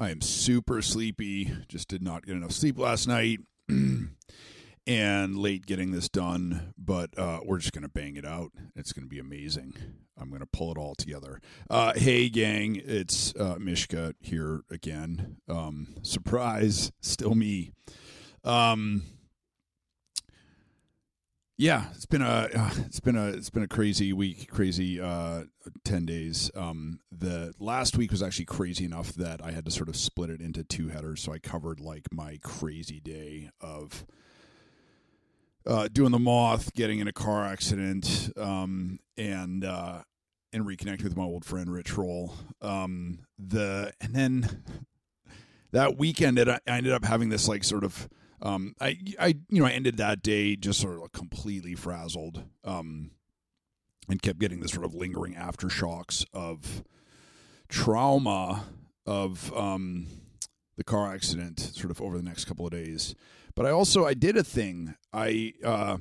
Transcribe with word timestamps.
I 0.00 0.08
am 0.08 0.22
super 0.22 0.80
sleepy. 0.80 1.52
Just 1.68 1.88
did 1.88 2.02
not 2.02 2.24
get 2.24 2.34
enough 2.34 2.52
sleep 2.52 2.78
last 2.78 3.06
night. 3.06 3.40
and 4.86 5.36
late 5.36 5.66
getting 5.66 5.90
this 5.90 6.08
done, 6.08 6.72
but 6.78 7.10
uh, 7.18 7.40
we're 7.44 7.58
just 7.58 7.74
going 7.74 7.82
to 7.82 7.90
bang 7.90 8.16
it 8.16 8.24
out. 8.24 8.50
It's 8.74 8.92
going 8.94 9.04
to 9.04 9.10
be 9.10 9.18
amazing. 9.18 9.74
I'm 10.18 10.30
going 10.30 10.40
to 10.40 10.46
pull 10.46 10.72
it 10.72 10.78
all 10.78 10.94
together. 10.94 11.42
Uh, 11.68 11.92
hey, 11.94 12.30
gang, 12.30 12.80
it's 12.82 13.34
uh, 13.36 13.56
Mishka 13.60 14.14
here 14.20 14.62
again. 14.70 15.36
Um, 15.50 15.94
surprise, 16.02 16.92
still 17.02 17.34
me. 17.34 17.72
Um, 18.42 19.02
yeah, 21.60 21.84
it's 21.94 22.06
been 22.06 22.22
a 22.22 22.48
uh, 22.54 22.70
it's 22.86 23.00
been 23.00 23.16
a 23.16 23.26
it's 23.26 23.50
been 23.50 23.62
a 23.62 23.68
crazy 23.68 24.14
week, 24.14 24.50
crazy 24.50 24.98
uh, 24.98 25.42
ten 25.84 26.06
days. 26.06 26.50
Um, 26.54 27.00
the 27.12 27.52
last 27.58 27.98
week 27.98 28.10
was 28.10 28.22
actually 28.22 28.46
crazy 28.46 28.86
enough 28.86 29.12
that 29.12 29.44
I 29.44 29.50
had 29.50 29.66
to 29.66 29.70
sort 29.70 29.90
of 29.90 29.96
split 29.96 30.30
it 30.30 30.40
into 30.40 30.64
two 30.64 30.88
headers. 30.88 31.20
So 31.20 31.34
I 31.34 31.38
covered 31.38 31.78
like 31.78 32.06
my 32.10 32.38
crazy 32.42 32.98
day 32.98 33.50
of 33.60 34.06
uh, 35.66 35.88
doing 35.92 36.12
the 36.12 36.18
moth, 36.18 36.72
getting 36.72 36.98
in 36.98 37.08
a 37.08 37.12
car 37.12 37.44
accident, 37.44 38.32
um, 38.38 38.98
and 39.18 39.62
uh, 39.62 40.00
and 40.54 40.64
reconnecting 40.64 41.04
with 41.04 41.16
my 41.16 41.24
old 41.24 41.44
friend 41.44 41.70
Rich 41.70 41.94
Roll. 41.98 42.32
Um, 42.62 43.18
the 43.38 43.92
and 44.00 44.14
then 44.14 44.64
that 45.72 45.98
weekend, 45.98 46.40
I 46.40 46.58
ended 46.66 46.94
up 46.94 47.04
having 47.04 47.28
this 47.28 47.48
like 47.48 47.64
sort 47.64 47.84
of 47.84 48.08
um, 48.42 48.74
I, 48.80 48.98
I, 49.18 49.34
you 49.48 49.60
know, 49.60 49.66
I 49.66 49.72
ended 49.72 49.96
that 49.98 50.22
day 50.22 50.56
just 50.56 50.80
sort 50.80 51.02
of 51.02 51.12
completely 51.12 51.74
frazzled, 51.74 52.44
um, 52.64 53.10
and 54.08 54.20
kept 54.20 54.38
getting 54.38 54.60
this 54.60 54.72
sort 54.72 54.84
of 54.84 54.94
lingering 54.94 55.34
aftershocks 55.34 56.24
of 56.32 56.82
trauma 57.68 58.64
of 59.06 59.52
um, 59.56 60.06
the 60.76 60.84
car 60.84 61.12
accident, 61.12 61.60
sort 61.60 61.90
of 61.90 62.00
over 62.00 62.16
the 62.16 62.24
next 62.24 62.46
couple 62.46 62.66
of 62.66 62.72
days. 62.72 63.14
But 63.54 63.66
I 63.66 63.70
also 63.70 64.06
I 64.06 64.14
did 64.14 64.36
a 64.36 64.44
thing. 64.44 64.94
I 65.12 65.54
uh, 65.64 65.98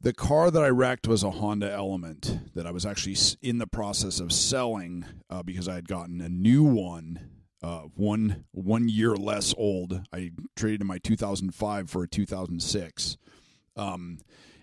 the 0.00 0.12
car 0.12 0.50
that 0.50 0.62
I 0.62 0.68
wrecked 0.68 1.06
was 1.06 1.22
a 1.22 1.30
Honda 1.30 1.70
Element 1.70 2.54
that 2.54 2.66
I 2.66 2.70
was 2.70 2.86
actually 2.86 3.16
in 3.42 3.58
the 3.58 3.66
process 3.66 4.18
of 4.18 4.32
selling 4.32 5.04
uh, 5.28 5.42
because 5.42 5.68
I 5.68 5.74
had 5.74 5.88
gotten 5.88 6.20
a 6.20 6.28
new 6.28 6.64
one 6.64 7.29
uh, 7.62 7.82
one 7.94 8.44
one 8.52 8.88
year 8.88 9.14
less 9.16 9.54
old. 9.56 10.02
I 10.12 10.32
traded 10.56 10.80
in 10.80 10.86
my 10.86 10.98
2005 10.98 11.90
for 11.90 12.04
a 12.04 12.08
2006, 12.08 13.16
um, 13.76 14.18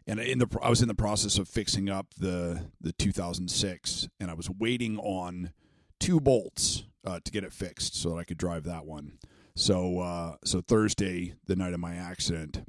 and 0.06 0.20
in 0.20 0.40
the 0.40 0.48
I 0.62 0.70
was 0.70 0.81
in 0.81 0.88
the 0.88 0.95
process 0.95 1.38
of 1.38 1.48
fixing 1.48 1.90
up 1.90 2.08
the 2.18 2.70
the 2.81 2.94
2006, 2.94 4.08
and 4.20 4.31
I 4.31 4.34
was 4.34 4.50
waiting 4.50 4.98
on 4.98 5.52
two 6.00 6.20
bolts 6.20 6.86
uh, 7.06 7.20
to 7.23 7.31
get 7.31 7.44
it 7.44 7.53
fixed 7.53 7.95
so 7.95 8.09
that 8.09 8.16
I 8.18 8.23
could 8.23 8.38
drive 8.38 8.64
that 8.64 8.86
one. 8.86 9.14
So 9.56 10.00
uh, 10.00 10.36
so 10.44 10.62
Thursday, 10.62 11.36
the 11.45 11.56
night 11.56 11.73
of 11.73 11.80
my 11.80 11.95
accident, 11.95 12.64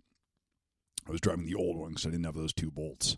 I 1.07 1.11
was 1.11 1.21
driving 1.21 1.47
the 1.47 1.55
old 1.55 1.77
one 1.77 1.91
because 1.91 2.07
I 2.07 2.11
didn't 2.11 2.27
have 2.27 2.35
those 2.35 2.53
two 2.53 2.71
bolts, 2.71 3.17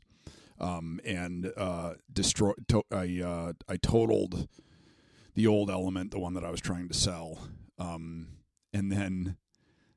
um, 0.60 1.00
and 1.04 1.52
uh, 1.56 1.94
destroy. 2.12 2.52
To- 2.68 2.84
I 2.92 3.20
uh, 3.24 3.52
I 3.68 3.76
totaled 3.76 4.48
the 5.34 5.46
old 5.46 5.70
element, 5.70 6.10
the 6.10 6.18
one 6.18 6.34
that 6.34 6.44
I 6.44 6.50
was 6.50 6.60
trying 6.60 6.88
to 6.88 6.94
sell. 6.94 7.38
Um, 7.78 8.28
and 8.72 8.90
then 8.90 9.36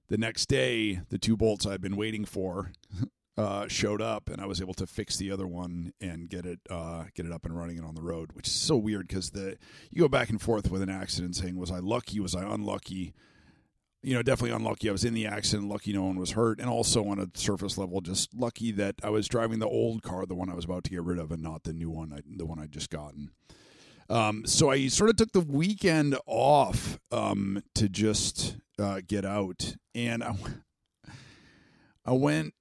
the 0.10 0.18
next 0.18 0.48
day, 0.48 1.02
the 1.10 1.18
two 1.18 1.38
bolts 1.38 1.66
I'd 1.66 1.82
been 1.82 1.96
waiting 1.96 2.26
for 2.26 2.72
uh, 3.38 3.68
showed 3.68 4.02
up, 4.02 4.30
and 4.30 4.42
I 4.42 4.46
was 4.46 4.62
able 4.62 4.74
to 4.76 4.88
fix 4.88 5.18
the 5.18 5.32
other 5.32 5.48
one 5.48 5.94
and 6.00 6.30
get 6.30 6.46
it 6.46 6.60
uh, 6.70 7.06
get 7.16 7.26
it 7.26 7.32
up 7.32 7.46
and 7.46 7.58
running 7.58 7.78
and 7.78 7.88
on 7.88 7.96
the 7.96 8.02
road. 8.02 8.32
Which 8.34 8.48
is 8.48 8.54
so 8.54 8.78
weird 8.78 9.08
because 9.08 9.32
the 9.32 9.58
you 9.92 10.02
go 10.02 10.08
back 10.08 10.30
and 10.30 10.42
forth 10.42 10.70
with 10.70 10.82
an 10.82 10.90
accident, 10.90 11.36
saying 11.36 11.58
was 11.58 11.72
I 11.72 11.80
lucky, 11.80 12.20
was 12.20 12.36
I 12.36 12.44
unlucky? 12.44 13.14
You 14.04 14.14
know, 14.16 14.22
definitely 14.22 14.56
unlucky. 14.56 14.90
I 14.90 14.92
was 14.92 15.06
in 15.06 15.14
the 15.14 15.26
accident, 15.26 15.70
lucky 15.70 15.94
no 15.94 16.04
one 16.04 16.20
was 16.20 16.32
hurt, 16.32 16.60
and 16.60 16.70
also 16.70 17.08
on 17.08 17.20
a 17.20 17.28
surface 17.36 17.78
level, 17.78 18.02
just 18.02 18.36
lucky 18.36 18.72
that 18.74 18.96
I 19.02 19.10
was 19.10 19.30
driving 19.30 19.60
the 19.60 19.68
old 19.68 20.04
car, 20.04 20.26
the 20.26 20.36
one 20.36 20.50
I 20.50 20.56
was 20.56 20.66
about 20.66 20.84
to 20.84 20.92
get 20.92 21.04
rid 21.04 21.20
of, 21.20 21.32
and 21.32 21.42
not 21.42 21.64
the 21.64 21.72
new 21.72 21.90
one, 21.90 22.12
I, 22.12 22.20
the 22.26 22.46
one 22.46 22.60
I'd 22.60 22.74
just 22.74 22.90
gotten. 22.90 23.32
Um, 24.10 24.46
so 24.46 24.70
I 24.70 24.88
sort 24.88 25.10
of 25.10 25.16
took 25.16 25.32
the 25.32 25.40
weekend 25.42 26.18
off 26.26 27.00
um, 27.12 27.64
to 27.76 27.90
just 27.90 28.58
uh, 28.80 29.02
get 29.08 29.26
out, 29.26 29.76
and 29.96 30.24
I, 30.24 30.36
I 32.06 32.12
went 32.12 32.54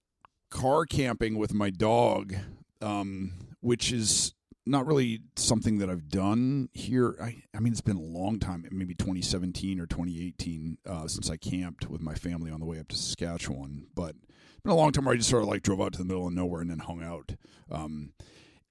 car 0.50 0.84
camping 0.84 1.36
with 1.38 1.54
my 1.54 1.70
dog, 1.70 2.34
um, 2.80 3.32
which 3.60 3.92
is 3.92 4.34
not 4.64 4.86
really 4.86 5.22
something 5.36 5.78
that 5.78 5.90
I've 5.90 6.08
done 6.08 6.68
here. 6.72 7.16
I, 7.20 7.42
I 7.54 7.60
mean, 7.60 7.72
it's 7.72 7.80
been 7.80 7.96
a 7.96 8.00
long 8.00 8.38
time, 8.38 8.66
maybe 8.70 8.94
2017 8.94 9.80
or 9.80 9.86
2018 9.86 10.78
uh, 10.86 11.08
since 11.08 11.30
I 11.30 11.36
camped 11.36 11.90
with 11.90 12.00
my 12.00 12.14
family 12.14 12.50
on 12.50 12.60
the 12.60 12.66
way 12.66 12.78
up 12.78 12.88
to 12.88 12.96
Saskatchewan. 12.96 13.86
But 13.94 14.14
it's 14.20 14.60
been 14.62 14.72
a 14.72 14.76
long 14.76 14.92
time 14.92 15.04
where 15.04 15.14
I 15.14 15.16
just 15.16 15.30
sort 15.30 15.42
of 15.42 15.48
like 15.48 15.62
drove 15.62 15.80
out 15.80 15.92
to 15.94 15.98
the 15.98 16.04
middle 16.04 16.28
of 16.28 16.32
nowhere 16.32 16.60
and 16.60 16.70
then 16.70 16.78
hung 16.78 17.02
out. 17.02 17.32
Um, 17.70 18.12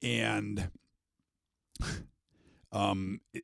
and 0.02 0.70
um, 2.72 3.22
it, 3.34 3.44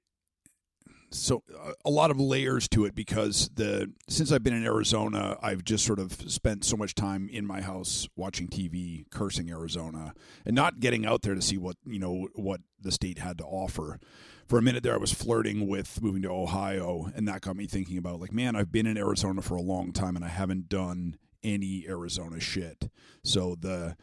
so 1.10 1.44
uh, 1.58 1.72
a 1.86 1.90
lot 1.90 2.12
of 2.12 2.20
layers 2.20 2.68
to 2.70 2.86
it 2.86 2.94
because 2.94 3.50
the 3.56 3.92
since 4.10 4.32
I've 4.32 4.44
been 4.44 4.54
in 4.54 4.66
Arizona, 4.66 5.38
I've 5.42 5.64
just 5.64 5.86
sort 5.86 6.00
of 6.00 6.14
spent 6.30 6.66
so 6.66 6.76
much 6.76 6.96
time 6.96 7.30
in 7.32 7.46
my 7.46 7.62
house 7.62 8.10
watching 8.16 8.48
TV, 8.48 9.10
cursing 9.10 9.50
Arizona, 9.50 10.14
and 10.46 10.56
not 10.56 10.80
getting 10.80 11.06
out 11.06 11.22
there 11.22 11.36
to 11.36 11.42
see 11.42 11.58
what 11.58 11.78
you 11.86 12.00
know 12.00 12.28
what 12.36 12.62
the 12.80 12.92
state 12.92 13.20
had 13.20 13.38
to 13.38 13.46
offer. 13.46 14.00
For 14.48 14.58
a 14.58 14.62
minute 14.62 14.84
there, 14.84 14.94
I 14.94 14.98
was 14.98 15.14
flirting 15.14 15.68
with 15.68 16.02
moving 16.02 16.22
to 16.24 16.30
Ohio, 16.30 17.12
and 17.16 17.28
that 17.28 17.42
got 17.42 17.56
me 17.56 17.68
thinking 17.68 17.98
about 17.98 18.20
like, 18.20 18.34
man, 18.34 18.56
I've 18.56 18.72
been 18.72 18.88
in 18.88 18.98
Arizona 18.98 19.42
for 19.42 19.56
a 19.56 19.62
long 19.62 19.92
time, 19.94 20.16
and 20.16 20.24
I 20.24 20.30
haven't 20.30 20.70
done 20.70 21.18
any 21.44 21.86
Arizona 21.88 22.40
shit. 22.40 22.90
So 23.24 23.56
the 23.59 23.96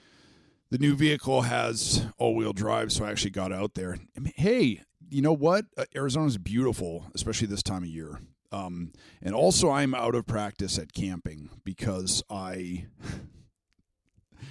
the 0.71 0.79
new 0.79 0.97
vehicle 0.97 1.43
has 1.43 2.06
all 2.19 2.35
wheel 2.35 2.53
drive, 2.53 2.93
so 2.93 3.05
I 3.05 3.11
actually 3.11 3.31
got 3.31 3.53
out 3.53 3.75
there. 3.75 3.99
Hey, 4.35 4.81
you 5.10 5.22
know 5.22 5.32
what? 5.32 5.66
Uh, 5.76 5.84
Arizona's 5.94 6.38
beautiful, 6.38 7.06
especially 7.15 7.47
this 7.47 7.62
time 7.62 7.82
of 7.82 7.88
year. 7.88 8.20
Um, 8.53 8.92
and 9.20 9.34
also, 9.34 9.70
I'm 9.70 9.94
out 9.94 10.15
of 10.15 10.26
practice 10.26 10.78
at 10.78 10.92
camping 10.92 11.50
because 11.65 12.22
I, 12.31 12.87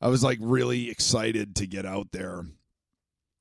I 0.00 0.08
was 0.08 0.24
like 0.24 0.38
really 0.40 0.90
excited 0.90 1.54
to 1.56 1.66
get 1.66 1.86
out 1.86 2.08
there 2.12 2.44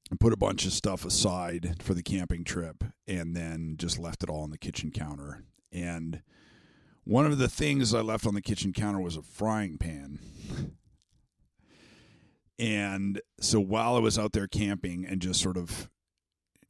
and 0.09 0.19
put 0.19 0.33
a 0.33 0.37
bunch 0.37 0.65
of 0.65 0.73
stuff 0.73 1.05
aside 1.05 1.77
for 1.81 1.93
the 1.93 2.03
camping 2.03 2.43
trip, 2.43 2.83
and 3.07 3.35
then 3.35 3.75
just 3.77 3.97
left 3.97 4.23
it 4.23 4.29
all 4.29 4.43
on 4.43 4.51
the 4.51 4.57
kitchen 4.57 4.91
counter. 4.91 5.43
And 5.71 6.21
one 7.03 7.25
of 7.25 7.37
the 7.37 7.47
things 7.47 7.93
I 7.93 8.01
left 8.01 8.27
on 8.27 8.35
the 8.35 8.41
kitchen 8.41 8.73
counter 8.73 8.99
was 8.99 9.15
a 9.15 9.21
frying 9.21 9.77
pan. 9.77 10.19
And 12.59 13.21
so 13.39 13.59
while 13.59 13.95
I 13.95 13.99
was 13.99 14.19
out 14.19 14.33
there 14.33 14.47
camping 14.47 15.05
and 15.05 15.19
just 15.19 15.41
sort 15.41 15.57
of 15.57 15.89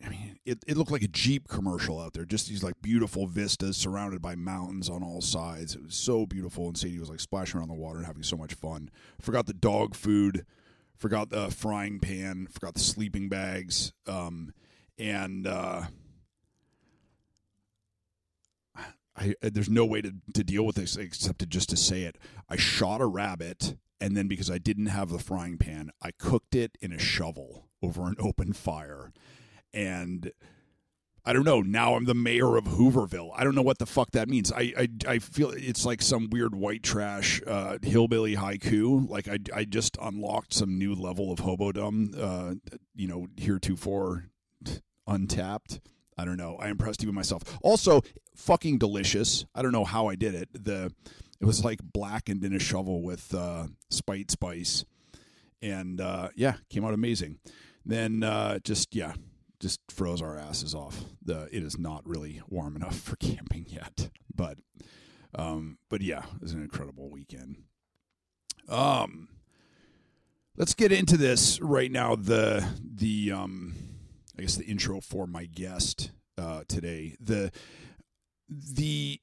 I 0.03 0.09
mean, 0.09 0.39
it, 0.45 0.63
it 0.67 0.77
looked 0.77 0.91
like 0.91 1.03
a 1.03 1.07
Jeep 1.07 1.47
commercial 1.47 1.99
out 1.99 2.13
there. 2.13 2.25
Just 2.25 2.47
these 2.47 2.63
like 2.63 2.81
beautiful 2.81 3.27
vistas 3.27 3.77
surrounded 3.77 4.21
by 4.21 4.35
mountains 4.35 4.89
on 4.89 5.03
all 5.03 5.21
sides. 5.21 5.75
It 5.75 5.83
was 5.83 5.95
so 5.95 6.25
beautiful, 6.25 6.67
and 6.67 6.77
Sadie 6.77 6.99
was 6.99 7.09
like 7.09 7.19
splashing 7.19 7.59
around 7.59 7.69
the 7.69 7.75
water 7.75 7.97
and 7.97 8.07
having 8.07 8.23
so 8.23 8.37
much 8.37 8.53
fun. 8.53 8.89
Forgot 9.19 9.45
the 9.45 9.53
dog 9.53 9.95
food, 9.95 10.45
forgot 10.97 11.29
the 11.29 11.51
frying 11.51 11.99
pan, 11.99 12.47
forgot 12.47 12.73
the 12.73 12.79
sleeping 12.79 13.29
bags, 13.29 13.93
um, 14.07 14.53
and 14.97 15.45
uh, 15.45 15.83
I, 19.15 19.35
there's 19.41 19.69
no 19.69 19.85
way 19.85 20.01
to, 20.01 20.13
to 20.33 20.43
deal 20.43 20.65
with 20.65 20.75
this 20.75 20.95
except 20.95 21.39
to 21.39 21.45
just 21.45 21.69
to 21.69 21.77
say 21.77 22.03
it. 22.03 22.17
I 22.49 22.55
shot 22.55 23.01
a 23.01 23.05
rabbit, 23.05 23.75
and 23.99 24.17
then 24.17 24.27
because 24.27 24.49
I 24.49 24.57
didn't 24.57 24.87
have 24.87 25.09
the 25.09 25.19
frying 25.19 25.57
pan, 25.57 25.91
I 26.01 26.11
cooked 26.11 26.55
it 26.55 26.77
in 26.81 26.91
a 26.91 26.99
shovel 26.99 27.67
over 27.83 28.07
an 28.07 28.15
open 28.19 28.53
fire 28.53 29.11
and 29.73 30.31
I 31.23 31.33
don't 31.33 31.45
know. 31.45 31.61
Now 31.61 31.95
I'm 31.95 32.05
the 32.05 32.15
mayor 32.15 32.57
of 32.57 32.65
Hooverville. 32.65 33.31
I 33.35 33.43
don't 33.43 33.53
know 33.53 33.61
what 33.61 33.77
the 33.77 33.85
fuck 33.85 34.11
that 34.11 34.27
means. 34.27 34.51
I 34.51 34.73
I, 34.77 34.87
I 35.07 35.19
feel 35.19 35.51
it's 35.51 35.85
like 35.85 36.01
some 36.01 36.29
weird 36.31 36.55
white 36.55 36.81
trash 36.81 37.41
uh, 37.45 37.77
hillbilly 37.81 38.35
haiku. 38.35 39.07
Like 39.07 39.27
I, 39.27 39.37
I 39.55 39.65
just 39.65 39.97
unlocked 40.01 40.53
some 40.53 40.79
new 40.79 40.95
level 40.95 41.31
of 41.31 41.39
hobodom. 41.39 42.13
Uh, 42.17 42.55
you 42.95 43.07
know, 43.07 43.27
heretofore 43.37 44.25
untapped. 45.07 45.79
I 46.17 46.25
don't 46.25 46.37
know. 46.37 46.57
I 46.57 46.69
impressed 46.69 47.03
even 47.03 47.15
myself. 47.15 47.43
Also, 47.61 48.01
fucking 48.35 48.77
delicious. 48.77 49.45
I 49.55 49.61
don't 49.61 49.71
know 49.71 49.85
how 49.85 50.07
I 50.07 50.15
did 50.15 50.35
it. 50.35 50.49
The 50.53 50.91
it 51.39 51.45
was 51.45 51.63
like 51.63 51.79
blackened 51.83 52.43
in 52.43 52.53
a 52.53 52.59
shovel 52.59 53.01
with 53.03 53.33
uh, 53.33 53.67
spite 53.89 54.31
spice, 54.31 54.85
and 55.61 56.01
uh, 56.01 56.29
yeah, 56.35 56.55
came 56.69 56.83
out 56.83 56.93
amazing. 56.93 57.37
Then 57.85 58.23
uh, 58.23 58.59
just 58.59 58.95
yeah, 58.95 59.13
just 59.61 59.79
froze 59.89 60.21
our 60.21 60.37
asses 60.37 60.75
off. 60.75 61.05
The 61.23 61.47
it 61.55 61.63
is 61.63 61.77
not 61.77 62.05
really 62.05 62.41
warm 62.49 62.75
enough 62.75 62.99
for 62.99 63.15
camping 63.19 63.65
yet, 63.69 64.09
but 64.35 64.57
um, 65.35 65.77
but 65.89 66.01
yeah, 66.01 66.23
it 66.35 66.41
was 66.41 66.53
an 66.53 66.61
incredible 66.61 67.09
weekend. 67.09 67.57
Um, 68.67 69.29
let's 70.57 70.73
get 70.73 70.91
into 70.91 71.17
this 71.17 71.61
right 71.61 71.91
now. 71.91 72.15
The 72.15 72.67
the 72.83 73.31
um, 73.31 73.75
I 74.37 74.41
guess 74.41 74.55
the 74.55 74.65
intro 74.65 74.99
for 74.99 75.27
my 75.27 75.45
guest 75.45 76.11
uh, 76.37 76.63
today. 76.67 77.15
The 77.19 77.51
the 78.47 79.21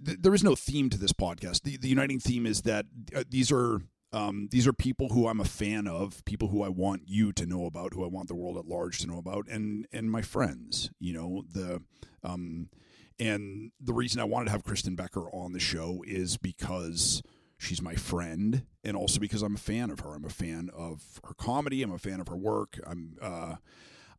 there 0.00 0.34
is 0.34 0.42
no 0.42 0.54
theme 0.54 0.90
to 0.90 0.98
this 0.98 1.12
podcast. 1.12 1.62
The, 1.62 1.76
the 1.76 1.88
uniting 1.88 2.18
theme 2.18 2.46
is 2.46 2.62
that 2.62 2.86
uh, 3.14 3.24
these 3.28 3.52
are 3.52 3.82
um, 4.12 4.48
these 4.50 4.66
are 4.66 4.72
people 4.72 5.08
who 5.08 5.26
I'm 5.26 5.40
a 5.40 5.44
fan 5.44 5.86
of, 5.86 6.24
people 6.24 6.48
who 6.48 6.62
I 6.62 6.68
want 6.68 7.02
you 7.06 7.32
to 7.32 7.46
know 7.46 7.66
about, 7.66 7.94
who 7.94 8.04
I 8.04 8.08
want 8.08 8.28
the 8.28 8.34
world 8.34 8.58
at 8.58 8.66
large 8.66 8.98
to 8.98 9.06
know 9.06 9.18
about, 9.18 9.48
and 9.48 9.86
and 9.92 10.10
my 10.10 10.22
friends. 10.22 10.90
You 10.98 11.14
know 11.14 11.44
the 11.52 11.82
um, 12.22 12.68
and 13.18 13.72
the 13.80 13.94
reason 13.94 14.20
I 14.20 14.24
wanted 14.24 14.46
to 14.46 14.50
have 14.52 14.64
Kristen 14.64 14.96
Becker 14.96 15.30
on 15.30 15.52
the 15.52 15.60
show 15.60 16.02
is 16.06 16.36
because 16.36 17.22
she's 17.56 17.80
my 17.80 17.94
friend, 17.94 18.66
and 18.84 18.96
also 18.96 19.18
because 19.18 19.42
I'm 19.42 19.54
a 19.54 19.58
fan 19.58 19.90
of 19.90 20.00
her. 20.00 20.14
I'm 20.14 20.24
a 20.24 20.30
fan 20.30 20.70
of 20.74 21.20
her 21.24 21.34
comedy. 21.34 21.82
I'm 21.82 21.92
a 21.92 21.98
fan 21.98 22.20
of 22.20 22.28
her 22.28 22.36
work. 22.36 22.78
I'm 22.86 23.16
uh, 23.20 23.56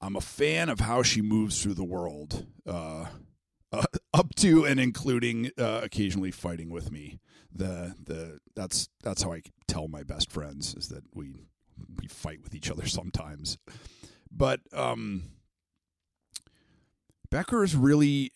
I'm 0.01 0.16
a 0.16 0.22
fan 0.22 0.69
of 0.69 0.80
how 0.80 1.04
she 1.04 1.22
moves 1.22 1.62
through 1.62 1.75
the 1.75 1.84
world. 1.84 2.46
Uh, 2.66 3.06
uh, 3.72 3.84
up 4.13 4.34
to 4.36 4.66
and 4.66 4.80
including 4.80 5.51
uh, 5.57 5.81
occasionally 5.84 6.31
fighting 6.31 6.69
with 6.69 6.92
me. 6.92 7.19
The 7.55 7.95
the 8.03 8.39
that's 8.55 8.89
that's 9.03 9.23
how 9.23 9.33
I 9.33 9.41
tell 9.67 9.88
my 9.88 10.03
best 10.03 10.31
friends 10.31 10.75
is 10.75 10.89
that 10.89 11.03
we 11.13 11.33
we 12.00 12.07
fight 12.07 12.41
with 12.44 12.55
each 12.55 12.71
other 12.71 12.88
sometimes. 12.88 13.57
But 14.31 14.61
um, 14.73 15.23
Becker 17.29 17.63
is 17.63 17.75
really 17.75 18.31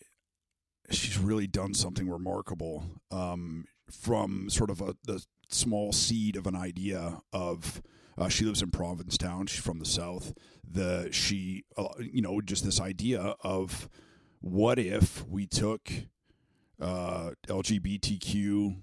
she's 0.90 1.18
really 1.18 1.46
done 1.46 1.74
something 1.74 2.08
remarkable 2.08 2.84
um, 3.10 3.66
from 3.90 4.48
sort 4.50 4.70
of 4.70 4.80
a 4.80 4.94
the 5.04 5.24
small 5.50 5.92
seed 5.92 6.36
of 6.36 6.46
an 6.46 6.54
idea 6.56 7.20
of 7.32 7.82
uh, 8.16 8.28
she 8.28 8.44
lives 8.44 8.62
in 8.62 8.70
Provincetown. 8.70 9.46
She's 9.46 9.62
from 9.62 9.78
the 9.78 9.84
south. 9.84 10.34
The 10.68 11.08
she 11.12 11.64
uh, 11.76 11.88
you 11.98 12.22
know 12.22 12.40
just 12.40 12.64
this 12.64 12.80
idea 12.80 13.34
of 13.42 13.88
what 14.40 14.78
if 14.78 15.26
we 15.26 15.46
took 15.46 15.90
uh, 16.80 17.30
LGBTQ 17.46 18.76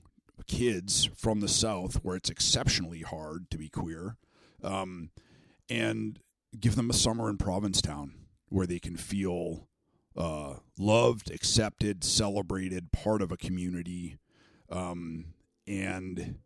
kids 0.47 1.09
from 1.15 1.39
the 1.39 1.47
South, 1.47 1.95
where 2.03 2.15
it's 2.15 2.30
exceptionally 2.30 3.01
hard 3.01 3.50
to 3.51 3.57
be 3.57 3.69
queer, 3.69 4.18
um, 4.63 5.09
and 5.69 6.19
give 6.59 6.75
them 6.75 6.89
a 6.89 6.94
summer 6.94 7.30
in 7.30 7.38
Provincetown 7.38 8.13
where 8.50 8.68
they 8.68 8.80
can 8.80 8.95
feel 8.95 9.68
uh, 10.15 10.56
loved, 10.77 11.30
accepted, 11.31 12.03
celebrated, 12.03 12.92
part 12.92 13.21
of 13.21 13.31
a 13.31 13.38
community, 13.38 14.18
um, 14.69 15.25
and 15.68 16.38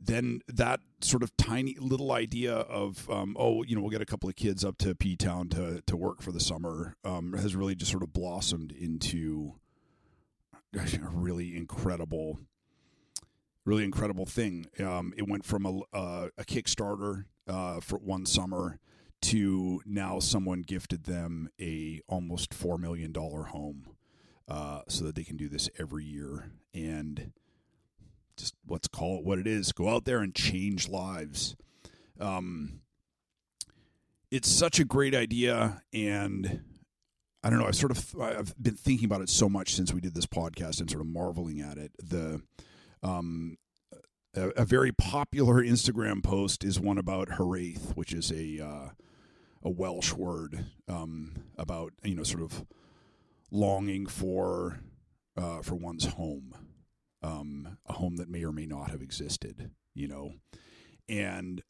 then 0.00 0.40
that 0.48 0.80
sort 1.00 1.22
of 1.22 1.34
tiny 1.36 1.76
little 1.80 2.12
idea 2.12 2.54
of 2.54 3.08
um, 3.10 3.36
oh 3.38 3.62
you 3.62 3.74
know 3.74 3.80
we'll 3.80 3.90
get 3.90 4.02
a 4.02 4.06
couple 4.06 4.28
of 4.28 4.36
kids 4.36 4.64
up 4.64 4.76
to 4.78 4.94
P 4.94 5.16
Town 5.16 5.48
to 5.50 5.80
to 5.86 5.96
work 5.96 6.20
for 6.20 6.32
the 6.32 6.40
summer 6.40 6.96
um, 7.04 7.32
has 7.32 7.56
really 7.56 7.74
just 7.74 7.90
sort 7.90 8.02
of 8.02 8.12
blossomed 8.12 8.72
into 8.72 9.54
a 10.74 11.08
really 11.12 11.56
incredible 11.56 12.40
really 13.64 13.84
incredible 13.84 14.26
thing. 14.26 14.66
Um, 14.78 15.12
it 15.16 15.28
went 15.28 15.44
from 15.44 15.66
a, 15.66 15.96
uh, 15.96 16.28
a 16.36 16.44
Kickstarter 16.44 17.24
uh, 17.48 17.80
for 17.80 17.98
one 17.98 18.26
summer 18.26 18.78
to 19.22 19.80
now 19.86 20.18
someone 20.18 20.60
gifted 20.60 21.04
them 21.04 21.48
a 21.60 22.00
almost 22.08 22.52
four 22.52 22.76
million 22.76 23.10
dollar 23.10 23.44
home 23.44 23.88
uh, 24.48 24.82
so 24.88 25.04
that 25.04 25.14
they 25.14 25.24
can 25.24 25.36
do 25.36 25.48
this 25.48 25.70
every 25.78 26.04
year 26.04 26.50
and 26.74 27.32
just 28.36 28.54
let's 28.68 28.88
call 28.88 29.18
it 29.18 29.24
what 29.24 29.38
it 29.38 29.46
is. 29.46 29.72
Go 29.72 29.88
out 29.88 30.04
there 30.04 30.18
and 30.18 30.34
change 30.34 30.88
lives. 30.88 31.56
Um, 32.20 32.80
it's 34.30 34.48
such 34.48 34.80
a 34.80 34.84
great 34.84 35.14
idea, 35.14 35.82
and 35.92 36.64
I 37.42 37.50
don't 37.50 37.60
know. 37.60 37.66
I've 37.66 37.76
sort 37.76 37.92
of 37.92 38.20
I've 38.20 38.54
been 38.60 38.74
thinking 38.74 39.06
about 39.06 39.20
it 39.20 39.28
so 39.28 39.48
much 39.48 39.74
since 39.74 39.92
we 39.92 40.00
did 40.00 40.14
this 40.14 40.26
podcast 40.26 40.80
and 40.80 40.90
sort 40.90 41.02
of 41.02 41.06
marveling 41.06 41.60
at 41.60 41.78
it. 41.78 41.92
The 42.02 42.42
um, 43.04 43.56
a, 44.34 44.48
a 44.50 44.64
very 44.64 44.92
popular 44.92 45.62
Instagram 45.62 46.22
post 46.22 46.64
is 46.64 46.80
one 46.80 46.98
about 46.98 47.28
Hiraeth, 47.28 47.94
which 47.94 48.12
is 48.12 48.32
a 48.32 48.60
uh, 48.60 48.88
a 49.62 49.70
Welsh 49.70 50.12
word 50.12 50.66
um, 50.88 51.44
about 51.56 51.92
you 52.02 52.14
know 52.14 52.24
sort 52.24 52.42
of 52.42 52.64
longing 53.50 54.06
for 54.06 54.80
uh, 55.36 55.62
for 55.62 55.74
one's 55.76 56.06
home 56.06 56.54
um, 57.24 57.78
a 57.86 57.94
home 57.94 58.16
that 58.16 58.28
may 58.28 58.44
or 58.44 58.52
may 58.52 58.66
not 58.66 58.90
have 58.90 59.02
existed, 59.02 59.70
you 59.94 60.06
know. 60.06 60.32
And 61.08 61.62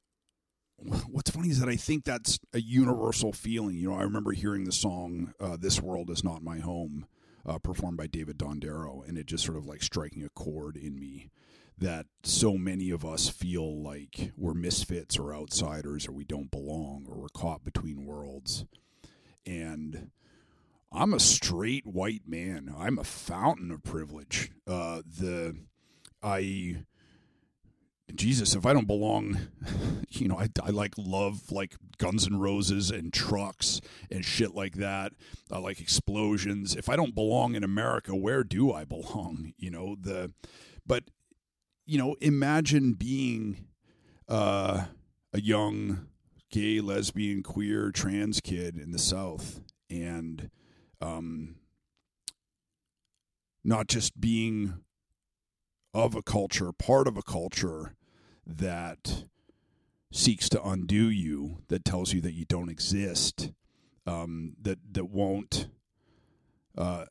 what's 1.09 1.31
funny 1.31 1.51
is 1.51 1.61
that 1.61 1.69
I 1.69 1.77
think 1.77 2.05
that's 2.05 2.39
a 2.53 2.61
universal 2.61 3.33
feeling. 3.33 3.77
You 3.77 3.91
know, 3.91 3.97
I 3.97 4.03
remember 4.03 4.33
hearing 4.33 4.65
the 4.65 4.73
song 4.73 5.33
uh, 5.41 5.57
"This 5.57 5.81
World 5.81 6.11
Is 6.11 6.25
Not 6.25 6.43
My 6.43 6.59
Home" 6.59 7.07
uh, 7.46 7.58
performed 7.58 7.96
by 7.96 8.06
David 8.06 8.38
Dondero, 8.38 9.06
and 9.06 9.19
it 9.19 9.26
just 9.26 9.44
sort 9.44 9.58
of 9.58 9.67
like 9.67 9.82
striking 9.82 10.23
a 10.25 10.29
chord 10.31 10.76
in 10.76 10.99
me 10.99 11.31
that 11.76 12.06
so 12.23 12.56
many 12.56 12.91
of 12.91 13.05
us 13.05 13.29
feel 13.29 13.82
like 13.82 14.32
we're 14.37 14.55
misfits 14.55 15.19
or 15.19 15.35
outsiders 15.35 16.06
or 16.06 16.12
we 16.12 16.25
don't 16.25 16.50
belong 16.50 17.05
or 17.08 17.17
we're 17.17 17.29
caught 17.29 17.64
between 17.64 18.06
worlds. 18.06 18.64
And 19.44 20.11
I'm 20.93 21.12
a 21.12 21.20
straight 21.20 21.87
white 21.87 22.23
man. 22.26 22.73
I'm 22.76 22.99
a 22.99 23.05
fountain 23.05 23.73
of 23.73 23.82
privilege. 23.82 24.52
Uh, 24.67 25.02
the 25.05 25.56
I 26.23 26.85
Jesus, 28.15 28.55
if 28.55 28.67
I 28.67 28.73
don't 28.73 28.87
belong, 28.87 29.39
you 30.11 30.29
know, 30.29 30.39
I, 30.39 30.49
I 30.62 30.71
like 30.71 30.95
love 30.97 31.51
like 31.51 31.77
Guns 31.99 32.27
N' 32.27 32.39
Roses 32.39 32.91
and 32.91 33.12
trucks 33.12 33.81
and 34.11 34.25
shit 34.25 34.55
like 34.55 34.75
that. 34.75 35.12
I 35.51 35.59
like 35.59 35.81
explosions. 35.81 36.77
If 36.77 36.89
I 36.89 36.97
don't 36.97 37.15
belong 37.15 37.55
in 37.55 37.65
America, 37.65 38.15
where 38.15 38.45
do 38.45 38.73
I 38.73 38.85
belong? 38.85 39.53
You 39.65 39.71
know 39.71 39.97
the, 39.99 40.33
but 40.87 41.05
you 41.87 41.97
know, 41.97 42.17
imagine 42.21 42.95
being 42.95 43.67
uh, 44.29 44.85
a 45.33 45.41
young 45.41 46.06
gay, 46.51 46.81
lesbian, 46.81 47.43
queer, 47.43 47.91
trans 47.91 48.41
kid 48.41 48.77
in 48.77 48.91
the 48.91 48.99
South 48.99 49.61
and 49.89 50.51
um, 51.01 51.56
not 53.65 53.89
just 53.89 54.21
being 54.21 54.75
of 55.94 56.14
a 56.14 56.23
culture, 56.23 56.73
part 56.73 57.06
of 57.06 57.17
a 57.17 57.23
culture 57.23 57.94
that 58.44 59.25
seeks 60.12 60.49
to 60.50 60.62
undo 60.62 61.08
you, 61.08 61.58
that 61.69 61.85
tells 61.85 62.12
you 62.12 62.20
that 62.20 62.35
you 62.35 62.44
don't 62.44 62.69
exist, 62.69 63.52
um, 64.06 64.56
that 64.61 64.79
that 64.93 65.06
won't 65.06 65.69
uh, 66.76 67.06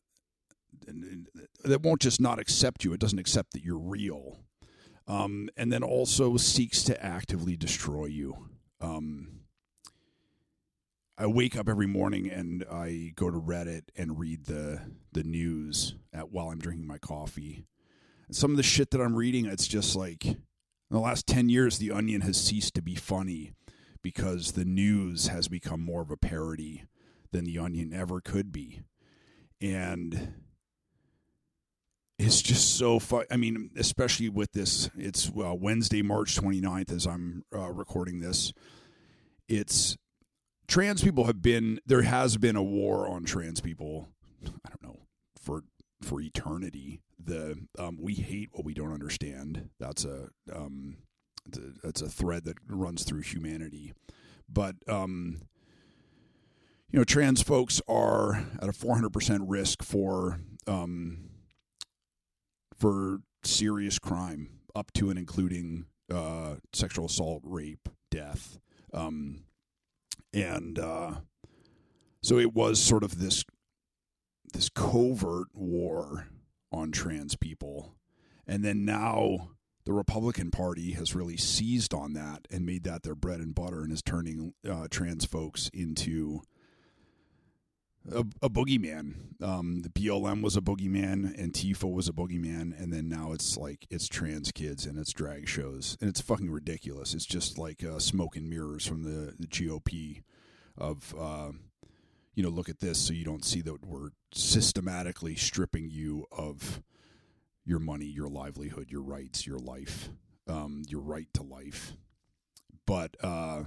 that 1.63 1.81
won't 1.81 2.01
just 2.01 2.19
not 2.19 2.39
accept 2.39 2.83
you. 2.83 2.93
It 2.93 2.99
doesn't 2.99 3.19
accept 3.19 3.53
that 3.53 3.63
you're 3.63 3.79
real, 3.79 4.39
um, 5.07 5.49
and 5.55 5.71
then 5.71 5.83
also 5.83 6.35
seeks 6.37 6.83
to 6.83 7.03
actively 7.03 7.55
destroy 7.55 8.05
you. 8.05 8.49
Um, 8.81 9.39
I 11.17 11.27
wake 11.27 11.55
up 11.55 11.69
every 11.69 11.87
morning 11.87 12.29
and 12.29 12.65
I 12.69 13.13
go 13.15 13.29
to 13.29 13.39
Reddit 13.39 13.83
and 13.95 14.19
read 14.19 14.45
the 14.45 14.81
the 15.13 15.23
news 15.23 15.95
at 16.11 16.31
while 16.31 16.49
I'm 16.49 16.59
drinking 16.59 16.87
my 16.87 16.97
coffee. 16.97 17.63
Some 18.33 18.51
of 18.51 18.57
the 18.57 18.63
shit 18.63 18.91
that 18.91 19.01
I'm 19.01 19.15
reading, 19.15 19.45
it's 19.45 19.67
just 19.67 19.95
like 19.95 20.25
in 20.25 20.37
the 20.89 20.99
last 20.99 21.27
ten 21.27 21.49
years, 21.49 21.77
the 21.77 21.91
Onion 21.91 22.21
has 22.21 22.37
ceased 22.37 22.73
to 22.75 22.81
be 22.81 22.95
funny 22.95 23.53
because 24.01 24.51
the 24.51 24.65
news 24.65 25.27
has 25.27 25.47
become 25.47 25.81
more 25.81 26.01
of 26.01 26.11
a 26.11 26.17
parody 26.17 26.83
than 27.31 27.45
the 27.45 27.59
Onion 27.59 27.93
ever 27.93 28.21
could 28.21 28.51
be, 28.51 28.81
and 29.61 30.33
it's 32.19 32.41
just 32.41 32.77
so 32.77 32.99
fun. 32.99 33.25
I 33.31 33.37
mean, 33.37 33.71
especially 33.77 34.29
with 34.29 34.51
this, 34.53 34.89
it's 34.97 35.29
well, 35.29 35.57
Wednesday, 35.57 36.01
March 36.01 36.35
29th, 36.35 36.91
as 36.91 37.05
I'm 37.05 37.43
uh, 37.55 37.71
recording 37.71 38.19
this. 38.19 38.53
It's 39.47 39.97
trans 40.67 41.03
people 41.03 41.25
have 41.25 41.41
been 41.41 41.79
there 41.85 42.01
has 42.01 42.37
been 42.37 42.55
a 42.55 42.63
war 42.63 43.07
on 43.07 43.25
trans 43.25 43.59
people 43.59 44.07
i 44.65 44.69
don't 44.69 44.81
know 44.81 44.99
for 45.37 45.63
for 46.01 46.21
eternity 46.21 47.01
the 47.25 47.57
um, 47.79 47.97
we 48.01 48.15
hate 48.15 48.49
what 48.51 48.65
we 48.65 48.73
don't 48.73 48.93
understand. 48.93 49.69
That's 49.79 50.05
a 50.05 50.29
um, 50.53 50.97
that's 51.83 52.01
a 52.01 52.09
thread 52.09 52.45
that 52.45 52.57
runs 52.67 53.03
through 53.03 53.21
humanity. 53.21 53.93
But 54.49 54.75
um, 54.87 55.41
you 56.91 56.99
know 56.99 57.03
trans 57.03 57.41
folks 57.41 57.81
are 57.87 58.45
at 58.61 58.69
a 58.69 58.73
400% 58.73 59.39
risk 59.47 59.83
for 59.83 60.39
um, 60.67 61.29
for 62.77 63.19
serious 63.43 63.99
crime 63.99 64.49
up 64.75 64.91
to 64.93 65.09
and 65.09 65.19
including 65.19 65.85
uh, 66.13 66.55
sexual 66.71 67.05
assault 67.05 67.41
rape 67.45 67.89
death. 68.11 68.59
Um, 68.93 69.43
and 70.33 70.79
uh, 70.79 71.15
so 72.21 72.37
it 72.37 72.53
was 72.53 72.79
sort 72.79 73.03
of 73.03 73.19
this 73.19 73.43
this 74.53 74.69
covert 74.69 75.47
war 75.53 76.27
on 76.73 76.91
trans 76.91 77.35
people, 77.35 77.95
and 78.47 78.63
then 78.63 78.83
now 78.83 79.49
the 79.85 79.93
Republican 79.93 80.51
Party 80.51 80.93
has 80.93 81.15
really 81.15 81.37
seized 81.37 81.93
on 81.93 82.13
that 82.13 82.47
and 82.49 82.65
made 82.65 82.83
that 82.83 83.03
their 83.03 83.15
bread 83.15 83.39
and 83.39 83.53
butter, 83.53 83.81
and 83.83 83.91
is 83.91 84.01
turning 84.01 84.53
uh, 84.69 84.87
trans 84.89 85.25
folks 85.25 85.69
into 85.73 86.41
a, 88.11 88.25
a 88.41 88.49
boogeyman. 88.49 89.13
Um, 89.41 89.81
the 89.81 89.89
BLM 89.89 90.41
was 90.41 90.55
a 90.55 90.61
boogeyman, 90.61 91.37
Antifa 91.39 91.91
was 91.91 92.07
a 92.07 92.13
boogeyman, 92.13 92.79
and 92.81 92.91
then 92.91 93.09
now 93.09 93.31
it's 93.33 93.57
like 93.57 93.85
it's 93.89 94.07
trans 94.07 94.51
kids 94.51 94.85
and 94.85 94.97
it's 94.97 95.13
drag 95.13 95.47
shows, 95.47 95.97
and 96.01 96.09
it's 96.09 96.21
fucking 96.21 96.51
ridiculous. 96.51 97.13
It's 97.13 97.25
just 97.25 97.57
like 97.57 97.83
uh, 97.83 97.99
smoke 97.99 98.35
and 98.35 98.49
mirrors 98.49 98.85
from 98.85 99.03
the, 99.03 99.33
the 99.39 99.47
GOP 99.47 100.23
of 100.77 101.13
uh, 101.17 101.51
you 102.33 102.43
know 102.43 102.49
look 102.49 102.69
at 102.69 102.79
this 102.79 102.97
so 102.99 103.13
you 103.13 103.25
don't 103.25 103.45
see 103.45 103.61
that 103.61 103.85
we're 103.85 104.09
systematically 104.33 105.35
stripping 105.35 105.89
you 105.89 106.25
of 106.31 106.81
your 107.65 107.79
money, 107.79 108.05
your 108.05 108.27
livelihood, 108.27 108.91
your 108.91 109.01
rights, 109.01 109.47
your 109.47 109.59
life, 109.59 110.09
um, 110.47 110.83
your 110.87 111.01
right 111.01 111.27
to 111.33 111.43
life. 111.43 111.93
But 112.85 113.15
uh, 113.23 113.63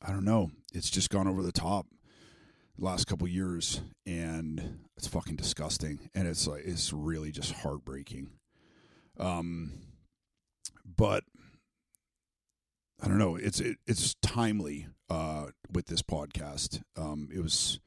I 0.00 0.12
don't 0.12 0.24
know. 0.24 0.50
It's 0.72 0.90
just 0.90 1.10
gone 1.10 1.26
over 1.26 1.42
the 1.42 1.52
top 1.52 1.86
the 2.78 2.84
last 2.84 3.06
couple 3.06 3.26
years, 3.28 3.80
and 4.06 4.80
it's 4.96 5.08
fucking 5.08 5.36
disgusting, 5.36 6.10
and 6.14 6.28
it's 6.28 6.46
like 6.46 6.62
it's 6.64 6.92
really 6.92 7.32
just 7.32 7.52
heartbreaking. 7.52 8.30
Um, 9.18 9.72
but 10.84 11.24
I 13.02 13.08
don't 13.08 13.18
know. 13.18 13.36
It's 13.36 13.60
it, 13.60 13.78
it's 13.86 14.14
timely 14.22 14.86
uh, 15.10 15.46
with 15.70 15.86
this 15.86 16.02
podcast. 16.02 16.82
Um, 16.96 17.28
it 17.34 17.40
was. 17.40 17.80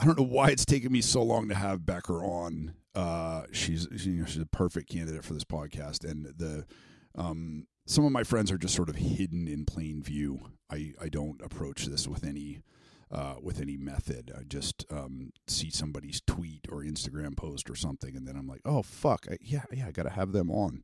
I 0.00 0.06
don't 0.06 0.18
know 0.18 0.24
why 0.24 0.48
it's 0.48 0.64
taken 0.64 0.90
me 0.90 1.02
so 1.02 1.22
long 1.22 1.48
to 1.48 1.54
have 1.54 1.86
Becker 1.86 2.24
on. 2.24 2.74
Uh, 2.94 3.42
she's 3.52 3.86
you 4.04 4.14
know, 4.14 4.24
she's 4.24 4.42
a 4.42 4.46
perfect 4.46 4.90
candidate 4.90 5.24
for 5.24 5.34
this 5.34 5.44
podcast, 5.44 6.08
and 6.08 6.26
the 6.36 6.66
um, 7.14 7.66
some 7.86 8.04
of 8.04 8.12
my 8.12 8.24
friends 8.24 8.50
are 8.50 8.58
just 8.58 8.74
sort 8.74 8.88
of 8.88 8.96
hidden 8.96 9.46
in 9.46 9.64
plain 9.64 10.02
view. 10.02 10.40
I, 10.70 10.94
I 11.00 11.08
don't 11.08 11.40
approach 11.42 11.86
this 11.86 12.08
with 12.08 12.24
any 12.24 12.62
uh, 13.12 13.34
with 13.42 13.60
any 13.60 13.76
method. 13.76 14.32
I 14.36 14.42
just 14.42 14.84
um, 14.90 15.32
see 15.46 15.70
somebody's 15.70 16.20
tweet 16.26 16.66
or 16.70 16.82
Instagram 16.82 17.36
post 17.36 17.70
or 17.70 17.76
something, 17.76 18.16
and 18.16 18.26
then 18.26 18.36
I'm 18.36 18.48
like, 18.48 18.62
oh 18.64 18.82
fuck, 18.82 19.26
I, 19.30 19.36
yeah, 19.40 19.64
yeah, 19.72 19.86
I 19.86 19.92
got 19.92 20.04
to 20.04 20.10
have 20.10 20.32
them 20.32 20.50
on. 20.50 20.82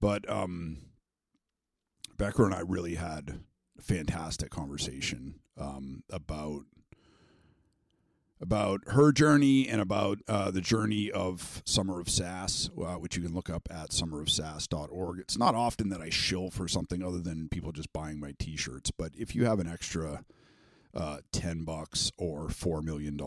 But 0.00 0.28
um, 0.30 0.78
Becker 2.18 2.44
and 2.44 2.54
I 2.54 2.60
really 2.60 2.96
had 2.96 3.40
a 3.78 3.82
fantastic 3.82 4.50
conversation 4.50 5.36
um, 5.56 6.02
about 6.10 6.64
about 8.40 8.80
her 8.88 9.10
journey 9.10 9.68
and 9.68 9.80
about 9.80 10.18
uh, 10.28 10.50
the 10.50 10.60
journey 10.60 11.10
of 11.10 11.60
Summer 11.64 12.00
of 12.00 12.08
Sass, 12.08 12.70
uh, 12.78 12.94
which 12.94 13.16
you 13.16 13.22
can 13.24 13.34
look 13.34 13.50
up 13.50 13.66
at 13.68 13.90
summerofsass.org. 13.90 15.18
It's 15.18 15.36
not 15.36 15.56
often 15.56 15.88
that 15.88 16.00
I 16.00 16.10
shill 16.10 16.50
for 16.50 16.68
something 16.68 17.02
other 17.02 17.18
than 17.18 17.48
people 17.48 17.72
just 17.72 17.92
buying 17.92 18.20
my 18.20 18.34
T-shirts, 18.38 18.92
but 18.92 19.10
if 19.16 19.34
you 19.34 19.44
have 19.46 19.58
an 19.58 19.66
extra 19.66 20.24
uh, 20.94 21.18
10 21.32 21.64
bucks 21.64 22.12
or 22.16 22.46
$4 22.46 22.82
million 22.82 23.18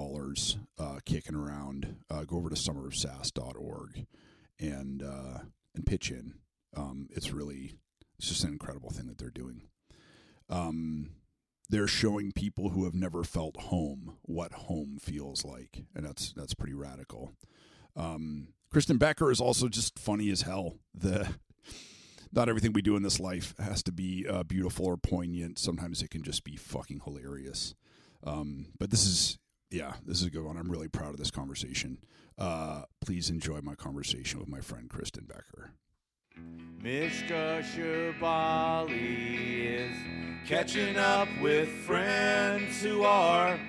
uh, 0.80 1.00
kicking 1.06 1.36
around, 1.36 1.98
uh, 2.10 2.24
go 2.24 2.38
over 2.38 2.50
to 2.50 2.56
summerofsass.org 2.56 4.06
and, 4.60 5.04
uh, 5.04 5.40
and 5.76 5.86
pitch 5.86 6.10
in. 6.10 6.36
Um, 6.76 7.10
it's 7.12 7.32
really, 7.34 7.74
it's 8.22 8.30
just 8.30 8.44
an 8.44 8.52
incredible 8.52 8.92
thing 8.92 9.08
that 9.08 9.18
they're 9.18 9.32
doing. 9.32 9.64
Um, 10.48 11.10
they're 11.70 11.88
showing 11.88 12.32
people 12.32 12.70
who 12.70 12.84
have 12.84 12.94
never 12.94 13.24
felt 13.24 13.58
home 13.58 14.18
what 14.22 14.54
home 14.54 15.00
feels 15.02 15.44
like, 15.44 15.86
and 15.96 16.06
that's 16.06 16.32
that's 16.34 16.54
pretty 16.54 16.76
radical. 16.76 17.34
Um, 17.96 18.50
Kristen 18.70 18.98
Becker 18.98 19.32
is 19.32 19.42
also 19.42 19.68
just 19.70 19.98
funny 19.98 20.30
as 20.30 20.44
hell. 20.44 20.76
The 20.94 21.30
not 22.32 22.48
everything 22.48 22.74
we 22.74 22.84
do 22.84 22.96
in 22.96 23.02
this 23.02 23.20
life 23.20 23.56
has 23.58 23.82
to 23.84 23.92
be 23.92 24.28
uh, 24.30 24.44
beautiful 24.44 24.86
or 24.86 24.98
poignant. 24.98 25.58
Sometimes 25.58 26.04
it 26.04 26.12
can 26.12 26.22
just 26.22 26.44
be 26.44 26.56
fucking 26.56 27.02
hilarious. 27.04 27.74
Um, 28.24 28.68
but 28.78 28.92
this 28.92 29.08
is, 29.08 29.40
yeah, 29.72 29.96
this 30.06 30.22
is 30.22 30.28
a 30.28 30.30
good 30.30 30.46
one. 30.46 30.58
I'm 30.58 30.70
really 30.70 30.88
proud 30.88 31.10
of 31.10 31.18
this 31.18 31.32
conversation. 31.32 31.98
Uh, 32.38 32.84
please 33.04 33.32
enjoy 33.32 33.62
my 33.62 33.74
conversation 33.74 34.40
with 34.40 34.48
my 34.48 34.62
friend 34.62 34.92
Kristen 34.92 35.26
Becker. 35.26 35.72
Mishka 36.84 37.64
Shubaly 37.64 38.96
is 39.76 39.96
catching 40.48 40.98
up 40.98 41.28
with 41.40 41.70
friends 41.70 42.82
who 42.82 43.04
are 43.04 43.60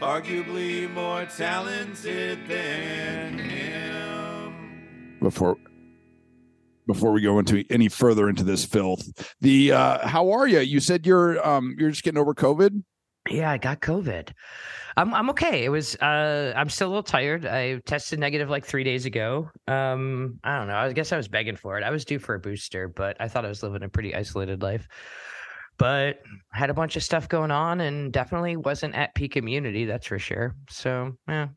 arguably 0.00 0.90
more 0.92 1.24
talented 1.24 2.46
than 2.46 3.38
him. 3.38 5.18
Before 5.22 5.56
before 6.86 7.12
we 7.12 7.22
go 7.22 7.38
into 7.38 7.64
any 7.70 7.88
further 7.88 8.28
into 8.28 8.44
this 8.44 8.66
filth, 8.66 9.34
the 9.40 9.72
uh, 9.72 10.06
how 10.06 10.30
are 10.32 10.46
you? 10.46 10.60
You 10.60 10.80
said 10.80 11.06
you're 11.06 11.46
um 11.46 11.74
you're 11.78 11.90
just 11.90 12.02
getting 12.02 12.20
over 12.20 12.34
COVID. 12.34 12.82
Yeah, 13.30 13.50
I 13.50 13.58
got 13.58 13.80
COVID. 13.80 14.30
I'm 14.96 15.14
I'm 15.14 15.30
okay. 15.30 15.64
It 15.64 15.68
was 15.68 15.94
uh 15.96 16.52
I'm 16.56 16.68
still 16.68 16.88
a 16.88 16.90
little 16.90 17.02
tired. 17.02 17.46
I 17.46 17.78
tested 17.86 18.18
negative 18.18 18.50
like 18.50 18.64
three 18.64 18.84
days 18.84 19.06
ago. 19.06 19.50
Um 19.66 20.40
I 20.42 20.58
don't 20.58 20.68
know. 20.68 20.76
I 20.76 20.92
guess 20.92 21.12
I 21.12 21.16
was 21.16 21.28
begging 21.28 21.56
for 21.56 21.78
it. 21.78 21.84
I 21.84 21.90
was 21.90 22.04
due 22.04 22.18
for 22.18 22.34
a 22.34 22.40
booster, 22.40 22.88
but 22.88 23.16
I 23.20 23.28
thought 23.28 23.44
I 23.44 23.48
was 23.48 23.62
living 23.62 23.82
a 23.82 23.88
pretty 23.88 24.14
isolated 24.14 24.62
life. 24.62 24.88
But 25.78 26.20
had 26.50 26.70
a 26.70 26.74
bunch 26.74 26.96
of 26.96 27.04
stuff 27.04 27.28
going 27.28 27.52
on 27.52 27.80
and 27.80 28.12
definitely 28.12 28.56
wasn't 28.56 28.96
at 28.96 29.14
peak 29.14 29.36
immunity, 29.36 29.84
that's 29.84 30.06
for 30.06 30.18
sure. 30.18 30.56
So 30.68 31.12
yeah. 31.28 31.48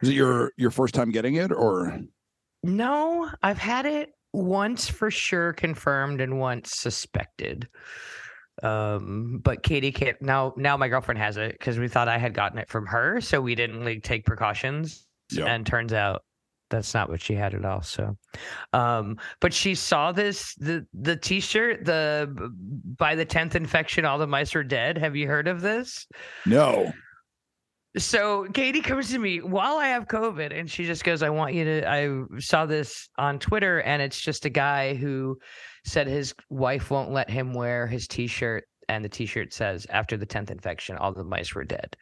Is 0.00 0.08
it 0.08 0.14
your 0.14 0.52
your 0.56 0.70
first 0.70 0.94
time 0.94 1.10
getting 1.10 1.36
it 1.36 1.52
or 1.52 2.00
no, 2.64 3.30
I've 3.42 3.58
had 3.58 3.86
it 3.86 4.14
once 4.32 4.88
for 4.88 5.10
sure 5.10 5.52
confirmed 5.52 6.20
and 6.20 6.40
once 6.40 6.72
suspected. 6.72 7.68
Um, 8.62 9.40
but 9.42 9.62
Katie 9.62 9.92
can't 9.92 10.20
now. 10.22 10.54
Now 10.56 10.76
my 10.76 10.88
girlfriend 10.88 11.18
has 11.18 11.36
it 11.36 11.52
because 11.52 11.78
we 11.78 11.88
thought 11.88 12.08
I 12.08 12.18
had 12.18 12.34
gotten 12.34 12.58
it 12.58 12.68
from 12.68 12.86
her, 12.86 13.20
so 13.20 13.40
we 13.40 13.54
didn't 13.54 13.84
like 13.84 14.02
take 14.02 14.24
precautions. 14.24 15.06
Yep. 15.32 15.48
And 15.48 15.66
turns 15.66 15.92
out 15.92 16.22
that's 16.70 16.94
not 16.94 17.08
what 17.08 17.20
she 17.20 17.34
had 17.34 17.54
at 17.54 17.64
all. 17.64 17.82
So, 17.82 18.16
um, 18.72 19.18
but 19.40 19.52
she 19.52 19.74
saw 19.74 20.12
this 20.12 20.54
the 20.56 20.86
the 20.92 21.16
T-shirt 21.16 21.84
the 21.84 22.34
by 22.98 23.14
the 23.14 23.24
tenth 23.24 23.54
infection 23.54 24.04
all 24.04 24.18
the 24.18 24.26
mice 24.26 24.54
are 24.54 24.64
dead. 24.64 24.98
Have 24.98 25.16
you 25.16 25.26
heard 25.26 25.48
of 25.48 25.60
this? 25.60 26.06
no? 26.46 26.92
So 27.96 28.48
Katie 28.52 28.80
comes 28.80 29.10
to 29.10 29.18
me 29.20 29.40
while 29.40 29.76
I 29.76 29.88
have 29.88 30.08
COVID, 30.08 30.58
and 30.58 30.68
she 30.68 30.84
just 30.84 31.04
goes, 31.04 31.22
"I 31.22 31.30
want 31.30 31.54
you 31.54 31.64
to." 31.64 31.88
I 31.88 32.22
saw 32.40 32.66
this 32.66 33.08
on 33.16 33.38
Twitter, 33.38 33.82
and 33.82 34.02
it's 34.02 34.20
just 34.20 34.44
a 34.46 34.50
guy 34.50 34.94
who 34.94 35.38
said 35.84 36.06
his 36.06 36.34
wife 36.50 36.90
won't 36.90 37.10
let 37.10 37.30
him 37.30 37.54
wear 37.54 37.86
his 37.86 38.08
T-shirt, 38.08 38.64
and 38.88 39.04
the 39.04 39.08
T-shirt 39.08 39.52
says, 39.52 39.86
"After 39.90 40.16
the 40.16 40.26
tenth 40.26 40.50
infection, 40.50 40.96
all 40.96 41.12
the 41.12 41.24
mice 41.24 41.54
were 41.54 41.64
dead." 41.64 41.96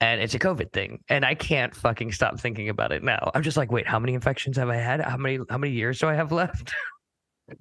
And 0.00 0.20
it's 0.20 0.34
a 0.34 0.38
COVID 0.38 0.72
thing, 0.72 0.98
and 1.08 1.24
I 1.24 1.34
can't 1.34 1.74
fucking 1.74 2.12
stop 2.12 2.40
thinking 2.40 2.68
about 2.68 2.90
it 2.90 3.04
now. 3.04 3.30
I'm 3.34 3.42
just 3.42 3.56
like, 3.56 3.70
wait, 3.70 3.86
how 3.86 4.00
many 4.00 4.14
infections 4.14 4.56
have 4.56 4.68
I 4.68 4.76
had? 4.76 5.00
How 5.00 5.16
many 5.16 5.38
how 5.48 5.58
many 5.58 5.72
years 5.72 6.00
do 6.00 6.08
I 6.08 6.14
have 6.14 6.32
left? 6.32 6.74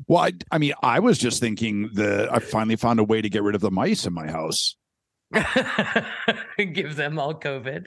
Well, 0.08 0.24
I, 0.24 0.32
I 0.52 0.58
mean, 0.58 0.74
I 0.84 1.00
was 1.00 1.18
just 1.18 1.40
thinking 1.40 1.90
that 1.94 2.32
I 2.32 2.40
finally 2.40 2.76
found 2.76 3.00
a 3.00 3.04
way 3.04 3.22
to 3.22 3.30
get 3.30 3.44
rid 3.44 3.56
of 3.56 3.62
the 3.62 3.72
mice 3.72 4.06
in 4.06 4.14
my 4.14 4.30
house. 4.30 4.76
Give 6.58 6.96
them 6.96 7.18
all 7.18 7.34
COVID. 7.34 7.86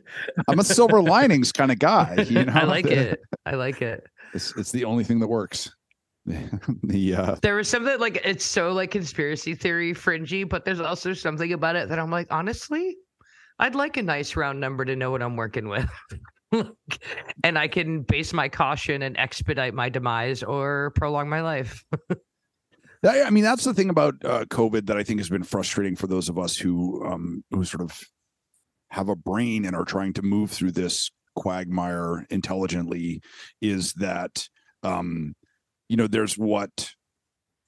I'm 0.49 0.59
a 0.59 0.65
silver 0.65 1.03
linings 1.03 1.53
kind 1.53 1.71
of 1.71 1.79
guy. 1.79 2.27
You 2.29 2.45
know? 2.45 2.53
I 2.53 2.65
like 2.65 2.87
it. 2.87 3.21
I 3.45 3.55
like 3.55 3.83
it. 3.83 4.05
It's, 4.33 4.57
it's 4.57 4.73
the 4.73 4.85
only 4.85 5.05
thing 5.05 5.21
that 5.21 5.29
works. 5.29 5.71
the 6.83 7.15
uh, 7.15 7.37
There 7.43 7.57
was 7.57 7.69
something 7.69 7.99
like 7.99 8.21
it's 8.25 8.45
so 8.45 8.73
like 8.73 8.91
conspiracy 8.91 9.55
theory 9.55 9.93
fringy, 9.93 10.45
but 10.45 10.65
there's 10.65 10.81
also 10.81 11.13
something 11.13 11.53
about 11.53 11.77
it 11.77 11.89
that 11.89 11.99
I'm 11.99 12.11
like, 12.11 12.29
honestly, 12.31 12.97
I'd 13.59 13.75
like 13.75 13.97
a 13.97 14.03
nice 14.03 14.35
round 14.37 14.61
number 14.61 14.85
to 14.85 14.97
know 14.97 15.11
what 15.11 15.23
I'm 15.23 15.37
working 15.37 15.69
with. 15.69 15.89
and 17.45 17.59
I 17.59 17.69
can 17.69 18.03
base 18.03 18.33
my 18.33 18.49
caution 18.49 19.03
and 19.03 19.17
expedite 19.19 19.75
my 19.75 19.89
demise 19.89 20.43
or 20.43 20.93
prolong 20.97 21.29
my 21.29 21.43
life. 21.43 21.85
I 23.05 23.25
I 23.25 23.31
mean, 23.31 23.45
that's 23.45 23.65
the 23.65 23.75
thing 23.75 23.91
about 23.91 24.15
uh, 24.25 24.45
COVID 24.47 24.87
that 24.87 24.97
I 24.97 25.03
think 25.03 25.21
has 25.21 25.29
been 25.29 25.45
frustrating 25.45 25.95
for 25.95 26.07
those 26.07 26.29
of 26.29 26.39
us 26.39 26.57
who 26.57 27.05
um, 27.05 27.45
who 27.51 27.65
sort 27.65 27.83
of 27.83 28.01
have 28.89 29.09
a 29.09 29.17
brain 29.17 29.65
and 29.65 29.77
are 29.77 29.85
trying 29.85 30.15
to 30.15 30.23
move 30.23 30.51
through 30.51 30.73
this 30.73 31.11
quagmire 31.37 32.27
intelligently. 32.31 33.21
Is 33.61 33.93
that 33.95 34.49
um, 34.83 35.35
you 35.95 35.97
know, 35.97 36.09
there's 36.09 36.37
what 36.37 36.91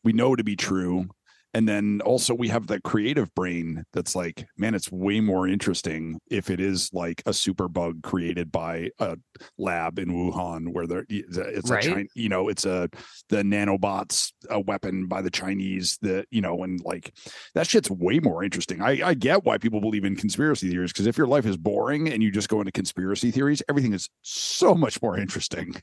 we 0.02 0.12
know 0.12 0.35
to 0.35 0.42
be 0.42 0.56
true, 0.56 1.06
and 1.54 1.68
then 1.68 2.00
also 2.04 2.35
we 2.35 2.49
have 2.49 2.66
that 2.66 2.83
creative 2.83 3.33
brain 3.37 3.85
that's 3.92 4.16
like, 4.16 4.49
man, 4.59 4.75
it's 4.75 4.90
way 4.90 5.21
more 5.21 5.47
interesting 5.47 6.18
if 6.28 6.50
it 6.50 6.59
is 6.59 6.90
like 6.92 7.23
a 7.25 7.33
super 7.33 7.68
bug 7.68 8.02
created 8.02 8.50
by 8.50 8.90
a 8.99 9.16
lab 9.59 10.00
in 10.00 10.09
Wuhan 10.09 10.73
where 10.73 10.88
there 10.88 11.06
it's 11.09 11.71
Right. 11.71 11.85
a 11.85 11.88
China, 11.88 12.04
you 12.16 12.28
know, 12.28 12.49
it's 12.49 12.64
a 12.64 12.88
the 13.28 13.45
nanobots 13.45 14.33
a 14.50 14.59
weapon 14.59 15.06
by 15.06 15.23
the 15.23 15.30
Chinese 15.30 15.97
that 16.02 16.26
you 16.33 16.40
know, 16.40 16.64
and 16.64 16.80
like 16.83 17.14
that 17.54 17.68
shit's 17.68 17.92
way 17.92 18.18
more 18.18 18.42
interesting. 18.42 18.83
I, 18.83 19.11
I 19.11 19.14
get 19.14 19.45
why 19.45 19.56
people 19.59 19.80
believe 19.80 20.04
in 20.04 20.16
conspiracy 20.16 20.68
theories 20.68 20.92
because 20.92 21.06
if 21.06 21.16
your 21.16 21.28
life 21.28 21.47
is 21.47 21.56
boring 21.56 22.09
and 22.09 22.25
you 22.25 22.33
just 22.33 22.49
go 22.49 22.59
into 22.59 22.73
conspiracy 22.73 23.30
theories, 23.30 23.62
everything 23.68 23.92
is 23.92 24.09
so 24.23 24.75
much 24.75 25.00
more 25.00 25.16
interesting. 25.16 25.76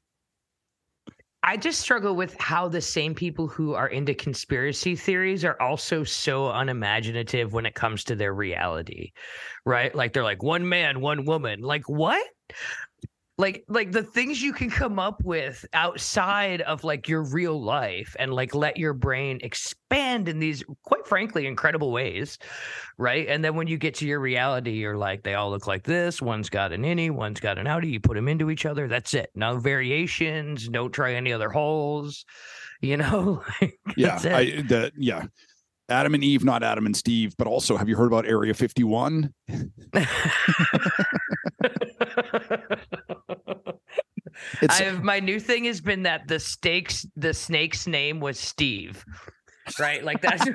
I 1.46 1.58
just 1.58 1.82
struggle 1.82 2.16
with 2.16 2.40
how 2.40 2.70
the 2.70 2.80
same 2.80 3.14
people 3.14 3.48
who 3.48 3.74
are 3.74 3.90
into 3.90 4.14
conspiracy 4.14 4.96
theories 4.96 5.44
are 5.44 5.62
also 5.62 6.06
so 6.06 6.50
unimaginative 6.50 7.52
when 7.52 7.66
it 7.66 7.76
comes 7.76 8.06
to 8.06 8.16
their 8.16 8.34
reality, 8.34 9.12
right? 9.66 9.94
Like 9.94 10.14
they're 10.14 10.24
like 10.24 10.42
one 10.42 10.68
man, 10.68 11.02
one 11.02 11.26
woman. 11.26 11.60
Like 11.60 11.90
what? 11.90 12.26
Like 13.38 13.64
like 13.68 13.92
the 13.92 14.04
things 14.04 14.42
you 14.44 14.54
can 14.54 14.70
come 14.70 15.00
up 15.00 15.24
with 15.24 15.66
outside 15.74 16.62
of 16.62 16.84
like 16.84 17.08
your 17.08 17.24
real 17.24 17.60
life 17.60 18.16
and 18.20 18.32
like 18.34 18.54
let 18.54 18.78
your 18.78 18.94
brain 18.94 19.40
expand 19.42 20.28
in 20.30 20.38
these 20.38 20.64
quite 20.84 21.08
frankly 21.08 21.48
incredible 21.48 21.92
ways 21.92 22.38
right? 23.00 23.28
And 23.28 23.44
then 23.44 23.56
when 23.56 23.66
you 23.66 23.78
get 23.78 23.96
to 23.96 24.08
your 24.08 24.20
reality 24.20 24.72
you're 24.74 24.98
like 24.98 25.24
they 25.24 25.34
all 25.34 25.50
look 25.50 25.66
like 25.66 25.84
this. 25.84 26.22
One's 26.22 26.50
got 26.50 26.72
an 26.72 26.84
innie 26.84 27.10
one's 27.10 27.40
got 27.40 27.58
an 27.58 27.66
outie. 27.66 27.92
You 27.92 28.00
put 28.00 28.16
them 28.16 28.28
into 28.28 28.52
each 28.52 28.68
other. 28.68 28.88
That's 28.88 29.16
it. 29.16 29.32
No 29.34 29.58
variations. 29.58 30.70
Don't 30.70 30.92
try 30.92 31.14
any 31.16 31.34
other 31.34 31.50
holes. 31.50 32.26
You 32.82 32.98
know 32.98 33.42
yeah 33.96 34.20
i 34.26 34.62
the 34.68 34.92
yeah. 34.98 35.24
Adam 35.88 36.14
and 36.16 36.24
Eve, 36.24 36.44
not 36.44 36.64
Adam 36.64 36.86
and 36.86 36.96
Steve, 36.96 37.34
but 37.38 37.48
also 37.48 37.78
have 37.78 37.88
you 37.88 37.96
heard 37.96 38.08
about 38.08 38.26
Area 38.26 38.54
51? 38.54 39.34
I've, 44.70 45.04
my 45.04 45.20
new 45.20 45.40
thing 45.40 45.66
has 45.66 45.82
been 45.82 46.04
that 46.04 46.28
the 46.28 46.40
stakes, 46.40 47.06
the 47.16 47.34
snake's 47.34 47.88
name 47.88 48.20
was 48.20 48.40
Steve, 48.40 49.04
right? 49.80 50.04
Like 50.04 50.22
that's 50.22 50.46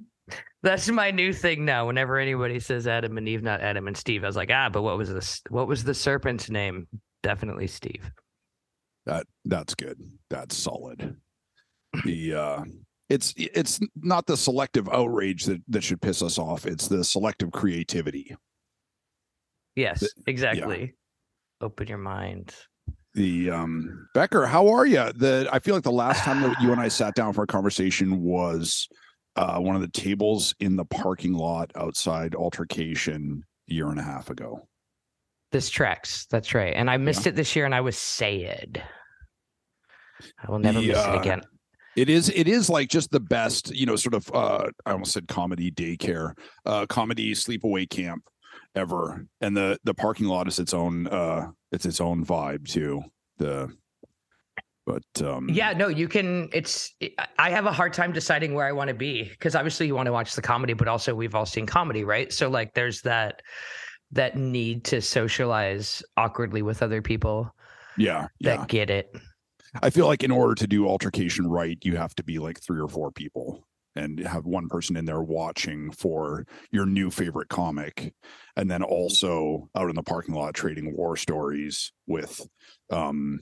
that's 0.62 0.88
my 0.88 1.10
new 1.10 1.32
thing 1.32 1.64
now. 1.64 1.86
Whenever 1.86 2.18
anybody 2.18 2.60
says 2.60 2.86
Adam 2.86 3.18
and 3.18 3.28
Eve, 3.28 3.42
not 3.42 3.60
Adam 3.60 3.86
and 3.86 3.96
Steve, 3.96 4.24
I 4.24 4.26
was 4.26 4.36
like, 4.36 4.50
ah, 4.52 4.68
but 4.68 4.82
what 4.82 4.98
was 4.98 5.12
this? 5.12 5.40
What 5.50 5.68
was 5.68 5.84
the 5.84 5.94
serpent's 5.94 6.50
name? 6.50 6.86
Definitely 7.22 7.66
Steve. 7.66 8.10
That 9.06 9.26
that's 9.44 9.74
good. 9.74 9.98
That's 10.30 10.56
solid. 10.56 11.16
The 12.04 12.34
uh 12.34 12.64
it's 13.08 13.32
it's 13.36 13.80
not 13.96 14.26
the 14.26 14.36
selective 14.36 14.88
outrage 14.88 15.44
that 15.44 15.62
that 15.68 15.82
should 15.82 16.02
piss 16.02 16.22
us 16.22 16.38
off. 16.38 16.66
It's 16.66 16.88
the 16.88 17.02
selective 17.02 17.50
creativity. 17.50 18.36
Yes, 19.76 20.04
exactly. 20.26 20.80
Yeah. 20.80 21.66
Open 21.66 21.86
your 21.86 21.98
mind. 21.98 22.54
The 23.14 23.50
um 23.50 24.08
Becker, 24.14 24.46
how 24.46 24.68
are 24.68 24.86
you? 24.86 25.12
The 25.12 25.48
I 25.52 25.58
feel 25.58 25.74
like 25.74 25.84
the 25.84 25.90
last 25.90 26.22
time 26.22 26.42
that 26.42 26.60
you 26.60 26.72
and 26.72 26.80
I 26.80 26.88
sat 26.88 27.14
down 27.14 27.32
for 27.32 27.42
a 27.42 27.46
conversation 27.46 28.22
was 28.22 28.88
uh 29.34 29.58
one 29.58 29.74
of 29.74 29.82
the 29.82 29.88
tables 29.88 30.54
in 30.60 30.76
the 30.76 30.84
parking 30.84 31.32
lot 31.32 31.70
outside 31.74 32.34
altercation 32.34 33.42
a 33.68 33.74
year 33.74 33.88
and 33.88 33.98
a 33.98 34.02
half 34.02 34.30
ago. 34.30 34.68
This 35.50 35.70
tracks. 35.70 36.26
That's 36.30 36.54
right. 36.54 36.74
And 36.76 36.90
I 36.90 36.98
missed 36.98 37.24
yeah. 37.24 37.30
it 37.30 37.36
this 37.36 37.56
year 37.56 37.64
and 37.64 37.74
I 37.74 37.80
was 37.80 37.96
sad. 37.96 38.82
I 40.46 40.50
will 40.50 40.58
never 40.58 40.80
the, 40.80 40.88
miss 40.88 40.98
uh, 40.98 41.12
it 41.14 41.20
again. 41.20 41.42
It 41.96 42.10
is 42.10 42.28
it 42.28 42.46
is 42.46 42.68
like 42.68 42.90
just 42.90 43.10
the 43.10 43.20
best, 43.20 43.74
you 43.74 43.86
know, 43.86 43.96
sort 43.96 44.14
of 44.14 44.30
uh 44.34 44.68
I 44.84 44.92
almost 44.92 45.12
said 45.12 45.26
comedy 45.26 45.70
daycare, 45.70 46.34
uh 46.66 46.86
comedy 46.86 47.32
sleepaway 47.32 47.88
camp 47.88 48.22
ever. 48.74 49.26
And 49.40 49.56
the 49.56 49.78
the 49.84 49.94
parking 49.94 50.26
lot 50.26 50.48
is 50.48 50.58
its 50.58 50.74
own 50.74 51.06
uh 51.06 51.50
it's 51.72 51.86
its 51.86 52.00
own 52.00 52.24
vibe 52.24 52.68
too. 52.68 53.02
The 53.38 53.72
but 54.88 55.22
um 55.22 55.50
yeah 55.50 55.74
no 55.74 55.88
you 55.88 56.08
can 56.08 56.48
it's 56.50 56.94
i 57.38 57.50
have 57.50 57.66
a 57.66 57.72
hard 57.72 57.92
time 57.92 58.10
deciding 58.10 58.54
where 58.54 58.66
i 58.66 58.72
want 58.72 58.88
to 58.88 58.94
be 58.94 59.22
because 59.22 59.54
obviously 59.54 59.86
you 59.86 59.94
want 59.94 60.06
to 60.06 60.12
watch 60.12 60.34
the 60.34 60.40
comedy 60.40 60.72
but 60.72 60.88
also 60.88 61.14
we've 61.14 61.34
all 61.34 61.44
seen 61.44 61.66
comedy 61.66 62.04
right 62.04 62.32
so 62.32 62.48
like 62.48 62.72
there's 62.72 63.02
that 63.02 63.42
that 64.12 64.34
need 64.34 64.84
to 64.84 65.02
socialize 65.02 66.02
awkwardly 66.16 66.62
with 66.62 66.82
other 66.82 67.02
people 67.02 67.54
yeah 67.98 68.28
that 68.40 68.60
yeah. 68.60 68.64
get 68.66 68.88
it 68.88 69.14
I 69.82 69.90
feel 69.90 70.06
like 70.06 70.24
in 70.24 70.30
order 70.30 70.54
to 70.54 70.66
do 70.66 70.88
altercation 70.88 71.46
right, 71.46 71.78
you 71.82 71.96
have 71.96 72.14
to 72.16 72.24
be 72.24 72.38
like 72.38 72.60
three 72.60 72.80
or 72.80 72.88
four 72.88 73.10
people 73.10 73.67
and 73.98 74.20
have 74.20 74.46
one 74.46 74.68
person 74.68 74.96
in 74.96 75.04
there 75.04 75.22
watching 75.22 75.90
for 75.90 76.46
your 76.70 76.86
new 76.86 77.10
favorite 77.10 77.48
comic. 77.48 78.14
And 78.56 78.70
then 78.70 78.82
also 78.82 79.68
out 79.74 79.90
in 79.90 79.96
the 79.96 80.02
parking 80.02 80.34
lot 80.34 80.54
trading 80.54 80.96
war 80.96 81.16
stories 81.16 81.92
with 82.06 82.40
um 82.90 83.40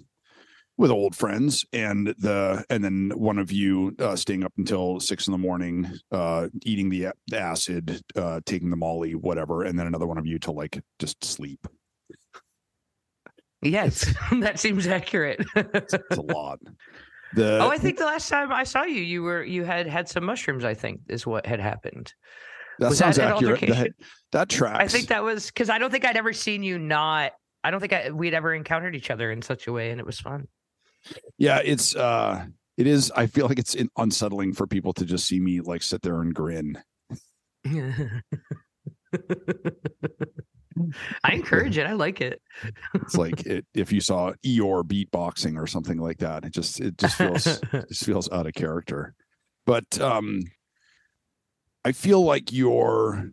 with 0.78 0.90
old 0.90 1.14
friends. 1.14 1.64
And 1.72 2.08
the 2.18 2.64
and 2.70 2.82
then 2.82 3.12
one 3.14 3.38
of 3.38 3.52
you 3.52 3.94
uh, 3.98 4.16
staying 4.16 4.44
up 4.44 4.52
until 4.58 5.00
six 5.00 5.26
in 5.26 5.32
the 5.32 5.38
morning 5.38 5.90
uh 6.10 6.48
eating 6.64 6.88
the, 6.88 7.08
the 7.28 7.38
acid 7.38 8.00
uh 8.16 8.40
taking 8.46 8.70
the 8.70 8.76
molly 8.76 9.14
whatever. 9.14 9.62
And 9.62 9.78
then 9.78 9.86
another 9.86 10.06
one 10.06 10.18
of 10.18 10.26
you 10.26 10.38
to 10.40 10.52
like 10.52 10.80
just 10.98 11.22
sleep. 11.24 11.66
Yes, 13.62 14.12
that 14.40 14.58
seems 14.58 14.86
accurate. 14.86 15.44
it's, 15.54 15.94
it's, 15.94 16.18
a 16.18 16.22
lot. 16.22 16.58
The, 17.34 17.58
oh, 17.60 17.70
I 17.70 17.78
think 17.78 17.98
the 17.98 18.06
last 18.06 18.28
time 18.28 18.52
I 18.52 18.64
saw 18.64 18.84
you, 18.84 19.02
you 19.02 19.22
were 19.22 19.42
you 19.42 19.64
had 19.64 19.86
had 19.86 20.08
some 20.08 20.24
mushrooms. 20.24 20.64
I 20.64 20.74
think 20.74 21.00
is 21.08 21.26
what 21.26 21.46
had 21.46 21.60
happened. 21.60 22.12
That 22.78 22.90
was 22.90 22.98
sounds 22.98 23.16
that 23.16 23.36
accurate. 23.36 23.60
That, 23.60 23.90
that 24.32 24.48
tracks. 24.48 24.82
I 24.82 24.86
think 24.86 25.08
that 25.08 25.22
was 25.22 25.46
because 25.46 25.70
I 25.70 25.78
don't 25.78 25.90
think 25.90 26.04
I'd 26.04 26.16
ever 26.16 26.32
seen 26.32 26.62
you 26.62 26.78
not. 26.78 27.32
I 27.64 27.70
don't 27.70 27.80
think 27.80 27.92
I, 27.92 28.10
we'd 28.10 28.34
ever 28.34 28.54
encountered 28.54 28.94
each 28.94 29.10
other 29.10 29.32
in 29.32 29.42
such 29.42 29.66
a 29.66 29.72
way, 29.72 29.90
and 29.90 30.00
it 30.00 30.06
was 30.06 30.20
fun. 30.20 30.46
Yeah, 31.38 31.60
it's 31.64 31.96
uh, 31.96 32.46
it 32.76 32.86
is. 32.86 33.10
I 33.14 33.26
feel 33.26 33.48
like 33.48 33.58
it's 33.58 33.76
unsettling 33.96 34.52
for 34.52 34.66
people 34.66 34.92
to 34.94 35.04
just 35.04 35.26
see 35.26 35.40
me 35.40 35.60
like 35.60 35.82
sit 35.82 36.02
there 36.02 36.20
and 36.20 36.34
grin. 36.34 36.78
I 41.24 41.32
encourage 41.32 41.78
it. 41.78 41.86
I 41.86 41.92
like 41.92 42.20
it. 42.20 42.40
it's 42.94 43.16
like 43.16 43.46
it, 43.46 43.66
if 43.74 43.92
you 43.92 44.00
saw 44.00 44.32
Eeyore 44.44 44.82
beatboxing 44.84 45.60
or 45.60 45.66
something 45.66 45.98
like 45.98 46.18
that. 46.18 46.44
It 46.44 46.52
just 46.52 46.80
it 46.80 46.98
just 46.98 47.16
feels 47.16 47.44
just 47.88 48.04
feels 48.04 48.30
out 48.30 48.46
of 48.46 48.54
character. 48.54 49.14
But 49.64 50.00
um 50.00 50.40
I 51.84 51.92
feel 51.92 52.22
like 52.22 52.52
you're 52.52 53.30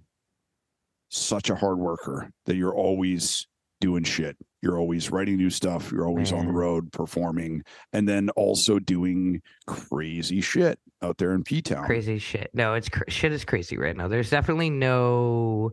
such 1.09 1.49
a 1.49 1.55
hard 1.55 1.77
worker 1.77 2.31
that 2.45 2.55
you're 2.55 2.75
always 2.75 3.47
doing 3.81 4.03
shit. 4.03 4.37
You're 4.63 4.79
always 4.79 5.11
writing 5.11 5.35
new 5.35 5.49
stuff. 5.49 5.91
You're 5.91 6.07
always 6.07 6.31
Man. 6.31 6.39
on 6.39 6.45
the 6.47 6.53
mm. 6.53 6.55
road 6.55 6.91
performing, 6.93 7.63
and 7.91 8.07
then 8.07 8.29
also 8.29 8.79
doing 8.79 9.41
crazy 9.67 10.39
shit 10.39 10.79
out 11.01 11.17
there 11.17 11.33
in 11.33 11.43
P 11.43 11.61
Town. 11.61 11.85
Crazy 11.85 12.17
shit. 12.17 12.49
No, 12.53 12.73
it's 12.73 12.87
cr- 12.87 13.09
shit 13.09 13.33
is 13.33 13.43
crazy 13.43 13.77
right 13.77 13.95
now. 13.95 14.07
There's 14.07 14.29
definitely 14.29 14.69
no. 14.69 15.71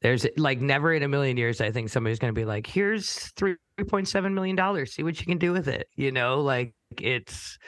There's 0.00 0.26
like 0.38 0.58
never 0.60 0.94
in 0.94 1.02
a 1.02 1.08
million 1.08 1.36
years. 1.36 1.60
I 1.60 1.70
think 1.70 1.90
somebody's 1.90 2.18
going 2.18 2.34
to 2.34 2.40
be 2.40 2.46
like, 2.46 2.66
"Here's 2.66 3.30
three 3.36 3.56
point 3.86 4.08
seven 4.08 4.34
million 4.34 4.56
dollars. 4.56 4.94
See 4.94 5.02
what 5.02 5.20
you 5.20 5.26
can 5.26 5.38
do 5.38 5.52
with 5.52 5.68
it." 5.68 5.88
You 5.94 6.10
know, 6.10 6.40
like 6.40 6.72
it's 6.98 7.58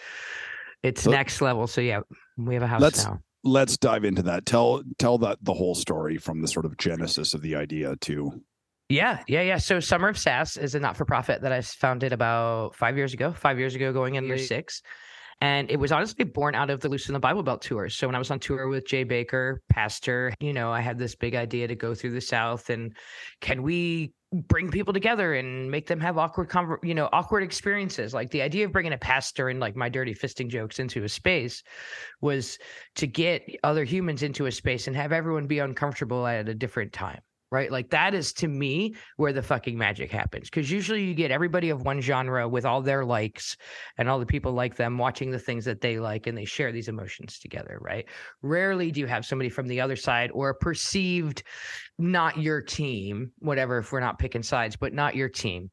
it's 0.82 1.02
so, 1.02 1.10
next 1.10 1.42
level. 1.42 1.66
So 1.66 1.82
yeah, 1.82 2.00
we 2.38 2.54
have 2.54 2.62
a 2.62 2.66
house 2.66 2.80
let's, 2.80 3.04
now. 3.04 3.20
Let's 3.44 3.76
dive 3.76 4.04
into 4.04 4.22
that. 4.22 4.46
Tell 4.46 4.82
tell 4.98 5.18
that 5.18 5.38
the 5.42 5.52
whole 5.52 5.74
story 5.74 6.16
from 6.16 6.40
the 6.40 6.48
sort 6.48 6.64
of 6.64 6.78
genesis 6.78 7.34
of 7.34 7.42
the 7.42 7.56
idea 7.56 7.96
to 8.02 8.42
yeah, 8.92 9.22
yeah, 9.26 9.42
yeah. 9.42 9.56
So 9.56 9.80
Summer 9.80 10.08
of 10.08 10.18
Sass 10.18 10.56
is 10.56 10.74
a 10.74 10.80
not-for-profit 10.80 11.42
that 11.42 11.52
I 11.52 11.60
founded 11.62 12.12
about 12.12 12.74
five 12.74 12.96
years 12.96 13.14
ago. 13.14 13.32
Five 13.32 13.58
years 13.58 13.74
ago, 13.74 13.92
going 13.92 14.16
in 14.16 14.24
year 14.24 14.38
six, 14.38 14.82
and 15.40 15.70
it 15.70 15.78
was 15.78 15.90
honestly 15.90 16.24
born 16.24 16.54
out 16.54 16.70
of 16.70 16.80
the 16.80 16.88
Loosen 16.88 17.14
the 17.14 17.20
Bible 17.20 17.42
Belt 17.42 17.62
tour. 17.62 17.88
So 17.88 18.06
when 18.06 18.14
I 18.14 18.18
was 18.18 18.30
on 18.30 18.38
tour 18.38 18.68
with 18.68 18.86
Jay 18.86 19.04
Bakker, 19.04 19.56
pastor, 19.70 20.32
you 20.40 20.52
know, 20.52 20.70
I 20.70 20.80
had 20.80 20.98
this 20.98 21.14
big 21.14 21.34
idea 21.34 21.66
to 21.66 21.74
go 21.74 21.94
through 21.94 22.12
the 22.12 22.20
South, 22.20 22.70
and 22.70 22.94
can 23.40 23.62
we 23.62 24.12
bring 24.32 24.70
people 24.70 24.92
together 24.92 25.34
and 25.34 25.70
make 25.70 25.86
them 25.86 26.00
have 26.00 26.16
awkward, 26.16 26.48
conver- 26.48 26.84
you 26.84 26.94
know, 26.94 27.08
awkward 27.12 27.42
experiences? 27.42 28.14
Like 28.14 28.30
the 28.30 28.42
idea 28.42 28.66
of 28.66 28.72
bringing 28.72 28.92
a 28.92 28.98
pastor 28.98 29.48
and 29.48 29.58
like 29.58 29.74
my 29.74 29.88
dirty 29.88 30.14
fisting 30.14 30.48
jokes 30.48 30.78
into 30.78 31.02
a 31.02 31.08
space 31.08 31.62
was 32.20 32.58
to 32.96 33.06
get 33.06 33.42
other 33.64 33.84
humans 33.84 34.22
into 34.22 34.46
a 34.46 34.52
space 34.52 34.86
and 34.86 34.94
have 34.94 35.12
everyone 35.12 35.46
be 35.46 35.58
uncomfortable 35.60 36.26
at 36.26 36.48
a 36.48 36.54
different 36.54 36.92
time 36.92 37.20
right? 37.52 37.70
Like 37.70 37.90
that 37.90 38.14
is 38.14 38.32
to 38.34 38.48
me 38.48 38.96
where 39.18 39.34
the 39.34 39.42
fucking 39.42 39.76
magic 39.76 40.10
happens. 40.10 40.48
Cause 40.48 40.70
usually 40.70 41.04
you 41.04 41.12
get 41.12 41.30
everybody 41.30 41.68
of 41.68 41.82
one 41.82 42.00
genre 42.00 42.48
with 42.48 42.64
all 42.64 42.80
their 42.80 43.04
likes 43.04 43.58
and 43.98 44.08
all 44.08 44.18
the 44.18 44.26
people 44.26 44.52
like 44.52 44.74
them 44.74 44.96
watching 44.96 45.30
the 45.30 45.38
things 45.38 45.66
that 45.66 45.82
they 45.82 46.00
like 46.00 46.26
and 46.26 46.36
they 46.36 46.46
share 46.46 46.72
these 46.72 46.88
emotions 46.88 47.38
together, 47.38 47.78
right? 47.82 48.06
Rarely 48.40 48.90
do 48.90 49.00
you 49.00 49.06
have 49.06 49.26
somebody 49.26 49.50
from 49.50 49.68
the 49.68 49.82
other 49.82 49.96
side 49.96 50.30
or 50.32 50.54
perceived 50.54 51.42
not 51.98 52.38
your 52.38 52.62
team, 52.62 53.32
whatever, 53.38 53.78
if 53.78 53.92
we're 53.92 54.00
not 54.00 54.18
picking 54.18 54.42
sides, 54.42 54.76
but 54.76 54.94
not 54.94 55.14
your 55.14 55.28
team. 55.28 55.70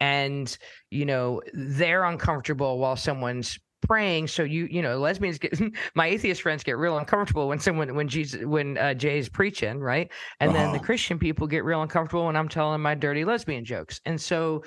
And, 0.00 0.54
you 0.90 1.04
know, 1.04 1.40
they're 1.54 2.02
uncomfortable 2.02 2.80
while 2.80 2.96
someone's 2.96 3.60
praying 3.82 4.26
so 4.28 4.42
you 4.42 4.66
you 4.70 4.80
know 4.80 4.98
lesbians 4.98 5.38
get 5.38 5.58
my 5.94 6.06
atheist 6.06 6.42
friends 6.42 6.62
get 6.62 6.78
real 6.78 6.98
uncomfortable 6.98 7.48
when 7.48 7.58
someone 7.58 7.94
when 7.94 8.08
jesus 8.08 8.44
when 8.44 8.78
uh, 8.78 8.94
jay's 8.94 9.28
preaching 9.28 9.78
right 9.80 10.10
and 10.40 10.54
then 10.54 10.70
the 10.70 10.76
uh-huh. 10.76 10.84
christian 10.84 11.18
people 11.18 11.46
get 11.46 11.64
real 11.64 11.82
uncomfortable 11.82 12.26
when 12.26 12.36
i'm 12.36 12.48
telling 12.48 12.80
my 12.80 12.94
dirty 12.94 13.24
lesbian 13.24 13.64
jokes 13.64 14.00
and 14.06 14.20
so 14.20 14.62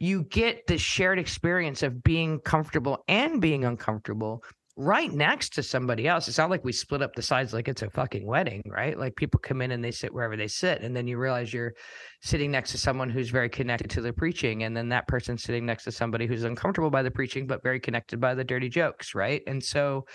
you 0.00 0.24
get 0.24 0.66
the 0.66 0.78
shared 0.78 1.18
experience 1.18 1.82
of 1.82 2.02
being 2.02 2.40
comfortable 2.40 3.04
and 3.08 3.40
being 3.40 3.64
uncomfortable 3.64 4.42
right 4.76 5.12
next 5.12 5.54
to 5.54 5.62
somebody 5.62 6.08
else. 6.08 6.26
It's 6.26 6.38
not 6.38 6.50
like 6.50 6.64
we 6.64 6.72
split 6.72 7.02
up 7.02 7.14
the 7.14 7.22
sides 7.22 7.52
like 7.52 7.68
it's 7.68 7.82
a 7.82 7.90
fucking 7.90 8.26
wedding, 8.26 8.62
right? 8.66 8.98
Like 8.98 9.14
people 9.14 9.38
come 9.40 9.62
in 9.62 9.70
and 9.70 9.84
they 9.84 9.90
sit 9.90 10.12
wherever 10.12 10.36
they 10.36 10.48
sit, 10.48 10.82
and 10.82 10.96
then 10.96 11.06
you 11.06 11.18
realize 11.18 11.52
you're 11.52 11.74
sitting 12.22 12.50
next 12.50 12.72
to 12.72 12.78
someone 12.78 13.08
who's 13.08 13.30
very 13.30 13.48
connected 13.48 13.90
to 13.90 14.00
the 14.00 14.12
preaching, 14.12 14.64
and 14.64 14.76
then 14.76 14.88
that 14.88 15.06
person 15.06 15.38
sitting 15.38 15.64
next 15.64 15.84
to 15.84 15.92
somebody 15.92 16.26
who's 16.26 16.44
uncomfortable 16.44 16.90
by 16.90 17.02
the 17.02 17.10
preaching 17.10 17.46
but 17.46 17.62
very 17.62 17.78
connected 17.78 18.20
by 18.20 18.34
the 18.34 18.44
dirty 18.44 18.68
jokes, 18.68 19.14
right? 19.14 19.42
And 19.46 19.62
so, 19.62 20.06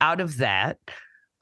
out 0.00 0.20
of 0.20 0.38
that, 0.38 0.78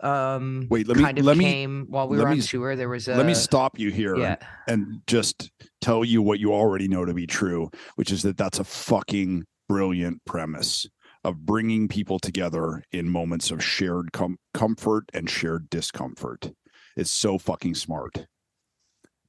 um, 0.01 0.67
wait, 0.69 0.89
let 0.89 0.97
me 0.97 1.05
kind 1.05 1.19
of 1.19 1.25
let 1.25 1.37
me 1.37 1.65
while 1.67 2.09
we 2.09 2.19
were 2.19 2.29
on 2.29 2.37
me- 2.39 2.43
tour. 2.43 2.75
There 2.75 2.89
was 2.89 3.07
a 3.07 3.17
let 3.17 3.27
me 3.27 3.35
stop 3.35 3.79
you 3.79 3.91
here 3.91 4.17
Yeah, 4.17 4.37
and 4.67 5.01
just 5.07 5.51
tell 5.81 6.05
you 6.05 6.23
what 6.23 6.41
you 6.41 6.53
already 6.53 6.89
know 6.89 7.05
to 7.05 7.15
be 7.15 7.27
true, 7.27 7.71
which 7.95 8.11
is 8.11 8.23
that 8.23 8.37
that's 8.37 8.59
a 8.59 8.65
fucking 8.65 9.45
brilliant 9.69 10.25
premise 10.25 10.87
of 11.25 11.45
bringing 11.45 11.89
people 11.89 12.19
together 12.19 12.83
in 12.93 13.09
moments 13.09 13.51
of 13.51 13.63
shared 13.63 14.13
com- 14.13 14.39
comfort 14.55 15.05
and 15.13 15.29
shared 15.29 15.69
discomfort. 15.71 16.53
It's 16.97 17.11
so 17.11 17.39
fucking 17.39 17.75
smart. 17.75 18.27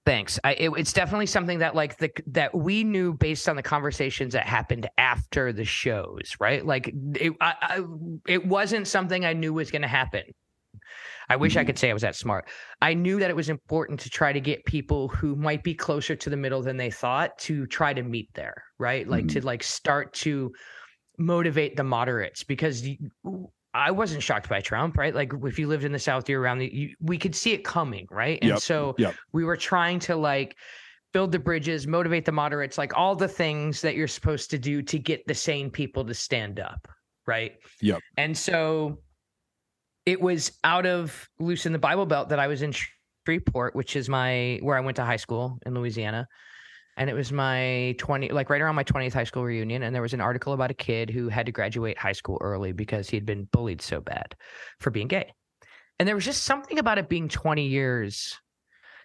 Thanks. 0.05 0.39
I, 0.43 0.53
it, 0.53 0.71
it's 0.75 0.93
definitely 0.93 1.27
something 1.27 1.59
that 1.59 1.75
like 1.75 1.97
the 1.97 2.09
that 2.27 2.55
we 2.55 2.83
knew 2.83 3.13
based 3.13 3.47
on 3.47 3.55
the 3.55 3.61
conversations 3.61 4.33
that 4.33 4.47
happened 4.47 4.89
after 4.97 5.53
the 5.53 5.65
shows, 5.65 6.35
right? 6.39 6.65
Like 6.65 6.87
it, 7.15 7.33
I, 7.41 7.53
I, 7.61 7.81
it 8.27 8.45
wasn't 8.45 8.87
something 8.87 9.23
I 9.23 9.33
knew 9.33 9.53
was 9.53 9.69
going 9.69 9.83
to 9.83 9.87
happen. 9.87 10.23
I 11.31 11.35
wish 11.35 11.57
I 11.57 11.63
Mhm. 11.63 11.67
could 11.67 11.77
say 11.77 11.91
I 11.91 11.93
was 11.93 12.01
that 12.01 12.15
smart. 12.15 12.47
I 12.81 12.95
knew 12.95 13.19
that 13.19 13.29
it 13.29 13.35
was 13.35 13.49
important 13.49 13.99
to 13.99 14.09
try 14.09 14.33
to 14.33 14.39
get 14.41 14.65
people 14.65 15.09
who 15.09 15.35
might 15.35 15.63
be 15.63 15.75
closer 15.75 16.15
to 16.15 16.29
the 16.29 16.37
middle 16.37 16.63
than 16.63 16.77
they 16.77 16.89
thought 16.89 17.37
to 17.39 17.67
try 17.67 17.93
to 17.93 18.01
meet 18.01 18.29
there, 18.33 18.63
right? 18.79 19.07
Like 19.07 19.27
to 19.29 19.41
like 19.45 19.61
start 19.61 20.11
to 20.15 20.51
motivate 21.19 21.75
the 21.75 21.83
moderates 21.83 22.43
because 22.43 22.87
I 23.73 23.91
wasn't 23.91 24.23
shocked 24.23 24.49
by 24.49 24.61
Trump, 24.61 24.97
right? 24.97 25.13
Like 25.13 25.31
if 25.43 25.59
you 25.59 25.67
lived 25.67 25.83
in 25.83 25.91
the 25.91 25.99
South 25.99 26.27
year 26.27 26.41
round, 26.41 26.63
you, 26.63 26.95
we 26.99 27.17
could 27.17 27.35
see 27.35 27.51
it 27.51 27.63
coming, 27.63 28.07
right? 28.09 28.39
And 28.41 28.49
Yep, 28.49 28.59
so 28.59 28.95
yep. 28.97 29.15
we 29.31 29.43
were 29.43 29.57
trying 29.57 29.99
to 29.99 30.15
like 30.15 30.55
build 31.13 31.31
the 31.31 31.39
bridges, 31.39 31.85
motivate 31.85 32.25
the 32.25 32.31
moderates, 32.31 32.77
like 32.77 32.97
all 32.97 33.15
the 33.15 33.27
things 33.27 33.81
that 33.81 33.95
you're 33.95 34.07
supposed 34.07 34.49
to 34.51 34.57
do 34.57 34.81
to 34.81 34.97
get 34.97 35.25
the 35.27 35.35
sane 35.35 35.69
people 35.69 36.05
to 36.05 36.13
stand 36.13 36.59
up, 36.59 36.87
right? 37.27 37.53
Yep. 37.81 37.99
And 38.17 38.37
so 38.37 38.99
it 40.05 40.19
was 40.19 40.53
out 40.63 40.85
of 40.85 41.29
Loosen 41.39 41.71
the 41.71 41.79
Bible 41.79 42.05
Belt 42.05 42.29
that 42.29 42.39
I 42.39 42.47
was 42.47 42.61
in 42.61 42.73
Shreveport, 43.25 43.75
which 43.75 43.95
is 43.95 44.09
my 44.09 44.59
where 44.61 44.77
I 44.77 44.79
went 44.79 44.95
to 44.95 45.05
high 45.05 45.17
school 45.17 45.59
in 45.65 45.75
Louisiana. 45.75 46.27
And 46.99 47.09
it 47.09 47.13
was 47.13 47.31
my 47.31 47.95
20 47.97 48.29
like 48.29 48.49
right 48.49 48.61
around 48.61 48.75
my 48.75 48.83
20th 48.83 49.13
high 49.13 49.23
school 49.23 49.45
reunion 49.45 49.83
and 49.83 49.95
there 49.95 50.01
was 50.01 50.13
an 50.13 50.19
article 50.19 50.51
about 50.51 50.69
a 50.69 50.73
kid 50.73 51.09
who 51.09 51.29
had 51.29 51.45
to 51.45 51.51
graduate 51.51 51.97
high 51.97 52.11
school 52.11 52.37
early 52.41 52.73
because 52.73 53.09
he 53.09 53.15
had 53.15 53.25
been 53.25 53.45
bullied 53.45 53.81
so 53.81 54.01
bad 54.01 54.35
for 54.81 54.91
being 54.91 55.07
gay. 55.07 55.31
And 55.97 56.07
there 56.07 56.15
was 56.15 56.25
just 56.25 56.43
something 56.43 56.77
about 56.77 56.97
it 56.97 57.07
being 57.07 57.29
20 57.29 57.65
years 57.65 58.37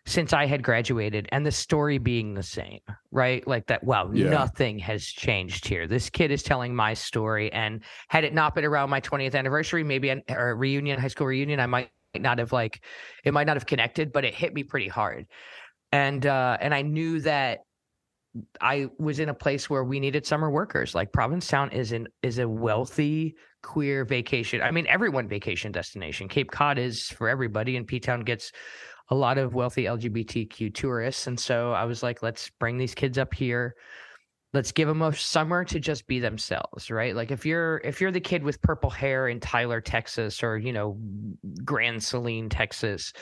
since 0.06 0.32
I 0.32 0.46
had 0.46 0.62
graduated 0.62 1.28
and 1.32 1.46
the 1.46 1.52
story 1.52 1.98
being 1.98 2.34
the 2.34 2.42
same, 2.42 2.80
right? 3.10 3.46
Like 3.46 3.66
that, 3.68 3.82
wow, 3.84 4.10
Yeah. 4.12 4.28
nothing 4.28 4.78
has 4.80 5.06
changed 5.06 5.66
here. 5.66 5.86
This 5.86 6.10
kid 6.10 6.30
is 6.30 6.42
telling 6.42 6.74
my 6.74 6.94
story. 6.94 7.50
And 7.52 7.82
had 8.08 8.24
it 8.24 8.34
not 8.34 8.54
been 8.54 8.64
around 8.64 8.90
my 8.90 9.00
20th 9.00 9.34
anniversary, 9.34 9.82
maybe 9.82 10.10
an, 10.10 10.22
or 10.28 10.50
a 10.50 10.54
reunion, 10.54 10.98
high 11.00 11.08
school 11.08 11.28
reunion, 11.28 11.58
I 11.58 11.66
might 11.66 11.90
not 12.14 12.38
have 12.38 12.52
like, 12.52 12.84
it 13.24 13.32
might 13.32 13.46
not 13.46 13.56
have 13.56 13.66
connected, 13.66 14.12
but 14.12 14.24
it 14.24 14.34
hit 14.34 14.52
me 14.52 14.62
pretty 14.62 14.88
hard. 14.88 15.26
And, 15.90 16.26
uh, 16.26 16.58
and 16.60 16.74
I 16.74 16.82
knew 16.82 17.20
that 17.20 17.60
I 18.60 18.88
was 18.98 19.20
in 19.20 19.28
a 19.28 19.34
place 19.34 19.70
where 19.70 19.84
we 19.84 20.00
needed 20.00 20.26
summer 20.26 20.50
workers. 20.50 20.94
Like 20.94 21.12
Provincetown 21.12 21.70
is 21.70 21.92
an 21.92 22.08
is 22.22 22.38
a 22.38 22.48
wealthy 22.48 23.36
queer 23.62 24.04
vacation. 24.04 24.60
I 24.60 24.70
mean, 24.70 24.86
everyone 24.88 25.28
vacation 25.28 25.72
destination. 25.72 26.28
Cape 26.28 26.50
Cod 26.50 26.78
is 26.78 27.08
for 27.08 27.28
everybody, 27.28 27.76
and 27.76 27.86
P 27.86 28.00
Town 28.00 28.20
gets 28.20 28.52
a 29.10 29.14
lot 29.14 29.38
of 29.38 29.54
wealthy 29.54 29.84
LGBTQ 29.84 30.74
tourists. 30.74 31.26
And 31.26 31.38
so 31.38 31.72
I 31.72 31.84
was 31.84 32.02
like, 32.02 32.22
let's 32.22 32.50
bring 32.58 32.78
these 32.78 32.94
kids 32.94 33.18
up 33.18 33.34
here. 33.34 33.74
Let's 34.52 34.72
give 34.72 34.86
them 34.86 35.02
a 35.02 35.12
summer 35.12 35.64
to 35.64 35.80
just 35.80 36.06
be 36.06 36.20
themselves, 36.20 36.88
right? 36.90 37.14
Like 37.14 37.32
if 37.32 37.44
you're 37.44 37.78
if 37.84 38.00
you're 38.00 38.12
the 38.12 38.20
kid 38.20 38.44
with 38.44 38.62
purple 38.62 38.90
hair 38.90 39.28
in 39.28 39.40
Tyler, 39.40 39.80
Texas, 39.80 40.42
or 40.42 40.58
you 40.58 40.72
know, 40.72 40.96
Grand 41.64 42.02
Saline, 42.02 42.48
Texas, 42.48 43.12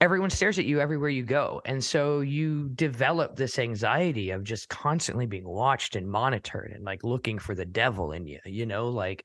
everyone 0.00 0.30
stares 0.30 0.58
at 0.58 0.66
you 0.66 0.80
everywhere 0.80 1.08
you 1.08 1.22
go. 1.22 1.62
And 1.64 1.82
so 1.82 2.20
you 2.20 2.68
develop 2.70 3.36
this 3.36 3.58
anxiety 3.58 4.30
of 4.30 4.44
just 4.44 4.68
constantly 4.68 5.26
being 5.26 5.48
watched 5.48 5.96
and 5.96 6.08
monitored 6.08 6.72
and 6.72 6.84
like 6.84 7.02
looking 7.02 7.38
for 7.38 7.54
the 7.54 7.64
devil 7.64 8.12
in 8.12 8.26
you, 8.26 8.40
you 8.44 8.66
know, 8.66 8.88
like, 8.88 9.24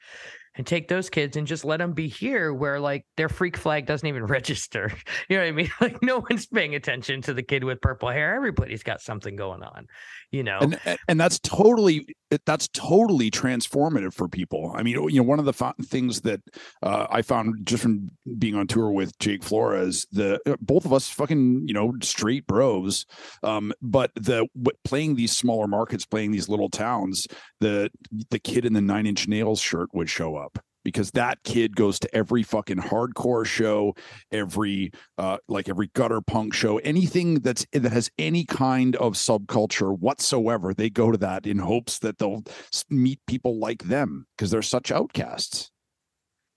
and 0.56 0.68
take 0.68 0.88
those 0.88 1.10
kids 1.10 1.38
and 1.38 1.48
just 1.48 1.64
let 1.64 1.78
them 1.78 1.94
be 1.94 2.08
here 2.08 2.54
where 2.54 2.80
like 2.80 3.06
their 3.18 3.30
freak 3.30 3.58
flag 3.58 3.86
doesn't 3.86 4.08
even 4.08 4.26
register. 4.28 4.92
You 5.30 5.38
know 5.38 5.44
what 5.44 5.50
I 5.50 5.52
mean? 5.52 5.72
Like 5.82 6.04
no 6.04 6.24
one's 6.30 6.46
paying 6.46 6.76
attention 6.76 7.24
to 7.24 7.34
the 7.34 7.42
kid 7.42 7.64
with 7.64 7.82
purple 7.82 8.10
hair. 8.10 8.36
Everybody's 8.36 8.84
got 8.84 9.02
something 9.02 9.36
going 9.36 9.64
on, 9.64 9.88
you 10.32 10.44
know? 10.44 10.60
and 10.60 10.80
and 11.08 11.20
that's 11.20 11.40
totally 11.40 12.06
that's 12.46 12.68
totally 12.70 13.30
transformative 13.30 14.14
for 14.14 14.28
people 14.28 14.72
i 14.76 14.84
mean 14.84 14.96
you 15.10 15.18
know 15.18 15.24
one 15.24 15.40
of 15.40 15.46
the 15.46 15.74
things 15.84 16.22
that 16.22 16.40
uh, 16.84 17.08
i 17.10 17.22
found 17.22 17.66
just 17.66 17.84
from 17.84 18.10
being 18.38 18.56
on 18.56 18.68
tour 18.68 18.92
with 18.92 19.18
jake 19.20 19.44
flores 19.44 20.06
the 20.12 20.40
uh, 20.46 20.56
both 20.62 20.86
of 20.86 20.94
us 20.94 21.10
fucking 21.10 21.68
you 21.68 21.74
know 21.74 21.94
straight 22.02 22.46
bros 22.48 23.06
um 23.44 23.74
but 23.82 24.12
the 24.16 24.48
playing 24.84 25.16
these 25.16 25.36
smaller 25.36 25.68
markets 25.68 26.06
playing 26.06 26.32
these 26.32 26.48
little 26.48 26.70
towns 26.70 27.28
the 27.60 27.90
the 28.30 28.40
kid 28.40 28.66
in 28.66 28.74
the 28.74 28.82
nine 28.82 29.06
inch 29.06 29.28
nails 29.28 29.60
shirt 29.60 29.90
would 29.94 30.10
show 30.10 30.36
up 30.36 30.51
because 30.84 31.12
that 31.12 31.42
kid 31.44 31.76
goes 31.76 32.00
to 32.00 32.16
every 32.16 32.44
fucking 32.44 32.78
hardcore 32.78 33.46
show 33.46 33.94
every 34.32 34.92
uh 35.18 35.38
like 35.48 35.70
every 35.70 35.90
gutter 35.94 36.22
punk 36.22 36.54
show 36.54 36.78
anything 36.80 37.36
that's 37.36 37.66
that 37.74 37.92
has 37.92 38.10
any 38.18 38.46
kind 38.46 38.96
of 38.98 39.14
subculture 39.14 39.98
whatsoever 39.98 40.74
they 40.74 40.90
go 40.90 41.12
to 41.12 41.18
that 41.18 41.46
in 41.46 41.58
hopes 41.58 42.00
that 42.00 42.18
they'll 42.18 42.44
meet 42.90 43.20
people 43.28 43.60
like 43.60 43.84
them 43.84 44.26
because 44.38 44.52
they're 44.52 44.62
such 44.62 44.92
outcasts 44.92 45.72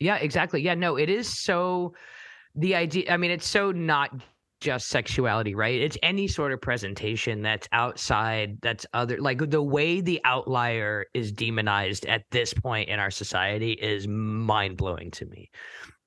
Yeah, 0.00 0.16
exactly. 0.16 0.60
Yeah, 0.62 0.74
no, 0.74 0.96
it 0.96 1.08
is 1.08 1.28
so 1.28 1.94
the 2.54 2.74
idea 2.74 3.12
I 3.12 3.16
mean, 3.16 3.30
it's 3.30 3.48
so 3.48 3.72
not 3.72 4.10
just 4.64 4.88
sexuality, 4.88 5.54
right? 5.54 5.78
It's 5.78 5.98
any 6.02 6.26
sort 6.26 6.50
of 6.52 6.60
presentation 6.60 7.42
that's 7.42 7.68
outside, 7.72 8.58
that's 8.62 8.86
other 8.94 9.18
like 9.20 9.50
the 9.50 9.62
way 9.62 10.00
the 10.00 10.22
outlier 10.24 11.04
is 11.12 11.30
demonized 11.30 12.06
at 12.06 12.24
this 12.30 12.54
point 12.54 12.88
in 12.88 12.98
our 12.98 13.10
society 13.10 13.72
is 13.72 14.08
mind 14.08 14.78
blowing 14.78 15.10
to 15.12 15.26
me. 15.26 15.50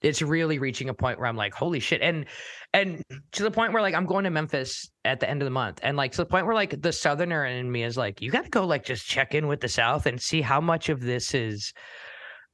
It's 0.02 0.24
really 0.24 0.58
reaching 0.58 0.90
a 0.90 0.94
point 0.96 1.20
where 1.20 1.28
I'm 1.28 1.38
like, 1.38 1.54
holy 1.54 1.80
shit. 1.80 2.02
And 2.02 2.26
and 2.74 3.04
to 3.34 3.44
the 3.44 3.52
point 3.52 3.74
where 3.74 3.82
like 3.84 3.94
I'm 3.94 4.08
going 4.08 4.24
to 4.24 4.32
Memphis 4.32 4.90
at 5.06 5.20
the 5.20 5.30
end 5.30 5.44
of 5.44 5.46
the 5.46 5.52
month. 5.52 5.80
And 5.84 5.96
like 5.96 6.14
to 6.14 6.18
the 6.18 6.26
point 6.26 6.48
where 6.48 6.56
like 6.56 6.82
the 6.82 6.92
southerner 6.92 7.46
in 7.46 7.72
me 7.72 7.84
is 7.84 7.96
like, 7.96 8.24
you 8.24 8.32
gotta 8.32 8.50
go 8.50 8.66
like 8.66 8.84
just 8.84 9.06
check 9.06 9.36
in 9.36 9.46
with 9.46 9.62
the 9.62 9.70
South 9.70 10.08
and 10.08 10.20
see 10.20 10.42
how 10.42 10.60
much 10.60 10.90
of 10.90 11.00
this 11.00 11.36
is 11.36 11.74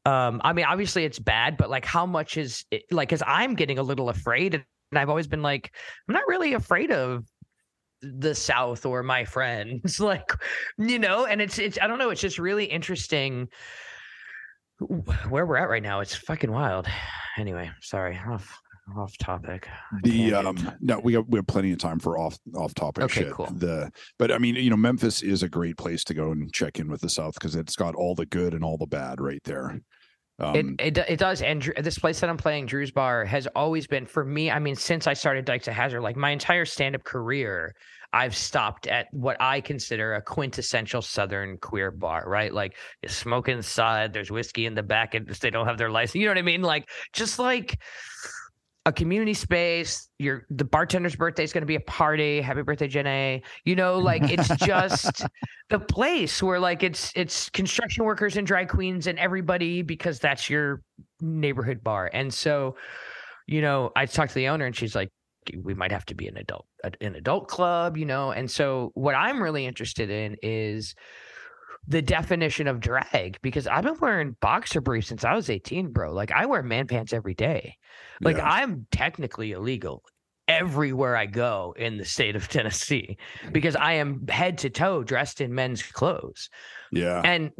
um 0.05 0.41
i 0.43 0.51
mean 0.51 0.65
obviously 0.65 1.05
it's 1.05 1.17
bad 1.17 1.55
but 1.55 1.69
like 1.69 1.85
how 1.85 2.05
much 2.05 2.35
is 2.35 2.65
it, 2.71 2.83
like 2.91 3.07
because 3.07 3.23
i'm 3.25 3.55
getting 3.55 3.79
a 3.79 3.83
little 3.83 4.09
afraid 4.09 4.65
and 4.93 4.99
i've 4.99 5.09
always 5.09 5.27
been 5.27 5.41
like 5.41 5.73
i'm 6.07 6.13
not 6.13 6.27
really 6.27 6.53
afraid 6.53 6.91
of 6.91 7.25
the 8.01 8.35
south 8.35 8.85
or 8.85 9.01
my 9.01 9.25
friends 9.25 9.99
like 10.11 10.29
you 10.77 10.99
know? 10.99 11.25
And 11.25 11.41
it's 11.41 11.57
it's 11.57 11.79
i 11.81 11.87
don't 11.87 11.97
know 11.99 12.09
it's 12.11 12.21
just 12.21 12.37
really 12.37 12.65
interesting 12.65 13.47
where 15.29 15.45
we're 15.45 15.57
at 15.57 15.69
right 15.69 15.83
now. 15.83 16.01
It's 16.01 16.15
fucking 16.15 16.51
wild. 16.51 16.87
Anyway 17.39 17.71
sorry 17.81 18.19
off 18.29 18.55
off 18.95 19.17
topic. 19.17 19.67
The 20.03 20.29
Tangent. 20.29 20.45
um 20.67 20.71
no 20.81 20.99
we 20.99 21.13
have 21.15 21.25
we 21.27 21.39
have 21.39 21.47
plenty 21.47 21.71
of 21.71 21.79
time 21.79 21.97
for 21.97 22.19
off 22.19 22.37
off 22.55 22.75
topic 22.75 23.05
Okay, 23.05 23.21
shit. 23.23 23.31
cool. 23.33 23.47
the 23.55 23.91
but 24.19 24.31
i 24.31 24.37
mean 24.37 24.53
you 24.53 24.69
know 24.69 24.77
memphis 24.77 25.23
is 25.23 25.41
a 25.41 25.49
great 25.49 25.75
place 25.77 26.03
to 26.03 26.13
go 26.13 26.31
and 26.31 26.53
check 26.53 26.77
in 26.77 26.87
with 26.91 27.01
the 27.01 27.09
south 27.09 27.33
because 27.33 27.55
it's 27.55 27.75
got 27.75 27.95
all 27.95 28.13
the 28.13 28.27
good 28.27 28.53
and 28.53 28.63
all 28.63 28.77
the 28.77 28.85
bad 28.85 29.19
right 29.19 29.41
there 29.45 29.81
um 30.39 30.55
it, 30.55 30.97
it 30.97 30.97
it 31.09 31.19
does 31.19 31.41
and 31.41 31.61
Dru, 31.61 31.73
this 31.81 31.97
place 31.97 32.19
that 32.19 32.29
i'm 32.29 32.37
playing 32.37 32.65
Dru's 32.65 32.91
bar 32.91 33.25
has 33.25 33.47
always 33.55 33.87
been 33.87 34.05
for 34.05 34.23
me 34.23 34.49
i 34.49 34.59
mean 34.59 34.75
since 34.75 35.07
i 35.07 35.13
started 35.13 35.45
dykes 35.45 35.67
at 35.67 35.73
hazard 35.73 36.01
like 36.01 36.15
my 36.15 36.31
entire 36.31 36.65
stand-up 36.65 37.03
career 37.03 37.75
i've 38.13 38.35
stopped 38.35 38.87
at 38.87 39.07
what 39.11 39.37
i 39.39 39.61
consider 39.61 40.15
a 40.15 40.21
quintessential 40.21 41.01
southern 41.01 41.57
queer 41.57 41.91
bar 41.91 42.23
right? 42.27 42.53
Like 42.53 42.75
you 43.01 43.09
smoke 43.09 43.49
inside 43.49 44.13
there's 44.13 44.31
whiskey 44.31 44.65
in 44.65 44.75
the 44.75 44.83
back 44.83 45.13
and 45.13 45.27
they 45.27 45.49
don't 45.49 45.67
have 45.67 45.77
their 45.77 45.91
license 45.91 46.15
you 46.15 46.25
know 46.25 46.31
what 46.31 46.37
i 46.37 46.43
mean? 46.43 46.61
Like 46.61 46.89
just 47.11 47.39
like 47.39 47.79
a 48.85 48.91
community 48.91 49.33
space 49.33 50.09
your 50.19 50.45
the 50.49 50.65
bartender's 50.65 51.15
birthday 51.15 51.43
is 51.43 51.53
going 51.53 51.61
to 51.61 51.67
be 51.67 51.75
a 51.75 51.81
party 51.81 52.41
happy 52.41 52.61
birthday 52.61 52.87
jenny 52.87 53.41
you 53.63 53.75
know 53.75 53.97
like 53.97 54.23
it's 54.23 54.49
just 54.65 55.25
the 55.69 55.79
place 55.79 56.43
where 56.43 56.59
like 56.59 56.83
it's 56.83 57.11
it's 57.15 57.49
construction 57.49 58.03
workers 58.03 58.37
and 58.37 58.45
drag 58.45 58.69
queens 58.69 59.07
and 59.07 59.17
everybody 59.17 59.81
because 59.81 60.19
that's 60.19 60.49
your 60.49 60.83
neighborhood 61.21 61.83
bar. 61.83 62.09
And 62.13 62.33
so 62.33 62.75
you 63.47 63.61
know 63.61 63.91
i 63.95 64.05
talked 64.05 64.31
to 64.31 64.35
the 64.35 64.47
owner 64.47 64.65
and 64.65 64.75
she's 64.75 64.95
like 64.95 65.09
we 65.61 65.73
might 65.73 65.91
have 65.91 66.05
to 66.05 66.15
be 66.15 66.27
an 66.27 66.37
adult 66.37 66.65
an 67.01 67.15
adult 67.15 67.47
club 67.49 67.97
you 67.97 68.05
know? 68.05 68.31
And 68.31 68.49
so 68.49 68.91
what 68.93 69.15
i'm 69.15 69.41
really 69.41 69.65
interested 69.65 70.09
in 70.09 70.37
is 70.41 70.95
the 71.87 72.01
definition 72.01 72.67
of 72.67 72.79
drag 72.79 73.39
because 73.41 73.67
I've 73.67 73.83
been 73.83 73.97
wearing 73.99 74.35
boxer 74.39 74.81
briefs 74.81 75.07
since 75.07 75.23
I 75.23 75.33
was 75.33 75.49
18, 75.49 75.91
bro. 75.91 76.13
Like 76.13 76.31
I 76.31 76.45
wear 76.45 76.63
man 76.63 76.87
pants 76.87 77.13
every 77.13 77.33
day. 77.33 77.77
Like 78.21 78.37
Yeah. 78.37 78.49
I'm 78.49 78.87
technically 78.91 79.51
illegal 79.51 80.03
everywhere 80.47 81.15
I 81.15 81.25
go 81.25 81.73
in 81.77 81.97
the 81.97 82.05
state 82.05 82.35
of 82.35 82.47
Tennessee 82.49 83.17
because 83.51 83.75
I 83.75 83.93
am 83.93 84.27
head 84.27 84.57
to 84.59 84.69
toe 84.69 85.03
dressed 85.03 85.41
in 85.41 85.53
men's 85.53 85.83
clothes. 85.83 86.49
Yeah. 86.91 87.21
And 87.23 87.51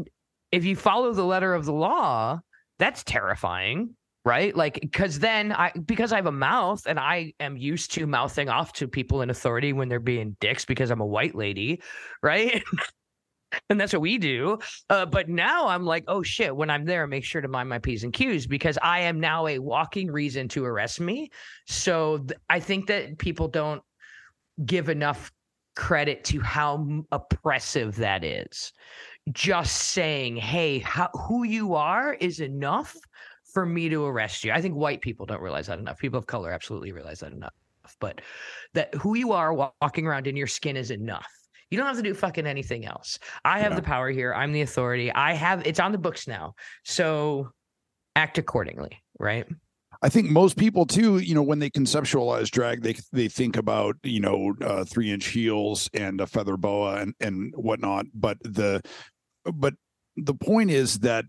if 0.52 0.64
you 0.64 0.76
follow 0.76 1.14
the 1.14 1.26
letter 1.26 1.54
of 1.54 1.66
the 1.66 1.74
law, 1.74 2.40
that's 2.80 3.04
terrifying, 3.04 3.96
right? 4.24 4.56
Like, 4.56 4.80
because 4.80 5.20
then 5.20 5.52
I, 5.52 5.72
because 5.72 6.14
I 6.14 6.18
have 6.18 6.28
a 6.28 6.32
mouth 6.32 6.86
and 6.86 7.00
I 7.00 7.34
am 7.40 7.58
used 7.58 7.92
to 7.94 8.08
mouthing 8.08 8.50
off 8.50 8.74
to 8.74 8.88
people 8.88 9.22
in 9.22 9.30
authority 9.30 9.74
when 9.74 9.90
they're 9.90 10.00
being 10.00 10.38
dicks 10.40 10.66
because 10.66 10.92
I'm 10.92 11.02
a 11.02 11.06
white 11.06 11.36
lady, 11.36 11.82
right? 12.22 12.64
and 13.70 13.80
that's 13.80 13.94
what 13.94 14.02
we 14.02 14.18
do. 14.18 14.60
Uh, 14.90 15.06
but 15.06 15.30
now 15.30 15.68
I'm 15.68 15.86
like, 15.86 16.04
oh 16.08 16.24
shit, 16.24 16.56
when 16.56 16.70
I'm 16.70 16.86
there, 16.86 17.08
make 17.08 17.24
sure 17.24 17.42
to 17.42 17.48
mind 17.48 17.70
my 17.70 17.80
P's 17.80 18.04
and 18.04 18.14
Q's 18.14 18.48
because 18.48 18.78
I 18.82 19.02
am 19.02 19.20
now 19.20 19.48
a 19.48 19.60
walking 19.60 20.12
reason 20.12 20.48
to 20.50 20.66
arrest 20.66 21.00
me. 21.00 21.30
So 21.68 22.20
th- 22.20 22.40
I 22.50 22.60
think 22.60 22.88
that 22.88 23.18
people 23.18 23.48
don't 23.48 23.82
give 24.66 24.90
enough 24.90 25.32
credit 25.76 26.24
to 26.26 26.40
how 26.40 27.04
oppressive 27.12 27.96
that 27.98 28.24
is. 28.24 28.74
Just 29.32 29.76
saying, 29.76 30.36
hey, 30.36 30.80
how, 30.80 31.10
who 31.14 31.44
you 31.44 31.76
are 31.76 32.14
is 32.14 32.40
enough 32.42 32.96
for 33.54 33.66
me 33.66 33.88
to 33.90 34.06
arrest 34.06 34.44
you. 34.44 34.52
I 34.52 34.62
think 34.62 34.76
white 34.76 35.02
people 35.02 35.26
don't 35.26 35.42
realize 35.42 35.68
that 35.68 35.80
enough. 35.80 35.98
People 35.98 36.20
of 36.20 36.28
color 36.28 36.52
absolutely 36.52 36.92
realize 36.92 37.20
that 37.20 37.32
enough. 37.32 37.54
But 38.00 38.22
that 38.74 38.94
who 38.96 39.16
you 39.16 39.32
are 39.34 39.54
walking 39.54 40.08
around 40.08 40.28
in 40.28 40.36
your 40.36 40.48
skin 40.48 40.76
is 40.76 40.92
enough. 40.92 41.28
You 41.70 41.78
don't 41.78 41.88
have 41.88 41.98
to 41.98 42.04
do 42.04 42.14
fucking 42.14 42.46
anything 42.46 42.86
else. 42.86 43.20
I 43.44 43.60
have 43.60 43.72
Yeah. 43.74 43.78
the 43.78 43.84
power 43.84 44.10
here. 44.10 44.34
I'm 44.34 44.52
the 44.52 44.62
authority. 44.62 45.12
I 45.12 45.34
have 45.34 45.66
it's 45.66 45.80
on 45.80 45.92
the 45.92 45.98
books 45.98 46.28
now. 46.28 46.54
So 46.84 47.50
act 48.16 48.38
accordingly, 48.38 49.04
right? 49.20 49.48
I 50.02 50.10
think 50.10 50.30
most 50.30 50.58
people 50.58 50.86
too, 50.86 51.20
you 51.20 51.34
know, 51.34 51.42
when 51.42 51.60
they 51.60 51.70
conceptualize 51.70 52.50
drag, 52.52 52.82
they 52.82 52.96
they 53.12 53.28
think 53.28 53.56
about 53.56 53.96
you 54.04 54.20
know 54.20 54.54
uh, 54.62 54.84
three 54.84 55.10
inch 55.12 55.28
heels 55.28 55.90
and 55.94 56.20
a 56.20 56.28
feather 56.28 56.58
boa 56.58 56.96
and 56.98 57.16
and 57.20 57.54
whatnot. 57.56 58.08
But 58.14 58.38
the 58.44 58.82
but 59.46 59.76
the 60.18 60.34
point 60.34 60.72
is 60.72 61.00
that 61.00 61.26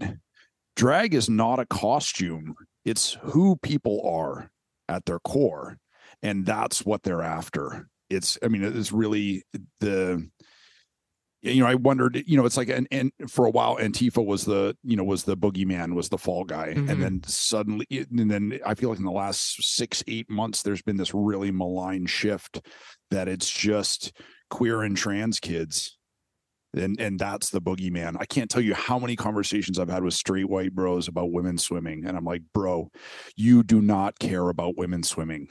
drag 0.77 1.14
is 1.14 1.31
not 1.31 1.61
a 1.61 1.66
costume; 1.66 2.55
it's 2.85 3.16
who 3.23 3.57
people 3.62 4.03
are 4.05 4.51
at 4.88 5.05
their 5.07 5.20
core, 5.20 5.79
and 6.23 6.44
that's 6.44 6.85
what 6.85 7.03
they're 7.05 7.23
after. 7.23 7.88
It's 8.14 8.38
I 8.42 8.48
mean, 8.48 8.62
it's 8.62 8.92
really 8.92 9.44
the 9.81 10.29
you 11.44 11.61
know, 11.62 11.66
I 11.68 11.74
wondered, 11.74 12.22
you 12.27 12.38
know, 12.38 12.46
it's 12.46 12.57
like, 12.57 12.70
and, 12.70 12.88
and 12.90 13.12
for 13.29 13.44
a 13.44 13.50
while, 13.50 13.77
Antifa 13.77 14.24
was 14.24 14.46
the, 14.46 14.74
you 14.83 14.96
know, 14.96 15.05
was 15.05 15.24
the 15.24 15.37
boogeyman, 15.37 15.94
was 15.94 16.09
the 16.09 16.16
fall 16.16 16.44
guy. 16.44 16.72
Mhm. 16.74 16.88
And 16.88 17.03
then 17.03 17.22
suddenly, 17.27 17.87
and 17.90 18.31
then 18.31 18.59
I 18.64 18.74
feel 18.74 18.88
like 18.88 18.98
in 18.98 19.05
the 19.05 19.12
last 19.12 19.62
six, 19.62 20.03
eight 20.07 20.31
months, 20.31 20.62
there's 20.62 20.81
been 20.81 20.96
this 20.96 21.12
really 21.12 21.50
malign 21.50 22.07
shift 22.07 22.66
that 23.11 23.29
it's 23.29 23.50
just 23.50 24.16
queer 24.48 24.83
and 24.83 24.96
trans 24.96 25.38
kids. 25.38 25.98
And, 26.74 26.98
and 26.98 27.18
that's 27.18 27.50
the 27.50 27.61
boogeyman. 27.61 28.16
I 28.18 28.24
can't 28.24 28.50
tell 28.50 28.62
you 28.62 28.74
how 28.74 28.98
many 28.98 29.14
conversations 29.14 29.79
I've 29.79 29.90
had 29.90 30.03
with 30.03 30.14
straight 30.14 30.48
white 30.48 30.74
bros 30.74 31.09
about 31.09 31.31
women 31.31 31.59
swimming. 31.59 32.07
And 32.07 32.16
I'm 32.16 32.24
like, 32.24 32.42
bro, 32.55 32.90
you 33.37 33.62
do 33.62 33.83
not 33.83 34.18
care 34.18 34.48
about 34.48 34.79
women 34.79 35.03
swimming 35.03 35.48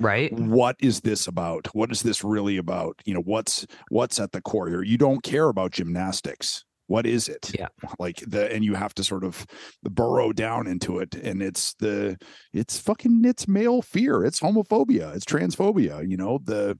Right. 0.00 0.32
what 0.32 0.76
is 0.80 1.00
this 1.00 1.26
about? 1.26 1.66
What 1.74 1.90
is 1.90 2.02
this 2.02 2.24
really 2.24 2.56
about? 2.56 3.00
You 3.04 3.14
know 3.14 3.22
what's 3.22 3.66
what's 3.90 4.18
at 4.20 4.32
the 4.32 4.40
core 4.40 4.68
here? 4.68 4.82
You 4.82 4.98
don't 4.98 5.22
care 5.22 5.48
about 5.48 5.72
gymnastics. 5.72 6.64
What 6.88 7.04
is 7.04 7.28
it? 7.28 7.52
Yeah. 7.58 7.68
like 7.98 8.22
the 8.26 8.52
and 8.52 8.64
you 8.64 8.74
have 8.74 8.94
to 8.94 9.04
sort 9.04 9.24
of 9.24 9.44
burrow 9.82 10.32
down 10.32 10.66
into 10.66 11.00
it 11.00 11.14
and 11.16 11.42
it's 11.42 11.74
the 11.74 12.16
it's 12.52 12.78
fucking 12.78 13.22
it's 13.24 13.48
male 13.48 13.82
fear. 13.82 14.24
It's 14.24 14.40
homophobia. 14.40 15.14
It's 15.14 15.24
transphobia 15.24 16.08
you 16.08 16.16
know 16.16 16.38
the 16.44 16.78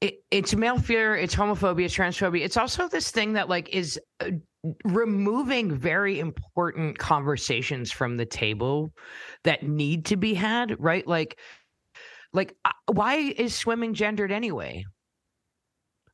it, 0.00 0.24
it's 0.30 0.54
male 0.54 0.78
fear, 0.78 1.14
it's 1.14 1.34
homophobia, 1.34 1.84
transphobia. 1.86 2.42
It's 2.42 2.56
also 2.56 2.88
this 2.88 3.10
thing 3.10 3.34
that 3.34 3.48
like 3.48 3.68
is 3.68 4.00
uh, 4.20 4.30
removing 4.84 5.74
very 5.74 6.20
important 6.20 6.98
conversations 6.98 7.90
from 7.90 8.16
the 8.16 8.26
table 8.26 8.92
that 9.44 9.62
need 9.62 10.06
to 10.06 10.16
be 10.16 10.34
had, 10.34 10.76
right? 10.78 11.06
Like 11.06 11.38
like 12.32 12.54
uh, 12.64 12.70
why 12.92 13.16
is 13.16 13.54
swimming 13.54 13.94
gendered 13.94 14.32
anyway? 14.32 14.84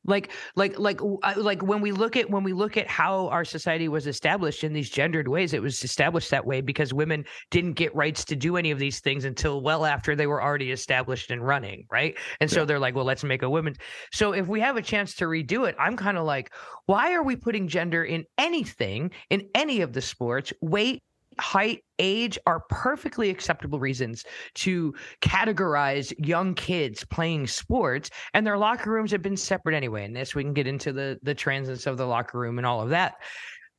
Like 0.07 0.31
like 0.55 0.79
like 0.79 0.99
like 1.35 1.61
when 1.61 1.81
we 1.81 1.91
look 1.91 2.15
at 2.15 2.29
when 2.29 2.43
we 2.43 2.53
look 2.53 2.77
at 2.77 2.87
how 2.87 3.27
our 3.27 3.45
society 3.45 3.89
was 3.89 4.07
established 4.07 4.63
in 4.63 4.73
these 4.73 4.89
gendered 4.89 5.27
ways, 5.27 5.53
it 5.53 5.61
was 5.61 5.83
established 5.83 6.31
that 6.31 6.45
way 6.45 6.61
because 6.61 6.93
women 6.93 7.25
didn't 7.51 7.73
get 7.73 7.93
rights 7.95 8.23
to 8.25 8.35
do 8.35 8.57
any 8.57 8.71
of 8.71 8.79
these 8.79 8.99
things 9.01 9.25
until 9.25 9.61
well 9.61 9.85
after 9.85 10.15
they 10.15 10.27
were 10.27 10.41
already 10.41 10.71
established 10.71 11.29
and 11.29 11.45
running, 11.45 11.85
right? 11.91 12.17
And 12.39 12.49
so 12.49 12.61
Yeah. 12.61 12.65
they're 12.65 12.79
like, 12.79 12.95
well, 12.95 13.05
let's 13.05 13.23
make 13.23 13.43
a 13.43 13.49
women. 13.49 13.75
So 14.13 14.31
if 14.31 14.47
we 14.47 14.61
have 14.61 14.77
a 14.77 14.81
chance 14.81 15.13
to 15.15 15.25
redo 15.25 15.67
it, 15.67 15.75
I'm 15.77 15.97
kind 15.97 16.17
of 16.17 16.25
like, 16.25 16.51
why 16.85 17.13
are 17.13 17.23
we 17.23 17.35
putting 17.35 17.67
gender 17.67 18.03
in 18.03 18.23
anything 18.37 19.11
in 19.29 19.49
any 19.53 19.81
of 19.81 19.93
the 19.93 20.01
sports? 20.01 20.53
Weight, 20.61 21.03
height, 21.39 21.83
age 21.99 22.37
are 22.45 22.61
perfectly 22.69 23.29
acceptable 23.29 23.79
reasons 23.79 24.23
to 24.55 24.93
categorize 25.21 26.13
young 26.17 26.53
kids 26.53 27.03
playing 27.05 27.47
sports, 27.47 28.09
and 28.33 28.45
their 28.45 28.57
locker 28.57 28.91
rooms 28.91 29.11
have 29.11 29.21
been 29.21 29.37
separate 29.37 29.75
anyway. 29.75 30.05
And 30.05 30.15
this 30.15 30.35
we 30.35 30.43
can 30.43 30.53
get 30.53 30.67
into 30.67 30.93
the 30.93 31.19
the 31.23 31.35
transits 31.35 31.87
of 31.87 31.97
the 31.97 32.05
locker 32.05 32.39
room 32.39 32.57
and 32.57 32.65
all 32.65 32.81
of 32.81 32.89
that. 32.89 33.15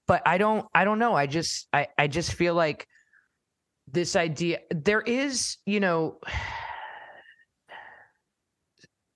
But 0.07 0.23
I 0.27 0.39
don't 0.39 0.67
I 0.75 0.85
don't 0.85 0.99
know. 0.99 1.15
I 1.15 1.27
just 1.27 1.69
I 1.73 1.89
I 1.97 2.07
just 2.07 2.35
feel 2.35 2.55
like 2.55 2.87
this 3.91 4.17
idea 4.17 4.59
there 4.71 5.01
is, 5.03 5.57
you 5.67 5.81
know, 5.81 6.19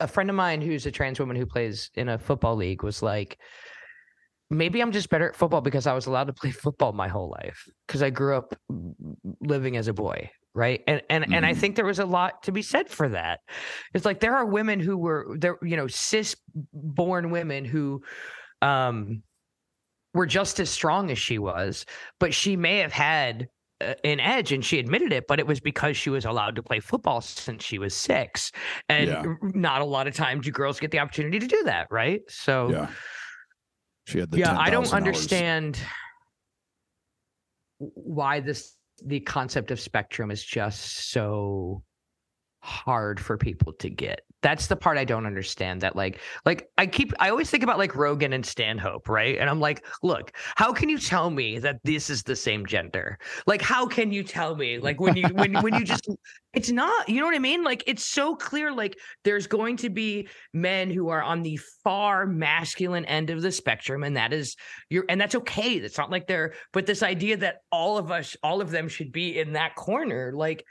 a 0.01 0.09
friend 0.09 0.29
of 0.31 0.37
mine 0.37 0.61
who's 0.61 0.87
a 0.87 0.91
trans 0.91 1.21
woman 1.21 1.37
who 1.37 1.47
plays 1.47 1.91
in 1.95 2.09
a 2.09 2.19
football 2.19 2.57
league 2.57 2.83
was 2.83 3.03
like, 3.03 3.39
maybe 4.53 4.81
I'm 4.81 4.93
just 4.93 5.09
better 5.09 5.29
at 5.29 5.37
football 5.37 5.61
because 5.61 5.87
I 5.87 5.95
was 5.95 6.07
allowed 6.07 6.29
to 6.29 6.33
play 6.33 6.51
football 6.65 6.93
my 6.93 7.09
whole 7.09 7.31
life 7.31 7.67
because 7.87 8.03
I 8.03 8.11
grew 8.11 8.37
up 8.37 8.55
living 9.41 9.77
as 9.77 9.89
a 9.89 9.93
boy. 9.93 10.31
Right. 10.55 10.83
And 10.87 11.01
and 11.09 11.27
and 11.33 11.47
I 11.47 11.55
Mhm. 11.55 11.59
think 11.59 11.77
there 11.77 11.87
was 11.87 11.99
a 11.99 12.05
lot 12.05 12.43
to 12.43 12.53
be 12.53 12.61
said 12.61 12.91
for 12.91 13.09
that. 13.09 13.41
It's 13.95 14.05
like 14.05 14.21
there 14.21 14.37
are 14.37 14.45
women 14.45 14.81
who 14.81 14.99
were 14.99 15.35
there, 15.39 15.57
you 15.63 15.77
know, 15.77 15.87
cis 15.87 16.37
born 16.75 17.31
women 17.31 17.65
who 17.65 18.03
um 18.61 19.23
were 20.13 20.27
just 20.27 20.61
as 20.61 20.69
strong 20.69 21.11
as 21.11 21.19
she 21.19 21.39
was, 21.39 21.87
but 22.21 22.35
she 22.35 22.55
may 22.55 22.79
have 22.79 22.93
had 22.93 23.49
uh, 23.81 23.95
an 24.05 24.21
edge 24.21 24.53
and 24.53 24.63
she 24.63 24.79
admitted 24.79 25.11
it, 25.11 25.27
but 25.27 25.41
it 25.41 25.47
was 25.47 25.59
because 25.59 25.97
she 25.97 26.11
was 26.11 26.27
allowed 26.27 26.55
to 26.57 26.63
play 26.63 26.81
football 26.81 27.23
since 27.23 27.65
she 27.65 27.79
was 27.79 27.95
six. 27.97 28.53
And 28.91 29.09
Yeah. 29.09 29.23
not 29.43 29.81
a 29.81 29.87
lot 29.87 30.07
of 30.07 30.15
times 30.15 30.45
do 30.45 30.51
girls 30.51 30.79
get 30.79 30.91
the 30.91 30.99
opportunity 30.99 31.39
to 31.39 31.47
do 31.47 31.63
that, 31.65 31.89
right? 31.91 32.21
So 32.29 32.73
yeah 32.73 32.91
she 34.05 34.19
had 34.19 34.31
the 34.31 34.39
yeah, 34.39 34.59
I 34.59 34.71
don't 34.71 34.93
understand 34.93 35.79
why 37.79 38.41
this 38.41 38.77
the 39.05 39.21
concept 39.21 39.71
of 39.71 39.81
spectrum 39.81 40.31
is 40.31 40.45
just 40.45 41.11
so 41.11 41.83
hard 42.61 43.19
for 43.19 43.37
people 43.37 43.73
to 43.75 43.91
get. 43.91 44.21
That's 44.43 44.67
the 44.67 44.77
part 44.77 44.99
I 44.99 45.05
don't 45.05 45.27
understand. 45.27 45.81
That 45.81 45.97
like 45.97 46.21
like 46.45 46.69
I 46.77 46.87
keep 46.87 47.13
I 47.21 47.31
always 47.31 47.51
think 47.51 47.63
about 47.63 47.79
like 47.79 47.95
Rogan 47.95 48.33
and 48.33 48.45
Stanhope, 48.45 49.09
right? 49.09 49.39
And 49.39 49.49
I'm 49.49 49.61
like, 49.61 49.85
look, 50.03 50.33
how 50.57 50.73
can 50.73 50.89
you 50.89 50.99
tell 50.99 51.31
me 51.31 51.59
that 51.61 51.81
this 51.85 52.11
is 52.11 52.23
the 52.23 52.37
same 52.37 52.67
gender? 52.67 53.19
Like 53.47 53.63
how 53.63 53.87
can 53.87 54.13
you 54.13 54.23
tell 54.23 54.57
me? 54.57 54.79
Like 54.79 55.01
when 55.01 55.17
you 55.17 55.29
when 55.33 55.55
when 55.63 55.75
you 55.75 55.85
just 55.85 56.09
it's 56.55 56.71
not, 56.71 57.09
you 57.09 57.19
know 57.21 57.27
what 57.27 57.35
I 57.35 57.39
mean? 57.39 57.65
Like 57.65 57.83
it's 57.87 58.05
so 58.05 58.37
clear 58.37 58.73
like 58.73 58.99
there's 59.25 59.47
going 59.47 59.77
to 59.79 59.89
be 59.89 60.29
men 60.53 60.91
who 60.91 61.09
are 61.09 61.23
on 61.23 61.43
the 61.43 61.59
far 61.83 62.27
masculine 62.27 63.07
end 63.07 63.31
of 63.31 63.41
the 63.41 63.51
spectrum 63.53 64.03
and 64.03 64.17
that 64.17 64.33
is 64.33 64.57
you're 64.91 65.05
and 65.09 65.21
that's 65.21 65.35
okay. 65.37 65.75
It's 65.75 65.99
not 65.99 66.11
like 66.11 66.27
they're 66.27 66.55
but 66.73 66.87
this 66.87 67.03
idea 67.03 67.37
that 67.39 67.59
all 67.71 67.97
of 67.97 68.11
us 68.11 68.37
all 68.43 68.61
of 68.61 68.71
them 68.71 68.89
should 68.89 69.13
be 69.13 69.39
in 69.39 69.53
that 69.53 69.77
corner 69.77 70.33
like 70.35 70.65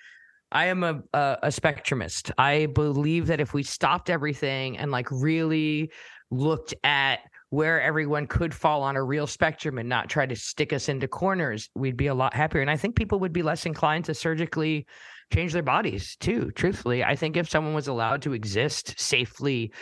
I 0.51 0.65
am 0.65 0.83
a, 0.83 1.01
a 1.13 1.37
a 1.43 1.47
spectrumist. 1.47 2.31
I 2.37 2.67
believe 2.67 3.27
that 3.27 3.39
if 3.39 3.53
we 3.53 3.63
stopped 3.63 4.09
everything 4.09 4.77
and 4.77 4.91
like 4.91 5.09
really 5.11 5.91
looked 6.29 6.73
at 6.83 7.19
where 7.49 7.81
everyone 7.81 8.27
could 8.27 8.53
fall 8.53 8.81
on 8.81 8.95
a 8.95 9.03
real 9.03 9.27
spectrum 9.27 9.77
and 9.77 9.89
not 9.89 10.09
try 10.09 10.25
to 10.25 10.35
stick 10.35 10.71
us 10.71 10.87
into 10.87 11.07
corners, 11.07 11.69
we'd 11.75 11.97
be 11.97 12.07
a 12.07 12.13
lot 12.13 12.33
happier. 12.33 12.61
And 12.61 12.71
I 12.71 12.77
think 12.77 12.95
people 12.95 13.19
would 13.19 13.33
be 13.33 13.43
less 13.43 13.65
inclined 13.65 14.05
to 14.05 14.13
surgically 14.13 14.87
change 15.33 15.51
their 15.51 15.63
bodies 15.63 16.15
too. 16.19 16.51
Truthfully, 16.51 17.03
I 17.03 17.15
think 17.15 17.35
if 17.35 17.49
someone 17.49 17.73
was 17.73 17.89
allowed 17.89 18.21
to 18.21 18.33
exist 18.33 18.97
safely, 18.97 19.73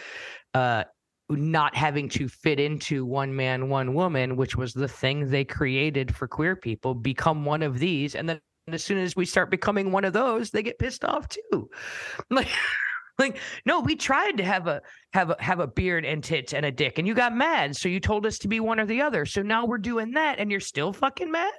uh, 0.56 0.84
not 1.30 1.76
having 1.76 2.10
to 2.10 2.28
fit 2.28 2.60
into 2.60 3.06
one 3.06 3.36
man, 3.36 3.70
one 3.70 3.94
woman, 3.94 4.36
which 4.36 4.56
was 4.56 4.74
the 4.74 4.88
thing 4.88 5.30
they 5.30 5.46
created 5.46 6.16
for 6.16 6.28
queer 6.28 6.56
people, 6.56 6.96
become 6.96 7.46
one 7.46 7.62
of 7.62 7.78
these, 7.78 8.16
and 8.16 8.28
then 8.28 8.42
as 8.74 8.84
soon 8.84 8.98
as 8.98 9.16
we 9.16 9.26
start 9.26 9.52
becoming 9.52 9.92
one 9.92 10.06
of 10.06 10.14
those, 10.14 10.52
they 10.52 10.64
get 10.64 10.80
pissed 10.80 11.06
off 11.06 11.28
too. 11.28 11.70
Like, 12.30 12.50
like, 13.18 13.38
no, 13.66 13.82
we 13.82 13.98
tried 13.98 14.38
to 14.38 14.46
have 14.46 14.68
a 14.68 14.82
have 15.12 15.30
a 15.30 15.36
have 15.40 15.60
a 15.60 15.68
beard 15.68 16.06
and 16.06 16.24
tits 16.24 16.54
and 16.54 16.66
a 16.66 16.72
dick, 16.72 16.98
and 16.98 17.08
you 17.08 17.14
got 17.14 17.36
mad, 17.36 17.76
so 17.76 17.90
you 17.90 18.00
told 18.00 18.26
us 18.26 18.40
to 18.40 18.48
be 18.48 18.62
one 18.62 18.80
or 18.80 18.86
the 18.86 19.02
other. 19.02 19.26
So 19.26 19.42
now 19.42 19.66
we're 19.66 19.78
doing 19.78 20.12
that, 20.12 20.40
and 20.40 20.50
you're 20.50 20.62
still 20.62 20.94
fucking 20.94 21.30
mad. 21.30 21.52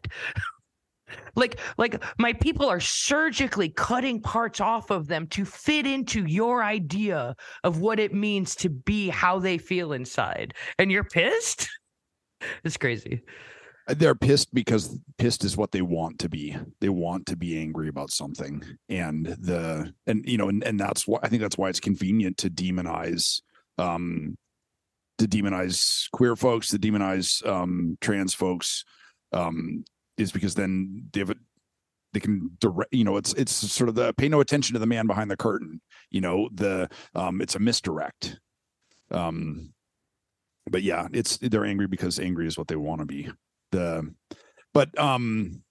like 1.37 1.59
like 1.77 2.03
my 2.19 2.33
people 2.33 2.69
are 2.69 2.81
surgically 2.81 3.69
cutting 3.69 4.21
parts 4.21 4.61
off 4.61 4.91
of 4.91 5.07
them 5.07 5.27
to 5.29 5.45
fit 5.45 5.87
into 5.87 6.25
your 6.25 6.63
idea 6.63 7.35
of 7.65 7.81
what 7.81 7.99
it 7.99 8.15
means 8.15 8.55
to 8.55 8.69
be 8.69 9.09
how 9.09 9.39
they 9.39 9.59
feel 9.59 9.93
inside 9.93 10.55
and 10.79 10.91
you're 10.91 11.05
pissed 11.05 11.69
it's 12.65 12.77
crazy 12.77 13.23
they're 13.95 14.15
pissed 14.15 14.53
because 14.55 14.99
pissed 15.19 15.45
is 15.45 15.57
what 15.57 15.73
they 15.73 15.83
want 15.83 16.19
to 16.21 16.29
be. 16.29 16.57
They 16.81 16.89
want 16.89 17.27
to 17.27 17.37
be 17.37 17.59
angry 17.59 17.89
about 17.89 18.11
something. 18.11 18.63
And 18.89 19.27
the 19.27 19.93
and 20.07 20.25
you 20.27 20.39
know 20.39 20.49
and, 20.49 20.63
and 20.65 20.79
that's 20.79 21.07
why 21.07 21.19
i 21.23 21.29
think 21.29 21.43
that's 21.43 21.59
why 21.59 21.69
it's 21.69 21.81
convenient 21.81 22.39
to 22.39 22.51
demonize 22.51 23.41
um 23.79 24.37
to 25.19 25.27
demonize 25.27 26.11
queer 26.13 26.37
folks 26.37 26.69
to 26.71 26.79
demonize 26.79 27.47
um 27.47 27.97
trans 28.01 28.35
folks 28.35 28.85
um 29.33 29.85
is 30.17 30.33
because 30.33 30.55
then 30.55 31.09
they 31.13 31.21
have 31.21 31.31
a, 31.31 31.37
they 32.13 32.21
can 32.21 32.51
direct 32.59 32.93
you 32.93 33.05
know 33.05 33.17
it's 33.17 33.33
it's 33.35 33.53
sort 33.53 33.89
of 33.89 33.95
the 33.95 34.13
pay 34.15 34.29
no 34.29 34.41
attention 34.41 34.75
to 34.75 34.81
the 34.81 34.87
man 34.87 35.07
behind 35.07 35.31
the 35.31 35.37
curtain 35.37 35.81
you 36.11 36.21
know 36.21 36.49
the 36.53 36.89
um 37.15 37.41
it's 37.41 37.55
a 37.55 37.61
misdirect. 37.61 38.39
Um 39.11 39.73
but 40.71 40.83
yeah 40.83 41.09
it's 41.13 41.39
they're 41.39 41.65
angry 41.65 41.87
because 41.87 42.19
angry 42.19 42.47
is 42.47 42.59
what 42.59 42.69
they 42.69 42.77
want 42.77 43.01
to 43.01 43.07
be 43.07 43.29
the 43.71 44.13
but 44.73 44.97
um 44.99 45.63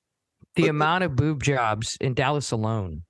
the 0.56 0.64
but, 0.64 0.70
amount 0.70 1.04
of 1.04 1.16
boob 1.16 1.44
jobs 1.44 1.98
in 2.02 2.14
Dallas 2.14 2.52
alone. 2.52 3.04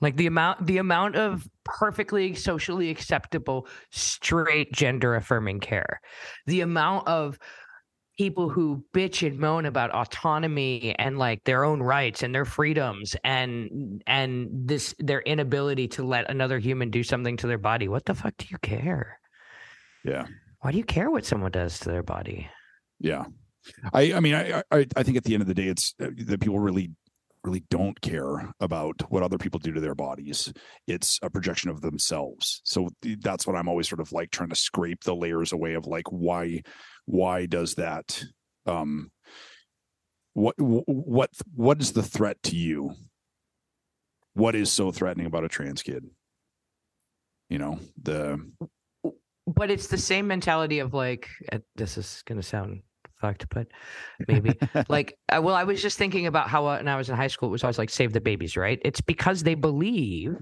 Like 0.00 0.16
the 0.16 0.26
amount 0.26 0.64
the 0.66 0.78
amount 0.78 1.16
of 1.16 1.48
perfectly 1.64 2.34
socially 2.34 2.90
acceptable 2.90 3.66
straight 3.90 4.72
gender 4.72 5.14
affirming 5.14 5.60
care. 5.60 6.00
The 6.46 6.60
amount 6.60 7.08
of 7.08 7.38
people 8.16 8.48
who 8.48 8.84
bitch 8.92 9.26
and 9.26 9.38
moan 9.38 9.64
about 9.66 9.92
autonomy 9.92 10.94
and 10.98 11.18
like 11.18 11.42
their 11.44 11.64
own 11.64 11.80
rights 11.80 12.22
and 12.22 12.34
their 12.34 12.44
freedoms 12.44 13.14
and 13.22 14.02
and 14.06 14.48
this 14.52 14.94
their 14.98 15.20
inability 15.20 15.86
to 15.88 16.04
let 16.04 16.30
another 16.30 16.58
human 16.58 16.90
do 16.90 17.02
something 17.02 17.36
to 17.36 17.46
their 17.46 17.58
body. 17.58 17.88
What 17.88 18.04
the 18.04 18.14
fuck 18.14 18.36
do 18.36 18.46
you 18.50 18.58
care? 18.58 19.20
Yeah. 20.04 20.26
Why 20.60 20.72
do 20.72 20.78
you 20.78 20.84
care 20.84 21.10
what 21.10 21.24
someone 21.24 21.52
does 21.52 21.80
to 21.80 21.88
their 21.88 22.02
body? 22.04 22.48
Yeah 23.00 23.24
I, 23.92 24.12
I 24.14 24.20
mean, 24.20 24.34
I, 24.34 24.62
I, 24.70 24.86
I 24.96 25.02
think 25.02 25.16
at 25.16 25.24
the 25.24 25.34
end 25.34 25.42
of 25.42 25.48
the 25.48 25.54
day, 25.54 25.68
it's 25.68 25.94
uh, 26.02 26.10
that 26.26 26.40
people 26.40 26.58
really, 26.58 26.90
really 27.44 27.64
don't 27.70 28.00
care 28.00 28.52
about 28.60 29.02
what 29.10 29.22
other 29.22 29.38
people 29.38 29.60
do 29.60 29.72
to 29.72 29.80
their 29.80 29.94
bodies. 29.94 30.52
It's 30.86 31.18
a 31.22 31.30
projection 31.30 31.70
of 31.70 31.80
themselves. 31.80 32.60
So 32.64 32.88
that's 33.20 33.46
what 33.46 33.56
I'm 33.56 33.68
always 33.68 33.88
sort 33.88 34.00
of 34.00 34.12
like 34.12 34.30
trying 34.30 34.50
to 34.50 34.56
scrape 34.56 35.04
the 35.04 35.14
layers 35.16 35.52
away 35.52 35.74
of 35.74 35.86
like 35.86 36.10
why, 36.10 36.62
why 37.06 37.46
does 37.46 37.74
that? 37.74 38.24
Um, 38.66 39.10
what, 40.34 40.54
what, 40.58 41.30
what 41.54 41.80
is 41.80 41.92
the 41.92 42.02
threat 42.02 42.42
to 42.44 42.56
you? 42.56 42.94
What 44.34 44.54
is 44.54 44.70
so 44.70 44.92
threatening 44.92 45.26
about 45.26 45.44
a 45.44 45.48
trans 45.48 45.82
kid? 45.82 46.04
You 47.48 47.58
know 47.58 47.80
the. 48.00 48.38
But 49.46 49.70
it's 49.70 49.86
the 49.86 49.98
same 49.98 50.26
mentality 50.26 50.80
of 50.80 50.92
like, 50.92 51.28
this 51.74 51.96
is 51.96 52.22
going 52.26 52.38
to 52.38 52.46
sound 52.46 52.82
fucked, 53.20 53.48
but 53.50 53.66
maybe 54.26 54.58
like, 54.88 55.16
uh, 55.28 55.40
well, 55.42 55.54
I 55.54 55.64
was 55.64 55.82
just 55.82 55.98
thinking 55.98 56.26
about 56.26 56.48
how 56.48 56.66
uh, 56.66 56.76
when 56.78 56.88
I 56.88 56.96
was 56.96 57.08
in 57.08 57.16
high 57.16 57.28
school, 57.28 57.48
it 57.48 57.52
was 57.52 57.64
always 57.64 57.78
like 57.78 57.90
save 57.90 58.12
the 58.12 58.20
babies, 58.20 58.56
right? 58.56 58.80
It's 58.84 59.00
because 59.00 59.42
they 59.42 59.54
believe, 59.54 60.36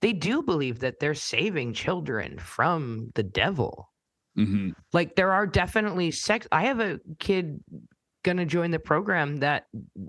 they 0.00 0.12
do 0.12 0.42
believe 0.42 0.80
that 0.80 1.00
they're 1.00 1.14
saving 1.14 1.74
children 1.74 2.38
from 2.38 3.10
the 3.14 3.22
devil. 3.22 3.90
Mm-hmm. 4.38 4.70
Like 4.92 5.16
there 5.16 5.32
are 5.32 5.46
definitely 5.46 6.10
sex. 6.10 6.46
I 6.52 6.62
have 6.64 6.80
a 6.80 7.00
kid 7.18 7.60
gonna 8.22 8.46
join 8.46 8.70
the 8.70 8.78
program 8.78 9.38
that 9.38 9.64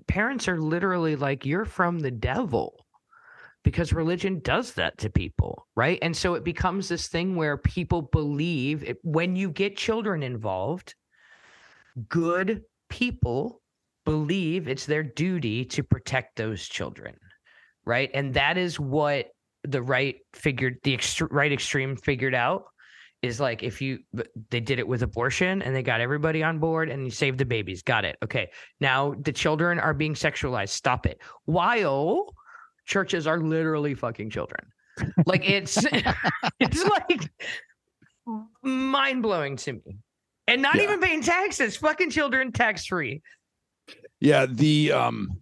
parents 0.08 0.48
are 0.48 0.60
literally 0.60 1.16
like, 1.16 1.46
you're 1.46 1.66
from 1.66 2.00
the 2.00 2.12
devil 2.12 2.86
because 3.64 3.94
religion 3.94 4.40
does 4.40 4.74
that 4.74 4.98
to 4.98 5.10
people, 5.10 5.68
right? 5.76 6.00
And 6.02 6.16
so 6.16 6.34
it 6.34 6.44
becomes 6.44 6.88
this 6.88 7.08
thing 7.08 7.36
where 7.36 7.58
people 7.58 8.02
believe 8.02 8.84
it, 8.84 8.98
when 9.04 9.36
you 9.36 9.52
get 9.52 9.78
children 9.78 10.24
involved, 10.24 10.96
good 12.10 12.62
people 12.90 13.62
believe 14.06 14.68
it's 14.68 14.86
their 14.86 15.04
duty 15.04 15.64
to 15.66 15.84
protect 15.84 16.36
those 16.36 16.68
children 16.68 17.16
right? 17.86 18.10
And 18.14 18.34
that 18.34 18.58
is 18.58 18.80
what 18.80 19.28
the 19.64 19.82
right 19.82 20.16
figured 20.34 20.78
the 20.84 20.98
ext- 20.98 21.28
right 21.32 21.52
extreme 21.52 21.96
figured 21.96 22.34
out 22.34 22.64
is 23.22 23.40
like 23.40 23.62
if 23.62 23.80
you 23.82 24.00
they 24.50 24.60
did 24.60 24.80
it 24.80 24.88
with 24.88 25.04
abortion 25.04 25.62
and 25.62 25.76
they 25.76 25.84
got 25.84 26.02
everybody 26.02 26.42
on 26.42 26.58
board 26.58 26.90
and 26.90 27.06
you 27.06 27.12
saved 27.12 27.38
the 27.38 27.46
babies. 27.46 27.84
Got 27.84 28.06
it. 28.06 28.18
Okay. 28.24 28.50
Now 28.80 29.14
the 29.22 29.32
children 29.32 29.80
are 29.80 29.94
being 29.94 30.16
sexualized. 30.16 30.70
Stop 30.70 31.06
it. 31.06 31.20
While 31.46 32.34
churches 32.86 33.28
are 33.28 33.40
literally 33.40 33.94
fucking 33.94 34.32
children. 34.32 34.66
Like 35.26 35.48
it's 35.48 35.86
it's 36.60 36.84
like 36.84 37.30
mind-blowing 38.64 39.56
to 39.58 39.74
me 39.74 39.98
and 40.52 40.62
not 40.62 40.76
yeah. 40.76 40.84
even 40.84 41.00
paying 41.00 41.22
taxes. 41.22 41.78
Fucking 41.78 42.10
children 42.10 42.52
tax 42.52 42.86
free. 42.86 43.22
Yeah, 44.20 44.46
the 44.46 44.92
um 44.92 45.40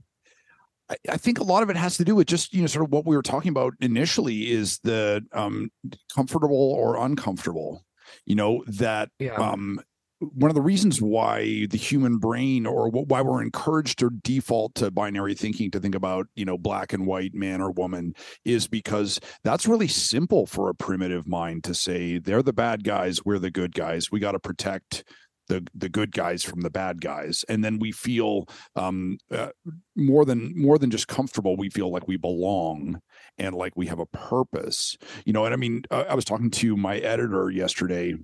I, 0.89 0.95
I 1.09 1.17
think 1.17 1.39
a 1.39 1.43
lot 1.43 1.63
of 1.63 1.69
it 1.69 1.75
has 1.75 1.97
to 1.97 2.05
do 2.05 2.15
with 2.15 2.27
just 2.27 2.53
you 2.53 2.61
know 2.61 2.67
sort 2.67 2.85
of 2.85 2.91
what 2.91 3.05
we 3.05 3.15
were 3.15 3.23
talking 3.23 3.49
about 3.49 3.73
initially 3.81 4.51
is 4.51 4.79
the 4.83 5.25
um 5.33 5.71
comfortable 6.13 6.73
or 6.73 7.03
uncomfortable. 7.03 7.83
You 8.25 8.35
know 8.35 8.63
that 8.67 9.09
yeah. 9.19 9.33
um 9.33 9.81
one 10.19 10.51
of 10.51 10.55
the 10.55 10.61
reasons 10.61 11.01
why 11.01 11.65
the 11.67 11.77
human 11.77 12.17
brain 12.17 12.65
or 12.65 12.89
why 12.89 13.21
we're 13.21 13.41
encouraged 13.41 13.99
to 13.99 14.09
default 14.21 14.75
to 14.75 14.91
binary 14.91 15.33
thinking 15.33 15.71
to 15.71 15.79
think 15.79 15.95
about 15.95 16.27
you 16.35 16.43
know 16.43 16.57
black 16.57 16.91
and 16.91 17.05
white 17.07 17.33
man 17.33 17.61
or 17.61 17.71
woman 17.71 18.13
is 18.43 18.67
because 18.67 19.19
that's 19.43 19.65
really 19.65 19.87
simple 19.87 20.45
for 20.45 20.69
a 20.69 20.75
primitive 20.75 21.25
mind 21.27 21.63
to 21.63 21.73
say 21.73 22.17
they're 22.17 22.43
the 22.43 22.51
bad 22.51 22.83
guys 22.83 23.23
we're 23.23 23.39
the 23.39 23.51
good 23.51 23.73
guys. 23.73 24.11
We 24.11 24.19
got 24.19 24.33
to 24.33 24.39
protect 24.39 25.03
the 25.47 25.65
the 25.73 25.89
good 25.89 26.11
guys 26.11 26.43
from 26.43 26.61
the 26.61 26.69
bad 26.69 27.01
guys. 27.01 27.43
And 27.49 27.63
then 27.63 27.79
we 27.79 27.91
feel 27.91 28.47
um, 28.75 29.17
uh, 29.31 29.49
more 29.95 30.25
than 30.25 30.53
more 30.55 30.77
than 30.77 30.91
just 30.91 31.07
comfortable 31.07 31.57
we 31.57 31.69
feel 31.69 31.91
like 31.91 32.07
we 32.07 32.17
belong 32.17 33.01
and 33.37 33.55
like 33.55 33.73
we 33.75 33.87
have 33.87 33.99
a 33.99 34.05
purpose. 34.05 34.97
You 35.25 35.33
know 35.33 35.45
and 35.45 35.53
i 35.53 35.57
mean 35.57 35.83
uh, 35.91 36.05
i 36.09 36.15
was 36.15 36.25
talking 36.25 36.51
to 36.51 36.77
my 36.77 36.97
editor 36.97 37.49
yesterday 37.49 38.15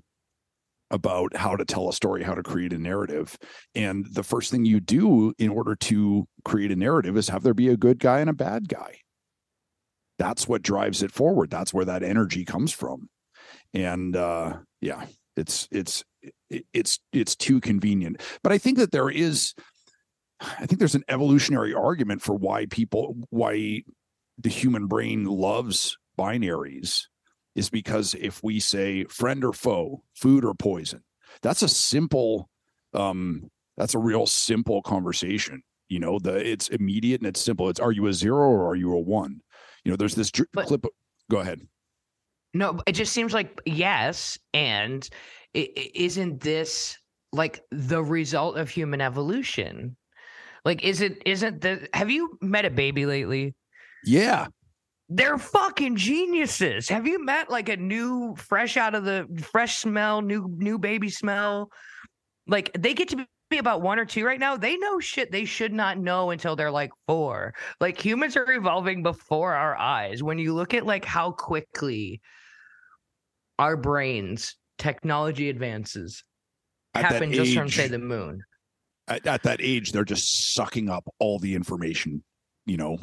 about 0.92 1.36
how 1.36 1.56
to 1.56 1.66
tell 1.66 1.90
a 1.90 1.94
story, 1.94 2.24
how 2.24 2.36
to 2.36 2.44
create 2.44 2.74
a 2.74 2.78
narrative. 2.78 3.38
And 3.74 4.06
the 4.12 4.24
first 4.24 4.52
thing 4.52 4.66
you 4.66 4.80
do 4.80 5.34
in 5.38 5.50
order 5.50 5.76
to 5.76 6.28
create 6.44 6.72
a 6.72 6.76
narrative 6.76 7.18
is 7.18 7.30
have 7.30 7.44
there 7.44 7.54
be 7.54 7.70
a 7.70 7.78
good 7.78 8.00
guy 8.00 8.20
and 8.20 8.30
a 8.30 8.34
bad 8.34 8.70
guy. 8.70 9.00
That's 10.18 10.48
what 10.48 10.62
drives 10.62 11.04
it 11.04 11.12
forward. 11.12 11.50
That's 11.50 11.74
where 11.74 11.86
that 11.86 12.04
energy 12.04 12.46
comes 12.46 12.72
from. 12.72 13.10
And 13.74 14.16
uh 14.16 14.58
yeah, 14.80 15.06
it's 15.36 15.68
it's 15.72 16.04
it's 16.50 17.00
it's 17.12 17.36
too 17.36 17.60
convenient. 17.60 18.22
But 18.44 18.52
I 18.52 18.58
think 18.58 18.78
that 18.78 18.92
there 18.92 19.10
is 19.10 19.54
I 20.40 20.66
think 20.66 20.80
there's 20.80 20.96
an 20.96 21.04
evolutionary 21.10 21.74
argument 21.74 22.22
for 22.22 22.36
why 22.36 22.68
people 22.68 23.16
why 23.30 23.84
the 24.38 24.50
human 24.50 24.88
brain 24.88 25.26
loves 25.26 25.98
binaries 26.18 27.04
is 27.56 27.70
because 27.70 28.14
if 28.16 28.44
we 28.44 28.60
say 28.60 29.06
friend 29.06 29.44
or 29.44 29.54
foe, 29.54 30.04
food 30.14 30.44
or 30.44 30.54
poison, 30.54 31.04
that's 31.42 31.62
a 31.62 31.70
simple, 31.70 32.50
um, 32.94 33.50
that's 33.78 33.96
a 33.96 34.00
real 34.00 34.26
simple 34.26 34.82
conversation. 34.82 35.64
You 35.90 36.00
know, 36.00 36.20
the 36.20 36.36
it's 36.36 36.68
immediate 36.70 37.22
and 37.22 37.28
it's 37.28 37.42
simple. 37.42 37.70
It's 37.70 37.80
are 37.80 37.92
you 37.92 38.08
a 38.08 38.14
zero 38.14 38.50
or 38.50 38.68
are 38.68 38.76
you 38.76 38.94
a 38.94 39.00
one? 39.00 39.42
You 39.84 39.92
know, 39.92 39.96
there's 39.96 40.16
this 40.16 40.32
dr- 40.32 40.50
but, 40.54 40.68
clip. 40.68 40.86
Go 41.30 41.40
ahead. 41.40 41.62
No, 42.54 42.80
it 42.88 42.94
just 42.94 43.14
seems 43.14 43.34
like 43.34 43.62
yes, 43.66 44.40
and 44.54 45.08
is 45.54 45.68
isn't 45.94 46.42
this 46.42 46.98
like 47.32 47.62
the 47.72 48.04
result 48.04 48.58
of 48.58 48.70
human 48.70 49.02
evolution? 49.02 49.96
Like, 50.64 50.84
is 50.84 51.02
it? 51.02 51.22
Isn't 51.26 51.62
the? 51.62 51.88
Have 51.94 52.10
you 52.10 52.38
met 52.42 52.66
a 52.66 52.72
baby 52.72 53.06
lately? 53.06 53.54
Yeah, 54.06 54.48
they're 55.10 55.38
fucking 55.38 55.96
geniuses. 55.96 56.90
Have 56.90 57.06
you 57.06 57.24
met 57.24 57.50
like 57.50 57.70
a 57.70 57.78
new, 57.78 58.36
fresh 58.36 58.78
out 58.78 58.96
of 58.96 59.04
the 59.04 59.28
fresh 59.52 59.78
smell, 59.78 60.22
new 60.22 60.54
new 60.58 60.80
baby 60.80 61.10
smell? 61.10 61.72
Like 62.48 62.72
they 62.78 62.94
get 62.94 63.10
to 63.10 63.28
be 63.50 63.58
about 63.60 63.82
one 63.82 64.00
or 64.00 64.06
two 64.06 64.26
right 64.26 64.40
now. 64.40 64.58
They 64.58 64.78
know 64.78 65.00
shit 65.00 65.32
they 65.32 65.46
should 65.46 65.74
not 65.74 66.00
know 66.00 66.32
until 66.32 66.56
they're 66.56 66.72
like 66.72 66.92
four. 67.08 67.54
Like 67.80 68.04
humans 68.04 68.36
are 68.36 68.52
evolving 68.52 69.04
before 69.04 69.54
our 69.54 69.76
eyes. 69.76 70.24
When 70.24 70.40
you 70.40 70.54
look 70.54 70.74
at 70.74 70.86
like 70.86 71.06
how 71.06 71.32
quickly 71.32 72.22
our 73.60 73.78
brains, 73.78 74.56
technology 74.80 75.50
advances 75.50 76.24
at 76.96 77.06
happen 77.06 77.32
just 77.32 77.52
age, 77.52 77.58
from 77.58 77.70
say 77.70 77.88
the 77.88 78.00
moon. 78.00 78.42
At, 79.08 79.28
at 79.28 79.44
that 79.44 79.60
age, 79.62 79.92
they're 79.92 80.04
just 80.04 80.56
sucking 80.56 80.90
up 80.90 81.08
all 81.20 81.38
the 81.38 81.54
information, 81.54 82.24
you 82.66 82.78
know 82.78 82.98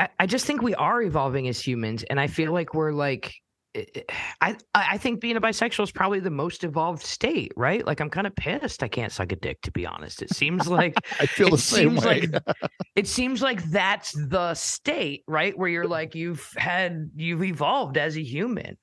I, 0.00 0.08
I 0.20 0.26
just 0.26 0.46
think 0.46 0.62
we 0.62 0.74
are 0.74 1.02
evolving 1.02 1.46
as 1.48 1.60
humans, 1.60 2.04
and 2.04 2.18
I 2.18 2.26
feel 2.26 2.52
like 2.52 2.72
we're 2.72 2.92
like 2.92 3.34
eh, 3.74 3.84
eh, 3.94 4.02
I 4.40 4.56
I 4.74 4.98
think 4.98 5.20
being 5.20 5.36
a 5.36 5.40
bisexual 5.40 5.84
is 5.84 5.92
probably 5.92 6.20
the 6.20 6.30
most 6.30 6.64
evolved 6.64 7.02
state, 7.02 7.52
right? 7.56 7.86
Like 7.86 8.00
I'm 8.00 8.10
kind 8.10 8.26
of 8.26 8.34
pissed 8.34 8.82
I 8.82 8.88
can't 8.88 9.12
suck 9.12 9.32
a 9.32 9.36
dick 9.36 9.60
to 9.62 9.70
be 9.70 9.86
honest. 9.86 10.22
It 10.22 10.34
seems 10.34 10.66
like 10.66 10.94
I 11.20 11.26
feel 11.26 11.50
the 11.50 11.58
same 11.58 11.96
way. 11.96 12.22
Like, 12.22 12.42
it 12.96 13.06
seems 13.06 13.42
like 13.42 13.62
that's 13.64 14.12
the 14.12 14.54
state, 14.54 15.22
right? 15.28 15.56
Where 15.56 15.68
you're 15.68 15.88
like 15.88 16.14
you've 16.14 16.48
had 16.56 17.10
you've 17.14 17.44
evolved 17.44 17.98
as 17.98 18.16
a 18.16 18.22
human. 18.22 18.78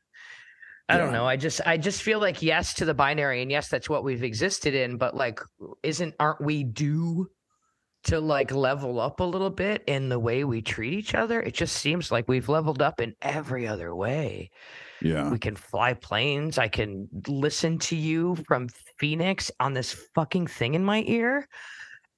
I 0.89 0.93
yeah. 0.93 1.03
don't 1.03 1.13
know. 1.13 1.25
I 1.25 1.35
just 1.35 1.61
I 1.65 1.77
just 1.77 2.03
feel 2.03 2.19
like 2.19 2.41
yes 2.43 2.75
to 2.75 2.85
the 2.85 2.93
binary 2.93 3.41
and 3.41 3.51
yes 3.51 3.69
that's 3.69 3.89
what 3.89 4.03
we've 4.03 4.23
existed 4.23 4.75
in, 4.75 4.97
but 4.97 5.15
like 5.15 5.39
isn't 5.81 6.13
aren't 6.19 6.41
we 6.41 6.63
due 6.63 7.27
to 8.03 8.19
like 8.19 8.51
level 8.51 8.99
up 8.99 9.19
a 9.19 9.23
little 9.23 9.49
bit 9.49 9.83
in 9.87 10.09
the 10.09 10.19
way 10.19 10.43
we 10.43 10.61
treat 10.61 10.93
each 10.93 11.13
other. 11.13 11.41
It 11.41 11.53
just 11.53 11.75
seems 11.75 12.11
like 12.11 12.27
we've 12.27 12.49
leveled 12.49 12.81
up 12.81 13.01
in 13.01 13.15
every 13.21 13.67
other 13.67 13.93
way. 13.95 14.49
Yeah. 15.01 15.29
We 15.29 15.39
can 15.39 15.55
fly 15.55 15.93
planes. 15.93 16.57
I 16.57 16.67
can 16.67 17.07
listen 17.27 17.77
to 17.79 17.95
you 17.95 18.37
from 18.47 18.69
Phoenix 18.97 19.51
on 19.59 19.73
this 19.73 19.93
fucking 20.15 20.47
thing 20.47 20.73
in 20.73 20.83
my 20.83 21.03
ear. 21.07 21.47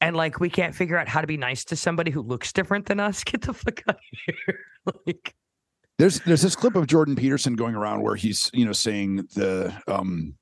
And 0.01 0.15
like 0.15 0.39
we 0.39 0.49
can't 0.49 0.73
figure 0.73 0.97
out 0.97 1.07
how 1.07 1.21
to 1.21 1.27
be 1.27 1.37
nice 1.37 1.65
to 1.65 1.75
somebody 1.75 2.11
who 2.11 2.21
looks 2.21 2.53
different 2.53 2.85
than 2.85 2.99
us. 2.99 3.23
Get 3.25 3.41
the 3.41 3.53
fuck 3.53 3.81
out 3.87 3.95
of 3.95 4.01
here. 4.45 4.59
like 5.05 5.33
there's 5.97 6.19
there's 6.21 6.41
this 6.41 6.55
clip 6.55 6.75
of 6.75 6.87
Jordan 6.87 7.15
Peterson 7.15 7.55
going 7.55 7.75
around 7.75 8.01
where 8.01 8.15
he's, 8.15 8.49
you 8.53 8.65
know, 8.65 8.71
saying 8.71 9.27
the 9.35 9.73
um 9.87 10.35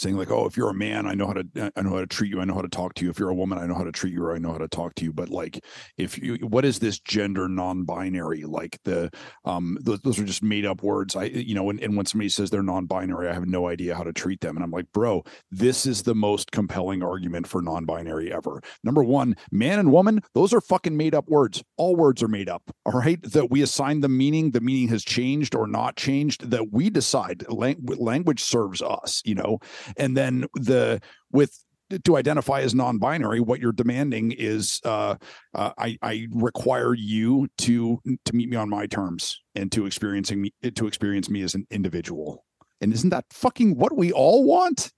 saying 0.00 0.16
like, 0.16 0.30
"Oh, 0.30 0.46
if 0.46 0.56
you're 0.56 0.70
a 0.70 0.74
man, 0.74 1.06
I 1.06 1.14
know 1.14 1.26
how 1.26 1.34
to 1.34 1.72
I 1.76 1.82
know 1.82 1.90
how 1.90 2.00
to 2.00 2.06
treat 2.06 2.30
you. 2.30 2.40
I 2.40 2.44
know 2.44 2.54
how 2.54 2.62
to 2.62 2.68
talk 2.68 2.94
to 2.94 3.04
you. 3.04 3.10
If 3.10 3.18
you're 3.18 3.28
a 3.28 3.34
woman, 3.34 3.58
I 3.58 3.66
know 3.66 3.74
how 3.74 3.84
to 3.84 3.92
treat 3.92 4.12
you, 4.12 4.22
or 4.24 4.34
I 4.34 4.38
know 4.38 4.52
how 4.52 4.58
to 4.58 4.68
talk 4.68 4.94
to 4.96 5.04
you." 5.04 5.12
But 5.12 5.28
like, 5.28 5.62
if 5.96 6.18
you, 6.18 6.36
what 6.36 6.64
is 6.64 6.78
this 6.78 6.98
gender 6.98 7.48
non-binary? 7.48 8.44
Like 8.44 8.78
the 8.84 9.10
um, 9.44 9.78
those, 9.80 10.00
those 10.00 10.18
are 10.18 10.24
just 10.24 10.42
made 10.42 10.64
up 10.64 10.82
words. 10.82 11.16
I 11.16 11.24
you 11.24 11.54
know, 11.54 11.70
and, 11.70 11.80
and 11.80 11.96
when 11.96 12.06
somebody 12.06 12.28
says 12.28 12.50
they're 12.50 12.62
non-binary, 12.62 13.28
I 13.28 13.34
have 13.34 13.46
no 13.46 13.68
idea 13.68 13.94
how 13.94 14.02
to 14.02 14.12
treat 14.12 14.40
them, 14.40 14.56
and 14.56 14.64
I'm 14.64 14.70
like, 14.70 14.90
bro, 14.92 15.22
this 15.50 15.86
is 15.86 16.02
the 16.02 16.14
most 16.14 16.50
compelling 16.50 17.02
argument 17.02 17.46
for 17.46 17.62
non-binary 17.62 18.32
ever. 18.32 18.62
Number 18.82 19.04
one, 19.04 19.36
man 19.52 19.78
and 19.78 19.92
woman, 19.92 20.22
those 20.34 20.54
are 20.54 20.60
fucking 20.60 20.96
made 20.96 21.14
up 21.14 21.28
words. 21.28 21.62
All 21.76 21.96
words 21.96 22.22
are 22.22 22.28
made 22.28 22.48
up. 22.48 22.62
All 22.86 22.98
right, 22.98 23.20
that 23.22 23.50
we 23.50 23.62
assign 23.62 24.00
the 24.00 24.08
meaning. 24.08 24.52
The 24.52 24.60
meaning 24.60 24.88
has 24.88 25.04
changed 25.04 25.54
or 25.54 25.66
not 25.66 25.96
changed. 25.96 26.50
That 26.50 26.72
we 26.72 26.90
decide. 26.90 27.44
language 27.48 28.42
serves 28.42 28.82
us. 28.82 29.22
You 29.24 29.34
know 29.34 29.58
and 29.96 30.16
then 30.16 30.46
the 30.54 31.00
with 31.30 31.56
to 32.04 32.16
identify 32.16 32.60
as 32.60 32.74
non-binary 32.74 33.40
what 33.40 33.60
you're 33.60 33.72
demanding 33.72 34.32
is 34.32 34.80
uh, 34.84 35.16
uh, 35.54 35.72
I, 35.76 35.98
I 36.02 36.28
require 36.30 36.94
you 36.94 37.48
to 37.58 38.00
to 38.24 38.36
meet 38.36 38.48
me 38.48 38.56
on 38.56 38.68
my 38.68 38.86
terms 38.86 39.40
and 39.54 39.70
to 39.72 39.86
experiencing 39.86 40.42
me 40.42 40.54
to 40.74 40.86
experience 40.86 41.28
me 41.28 41.42
as 41.42 41.54
an 41.54 41.66
individual. 41.70 42.44
And 42.80 42.92
isn't 42.92 43.10
that 43.10 43.26
fucking 43.30 43.76
what 43.76 43.96
we 43.96 44.12
all 44.12 44.44
want? 44.44 44.92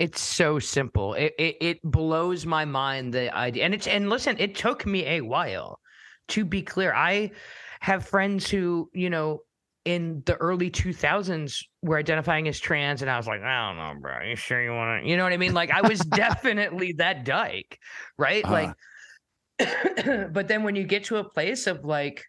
It's 0.00 0.20
so 0.20 0.58
simple. 0.58 1.14
It, 1.14 1.34
it 1.38 1.56
it 1.60 1.82
blows 1.84 2.44
my 2.44 2.64
mind 2.64 3.14
the 3.14 3.34
idea 3.34 3.64
and 3.64 3.72
it's 3.72 3.86
and 3.86 4.10
listen 4.10 4.36
it 4.40 4.56
took 4.56 4.84
me 4.84 5.06
a 5.06 5.20
while. 5.20 5.78
To 6.28 6.44
be 6.44 6.62
clear 6.62 6.92
i 6.94 7.30
have 7.80 8.06
friends 8.06 8.48
who 8.48 8.88
you 8.94 9.10
know 9.10 9.42
in 9.84 10.22
the 10.24 10.34
early 10.36 10.70
2000s 10.70 11.62
were 11.82 11.98
identifying 11.98 12.48
as 12.48 12.58
trans 12.58 13.02
and 13.02 13.10
i 13.10 13.16
was 13.16 13.26
like 13.26 13.42
i 13.42 13.68
don't 13.68 13.76
know 13.76 14.00
bro. 14.00 14.12
Are 14.12 14.24
you 14.24 14.36
sure 14.36 14.62
you 14.62 14.72
want 14.72 15.02
to 15.02 15.08
you 15.08 15.16
know 15.16 15.24
what 15.24 15.32
i 15.32 15.36
mean? 15.36 15.52
Like 15.54 15.70
i 15.70 15.86
was 15.86 15.98
definitely 16.00 16.92
that 16.94 17.24
dyke 17.24 17.78
right? 18.18 18.44
Uh 18.44 18.50
like 18.50 18.74
but 20.32 20.48
then 20.48 20.62
when 20.62 20.74
you 20.74 20.84
get 20.84 21.04
to 21.04 21.16
a 21.18 21.24
place 21.24 21.66
of 21.66 21.84
like 21.84 22.24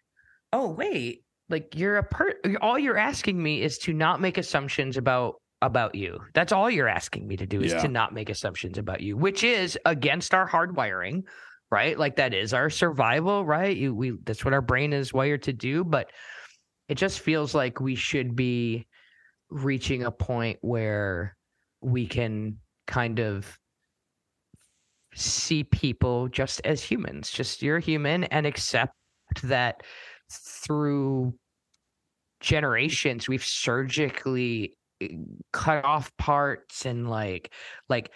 oh 0.52 0.70
wait 0.70 1.24
like 1.48 1.74
you're 1.74 1.96
a 1.96 2.02
per 2.02 2.34
all 2.60 2.78
you're 2.78 2.98
asking 2.98 3.42
me 3.42 3.62
is 3.62 3.78
to 3.78 3.92
not 3.92 4.20
make 4.20 4.38
assumptions 4.38 4.96
about 4.96 5.36
about 5.62 5.94
you. 5.94 6.18
That's 6.34 6.52
all 6.52 6.70
you're 6.70 6.88
asking 6.88 7.26
me 7.26 7.36
to 7.38 7.46
do 7.46 7.62
is 7.62 7.72
yeah. 7.72 7.80
to 7.80 7.88
not 7.88 8.12
make 8.12 8.28
assumptions 8.28 8.76
about 8.76 9.00
you 9.00 9.16
which 9.16 9.42
is 9.42 9.78
against 9.84 10.34
our 10.34 10.48
hardwiring 10.48 11.22
right? 11.68 11.98
Like 11.98 12.16
that 12.16 12.32
is 12.32 12.54
our 12.54 12.70
survival 12.70 13.44
right? 13.44 13.76
You 13.76 13.94
we 13.94 14.12
that's 14.24 14.44
what 14.44 14.54
our 14.54 14.60
brain 14.60 14.92
is 14.92 15.14
wired 15.14 15.42
to 15.44 15.52
do 15.52 15.82
but 15.82 16.10
it 16.88 16.96
just 16.96 17.20
feels 17.20 17.54
like 17.54 17.80
we 17.80 17.94
should 17.94 18.36
be 18.36 18.86
reaching 19.50 20.04
a 20.04 20.10
point 20.10 20.58
where 20.60 21.36
we 21.80 22.06
can 22.06 22.58
kind 22.86 23.18
of 23.18 23.58
see 25.14 25.64
people 25.64 26.28
just 26.28 26.60
as 26.64 26.82
humans 26.82 27.30
just 27.30 27.62
you're 27.62 27.78
human 27.78 28.24
and 28.24 28.46
accept 28.46 28.92
that 29.42 29.82
through 30.30 31.32
generations 32.40 33.28
we've 33.28 33.44
surgically 33.44 34.76
eh, 35.00 35.08
cut 35.52 35.84
off 35.84 36.14
parts 36.18 36.84
and 36.84 37.08
like 37.08 37.52
like 37.88 38.10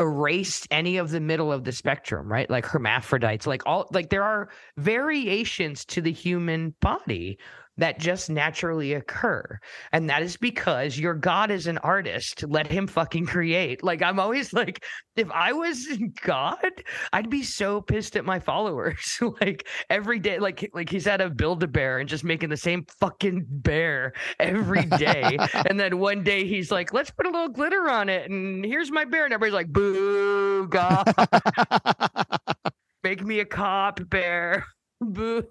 erased 0.00 0.66
any 0.70 0.96
of 0.96 1.10
the 1.10 1.20
middle 1.20 1.52
of 1.52 1.64
the 1.64 1.72
spectrum 1.72 2.30
right? 2.32 2.48
Like 2.48 2.64
hermaphrodites 2.64 3.46
like 3.46 3.62
all 3.66 3.88
like 3.92 4.08
there 4.08 4.24
are 4.24 4.48
variations 4.78 5.84
to 5.86 6.00
the 6.00 6.12
human 6.12 6.74
body 6.80 7.38
that 7.78 7.98
just 7.98 8.28
naturally 8.28 8.94
occur. 8.94 9.58
And 9.92 10.08
that 10.10 10.22
is 10.22 10.36
because 10.36 10.98
your 10.98 11.14
God 11.14 11.50
is 11.50 11.66
an 11.66 11.78
artist. 11.78 12.44
Let 12.46 12.66
him 12.66 12.86
fucking 12.86 13.26
create. 13.26 13.82
Like, 13.82 14.02
I'm 14.02 14.20
always 14.20 14.52
like, 14.52 14.84
if 15.16 15.30
I 15.30 15.52
was 15.52 15.86
God, 16.22 16.70
I'd 17.12 17.30
be 17.30 17.42
so 17.42 17.80
pissed 17.80 18.16
at 18.16 18.24
my 18.24 18.38
followers. 18.38 19.18
like, 19.40 19.66
every 19.88 20.18
day, 20.18 20.38
like, 20.38 20.68
like 20.74 20.90
he's 20.90 21.06
at 21.06 21.20
a 21.20 21.30
build 21.30 21.62
a 21.62 21.68
bear 21.68 21.98
and 21.98 22.08
just 22.08 22.24
making 22.24 22.50
the 22.50 22.56
same 22.56 22.84
fucking 23.00 23.46
bear 23.48 24.12
every 24.38 24.84
day. 24.84 25.38
and 25.66 25.80
then 25.80 25.98
one 25.98 26.22
day 26.22 26.46
he's 26.46 26.70
like, 26.70 26.92
let's 26.92 27.10
put 27.10 27.26
a 27.26 27.30
little 27.30 27.48
glitter 27.48 27.88
on 27.88 28.08
it. 28.08 28.30
And 28.30 28.64
here's 28.64 28.90
my 28.90 29.04
bear. 29.04 29.24
And 29.24 29.32
everybody's 29.32 29.54
like, 29.54 29.72
boo, 29.72 30.66
God. 30.68 31.12
Make 33.02 33.24
me 33.24 33.40
a 33.40 33.44
cop 33.44 34.00
bear. 34.08 34.64
Boo. 35.00 35.42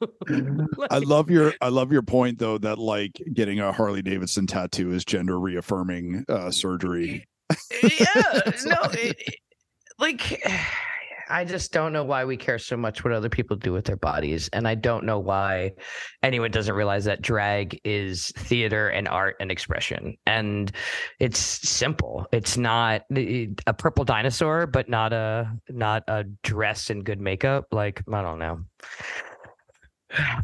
I 0.90 0.98
love 0.98 1.30
your 1.30 1.54
I 1.60 1.68
love 1.68 1.92
your 1.92 2.02
point 2.02 2.38
though 2.38 2.58
that 2.58 2.78
like 2.78 3.20
getting 3.32 3.60
a 3.60 3.72
Harley 3.72 4.02
Davidson 4.02 4.46
tattoo 4.46 4.92
is 4.92 5.04
gender 5.04 5.38
reaffirming 5.38 6.24
uh, 6.28 6.50
surgery. 6.50 7.26
yeah, 7.82 8.40
no, 8.64 8.76
it, 8.92 9.16
like 9.98 10.42
I 11.32 11.44
just 11.44 11.72
don't 11.72 11.92
know 11.92 12.02
why 12.02 12.24
we 12.24 12.36
care 12.36 12.58
so 12.58 12.76
much 12.76 13.04
what 13.04 13.12
other 13.12 13.28
people 13.28 13.56
do 13.56 13.72
with 13.72 13.84
their 13.84 13.96
bodies, 13.96 14.50
and 14.52 14.66
I 14.66 14.74
don't 14.74 15.04
know 15.04 15.20
why 15.20 15.72
anyone 16.24 16.50
doesn't 16.50 16.74
realize 16.74 17.04
that 17.04 17.22
drag 17.22 17.80
is 17.84 18.32
theater 18.36 18.88
and 18.88 19.06
art 19.06 19.36
and 19.38 19.52
expression, 19.52 20.16
and 20.26 20.72
it's 21.20 21.38
simple. 21.38 22.26
It's 22.32 22.56
not 22.56 23.02
a 23.12 23.74
purple 23.78 24.04
dinosaur, 24.04 24.66
but 24.66 24.88
not 24.88 25.12
a 25.12 25.52
not 25.68 26.02
a 26.08 26.24
dress 26.42 26.90
and 26.90 27.04
good 27.04 27.20
makeup. 27.20 27.66
Like 27.70 28.02
I 28.12 28.22
don't 28.22 28.40
know. 28.40 28.64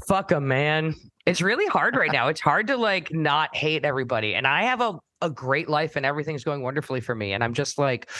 Fuck 0.06 0.28
them, 0.28 0.48
man. 0.48 0.94
It's 1.26 1.40
really 1.40 1.66
hard 1.66 1.96
right 1.96 2.12
now. 2.12 2.28
It's 2.28 2.40
hard 2.40 2.68
to 2.68 2.76
like 2.76 3.12
not 3.12 3.54
hate 3.54 3.84
everybody. 3.84 4.34
And 4.34 4.46
I 4.46 4.64
have 4.64 4.80
a, 4.80 4.98
a 5.22 5.30
great 5.30 5.68
life 5.68 5.96
and 5.96 6.06
everything's 6.06 6.44
going 6.44 6.62
wonderfully 6.62 7.00
for 7.00 7.14
me. 7.14 7.32
And 7.32 7.42
I'm 7.42 7.54
just 7.54 7.78
like 7.78 8.10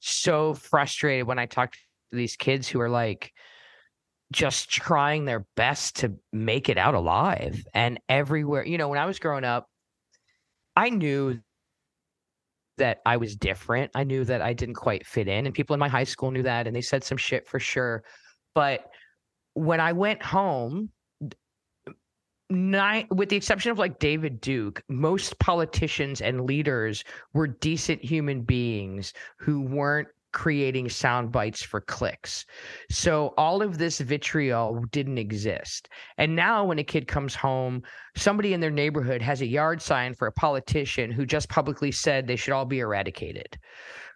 so 0.00 0.54
frustrated 0.54 1.26
when 1.26 1.38
I 1.38 1.46
talk 1.46 1.72
to 1.72 1.78
these 2.16 2.36
kids 2.36 2.66
who 2.66 2.80
are 2.80 2.88
like 2.88 3.32
just 4.32 4.68
trying 4.68 5.24
their 5.24 5.46
best 5.54 5.96
to 5.96 6.14
make 6.32 6.68
it 6.68 6.78
out 6.78 6.94
alive. 6.94 7.64
And 7.72 8.00
everywhere, 8.08 8.66
you 8.66 8.78
know, 8.78 8.88
when 8.88 8.98
I 8.98 9.06
was 9.06 9.20
growing 9.20 9.44
up, 9.44 9.68
I 10.74 10.90
knew 10.90 11.38
that 12.78 12.98
I 13.06 13.16
was 13.16 13.36
different. 13.36 13.92
I 13.94 14.04
knew 14.04 14.24
that 14.24 14.42
I 14.42 14.52
didn't 14.52 14.74
quite 14.74 15.06
fit 15.06 15.28
in. 15.28 15.46
And 15.46 15.54
people 15.54 15.74
in 15.74 15.80
my 15.80 15.88
high 15.88 16.04
school 16.04 16.30
knew 16.30 16.42
that 16.42 16.66
and 16.66 16.74
they 16.74 16.82
said 16.82 17.04
some 17.04 17.16
shit 17.16 17.46
for 17.46 17.60
sure. 17.60 18.02
But 18.54 18.86
when 19.54 19.80
I 19.80 19.92
went 19.92 20.22
home 20.22 20.90
nine 22.50 23.06
with 23.10 23.28
the 23.28 23.36
exception 23.36 23.70
of 23.70 23.78
like 23.78 23.98
David 23.98 24.40
Duke, 24.40 24.82
most 24.88 25.38
politicians 25.38 26.20
and 26.20 26.42
leaders 26.42 27.04
were 27.32 27.46
decent 27.46 28.04
human 28.04 28.42
beings 28.42 29.12
who 29.38 29.62
weren't 29.62 30.08
creating 30.36 30.86
sound 30.86 31.32
bites 31.32 31.62
for 31.62 31.80
clicks. 31.80 32.44
So 32.90 33.32
all 33.38 33.62
of 33.62 33.78
this 33.78 34.00
vitriol 34.00 34.84
didn't 34.90 35.16
exist. 35.16 35.88
And 36.18 36.36
now 36.36 36.66
when 36.66 36.78
a 36.78 36.84
kid 36.84 37.08
comes 37.08 37.34
home, 37.34 37.82
somebody 38.16 38.52
in 38.52 38.60
their 38.60 38.70
neighborhood 38.70 39.22
has 39.22 39.40
a 39.40 39.46
yard 39.46 39.80
sign 39.80 40.12
for 40.12 40.28
a 40.28 40.32
politician 40.32 41.10
who 41.10 41.24
just 41.24 41.48
publicly 41.48 41.90
said 41.90 42.26
they 42.26 42.36
should 42.36 42.52
all 42.52 42.66
be 42.66 42.80
eradicated. 42.80 43.58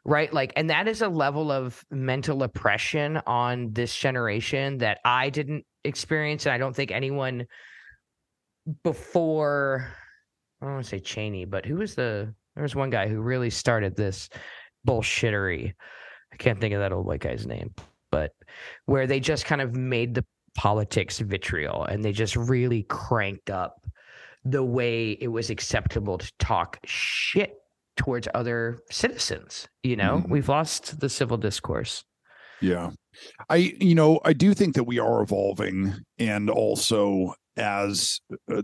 Right? 0.04 0.30
Like 0.30 0.52
and 0.56 0.68
that 0.68 0.88
is 0.88 1.00
a 1.00 1.08
level 1.08 1.50
of 1.50 1.82
mental 1.90 2.42
oppression 2.42 3.22
on 3.26 3.72
this 3.72 3.96
generation 3.96 4.76
that 4.78 4.98
I 5.06 5.30
didn't 5.30 5.64
experience 5.84 6.44
and 6.44 6.52
I 6.52 6.58
don't 6.58 6.76
think 6.76 6.90
anyone 6.90 7.46
before 8.82 9.88
I 10.60 10.66
don't 10.66 10.74
want 10.74 10.84
to 10.84 10.90
say 10.90 11.00
Cheney, 11.00 11.44
but 11.44 11.64
who 11.64 11.76
was 11.76 11.94
the 11.94 12.34
there 12.54 12.62
was 12.62 12.74
one 12.74 12.90
guy 12.90 13.08
who 13.08 13.20
really 13.20 13.50
started 13.50 13.96
this 13.96 14.28
bullshittery. 14.86 15.72
I 16.32 16.36
can't 16.36 16.60
think 16.60 16.74
of 16.74 16.80
that 16.80 16.92
old 16.92 17.06
white 17.06 17.20
guy's 17.20 17.46
name, 17.46 17.74
but 18.10 18.32
where 18.86 19.06
they 19.06 19.20
just 19.20 19.44
kind 19.46 19.60
of 19.60 19.74
made 19.74 20.14
the 20.14 20.24
politics 20.54 21.18
vitriol 21.20 21.84
and 21.84 22.04
they 22.04 22.12
just 22.12 22.34
really 22.36 22.82
cranked 22.84 23.50
up 23.50 23.86
the 24.44 24.64
way 24.64 25.12
it 25.12 25.28
was 25.28 25.48
acceptable 25.50 26.18
to 26.18 26.30
talk 26.38 26.78
shit 26.84 27.54
towards 27.96 28.26
other 28.34 28.78
citizens 28.90 29.68
you 29.84 29.94
know 29.94 30.22
Mhm. 30.24 30.28
we've 30.30 30.48
lost 30.48 30.98
the 30.98 31.08
civil 31.08 31.36
discourse 31.36 32.04
Yeah. 32.60 32.90
I, 33.48 33.56
you 33.80 33.94
know, 33.94 34.20
I 34.24 34.32
do 34.32 34.52
think 34.54 34.74
that 34.74 34.84
we 34.84 34.98
are 34.98 35.22
evolving. 35.22 35.94
And 36.18 36.50
also, 36.50 37.34
as 37.60 38.20
uh, 38.52 38.62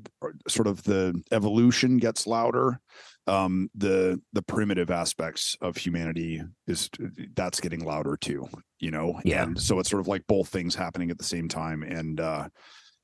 sort 0.49 0.66
of 0.66 0.82
the 0.82 1.22
evolution 1.30 1.99
gets 1.99 2.26
louder, 2.26 2.80
um, 3.26 3.68
the 3.74 4.20
the 4.32 4.42
primitive 4.42 4.90
aspects 4.90 5.57
of 5.61 5.76
humanity 5.76 6.42
is 6.66 6.88
that's 7.34 7.61
getting 7.61 7.84
louder 7.84 8.16
too, 8.16 8.49
you 8.78 8.90
know? 8.90 9.20
Yeah. 9.24 9.44
And 9.44 9.61
so 9.61 9.78
it's 9.78 9.90
sort 9.90 10.01
of 10.01 10.09
like 10.09 10.26
both 10.26 10.49
things 10.49 10.74
happening 10.74 11.11
at 11.11 11.18
the 11.18 11.24
same 11.24 11.49
time. 11.49 11.82
And 11.82 12.20
uh, 12.20 12.49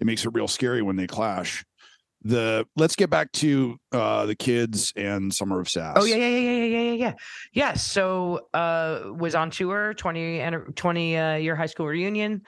it 0.00 0.06
makes 0.06 0.24
it 0.24 0.32
real 0.32 0.48
scary 0.48 0.82
when 0.82 0.96
they 0.96 1.06
clash. 1.06 1.64
The 2.24 2.66
let's 2.76 2.94
get 2.94 3.10
back 3.10 3.32
to 3.32 3.76
uh 3.90 4.26
the 4.26 4.36
kids 4.36 4.92
and 4.94 5.34
summer 5.34 5.58
of 5.58 5.68
sass. 5.68 5.96
Oh 5.98 6.04
yeah, 6.04 6.14
yeah, 6.14 6.28
yeah, 6.28 6.38
yeah, 6.38 6.64
yeah, 6.64 6.78
yeah, 6.78 6.92
yeah. 6.92 7.12
Yeah. 7.52 7.72
So 7.74 8.46
uh 8.54 9.00
was 9.06 9.34
on 9.34 9.50
tour, 9.50 9.92
20 9.94 10.40
and 10.40 10.76
20 10.76 11.16
uh, 11.16 11.34
year 11.34 11.56
high 11.56 11.66
school 11.66 11.88
reunion. 11.88 12.42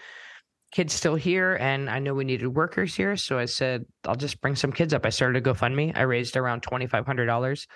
Kids 0.74 0.92
still 0.92 1.14
here, 1.14 1.56
and 1.60 1.88
I 1.88 2.00
know 2.00 2.14
we 2.14 2.24
needed 2.24 2.48
workers 2.48 2.96
here. 2.96 3.16
So 3.16 3.38
I 3.38 3.44
said, 3.44 3.86
I'll 4.08 4.16
just 4.16 4.40
bring 4.40 4.56
some 4.56 4.72
kids 4.72 4.92
up. 4.92 5.06
I 5.06 5.10
started 5.10 5.46
a 5.46 5.50
GoFundMe. 5.54 5.96
I 5.96 6.02
raised 6.02 6.36
around 6.36 6.62
twenty 6.64 6.88
five 6.88 7.06
hundred 7.06 7.26
dollars. 7.26 7.68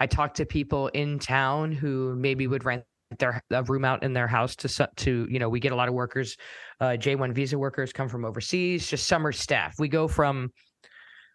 I 0.00 0.06
talked 0.08 0.36
to 0.38 0.46
people 0.46 0.88
in 0.88 1.20
town 1.20 1.72
who 1.72 2.16
maybe 2.16 2.48
would 2.48 2.64
rent 2.64 2.84
their 3.18 3.42
a 3.50 3.62
room 3.64 3.84
out 3.84 4.02
in 4.02 4.14
their 4.14 4.26
house 4.26 4.56
to 4.56 4.90
to 4.96 5.28
you 5.30 5.38
know 5.38 5.48
we 5.48 5.60
get 5.60 5.72
a 5.72 5.76
lot 5.76 5.88
of 5.88 5.94
workers 5.94 6.36
uh 6.80 6.96
j1 6.96 7.32
visa 7.34 7.58
workers 7.58 7.92
come 7.92 8.08
from 8.08 8.24
overseas 8.24 8.88
just 8.88 9.08
summer 9.08 9.32
staff 9.32 9.74
we 9.80 9.88
go 9.88 10.06
from 10.08 10.52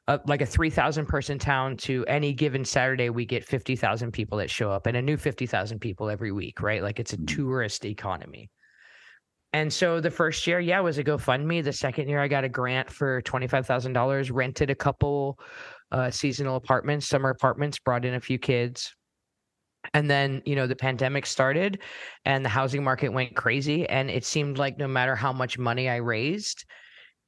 uh, 0.07 0.19
like 0.27 0.41
a 0.41 0.45
3000 0.45 1.05
person 1.07 1.39
town 1.39 1.77
to 1.77 2.05
any 2.07 2.33
given 2.33 2.63
saturday 2.63 3.09
we 3.09 3.25
get 3.25 3.43
50000 3.45 4.11
people 4.11 4.37
that 4.37 4.49
show 4.49 4.71
up 4.71 4.87
and 4.87 4.97
a 4.97 5.01
new 5.01 5.17
50000 5.17 5.79
people 5.79 6.09
every 6.09 6.31
week 6.31 6.61
right 6.61 6.83
like 6.83 6.99
it's 6.99 7.13
a 7.13 7.17
Mhm. 7.17 7.27
tourist 7.27 7.85
economy 7.85 8.49
and 9.55 9.71
so 9.71 10.01
the 10.01 10.11
first 10.11 10.45
year 10.45 10.59
yeah 10.59 10.81
was 10.81 10.97
a 10.97 11.03
gofundme. 11.03 11.63
The 11.63 11.71
second 11.71 12.09
year 12.09 12.19
i 12.19 12.27
got 12.27 12.43
a 12.43 12.49
grant 12.49 12.91
for 12.91 13.21
$25000 13.21 14.29
rented 14.33 14.69
a 14.69 14.75
couple 14.75 15.39
uh, 15.93 16.11
seasonal 16.11 16.57
apartments 16.57 17.07
summer 17.07 17.29
apartments 17.29 17.79
brought 17.79 18.03
in 18.03 18.15
a 18.15 18.19
few 18.19 18.37
kids. 18.37 18.93
And 19.93 20.11
then 20.11 20.41
you 20.45 20.57
know 20.57 20.67
the 20.67 20.75
pandemic 20.75 21.25
started 21.25 21.79
and 22.25 22.43
the 22.43 22.49
housing 22.49 22.83
market 22.83 23.13
went 23.13 23.33
crazy 23.35 23.87
and 23.87 24.09
it 24.09 24.25
seemed 24.25 24.57
like 24.57 24.77
no 24.77 24.89
matter 24.89 25.15
how 25.15 25.31
much 25.31 25.57
money 25.57 25.87
i 25.87 25.97
raised 25.97 26.65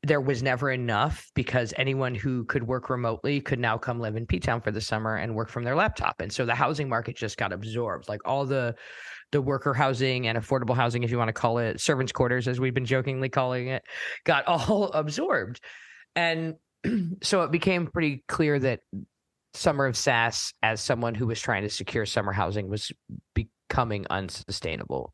there 0.04 0.22
was 0.22 0.44
never 0.44 0.72
enough 0.72 1.30
because 1.34 1.74
anyone 1.78 2.14
who 2.14 2.46
could 2.46 2.64
work 2.64 2.90
remotely 2.90 3.42
could 3.42 3.60
now 3.60 3.78
come 3.78 4.00
live 4.00 4.16
in 4.16 4.26
p-town 4.26 4.62
for 4.62 4.72
the 4.72 4.82
summer 4.82 5.16
and 5.16 5.34
work 5.34 5.50
from 5.50 5.64
their 5.64 5.76
laptop. 5.76 6.22
And 6.22 6.32
so 6.32 6.46
the 6.46 6.54
housing 6.54 6.88
market 6.88 7.16
just 7.16 7.38
got 7.38 7.52
absorbed. 7.52 8.08
Like 8.08 8.22
all 8.24 8.46
the 8.46 8.76
the 9.32 9.42
worker 9.42 9.74
housing 9.74 10.28
and 10.28 10.38
affordable 10.38 10.76
housing 10.76 11.04
if 11.04 11.12
you 11.12 11.18
want 11.18 11.28
to 11.28 11.34
call 11.34 11.58
it 11.58 11.80
servants 11.80 12.12
quarters 12.12 12.48
as 12.48 12.60
we've 12.60 12.74
been 12.74 12.86
jokingly 12.86 13.30
calling 13.30 13.68
it 13.68 13.84
got 14.26 14.46
all 14.48 14.86
absorbed 14.94 15.60
and 16.16 16.56
so 17.24 17.44
it 17.44 17.52
became 17.52 17.88
pretty 17.88 18.24
clear 18.28 18.60
that 18.60 18.82
Summer 19.54 19.86
of 19.86 19.98
Sass 19.98 20.54
as 20.62 20.82
someone 20.82 21.16
who 21.16 21.28
was 21.28 21.42
trying 21.42 21.64
to 21.64 21.70
secure 21.70 22.06
summer 22.06 22.32
housing 22.32 22.70
was 22.70 22.92
becoming 23.34 24.06
unsustainable. 24.10 25.14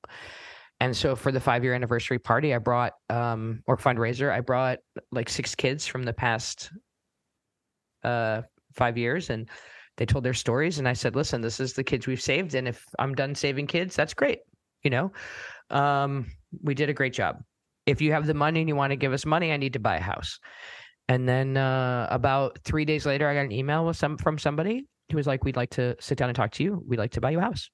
And 0.79 0.95
so 0.95 1.15
for 1.15 1.31
the 1.31 1.39
five 1.39 1.63
year 1.63 1.73
anniversary 1.73 2.19
party, 2.19 2.53
I 2.53 2.57
brought 2.57 2.93
um 3.09 3.61
or 3.67 3.77
fundraiser, 3.77 4.31
I 4.31 4.41
brought 4.41 4.79
like 5.11 5.29
six 5.29 5.55
kids 5.55 5.87
from 5.87 6.03
the 6.03 6.13
past 6.13 6.71
uh 8.03 8.41
five 8.73 8.97
years 8.97 9.29
and 9.29 9.49
they 9.97 10.05
told 10.05 10.23
their 10.23 10.33
stories 10.33 10.79
and 10.79 10.87
I 10.87 10.93
said, 10.93 11.15
listen, 11.15 11.41
this 11.41 11.59
is 11.59 11.73
the 11.73 11.83
kids 11.83 12.07
we've 12.07 12.21
saved. 12.21 12.55
And 12.55 12.67
if 12.67 12.85
I'm 12.99 13.13
done 13.13 13.35
saving 13.35 13.67
kids, 13.67 13.95
that's 13.95 14.13
great. 14.13 14.39
You 14.83 14.89
know? 14.89 15.11
Um, 15.69 16.27
we 16.61 16.73
did 16.73 16.89
a 16.89 16.93
great 16.93 17.13
job. 17.13 17.43
If 17.85 18.01
you 18.01 18.11
have 18.13 18.27
the 18.27 18.33
money 18.33 18.61
and 18.61 18.69
you 18.69 18.75
want 18.75 18.91
to 18.91 18.95
give 18.95 19.13
us 19.13 19.25
money, 19.25 19.51
I 19.51 19.57
need 19.57 19.73
to 19.73 19.79
buy 19.79 19.97
a 19.97 20.01
house. 20.01 20.39
And 21.09 21.27
then 21.27 21.57
uh, 21.57 22.07
about 22.09 22.59
three 22.63 22.85
days 22.85 23.05
later, 23.05 23.27
I 23.27 23.33
got 23.33 23.45
an 23.45 23.51
email 23.51 23.85
with 23.85 23.97
some 23.97 24.17
from 24.17 24.37
somebody 24.37 24.85
who 25.11 25.17
was 25.17 25.27
like, 25.27 25.43
"We'd 25.43 25.57
like 25.57 25.71
to 25.71 25.95
sit 25.99 26.17
down 26.17 26.29
and 26.29 26.35
talk 26.35 26.51
to 26.53 26.63
you. 26.63 26.81
We'd 26.87 26.97
like 26.97 27.11
to 27.11 27.21
buy 27.21 27.31
you 27.31 27.39
a 27.39 27.41
house." 27.41 27.69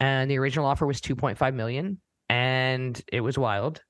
And 0.00 0.28
the 0.28 0.38
original 0.38 0.66
offer 0.66 0.84
was 0.84 1.00
two 1.00 1.14
point 1.14 1.38
five 1.38 1.54
million, 1.54 2.00
and 2.28 3.00
it 3.12 3.20
was 3.20 3.38
wild. 3.38 3.80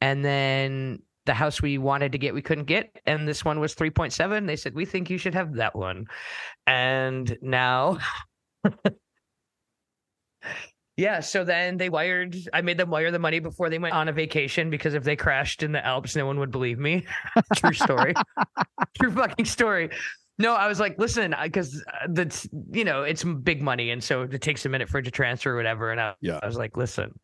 And 0.00 0.24
then 0.24 1.00
the 1.26 1.34
house 1.34 1.60
we 1.60 1.78
wanted 1.78 2.12
to 2.12 2.18
get, 2.18 2.34
we 2.34 2.42
couldn't 2.42 2.64
get, 2.64 2.90
and 3.06 3.26
this 3.28 3.44
one 3.44 3.60
was 3.60 3.74
three 3.74 3.90
point 3.90 4.12
seven. 4.12 4.46
They 4.46 4.56
said, 4.56 4.74
"We 4.74 4.84
think 4.84 5.10
you 5.10 5.18
should 5.18 5.34
have 5.34 5.54
that 5.54 5.76
one." 5.76 6.06
And 6.66 7.36
now. 7.42 7.98
Yeah, 10.96 11.20
so 11.20 11.44
then 11.44 11.76
they 11.76 11.90
wired. 11.90 12.34
I 12.54 12.62
made 12.62 12.78
them 12.78 12.88
wire 12.88 13.10
the 13.10 13.18
money 13.18 13.38
before 13.38 13.68
they 13.68 13.78
went 13.78 13.94
on 13.94 14.08
a 14.08 14.12
vacation 14.12 14.70
because 14.70 14.94
if 14.94 15.04
they 15.04 15.14
crashed 15.14 15.62
in 15.62 15.72
the 15.72 15.84
Alps, 15.84 16.16
no 16.16 16.24
one 16.24 16.38
would 16.38 16.50
believe 16.50 16.78
me. 16.78 17.04
True 17.56 17.74
story. 17.74 18.14
True 18.98 19.10
fucking 19.10 19.44
story. 19.44 19.90
No, 20.38 20.54
I 20.54 20.68
was 20.68 20.80
like, 20.80 20.98
listen, 20.98 21.34
because 21.42 21.84
uh, 21.86 22.06
that's 22.08 22.48
you 22.72 22.84
know 22.84 23.02
it's 23.02 23.24
big 23.24 23.60
money, 23.60 23.90
and 23.90 24.02
so 24.02 24.22
it 24.22 24.40
takes 24.40 24.64
a 24.64 24.70
minute 24.70 24.88
for 24.88 24.98
it 24.98 25.02
to 25.02 25.10
transfer 25.10 25.52
or 25.52 25.56
whatever. 25.56 25.90
And 25.90 26.00
I, 26.00 26.14
Yeah. 26.22 26.40
I 26.42 26.46
was 26.46 26.56
like, 26.56 26.78
listen, 26.78 27.18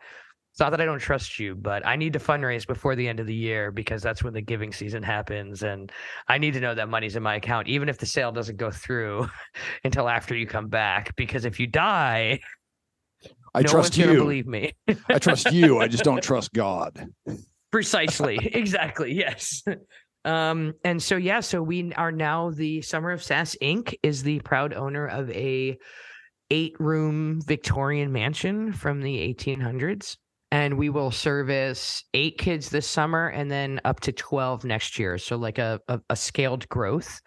it's 0.53 0.61
not 0.61 0.68
that 0.70 0.82
I 0.82 0.84
don't 0.84 0.98
trust 0.98 1.38
you, 1.38 1.55
but 1.55 1.86
I 1.86 1.96
need 1.96 2.12
to 2.12 2.18
fundraise 2.18 2.66
before 2.66 2.94
the 2.94 3.09
end 3.09 3.20
of 3.20 3.26
the 3.26 3.34
year 3.34 3.70
because 3.70 4.03
that's 4.03 4.22
when 4.22 4.34
the 4.34 4.42
giving 4.42 4.70
season 4.70 5.03
happens, 5.03 5.62
and 5.62 5.90
I 6.28 6.36
need 6.36 6.53
to 6.53 6.61
know 6.61 6.74
that 6.74 6.90
money's 6.90 7.16
in 7.16 7.22
my 7.22 7.36
account, 7.36 7.68
even 7.68 7.88
if 7.88 7.96
the 7.96 8.05
sale 8.05 8.32
doesn't 8.32 8.59
go 8.59 8.70
through 8.70 9.30
until 9.84 10.11
after 10.11 10.36
you 10.36 10.46
come 10.46 10.68
back. 10.68 11.16
Because 11.16 11.46
if 11.46 11.59
you 11.59 11.66
die, 11.66 12.40
I 13.55 13.62
no 13.62 13.68
trust 13.68 13.96
you. 13.96 14.12
believe 14.12 14.46
me. 14.46 14.72
I 15.09 15.18
trust 15.18 15.50
you. 15.53 15.80
I 15.80 15.88
just 15.88 16.05
don't 16.05 16.22
trust 16.22 16.53
God. 16.53 17.07
Precisely. 17.70 18.36
exactly. 18.53 19.14
Yes. 19.14 19.62
Um, 20.26 20.74
and 20.84 21.03
so 21.03 21.16
yeah, 21.16 21.40
so 21.40 21.62
we 21.62 21.94
are 21.94 22.12
now 22.12 22.50
the 22.50 22.82
Summer 22.82 23.11
of 23.11 23.22
Sass 23.22 23.57
Inc. 23.62 23.94
is 24.03 24.22
the 24.22 24.40
proud 24.40 24.74
owner 24.74 25.07
of 25.07 25.30
a 25.30 25.78
eight 26.50 26.78
room 26.78 27.40
Victorian 27.46 28.12
mansion 28.12 28.74
from 28.74 29.00
the 29.00 29.16
1800s. 29.34 30.18
And 30.53 30.76
we 30.76 30.90
will 30.90 31.11
service 31.11 32.05
eight 32.12 32.36
kids 32.36 32.68
this 32.68 32.86
summer 32.86 33.28
and 33.28 33.50
then 33.50 33.80
up 33.86 34.00
to 34.00 34.12
12 34.12 34.64
next 34.64 34.98
year. 34.98 35.16
So, 35.16 35.36
like 35.36 35.57
a, 35.57 35.80
a, 35.88 35.98
a 36.11 36.14
scaled 36.14 36.68
growth. 36.68 37.22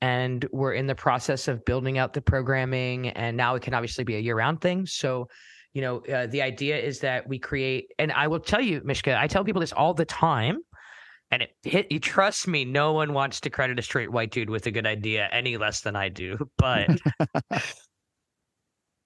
And 0.00 0.46
we're 0.52 0.72
in 0.72 0.86
the 0.86 0.94
process 0.94 1.48
of 1.48 1.64
building 1.64 1.98
out 1.98 2.12
the 2.12 2.22
programming. 2.22 3.08
And 3.08 3.36
now 3.36 3.56
it 3.56 3.62
can 3.62 3.74
obviously 3.74 4.04
be 4.04 4.14
a 4.14 4.20
year 4.20 4.36
round 4.36 4.60
thing. 4.60 4.86
So, 4.86 5.26
you 5.74 5.82
know, 5.82 6.02
uh, 6.02 6.28
the 6.28 6.40
idea 6.40 6.78
is 6.78 7.00
that 7.00 7.28
we 7.28 7.40
create, 7.40 7.88
and 7.98 8.12
I 8.12 8.28
will 8.28 8.38
tell 8.38 8.60
you, 8.60 8.80
Mishka, 8.84 9.20
I 9.20 9.26
tell 9.26 9.42
people 9.42 9.60
this 9.60 9.72
all 9.72 9.92
the 9.92 10.04
time. 10.04 10.58
And 11.32 11.42
it 11.42 11.50
hit 11.64 11.90
you 11.90 11.98
trust 11.98 12.46
me, 12.46 12.64
no 12.64 12.92
one 12.92 13.12
wants 13.12 13.40
to 13.40 13.50
credit 13.50 13.80
a 13.80 13.82
straight 13.82 14.12
white 14.12 14.30
dude 14.30 14.50
with 14.50 14.66
a 14.66 14.70
good 14.70 14.86
idea 14.86 15.28
any 15.32 15.56
less 15.56 15.80
than 15.80 15.96
I 15.96 16.10
do. 16.10 16.38
But 16.58 16.90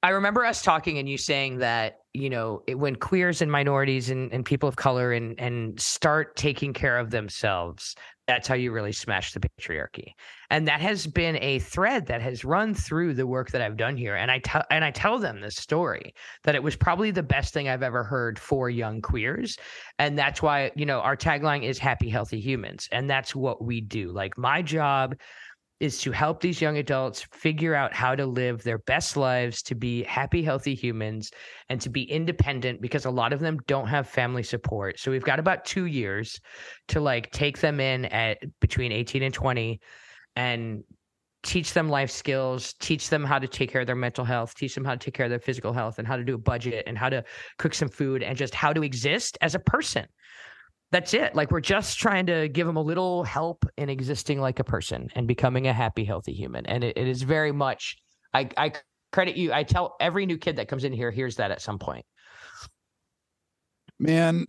I 0.02 0.10
remember 0.10 0.44
us 0.44 0.62
talking 0.62 0.98
and 0.98 1.08
you 1.08 1.18
saying 1.18 1.58
that, 1.58 2.00
you 2.12 2.30
know, 2.30 2.62
it, 2.66 2.76
when 2.76 2.96
queers 2.96 3.42
and 3.42 3.50
minorities 3.50 4.10
and, 4.10 4.32
and 4.32 4.44
people 4.44 4.68
of 4.68 4.76
color 4.76 5.12
and, 5.12 5.38
and 5.40 5.80
start 5.80 6.36
taking 6.36 6.72
care 6.72 6.98
of 6.98 7.10
themselves, 7.10 7.94
that's 8.26 8.48
how 8.48 8.54
you 8.54 8.72
really 8.72 8.92
smash 8.92 9.32
the 9.32 9.40
patriarchy. 9.40 10.12
And 10.50 10.66
that 10.68 10.80
has 10.80 11.06
been 11.06 11.38
a 11.40 11.60
thread 11.60 12.06
that 12.06 12.20
has 12.20 12.44
run 12.44 12.74
through 12.74 13.14
the 13.14 13.26
work 13.26 13.50
that 13.50 13.62
I've 13.62 13.76
done 13.76 13.96
here. 13.96 14.14
And 14.14 14.30
I 14.30 14.38
tell 14.40 14.64
and 14.70 14.84
I 14.84 14.90
tell 14.90 15.18
them 15.18 15.40
this 15.40 15.56
story 15.56 16.14
that 16.44 16.54
it 16.54 16.62
was 16.62 16.76
probably 16.76 17.10
the 17.10 17.22
best 17.22 17.54
thing 17.54 17.68
I've 17.68 17.82
ever 17.82 18.04
heard 18.04 18.38
for 18.38 18.68
young 18.68 19.00
queers. 19.00 19.56
And 19.98 20.18
that's 20.18 20.42
why, 20.42 20.72
you 20.74 20.86
know, 20.86 21.00
our 21.00 21.16
tagline 21.16 21.62
is 21.62 21.78
happy, 21.78 22.08
healthy 22.08 22.40
humans. 22.40 22.88
And 22.92 23.08
that's 23.08 23.34
what 23.34 23.62
we 23.62 23.80
do. 23.80 24.12
Like 24.12 24.36
my 24.36 24.62
job 24.62 25.16
is 25.78 25.98
to 26.00 26.10
help 26.10 26.40
these 26.40 26.60
young 26.60 26.78
adults 26.78 27.22
figure 27.32 27.74
out 27.74 27.92
how 27.92 28.14
to 28.14 28.24
live 28.24 28.62
their 28.62 28.78
best 28.78 29.16
lives 29.16 29.62
to 29.62 29.74
be 29.74 30.02
happy 30.04 30.42
healthy 30.42 30.74
humans 30.74 31.30
and 31.68 31.80
to 31.80 31.90
be 31.90 32.02
independent 32.04 32.80
because 32.80 33.04
a 33.04 33.10
lot 33.10 33.32
of 33.32 33.40
them 33.40 33.58
don't 33.66 33.86
have 33.86 34.08
family 34.08 34.42
support. 34.42 34.98
So 34.98 35.10
we've 35.10 35.22
got 35.22 35.38
about 35.38 35.64
2 35.64 35.84
years 35.84 36.40
to 36.88 37.00
like 37.00 37.30
take 37.30 37.58
them 37.58 37.80
in 37.80 38.06
at 38.06 38.38
between 38.60 38.90
18 38.90 39.22
and 39.22 39.34
20 39.34 39.80
and 40.34 40.82
teach 41.42 41.72
them 41.72 41.88
life 41.88 42.10
skills 42.10 42.74
teach 42.80 43.08
them 43.08 43.22
how 43.22 43.38
to 43.38 43.46
take 43.46 43.70
care 43.70 43.82
of 43.82 43.86
their 43.86 43.94
mental 43.94 44.24
health 44.24 44.54
teach 44.56 44.74
them 44.74 44.84
how 44.84 44.92
to 44.92 44.98
take 44.98 45.14
care 45.14 45.26
of 45.26 45.30
their 45.30 45.38
physical 45.38 45.72
health 45.72 46.00
and 46.00 46.08
how 46.08 46.16
to 46.16 46.24
do 46.24 46.34
a 46.34 46.38
budget 46.38 46.82
and 46.88 46.98
how 46.98 47.08
to 47.08 47.22
cook 47.58 47.72
some 47.72 47.88
food 47.88 48.22
and 48.22 48.36
just 48.36 48.52
how 48.52 48.72
to 48.72 48.82
exist 48.82 49.38
as 49.40 49.54
a 49.54 49.60
person 49.60 50.06
that's 50.92 51.14
it. 51.14 51.34
Like 51.34 51.50
we're 51.50 51.60
just 51.60 51.98
trying 51.98 52.26
to 52.26 52.48
give 52.48 52.66
them 52.66 52.76
a 52.76 52.82
little 52.82 53.24
help 53.24 53.64
in 53.76 53.88
existing 53.88 54.40
like 54.40 54.58
a 54.60 54.64
person 54.64 55.08
and 55.14 55.26
becoming 55.26 55.66
a 55.66 55.72
happy, 55.72 56.04
healthy 56.04 56.32
human. 56.32 56.64
And 56.66 56.84
it, 56.84 56.96
it 56.96 57.08
is 57.08 57.22
very 57.22 57.52
much. 57.52 57.96
I, 58.32 58.48
I 58.56 58.72
credit 59.12 59.36
you. 59.36 59.52
I 59.52 59.62
tell 59.64 59.96
every 60.00 60.26
new 60.26 60.38
kid 60.38 60.56
that 60.56 60.68
comes 60.68 60.84
in 60.84 60.92
here 60.92 61.10
hears 61.10 61.36
that 61.36 61.50
at 61.50 61.60
some 61.60 61.78
point. 61.78 62.04
Man, 63.98 64.46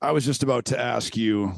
I 0.00 0.12
was 0.12 0.24
just 0.24 0.42
about 0.42 0.66
to 0.66 0.78
ask 0.78 1.16
you 1.16 1.54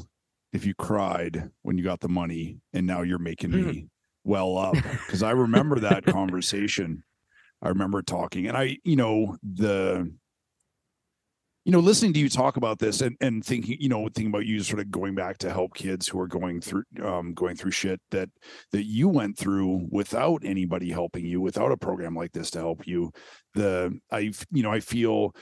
if 0.53 0.65
you 0.65 0.73
cried 0.73 1.49
when 1.63 1.77
you 1.77 1.83
got 1.83 1.99
the 1.99 2.07
money 2.07 2.57
and 2.73 2.87
now 2.87 3.01
you're 3.01 3.19
making 3.19 3.51
Mhm. 3.51 3.65
me 3.65 3.87
well 4.23 4.57
up 4.57 4.75
because 5.05 5.23
I 5.23 5.31
remember 5.31 5.79
that 5.79 6.05
conversation. 6.05 7.03
I 7.61 7.69
remember 7.69 8.01
talking 8.01 8.47
and 8.47 8.55
I, 8.55 8.77
you 8.83 8.95
know, 8.95 9.37
the 9.43 10.11
you 11.67 11.73
know, 11.73 11.79
listening 11.79 12.13
to 12.13 12.19
you 12.21 12.29
talk 12.29 12.55
about 12.55 12.79
this 12.79 13.01
and, 13.01 13.17
and 13.19 13.43
thinking, 13.43 13.75
you 13.77 13.89
know, 13.89 14.05
thinking 14.05 14.27
about 14.27 14.45
you 14.45 14.63
sort 14.63 14.79
of 14.79 14.89
going 14.89 15.15
back 15.15 15.37
to 15.39 15.51
help 15.51 15.73
kids 15.73 16.07
who 16.07 16.17
are 16.17 16.25
going 16.27 16.61
through 16.61 16.83
um 17.03 17.33
going 17.33 17.57
through 17.57 17.71
shit 17.71 17.99
that 18.09 18.29
that 18.71 18.85
you 18.85 19.09
went 19.09 19.37
through 19.37 19.85
without 19.91 20.41
anybody 20.45 20.89
helping 20.89 21.25
you, 21.25 21.41
without 21.41 21.73
a 21.73 21.77
program 21.77 22.15
like 22.15 22.31
this 22.31 22.49
to 22.51 22.59
help 22.59 22.87
you. 22.87 23.11
The 23.53 23.99
I 24.09 24.31
you 24.49 24.63
know, 24.63 24.71
I 24.71 24.79
feel 24.79 25.35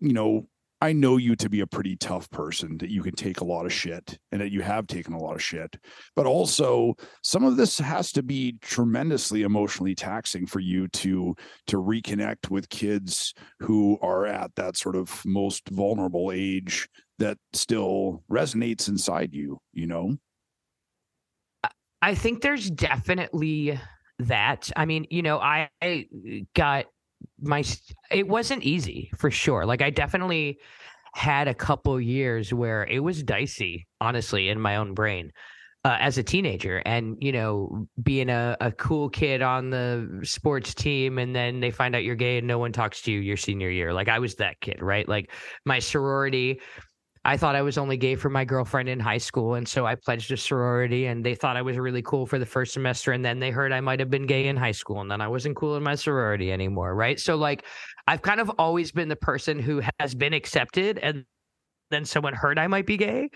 you 0.00 0.12
know, 0.12 0.48
I 0.80 0.92
know 0.92 1.16
you 1.16 1.36
to 1.36 1.48
be 1.48 1.60
a 1.60 1.66
pretty 1.66 1.96
tough 1.96 2.30
person, 2.30 2.76
that 2.78 2.90
you 2.90 3.02
can 3.02 3.14
take 3.14 3.40
a 3.40 3.44
lot 3.44 3.64
of 3.64 3.72
shit 3.72 4.18
and 4.30 4.40
that 4.40 4.52
you 4.52 4.60
have 4.60 4.86
taken 4.86 5.14
a 5.14 5.18
lot 5.18 5.34
of 5.34 5.42
shit. 5.42 5.76
But 6.14 6.26
also 6.26 6.94
some 7.22 7.44
of 7.44 7.56
this 7.56 7.78
has 7.78 8.12
to 8.12 8.22
be 8.22 8.58
tremendously 8.60 9.42
emotionally 9.42 9.94
taxing 9.94 10.46
for 10.46 10.60
you 10.60 10.88
to 10.88 11.34
to 11.68 11.76
reconnect 11.78 12.50
with 12.50 12.68
kids 12.68 13.32
who 13.60 13.98
are 14.02 14.26
at 14.26 14.54
that 14.56 14.76
sort 14.76 14.96
of 14.96 15.24
most 15.24 15.66
vulnerable 15.70 16.30
age 16.32 16.88
that 17.18 17.38
still 17.54 18.22
resonates 18.30 18.88
inside 18.88 19.32
you, 19.32 19.58
you 19.72 19.86
know? 19.86 20.16
I 22.02 22.14
think 22.14 22.42
there's 22.42 22.70
definitely 22.70 23.80
that. 24.18 24.70
I 24.76 24.84
mean, 24.84 25.06
you 25.10 25.22
know, 25.22 25.38
I, 25.38 25.70
I 25.82 26.06
got 26.54 26.86
my 27.40 27.64
it 28.10 28.26
wasn't 28.26 28.62
easy 28.62 29.10
for 29.16 29.30
sure. 29.30 29.66
Like 29.66 29.82
I 29.82 29.90
definitely 29.90 30.58
had 31.14 31.48
a 31.48 31.54
couple 31.54 32.00
years 32.00 32.52
where 32.52 32.84
it 32.84 33.00
was 33.00 33.22
dicey, 33.22 33.86
honestly, 34.00 34.48
in 34.48 34.60
my 34.60 34.76
own 34.76 34.94
brain. 34.94 35.32
Uh, 35.84 35.96
as 36.00 36.18
a 36.18 36.22
teenager 36.24 36.82
and 36.84 37.16
you 37.20 37.30
know 37.30 37.86
being 38.02 38.28
a, 38.28 38.56
a 38.60 38.72
cool 38.72 39.08
kid 39.08 39.40
on 39.40 39.70
the 39.70 40.20
sports 40.24 40.74
team 40.74 41.16
and 41.16 41.32
then 41.32 41.60
they 41.60 41.70
find 41.70 41.94
out 41.94 42.02
you're 42.02 42.16
gay 42.16 42.38
and 42.38 42.46
no 42.48 42.58
one 42.58 42.72
talks 42.72 43.02
to 43.02 43.12
you 43.12 43.20
your 43.20 43.36
senior 43.36 43.70
year 43.70 43.92
like 43.92 44.08
i 44.08 44.18
was 44.18 44.34
that 44.34 44.60
kid 44.60 44.82
right 44.82 45.08
like 45.08 45.30
my 45.64 45.78
sorority 45.78 46.60
I 47.26 47.36
thought 47.36 47.56
I 47.56 47.62
was 47.62 47.76
only 47.76 47.96
gay 47.96 48.14
for 48.14 48.30
my 48.30 48.44
girlfriend 48.44 48.88
in 48.88 49.00
high 49.00 49.18
school. 49.18 49.54
And 49.54 49.66
so 49.66 49.84
I 49.84 49.96
pledged 49.96 50.30
a 50.30 50.36
sorority 50.36 51.06
and 51.06 51.26
they 51.26 51.34
thought 51.34 51.56
I 51.56 51.62
was 51.62 51.76
really 51.76 52.00
cool 52.00 52.24
for 52.24 52.38
the 52.38 52.46
first 52.46 52.72
semester. 52.72 53.10
And 53.10 53.24
then 53.24 53.40
they 53.40 53.50
heard 53.50 53.72
I 53.72 53.80
might 53.80 53.98
have 53.98 54.10
been 54.10 54.26
gay 54.26 54.46
in 54.46 54.56
high 54.56 54.70
school 54.70 55.00
and 55.00 55.10
then 55.10 55.20
I 55.20 55.26
wasn't 55.26 55.56
cool 55.56 55.76
in 55.76 55.82
my 55.82 55.96
sorority 55.96 56.52
anymore. 56.52 56.94
Right. 56.94 57.18
So, 57.18 57.34
like, 57.34 57.64
I've 58.06 58.22
kind 58.22 58.38
of 58.38 58.48
always 58.60 58.92
been 58.92 59.08
the 59.08 59.16
person 59.16 59.58
who 59.58 59.82
has 59.98 60.14
been 60.14 60.34
accepted 60.34 60.98
and 60.98 61.24
then 61.90 62.04
someone 62.04 62.32
heard 62.32 62.60
I 62.60 62.68
might 62.68 62.86
be 62.86 62.96
gay 62.96 63.30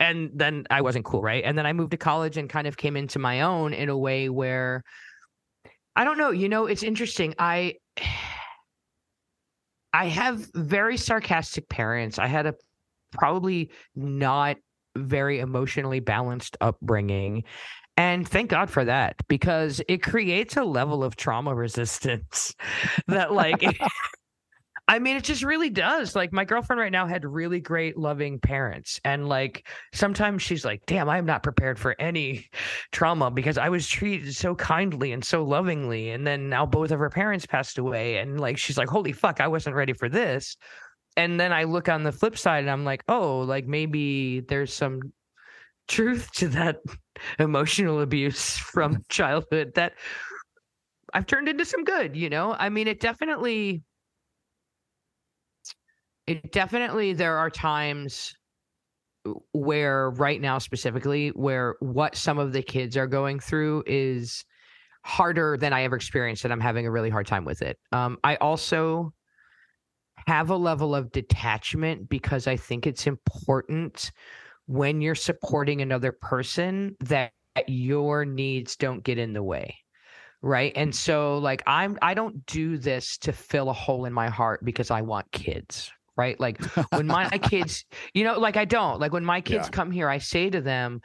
and 0.00 0.30
then 0.34 0.66
I 0.68 0.80
wasn't 0.80 1.04
cool. 1.04 1.22
Right. 1.22 1.44
And 1.44 1.56
then 1.56 1.64
I 1.64 1.72
moved 1.72 1.92
to 1.92 1.96
college 1.96 2.38
and 2.38 2.50
kind 2.50 2.66
of 2.66 2.76
came 2.76 2.96
into 2.96 3.20
my 3.20 3.42
own 3.42 3.72
in 3.72 3.88
a 3.88 3.96
way 3.96 4.28
where 4.28 4.82
I 5.94 6.02
don't 6.02 6.18
know. 6.18 6.32
You 6.32 6.48
know, 6.48 6.66
it's 6.66 6.82
interesting. 6.82 7.34
I. 7.38 7.74
I 9.90 10.04
have 10.04 10.46
very 10.54 10.98
sarcastic 10.98 11.66
parents. 11.70 12.18
I 12.18 12.26
had 12.26 12.44
a 12.44 12.54
probably 13.12 13.70
not 13.94 14.56
very 14.96 15.38
emotionally 15.40 16.00
balanced 16.00 16.56
upbringing. 16.60 17.44
And 17.96 18.28
thank 18.28 18.50
God 18.50 18.70
for 18.70 18.84
that 18.84 19.16
because 19.26 19.82
it 19.88 20.02
creates 20.02 20.56
a 20.56 20.64
level 20.64 21.02
of 21.02 21.16
trauma 21.16 21.54
resistance 21.54 22.54
that, 23.08 23.32
like, 23.32 23.62
I 24.90 25.00
mean, 25.00 25.16
it 25.16 25.24
just 25.24 25.42
really 25.42 25.68
does. 25.68 26.16
Like, 26.16 26.32
my 26.32 26.44
girlfriend 26.44 26.80
right 26.80 26.92
now 26.92 27.06
had 27.06 27.24
really 27.26 27.60
great, 27.60 27.98
loving 27.98 28.38
parents. 28.38 29.00
And, 29.04 29.28
like, 29.28 29.68
sometimes 29.92 30.42
she's 30.42 30.64
like, 30.64 30.86
damn, 30.86 31.10
I'm 31.10 31.26
not 31.26 31.42
prepared 31.42 31.78
for 31.78 31.94
any 31.98 32.46
trauma 32.92 33.30
because 33.30 33.58
I 33.58 33.68
was 33.68 33.86
treated 33.86 34.34
so 34.34 34.54
kindly 34.54 35.12
and 35.12 35.22
so 35.22 35.42
lovingly. 35.44 36.10
And 36.10 36.26
then 36.26 36.48
now 36.48 36.64
both 36.64 36.90
of 36.90 37.00
her 37.00 37.10
parents 37.10 37.44
passed 37.44 37.76
away. 37.76 38.16
And, 38.18 38.40
like, 38.40 38.56
she's 38.56 38.78
like, 38.78 38.88
holy 38.88 39.12
fuck, 39.12 39.40
I 39.40 39.48
wasn't 39.48 39.76
ready 39.76 39.92
for 39.92 40.08
this 40.08 40.56
and 41.18 41.38
then 41.38 41.52
I 41.52 41.64
look 41.64 41.88
on 41.88 42.04
the 42.04 42.12
flip 42.12 42.38
side 42.38 42.60
and 42.60 42.70
I'm 42.70 42.84
like, 42.84 43.02
oh, 43.08 43.40
like 43.40 43.66
maybe 43.66 44.40
there's 44.40 44.72
some 44.72 45.12
truth 45.88 46.30
to 46.34 46.48
that 46.48 46.78
emotional 47.40 48.00
abuse 48.00 48.56
from 48.56 49.04
childhood 49.10 49.72
that 49.74 49.94
I've 51.12 51.26
turned 51.26 51.48
into 51.48 51.64
some 51.64 51.82
good, 51.84 52.16
you 52.16 52.30
know? 52.30 52.54
I 52.56 52.68
mean, 52.68 52.86
it 52.86 53.00
definitely 53.00 53.82
it 56.28 56.52
definitely 56.52 57.14
there 57.14 57.36
are 57.36 57.50
times 57.50 58.32
where 59.52 60.10
right 60.10 60.40
now 60.40 60.58
specifically 60.58 61.30
where 61.30 61.74
what 61.80 62.14
some 62.14 62.38
of 62.38 62.52
the 62.52 62.62
kids 62.62 62.96
are 62.96 63.06
going 63.08 63.40
through 63.40 63.82
is 63.86 64.44
harder 65.04 65.56
than 65.58 65.72
I 65.72 65.82
ever 65.82 65.96
experienced 65.96 66.44
and 66.44 66.52
I'm 66.52 66.60
having 66.60 66.86
a 66.86 66.90
really 66.90 67.10
hard 67.10 67.26
time 67.26 67.44
with 67.44 67.60
it. 67.60 67.76
Um 67.92 68.18
I 68.22 68.36
also 68.36 69.12
have 70.28 70.50
a 70.50 70.56
level 70.56 70.94
of 70.94 71.10
detachment 71.10 72.08
because 72.08 72.46
I 72.46 72.56
think 72.56 72.86
it's 72.86 73.06
important 73.06 74.12
when 74.66 75.00
you're 75.00 75.14
supporting 75.14 75.80
another 75.80 76.12
person 76.12 76.96
that 77.00 77.32
your 77.66 78.26
needs 78.26 78.76
don't 78.76 79.02
get 79.02 79.16
in 79.16 79.32
the 79.32 79.42
way. 79.42 79.74
Right. 80.42 80.72
And 80.76 80.94
so 80.94 81.38
like 81.38 81.62
I'm 81.66 81.96
I 82.02 82.12
don't 82.12 82.44
do 82.46 82.76
this 82.76 83.16
to 83.18 83.32
fill 83.32 83.70
a 83.70 83.72
hole 83.72 84.04
in 84.04 84.12
my 84.12 84.28
heart 84.28 84.62
because 84.64 84.90
I 84.90 85.00
want 85.00 85.32
kids. 85.32 85.90
Right. 86.14 86.38
Like 86.38 86.62
when 86.92 87.06
my 87.06 87.28
kids, 87.42 87.86
you 88.12 88.22
know, 88.22 88.38
like 88.38 88.56
I 88.58 88.66
don't 88.66 89.00
like 89.00 89.12
when 89.12 89.24
my 89.24 89.40
kids 89.40 89.68
Yeah. 89.68 89.70
come 89.70 89.90
here, 89.90 90.10
I 90.10 90.18
say 90.18 90.50
to 90.50 90.60
them, 90.60 91.00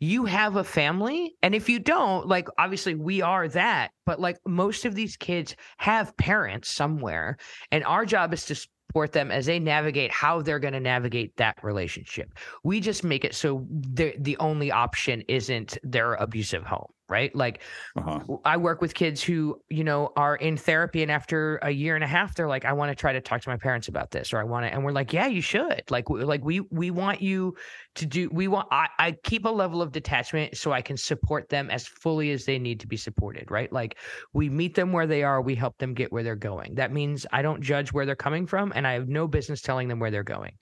you 0.00 0.24
have 0.26 0.56
a 0.56 0.64
family. 0.64 1.34
And 1.42 1.54
if 1.54 1.68
you 1.68 1.78
don't, 1.78 2.26
like 2.26 2.48
obviously 2.58 2.94
we 2.94 3.20
are 3.22 3.48
that, 3.48 3.90
but 4.06 4.20
like 4.20 4.38
most 4.46 4.84
of 4.84 4.94
these 4.94 5.16
kids 5.16 5.56
have 5.78 6.16
parents 6.16 6.70
somewhere. 6.70 7.36
And 7.72 7.84
our 7.84 8.04
job 8.04 8.32
is 8.32 8.44
to 8.46 8.54
support 8.54 9.12
them 9.12 9.30
as 9.30 9.46
they 9.46 9.58
navigate 9.58 10.10
how 10.10 10.40
they're 10.40 10.58
going 10.58 10.72
to 10.74 10.80
navigate 10.80 11.36
that 11.36 11.62
relationship. 11.62 12.32
We 12.64 12.80
just 12.80 13.04
make 13.04 13.24
it 13.24 13.34
so 13.34 13.66
the 13.70 14.36
only 14.40 14.70
option 14.70 15.22
isn't 15.28 15.76
their 15.82 16.14
abusive 16.14 16.64
home, 16.64 16.90
right? 17.08 17.34
Like 17.34 17.62
Uh-huh. 17.96 18.28
I 18.44 18.56
work 18.56 18.80
with 18.80 18.94
kids 18.94 19.22
who, 19.22 19.62
you 19.68 19.82
know, 19.84 20.12
are 20.16 20.36
in 20.36 20.56
therapy 20.56 21.02
and 21.02 21.10
after 21.10 21.56
a 21.58 21.70
year 21.70 21.94
and 21.94 22.04
a 22.04 22.06
half 22.06 22.34
they're 22.34 22.48
like 22.48 22.64
I 22.64 22.72
want 22.72 22.90
to 22.90 22.94
try 22.94 23.12
to 23.12 23.20
talk 23.20 23.40
to 23.42 23.48
my 23.48 23.56
parents 23.56 23.88
about 23.88 24.10
this 24.10 24.32
or 24.32 24.38
I 24.38 24.44
want 24.44 24.66
to 24.66 24.72
and 24.72 24.84
we're 24.84 24.92
like, 24.92 25.12
yeah, 25.12 25.26
you 25.26 25.40
should. 25.40 25.82
Like 25.90 26.08
like 26.10 26.44
we 26.44 26.60
we 26.70 26.90
want 26.90 27.22
you 27.22 27.56
to 27.96 28.06
do 28.06 28.28
we 28.30 28.48
want 28.48 28.68
I 28.70 28.88
I 28.98 29.12
keep 29.24 29.44
a 29.44 29.48
level 29.50 29.80
of 29.82 29.92
detachment 29.92 30.56
so 30.56 30.72
I 30.72 30.82
can 30.82 30.96
support 30.96 31.48
them 31.48 31.70
as 31.70 31.86
fully 31.86 32.30
as 32.30 32.44
they 32.44 32.58
need 32.58 32.80
to 32.80 32.86
be 32.86 32.96
supported, 32.96 33.50
right? 33.50 33.72
Like 33.72 33.98
we 34.32 34.48
meet 34.50 34.74
them 34.74 34.92
where 34.92 35.06
they 35.06 35.22
are, 35.22 35.40
we 35.40 35.54
help 35.54 35.78
them 35.78 35.94
get 35.94 36.12
where 36.12 36.22
they're 36.22 36.36
going. 36.36 36.74
That 36.74 36.92
means 36.92 37.26
I 37.32 37.42
don't 37.42 37.62
judge 37.62 37.92
where 37.92 38.06
they're 38.06 38.16
coming 38.16 38.46
from 38.46 38.72
and 38.74 38.86
I 38.86 38.92
have 38.92 39.08
no 39.08 39.26
business 39.28 39.62
telling 39.62 39.88
them 39.88 39.98
where 39.98 40.10
they're 40.10 40.22
going. 40.22 40.52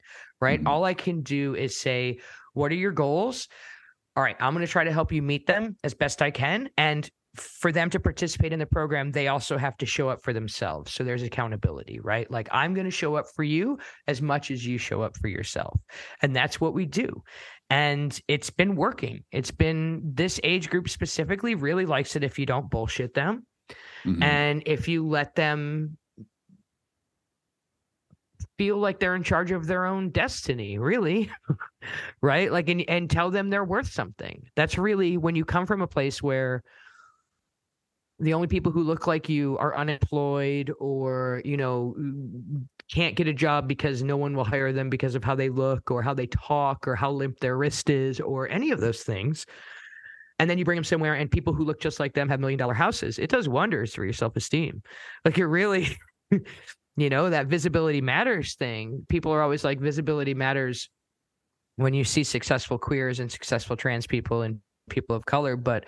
Right? 0.41 0.61
Mhm. 0.61 0.67
All 0.67 0.85
I 0.85 0.95
can 0.95 1.23
do 1.23 1.55
is 1.55 1.79
say, 1.81 2.21
what 2.53 2.71
are 2.73 2.77
your 2.77 2.93
goals? 2.93 3.49
All 4.17 4.23
right, 4.23 4.37
I'm 4.41 4.55
going 4.55 4.65
to 4.65 4.71
try 4.71 4.85
to 4.85 4.93
help 4.93 5.13
you 5.13 5.23
meet 5.23 5.47
them 5.47 5.77
as 5.85 5.95
best 5.95 6.23
I 6.23 6.31
can 6.31 6.71
and 6.77 7.09
for 7.37 7.71
them 7.71 7.91
to 7.91 8.01
participate 8.01 8.53
in 8.53 8.59
the 8.59 8.67
program, 8.67 9.13
they 9.13 9.29
also 9.29 9.59
have 9.59 9.77
to 9.79 9.87
show 9.87 10.09
up 10.09 10.23
for 10.23 10.33
themselves. 10.33 10.93
So 10.93 11.05
there's 11.05 11.23
accountability, 11.23 12.01
right? 12.01 12.31
Like 12.31 12.49
I'm 12.51 12.75
going 12.75 12.87
to 12.87 12.91
show 12.91 13.15
up 13.17 13.27
for 13.35 13.45
you 13.45 13.79
as 14.07 14.23
much 14.23 14.51
as 14.51 14.67
you 14.67 14.79
show 14.79 15.03
up 15.03 15.17
for 15.17 15.29
yourself. 15.29 15.79
And 16.23 16.35
that's 16.35 16.61
what 16.61 16.75
we 16.75 16.87
do. 16.87 17.23
And 17.69 18.19
it's 18.29 18.51
been 18.51 18.77
working. 18.77 19.25
It's 19.33 19.51
been 19.51 20.01
this 20.15 20.41
age 20.45 20.71
group 20.71 20.89
specifically 20.89 21.55
really 21.55 21.87
likes 21.87 22.17
it 22.17 22.25
if 22.25 22.39
you 22.39 22.47
don't 22.47 22.71
bullshit 22.71 23.15
them. 23.15 23.47
Mhm. 24.05 24.23
And 24.23 24.63
if 24.67 24.89
you 24.89 25.07
let 25.07 25.35
them 25.35 25.99
feel 28.59 28.79
like 28.79 28.99
they're 28.99 29.15
in 29.15 29.23
charge 29.23 29.51
of 29.51 29.67
their 29.67 29.87
own 29.87 30.11
destiny, 30.11 30.79
really. 30.79 31.31
right? 32.23 32.51
Like 32.51 32.69
and, 32.69 32.85
and 32.89 33.11
tell 33.11 33.31
them 33.31 33.51
they're 33.51 33.65
worth 33.65 33.91
something. 33.91 34.43
That's 34.57 34.79
really 34.79 35.17
when 35.17 35.37
you 35.37 35.45
come 35.45 35.67
from 35.67 35.83
a 35.83 35.87
place 35.87 36.23
where 36.23 36.63
the 38.19 38.33
only 38.33 38.49
people 38.49 38.73
who 38.73 38.83
look 38.83 39.07
like 39.07 39.29
you 39.29 39.59
are 39.59 39.77
unemployed 39.77 40.73
or, 40.79 41.43
you 41.45 41.57
know, 41.57 41.95
can't 42.91 43.15
get 43.15 43.29
a 43.29 43.35
job 43.35 43.69
because 43.69 44.03
no 44.03 44.17
one 44.17 44.35
will 44.35 44.45
hire 44.45 44.73
them 44.73 44.89
because 44.89 45.15
of 45.15 45.23
how 45.23 45.35
they 45.35 45.51
look 45.51 45.91
or 45.91 46.03
how 46.03 46.15
they 46.15 46.27
talk 46.27 46.89
or 46.89 46.97
how 46.97 47.11
limp 47.11 47.39
their 47.41 47.59
wrist 47.59 47.91
is 47.91 48.21
or 48.21 48.49
any 48.49 48.71
of 48.71 48.81
those 48.81 49.03
things. 49.03 49.45
And 50.39 50.49
then 50.49 50.59
you 50.59 50.65
bring 50.65 50.77
them 50.77 50.85
somewhere 50.85 51.15
and 51.15 51.31
people 51.31 51.53
who 51.53 51.65
look 51.65 51.81
just 51.81 52.01
like 52.01 52.15
them 52.15 52.29
have 52.29 52.41
million 52.41 52.59
dollar 52.59 52.75
houses. 52.75 53.19
It 53.19 53.29
does 53.31 53.49
wonders 53.49 53.95
for 53.95 54.05
your 54.05 54.13
self 54.15 54.37
esteem. 54.37 54.83
Like 55.25 55.37
you're 55.37 55.49
really, 55.49 55.97
you 56.97 57.11
know, 57.11 57.31
that 57.31 57.47
visibility 57.47 58.01
matters 58.01 58.55
thing. 58.55 59.05
People 59.09 59.33
are 59.33 59.43
always 59.43 59.65
like, 59.65 59.81
visibility 59.81 60.35
matters 60.35 60.89
when 61.77 61.93
you 61.93 62.05
see 62.05 62.25
successful 62.25 62.79
queers 62.79 63.21
and 63.21 63.31
successful 63.31 63.77
trans 63.77 64.07
people 64.07 64.43
and 64.43 64.61
people 64.89 65.15
of 65.15 65.27
color. 65.27 65.57
But 65.57 65.85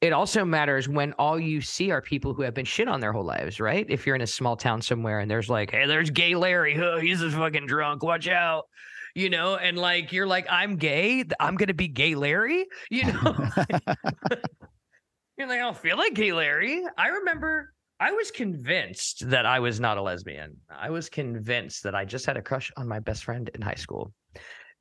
it 0.00 0.12
also 0.12 0.44
matters 0.44 0.88
when 0.88 1.12
all 1.14 1.40
you 1.40 1.60
see 1.60 1.90
are 1.90 2.00
people 2.00 2.34
who 2.34 2.42
have 2.42 2.54
been 2.54 2.64
shit 2.64 2.86
on 2.86 3.00
their 3.00 3.12
whole 3.12 3.24
lives, 3.24 3.58
right? 3.58 3.84
If 3.88 4.06
you're 4.06 4.14
in 4.14 4.22
a 4.22 4.28
small 4.28 4.56
town 4.56 4.80
somewhere 4.80 5.18
and 5.18 5.28
there's 5.28 5.50
like, 5.50 5.72
hey, 5.72 5.86
there's 5.86 6.10
gay 6.10 6.36
Larry, 6.36 6.76
huh, 6.76 6.98
he's 6.98 7.20
a 7.20 7.30
fucking 7.32 7.66
drunk, 7.66 8.04
watch 8.04 8.28
out. 8.28 8.66
you 9.14 9.30
know, 9.30 9.56
and 9.56 9.76
like 9.76 10.12
you're 10.12 10.26
like, 10.26 10.46
I'm 10.48 10.76
gay, 10.76 11.24
I'm 11.40 11.56
gonna 11.56 11.74
be 11.74 11.88
gay 11.88 12.14
Larry, 12.14 12.66
you 12.90 13.06
know. 13.06 13.20
you're 15.36 15.48
like, 15.48 15.58
I 15.58 15.62
don't 15.62 15.76
feel 15.76 15.96
like 15.96 16.14
gay 16.14 16.32
Larry. 16.32 16.82
I 16.96 17.08
remember 17.08 17.72
I 18.00 18.12
was 18.12 18.30
convinced 18.30 19.28
that 19.30 19.44
I 19.44 19.58
was 19.58 19.80
not 19.80 19.98
a 19.98 20.02
lesbian. 20.02 20.56
I 20.70 20.90
was 20.90 21.08
convinced 21.08 21.82
that 21.82 21.94
I 21.94 22.04
just 22.04 22.26
had 22.26 22.36
a 22.36 22.42
crush 22.42 22.70
on 22.76 22.86
my 22.86 23.00
best 23.00 23.24
friend 23.24 23.50
in 23.54 23.60
high 23.60 23.74
school 23.74 24.12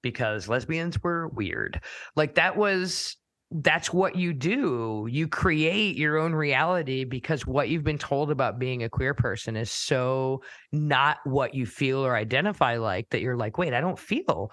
because 0.03 0.47
lesbians 0.47 1.01
were 1.01 1.27
weird. 1.29 1.81
Like 2.15 2.35
that 2.35 2.55
was 2.55 3.17
that's 3.49 3.93
what 3.93 4.15
you 4.15 4.33
do. 4.33 5.07
You 5.09 5.27
create 5.27 5.95
your 5.95 6.17
own 6.17 6.33
reality 6.35 7.05
because 7.05 7.47
what 7.47 7.69
you've 7.69 7.83
been 7.83 7.97
told 7.97 8.29
about 8.29 8.59
being 8.59 8.83
a 8.83 8.89
queer 8.89 9.13
person 9.13 9.55
is 9.55 9.71
so 9.71 10.43
not 10.73 11.17
what 11.23 11.53
you 11.55 11.65
feel 11.65 12.05
or 12.05 12.15
identify 12.15 12.77
like 12.77 13.09
that 13.09 13.21
you're 13.21 13.37
like, 13.37 13.57
wait, 13.57 13.73
I 13.73 13.79
don't 13.79 13.97
feel 13.97 14.51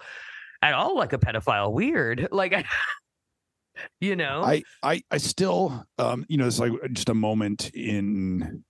at 0.61 0.73
all 0.73 0.95
like 0.95 1.13
a 1.13 1.17
pedophile. 1.17 1.71
Weird. 1.71 2.29
Like 2.35 2.53
I 2.53 2.65
you 3.99 4.15
know? 4.15 4.43
I 4.43 4.63
i 4.83 5.01
i 5.11 5.17
still 5.17 5.85
um 5.97 6.25
you 6.27 6.37
know 6.37 6.47
it's 6.47 6.59
like 6.59 6.71
just 6.91 7.09
a 7.09 7.13
moment 7.13 7.71
in 7.73 8.63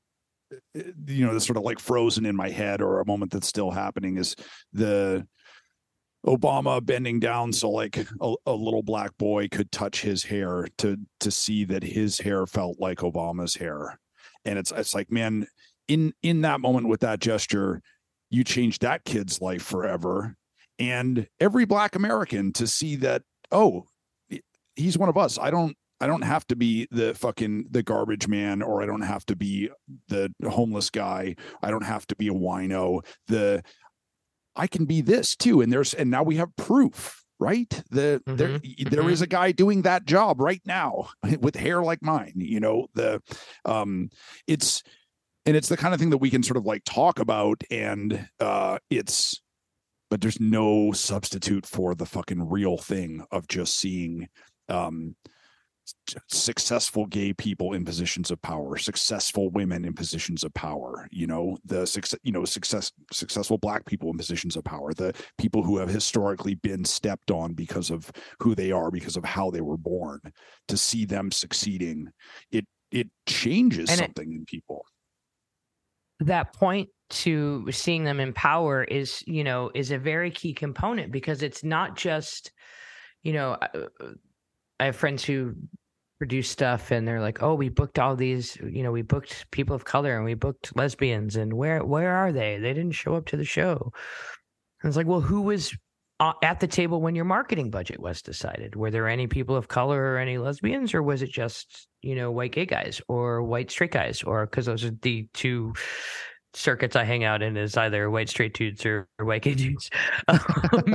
uh, 0.53 0.81
you 1.07 1.25
know 1.25 1.33
the 1.33 1.41
sort 1.41 1.57
of 1.57 1.63
like 1.63 1.79
frozen 1.79 2.25
in 2.25 2.35
my 2.35 2.49
head 2.49 2.81
or 2.81 2.99
a 2.99 3.05
moment 3.05 3.31
that's 3.31 3.47
still 3.47 3.71
happening 3.71 4.17
is 4.17 4.35
the 4.73 5.25
obama 6.25 6.83
bending 6.83 7.19
down 7.19 7.53
so 7.53 7.69
like 7.69 7.97
a, 8.21 8.33
a 8.47 8.53
little 8.53 8.81
black 8.81 9.15
boy 9.17 9.47
could 9.47 9.71
touch 9.71 10.01
his 10.01 10.23
hair 10.23 10.67
to 10.77 10.97
to 11.19 11.29
see 11.29 11.65
that 11.65 11.83
his 11.83 12.19
hair 12.19 12.45
felt 12.45 12.79
like 12.79 12.99
obama's 12.99 13.55
hair. 13.55 13.99
And 14.43 14.57
it's 14.57 14.71
it's 14.71 14.95
like 14.95 15.11
man 15.11 15.47
in 15.87 16.13
in 16.23 16.41
that 16.41 16.61
moment 16.61 16.87
with 16.87 17.01
that 17.01 17.19
gesture 17.19 17.81
you 18.31 18.43
changed 18.43 18.81
that 18.81 19.05
kid's 19.05 19.39
life 19.39 19.61
forever. 19.61 20.35
And 20.79 21.27
every 21.39 21.65
black 21.65 21.95
american 21.95 22.53
to 22.53 22.65
see 22.67 22.95
that 22.97 23.21
oh 23.51 23.85
he's 24.75 24.97
one 24.97 25.09
of 25.09 25.17
us. 25.17 25.37
I 25.39 25.51
don't 25.51 25.75
I 26.01 26.07
don't 26.07 26.23
have 26.23 26.45
to 26.47 26.55
be 26.55 26.87
the 26.91 27.13
fucking 27.13 27.67
the 27.71 27.83
garbage 27.83 28.27
man 28.27 28.61
or 28.61 28.81
I 28.81 28.85
don't 28.85 29.01
have 29.01 29.25
to 29.27 29.35
be 29.35 29.69
the 30.09 30.31
homeless 30.47 30.89
guy. 30.89 31.35
I 31.63 31.71
don't 31.71 31.85
have 31.85 32.05
to 32.07 32.15
be 32.15 32.27
a 32.27 32.33
wino. 32.33 33.05
The 33.27 33.63
I 34.55 34.67
can 34.67 34.85
be 34.85 35.01
this 35.01 35.35
too. 35.35 35.61
And 35.61 35.71
there's 35.71 35.93
and 35.93 36.11
now 36.11 36.23
we 36.23 36.35
have 36.35 36.55
proof, 36.57 37.23
right? 37.39 37.69
The 37.91 38.21
mm-hmm. 38.25 38.35
there 38.35 38.59
there 38.89 39.09
is 39.09 39.19
mm-hmm. 39.19 39.23
a 39.23 39.27
guy 39.27 39.51
doing 39.51 39.83
that 39.83 40.05
job 40.05 40.41
right 40.41 40.61
now 40.65 41.09
with 41.39 41.55
hair 41.55 41.81
like 41.81 42.01
mine. 42.01 42.33
You 42.35 42.59
know, 42.59 42.87
the 42.93 43.21
um 43.63 44.09
it's 44.47 44.83
and 45.45 45.55
it's 45.55 45.69
the 45.69 45.77
kind 45.77 45.93
of 45.93 45.99
thing 45.99 46.09
that 46.09 46.17
we 46.17 46.29
can 46.29 46.43
sort 46.43 46.57
of 46.57 46.65
like 46.65 46.83
talk 46.83 47.19
about 47.19 47.63
and 47.71 48.27
uh 48.39 48.79
it's 48.89 49.41
but 50.09 50.21
there's 50.21 50.39
no 50.39 50.91
substitute 50.91 51.65
for 51.65 51.95
the 51.95 52.05
fucking 52.05 52.49
real 52.49 52.77
thing 52.77 53.25
of 53.31 53.47
just 53.47 53.79
seeing 53.79 54.27
um, 54.69 55.15
successful 56.27 57.05
gay 57.05 57.31
people 57.31 57.73
in 57.73 57.85
positions 57.85 58.31
of 58.31 58.41
power 58.41 58.75
successful 58.75 59.51
women 59.51 59.85
in 59.85 59.93
positions 59.93 60.43
of 60.43 60.51
power 60.55 61.07
you 61.11 61.27
know 61.27 61.55
the 61.63 61.85
success 61.85 62.19
you 62.23 62.31
know 62.31 62.43
success 62.43 62.91
successful 63.11 63.59
black 63.59 63.85
people 63.85 64.09
in 64.09 64.17
positions 64.17 64.55
of 64.55 64.63
power 64.63 64.95
the 64.95 65.13
people 65.37 65.61
who 65.61 65.77
have 65.77 65.89
historically 65.89 66.55
been 66.55 66.83
stepped 66.83 67.29
on 67.29 67.53
because 67.53 67.91
of 67.91 68.11
who 68.39 68.55
they 68.55 68.71
are 68.71 68.89
because 68.89 69.15
of 69.15 69.23
how 69.23 69.51
they 69.51 69.61
were 69.61 69.77
born 69.77 70.19
to 70.67 70.75
see 70.75 71.05
them 71.05 71.31
succeeding 71.31 72.09
it 72.51 72.65
it 72.95 73.09
changes 73.27 73.89
and 73.89 73.99
something 73.99 74.31
it, 74.31 74.35
in 74.35 74.45
people. 74.45 74.85
That 76.21 76.53
point 76.53 76.89
to 77.09 77.69
seeing 77.71 78.03
them 78.03 78.19
in 78.19 78.33
power 78.33 78.83
is 78.83 79.23
you 79.27 79.43
know 79.43 79.69
is 79.75 79.91
a 79.91 79.97
very 79.97 80.31
key 80.31 80.53
component 80.53 81.11
because 81.11 81.43
it's 81.43 81.63
not 81.63 81.95
just 81.95 82.51
you 83.21 83.33
know 83.33 83.51
uh, 83.53 83.87
I 84.79 84.85
have 84.85 84.95
friends 84.95 85.23
who 85.23 85.55
produce 86.19 86.49
stuff 86.49 86.91
and 86.91 87.07
they're 87.07 87.21
like, 87.21 87.43
"Oh, 87.43 87.55
we 87.55 87.69
booked 87.69 87.99
all 87.99 88.15
these, 88.15 88.55
you 88.57 88.83
know, 88.83 88.91
we 88.91 89.01
booked 89.01 89.49
people 89.51 89.75
of 89.75 89.85
color 89.85 90.15
and 90.15 90.25
we 90.25 90.33
booked 90.33 90.75
lesbians 90.75 91.35
and 91.35 91.53
where 91.53 91.83
where 91.83 92.13
are 92.15 92.31
they? 92.31 92.57
They 92.57 92.73
didn't 92.73 92.93
show 92.93 93.15
up 93.15 93.25
to 93.27 93.37
the 93.37 93.45
show." 93.45 93.91
And 94.81 94.89
it's 94.89 94.97
like, 94.97 95.07
"Well, 95.07 95.21
who 95.21 95.41
was 95.41 95.75
uh, 96.19 96.33
at 96.43 96.59
the 96.59 96.67
table 96.67 97.01
when 97.01 97.15
your 97.15 97.25
marketing 97.25 97.69
budget 97.69 97.99
was 97.99 98.21
decided? 98.21 98.75
Were 98.75 98.91
there 98.91 99.07
any 99.07 99.27
people 99.27 99.55
of 99.55 99.67
color 99.67 100.13
or 100.13 100.17
any 100.17 100.37
lesbians 100.37 100.93
or 100.93 101.03
was 101.03 101.21
it 101.21 101.29
just, 101.29 101.87
you 102.01 102.15
know, 102.15 102.31
white 102.31 102.53
gay 102.53 102.65
guys 102.65 103.01
or 103.07 103.43
white 103.43 103.69
straight 103.69 103.91
guys 103.91 104.23
or 104.23 104.47
cuz 104.47 104.65
those 104.65 104.85
are 104.85 104.91
the 105.01 105.27
two 105.33 105.73
circuits 106.53 106.95
I 106.95 107.03
hang 107.03 107.25
out 107.25 107.41
in 107.41 107.57
is 107.57 107.75
either 107.75 108.09
white 108.09 108.29
straight 108.29 108.53
dudes 108.53 108.85
or, 108.85 109.07
white 109.19 109.41
gay 109.41 109.53
dudes. 109.55 109.89
Um, 110.29 110.39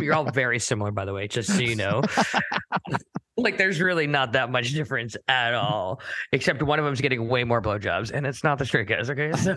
you're 0.01 0.15
all 0.15 0.31
very 0.31 0.59
similar, 0.59 0.91
by 0.91 1.05
the 1.05 1.13
way, 1.13 1.29
just 1.29 1.51
so 1.55 1.61
you 1.61 1.77
know. 1.77 2.03
like, 3.43 3.59
there's 3.59 3.81
really 3.81 4.07
not 4.07 4.33
that 4.33 4.51
much 4.51 4.73
difference 4.75 5.17
at 5.29 5.55
all, 5.55 6.01
except 6.33 6.63
one 6.63 6.79
of 6.79 6.85
them's 6.85 7.01
getting 7.01 7.29
way 7.29 7.45
more 7.45 7.61
blowjobs, 7.61 8.11
and 8.13 8.27
it's 8.27 8.45
not 8.45 8.59
the 8.59 8.67
straight 8.67 8.89
guys. 8.89 9.11
Okay, 9.11 9.33
so, 9.37 9.57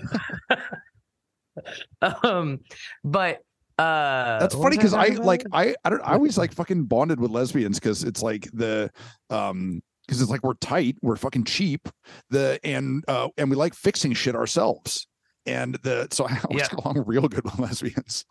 um, 2.24 2.60
but 3.04 3.42
uh, 3.78 4.40
that's 4.40 4.56
funny 4.56 4.78
because 4.78 4.94
I 4.94 5.08
like 5.08 5.44
I 5.52 5.76
I 5.84 5.90
don't 5.90 6.02
I 6.02 6.14
always 6.14 6.38
like 6.38 6.54
fucking 6.54 6.86
bonded 6.86 7.20
with 7.20 7.32
lesbians 7.32 7.80
because 7.80 8.04
it's 8.04 8.22
like 8.22 8.50
the 8.54 8.92
um 9.30 9.82
because 10.06 10.22
it's 10.22 10.30
like 10.30 10.44
we're 10.44 10.54
tight, 10.56 10.98
we're 11.02 11.16
fucking 11.16 11.46
cheap, 11.46 11.88
the 12.30 12.60
and 12.64 13.04
uh 13.08 13.30
and 13.38 13.50
we 13.50 13.56
like 13.56 13.74
fixing 13.74 14.14
shit 14.14 14.36
ourselves 14.36 15.08
and 15.46 15.76
the 15.84 16.08
so 16.12 16.26
I 16.26 16.40
always 16.50 16.64
yeah. 16.64 16.70
get 16.70 16.86
along 16.86 17.04
real 17.06 17.28
good 17.28 17.44
with 17.44 17.60
lesbians. 17.60 18.26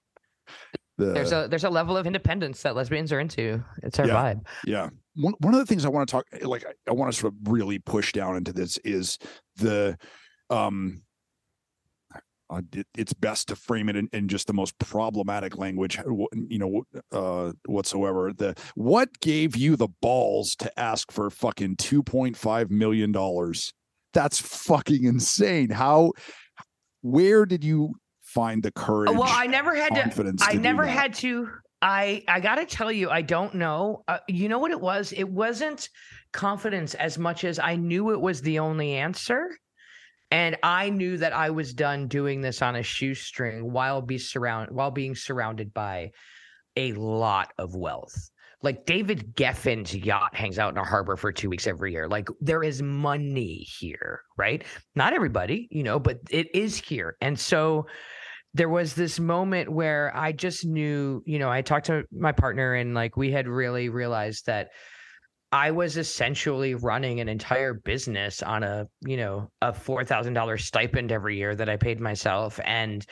The, 0.98 1.06
there's 1.06 1.32
a 1.32 1.46
there's 1.48 1.64
a 1.64 1.70
level 1.70 1.96
of 1.96 2.06
independence 2.06 2.62
that 2.62 2.76
lesbians 2.76 3.12
are 3.12 3.20
into. 3.20 3.64
It's 3.82 3.98
our 3.98 4.06
yeah, 4.06 4.14
vibe. 4.14 4.46
Yeah. 4.66 4.88
One 5.14 5.34
one 5.40 5.54
of 5.54 5.60
the 5.60 5.66
things 5.66 5.84
I 5.84 5.88
want 5.88 6.08
to 6.08 6.12
talk 6.12 6.26
like 6.42 6.64
I, 6.66 6.72
I 6.88 6.92
want 6.92 7.12
to 7.12 7.18
sort 7.18 7.34
of 7.34 7.52
really 7.52 7.78
push 7.78 8.12
down 8.12 8.36
into 8.36 8.52
this 8.52 8.78
is 8.78 9.18
the 9.56 9.98
um 10.50 11.02
uh, 12.50 12.60
it, 12.74 12.86
it's 12.98 13.14
best 13.14 13.48
to 13.48 13.56
frame 13.56 13.88
it 13.88 13.96
in, 13.96 14.10
in, 14.12 14.28
just 14.28 14.46
the 14.46 14.52
most 14.52 14.78
problematic 14.78 15.56
language 15.56 15.98
you 16.48 16.58
know 16.58 16.82
uh, 17.10 17.52
whatsoever 17.66 18.32
the 18.32 18.54
what 18.74 19.08
gave 19.20 19.56
you 19.56 19.74
the 19.76 19.88
balls 20.02 20.54
to 20.56 20.78
ask 20.78 21.10
for 21.10 21.30
fucking 21.30 21.76
2.5 21.76 22.70
million 22.70 23.10
dollars 23.10 23.72
that's 24.12 24.38
fucking 24.38 25.04
insane 25.04 25.70
how 25.70 26.12
where 27.02 27.46
did 27.46 27.64
you 27.64 27.94
find 28.32 28.62
the 28.62 28.72
courage? 28.72 29.12
Well, 29.12 29.24
I 29.24 29.46
never 29.46 29.74
had 29.74 29.94
to. 29.94 30.36
I 30.40 30.54
never 30.54 30.86
had 30.86 31.14
to. 31.14 31.48
I 31.82 32.22
I 32.28 32.40
got 32.40 32.54
to 32.54 32.64
tell 32.64 32.92
you, 32.92 33.10
I 33.10 33.22
don't 33.22 33.54
know. 33.54 34.04
Uh, 34.06 34.18
you 34.28 34.48
know 34.48 34.60
what 34.60 34.70
it 34.70 34.80
was? 34.80 35.12
It 35.12 35.28
wasn't 35.28 35.88
confidence 36.32 36.94
as 36.94 37.18
much 37.18 37.44
as 37.44 37.58
I 37.58 37.76
knew 37.76 38.12
it 38.12 38.20
was 38.20 38.40
the 38.40 38.60
only 38.60 38.94
answer. 38.94 39.50
And 40.30 40.56
I 40.62 40.88
knew 40.88 41.18
that 41.18 41.34
I 41.34 41.50
was 41.50 41.74
done 41.74 42.08
doing 42.08 42.40
this 42.40 42.62
on 42.62 42.76
a 42.76 42.82
shoestring 42.82 43.70
while 43.70 44.00
be 44.00 44.16
surround 44.16 44.70
while 44.70 44.90
being 44.90 45.14
surrounded 45.14 45.74
by 45.74 46.12
a 46.76 46.92
lot 46.92 47.52
of 47.58 47.74
wealth. 47.74 48.30
Like 48.62 48.86
David 48.86 49.34
Geffen's 49.34 49.94
yacht 49.94 50.34
hangs 50.34 50.58
out 50.58 50.72
in 50.72 50.78
a 50.78 50.84
harbor 50.84 51.16
for 51.16 51.32
two 51.32 51.50
weeks 51.50 51.66
every 51.66 51.92
year. 51.92 52.08
Like 52.08 52.28
there 52.40 52.62
is 52.62 52.80
money 52.80 53.66
here, 53.78 54.22
right? 54.38 54.64
Not 54.94 55.12
everybody, 55.12 55.68
you 55.70 55.82
know, 55.82 55.98
but 55.98 56.20
it 56.30 56.54
is 56.54 56.76
here. 56.76 57.16
And 57.20 57.38
so 57.38 57.86
there 58.54 58.68
was 58.68 58.94
this 58.94 59.18
moment 59.18 59.70
where 59.70 60.14
I 60.14 60.32
just 60.32 60.66
knew, 60.66 61.22
you 61.24 61.38
know, 61.38 61.50
I 61.50 61.62
talked 61.62 61.86
to 61.86 62.04
my 62.12 62.32
partner 62.32 62.74
and 62.74 62.94
like 62.94 63.16
we 63.16 63.32
had 63.32 63.48
really 63.48 63.88
realized 63.88 64.46
that 64.46 64.70
I 65.50 65.70
was 65.70 65.96
essentially 65.96 66.74
running 66.74 67.20
an 67.20 67.28
entire 67.28 67.74
business 67.74 68.42
on 68.42 68.62
a, 68.62 68.88
you 69.06 69.16
know, 69.16 69.50
a 69.60 69.72
$4,000 69.72 70.60
stipend 70.60 71.12
every 71.12 71.36
year 71.36 71.54
that 71.54 71.68
I 71.68 71.76
paid 71.76 72.00
myself. 72.00 72.58
And 72.64 73.06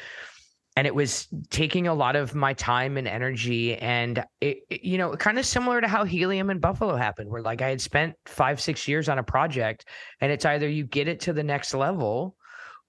and 0.76 0.86
it 0.86 0.95
was 0.95 1.28
taking 1.51 1.88
a 1.88 1.95
lot 1.95 2.16
of 2.16 2.34
my 2.34 2.55
time 2.55 2.97
and 2.97 3.09
energy 3.09 3.76
and 3.76 4.24
it, 4.41 4.59
it, 4.70 4.84
you 4.84 4.99
know 4.99 5.14
kind 5.16 5.38
of 5.38 5.45
similar 5.45 5.80
to 5.80 5.88
how 5.88 6.05
helium 6.05 6.49
and 6.49 6.61
buffalo 6.61 6.97
happened 6.97 7.28
where 7.28 7.43
like 7.43 7.61
i 7.61 7.68
had 7.68 7.80
spent 7.80 8.14
five 8.26 8.61
six 8.61 8.86
years 8.86 9.09
on 9.09 9.18
a 9.18 9.22
project 9.22 9.86
and 10.20 10.30
it's 10.30 10.45
either 10.45 10.68
you 10.68 10.84
get 10.84 11.09
it 11.09 11.20
to 11.20 11.32
the 11.32 11.43
next 11.43 11.74
level 11.74 12.36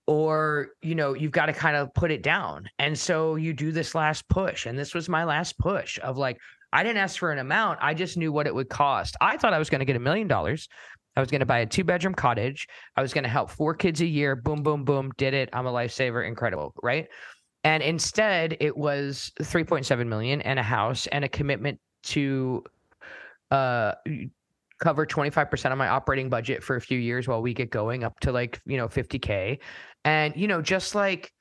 or 0.08 0.70
you 0.82 0.96
know 0.96 1.14
you've 1.14 1.32
got 1.32 1.46
to 1.46 1.54
kind 1.54 1.76
of 1.76 1.94
put 1.94 2.12
it 2.12 2.24
down 2.24 2.68
and 2.80 2.98
so 2.98 3.36
you 3.36 3.54
do 3.54 3.72
this 3.72 3.94
last 3.96 4.28
push 4.30 4.66
and 4.66 4.78
this 4.78 4.94
was 4.94 5.08
my 5.08 5.24
last 5.24 5.58
push 5.58 6.00
of 6.04 6.18
like 6.18 6.38
i 6.74 6.84
didn't 6.84 6.98
ask 6.98 7.20
for 7.20 7.32
an 7.32 7.40
amount 7.40 7.78
i 7.82 7.94
just 7.94 8.18
knew 8.18 8.32
what 8.32 8.48
it 8.48 8.54
would 8.56 8.70
cost 8.70 9.16
i 9.22 9.38
thought 9.38 9.54
i 9.54 9.60
was 9.60 9.70
going 9.70 9.80
to 9.80 9.86
get 9.86 9.96
a 9.96 10.00
million 10.00 10.28
dollars 10.28 10.68
I 11.14 11.20
was 11.20 11.30
going 11.30 11.42
to 11.42 11.46
buy 11.46 11.60
a 11.60 11.66
two 11.66 11.84
bedroom 11.84 12.14
cottage. 12.14 12.70
I 12.96 13.02
was 13.02 13.14
going 13.14 13.26
to 13.26 13.30
help 13.30 13.50
four 13.50 13.74
kids 13.74 14.00
a 14.00 14.06
year. 14.06 14.34
Boom, 14.34 14.64
boom, 14.64 14.86
boom. 14.86 15.12
Did 15.18 15.34
it. 15.34 15.50
I'm 15.52 15.68
a 15.68 15.72
lifesaver. 15.72 16.26
Incredible. 16.26 16.74
Right 16.82 17.10
and 17.64 17.84
instead 17.84 18.58
it 18.60 18.76
was 18.76 19.32
3.7 19.42 20.08
million 20.08 20.42
and 20.42 20.60
a 20.60 20.64
house 20.64 21.08
and 21.08 21.24
a 21.24 21.30
commitment 21.30 21.80
to 22.04 22.64
uh 23.52 23.94
cover 24.82 25.06
25% 25.06 25.72
of 25.72 25.78
my 25.78 25.88
operating 25.88 26.30
budget 26.30 26.64
for 26.64 26.76
a 26.76 26.82
few 26.82 27.00
years 27.00 27.28
while 27.28 27.42
we 27.42 27.54
get 27.54 27.70
going 27.70 28.04
up 28.04 28.20
to 28.20 28.32
like 28.32 28.60
you 28.66 28.78
know 28.78 28.88
50k 28.88 29.60
and 30.04 30.36
you 30.36 30.48
know 30.48 30.62
just 30.62 30.96
like 30.96 31.32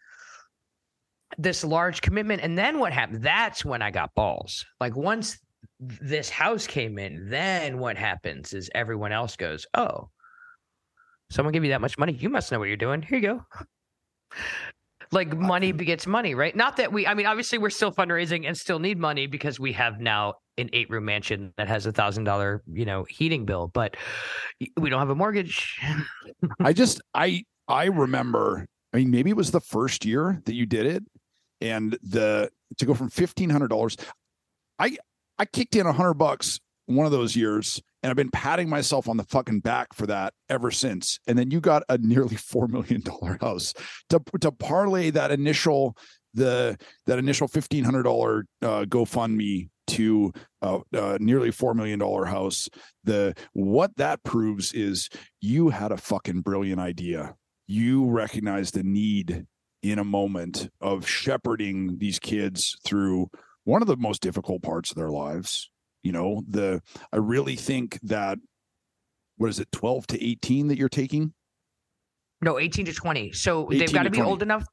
this 1.39 1.65
large 1.65 2.01
commitment. 2.03 2.43
And 2.43 2.57
then 2.57 2.79
what 2.79 2.93
happened? 2.93 3.23
That's 3.23 3.65
when 3.65 3.83
I 3.83 3.91
got 3.91 4.15
balls. 4.15 4.65
Like 4.81 4.97
once 4.97 5.39
this 5.79 6.29
house 6.29 6.67
came 6.67 6.99
in, 6.99 7.29
then 7.29 7.79
what 7.79 7.97
happens 7.97 8.53
is 8.53 8.71
everyone 8.75 9.13
else 9.13 9.37
goes, 9.37 9.67
Oh, 9.75 10.11
someone 11.31 11.53
give 11.53 11.65
you 11.65 11.71
that 11.71 11.81
much 11.81 11.99
money. 11.99 12.13
You 12.13 12.29
must 12.29 12.51
know 12.53 12.59
what 12.59 12.69
you're 12.69 12.77
doing. 12.77 13.03
Here 13.03 13.19
you 13.19 13.27
go. 13.27 13.45
Like 15.13 15.37
money 15.37 15.73
begets 15.73 16.07
money, 16.07 16.35
right? 16.35 16.55
Not 16.55 16.77
that 16.77 16.93
we, 16.93 17.07
I 17.07 17.15
mean, 17.15 17.27
obviously 17.27 17.59
we're 17.59 17.71
still 17.71 17.93
fundraising 17.93 18.47
and 18.47 18.57
still 18.57 18.79
need 18.79 18.99
money 18.99 19.27
because 19.27 19.59
we 19.59 19.73
have 19.73 20.01
now 20.01 20.35
an 20.57 20.71
eight 20.73 20.89
room 20.91 21.05
mansion 21.05 21.53
that 21.57 21.69
has 21.69 21.87
a 21.87 21.93
thousand 21.93 22.25
dollar, 22.25 22.63
you 22.73 22.85
know, 22.85 23.05
heating 23.09 23.45
bill, 23.45 23.69
but 23.69 23.97
we 24.77 24.91
don't 24.91 25.01
have 25.01 25.11
a 25.11 25.15
mortgage. 25.15 25.81
I 26.61 26.73
just, 26.73 27.01
I, 27.15 27.45
I 27.67 27.87
remember, 27.87 28.67
I 28.93 28.99
mean, 28.99 29.11
maybe 29.11 29.31
it 29.31 29.37
was 29.37 29.51
the 29.51 29.61
first 29.61 30.05
year 30.05 30.41
that 30.45 30.55
you 30.55 30.67
did 30.67 30.87
it 30.87 31.03
and 31.61 31.99
the, 32.03 32.51
to 32.79 32.87
go 32.87 32.95
from 32.95 33.11
$1,500, 33.11 34.01
I, 34.79 34.97
I 35.39 35.45
kicked 35.45 35.75
in 35.75 35.87
a 35.87 35.93
hundred 35.93 36.15
bucks 36.15 36.61
one 36.87 37.07
of 37.07 37.13
those 37.13 37.35
years 37.35 37.81
and 38.03 38.11
I've 38.11 38.17
been 38.17 38.31
patting 38.31 38.69
myself 38.69 39.09
on 39.09 39.17
the 39.17 39.25
fucking 39.25 39.61
back 39.61 39.93
for 39.95 40.07
that 40.07 40.33
ever 40.49 40.71
since. 40.71 41.19
And 41.27 41.39
then 41.39 41.51
you 41.51 41.61
got 41.61 41.83
a 41.89 41.99
nearly 41.99 42.37
four 42.37 42.69
million 42.69 43.01
dollar 43.01 43.39
house 43.41 43.75
to 44.11 44.21
to 44.41 44.53
parlay 44.53 45.11
that 45.11 45.31
initial 45.31 45.97
the 46.35 46.79
that 47.07 47.19
initial 47.19 47.49
fifteen 47.49 47.85
hundred 47.85 48.05
dollar 48.05 48.47
uh, 48.63 48.85
GoFundMe 48.85 49.69
to 49.89 50.33
uh, 50.63 50.79
uh, 50.97 51.19
nearly 51.21 51.51
four 51.51 51.75
million 51.75 51.99
dollar 51.99 52.25
house. 52.25 52.69
The 53.05 53.35
what 53.53 53.97
that 53.97 54.23
proves 54.23 54.73
is 54.73 55.09
you 55.41 55.71
had 55.71 55.93
a 55.93 55.97
fucking 55.97 56.43
brilliant 56.43 56.81
idea. 56.81 57.35
You 57.67 58.07
recognized 58.07 58.75
the 58.75 58.83
need 58.83 59.47
in 59.83 59.99
a 59.99 60.05
moment 60.05 60.69
of 60.81 61.07
shepherding 61.07 61.99
these 61.99 62.19
kids 62.19 62.77
through 62.85 63.29
one 63.65 63.83
of 63.83 63.89
the 63.89 63.97
most 63.97 64.21
difficult 64.21 64.63
parts 64.63 64.91
of 64.91 64.97
their 64.97 65.11
lives 65.11 65.71
you 66.03 66.13
know 66.13 66.43
the 66.49 66.81
i 67.13 67.17
really 67.17 67.57
think 67.57 67.99
that 68.03 68.39
what 69.37 69.49
is 69.49 69.59
it 69.59 69.73
12 69.73 70.07
to 70.09 70.23
18 70.23 70.69
that 70.69 70.77
you're 70.77 70.91
taking? 70.91 71.33
No 72.43 72.59
18 72.59 72.85
to 72.87 72.93
20 72.93 73.33
so 73.33 73.67
they've 73.71 73.93
got 73.93 74.03
to 74.03 74.11
be 74.11 74.19
20. 74.19 74.31
old 74.31 74.43
enough 74.43 74.65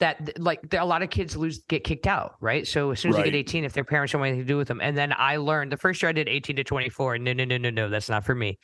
that 0.00 0.38
like 0.38 0.60
a 0.74 0.84
lot 0.84 1.02
of 1.02 1.08
kids 1.08 1.36
lose 1.36 1.62
get 1.68 1.84
kicked 1.84 2.06
out 2.06 2.34
right? 2.40 2.66
So 2.66 2.90
as 2.90 3.00
soon 3.00 3.10
as 3.10 3.16
right. 3.16 3.24
they 3.24 3.30
get 3.30 3.38
18 3.38 3.64
if 3.64 3.72
their 3.72 3.84
parents 3.84 4.12
don't 4.12 4.20
want 4.20 4.28
anything 4.28 4.46
to 4.46 4.52
do 4.52 4.58
with 4.58 4.68
them. 4.68 4.80
And 4.82 4.96
then 4.96 5.14
i 5.16 5.36
learned 5.36 5.72
the 5.72 5.78
first 5.78 6.02
year 6.02 6.10
i 6.10 6.12
did 6.12 6.28
18 6.28 6.56
to 6.56 6.64
24 6.64 7.18
no 7.18 7.32
no 7.32 7.44
no 7.44 7.56
no 7.56 7.70
no 7.70 7.88
that's 7.88 8.10
not 8.10 8.24
for 8.24 8.34
me. 8.34 8.58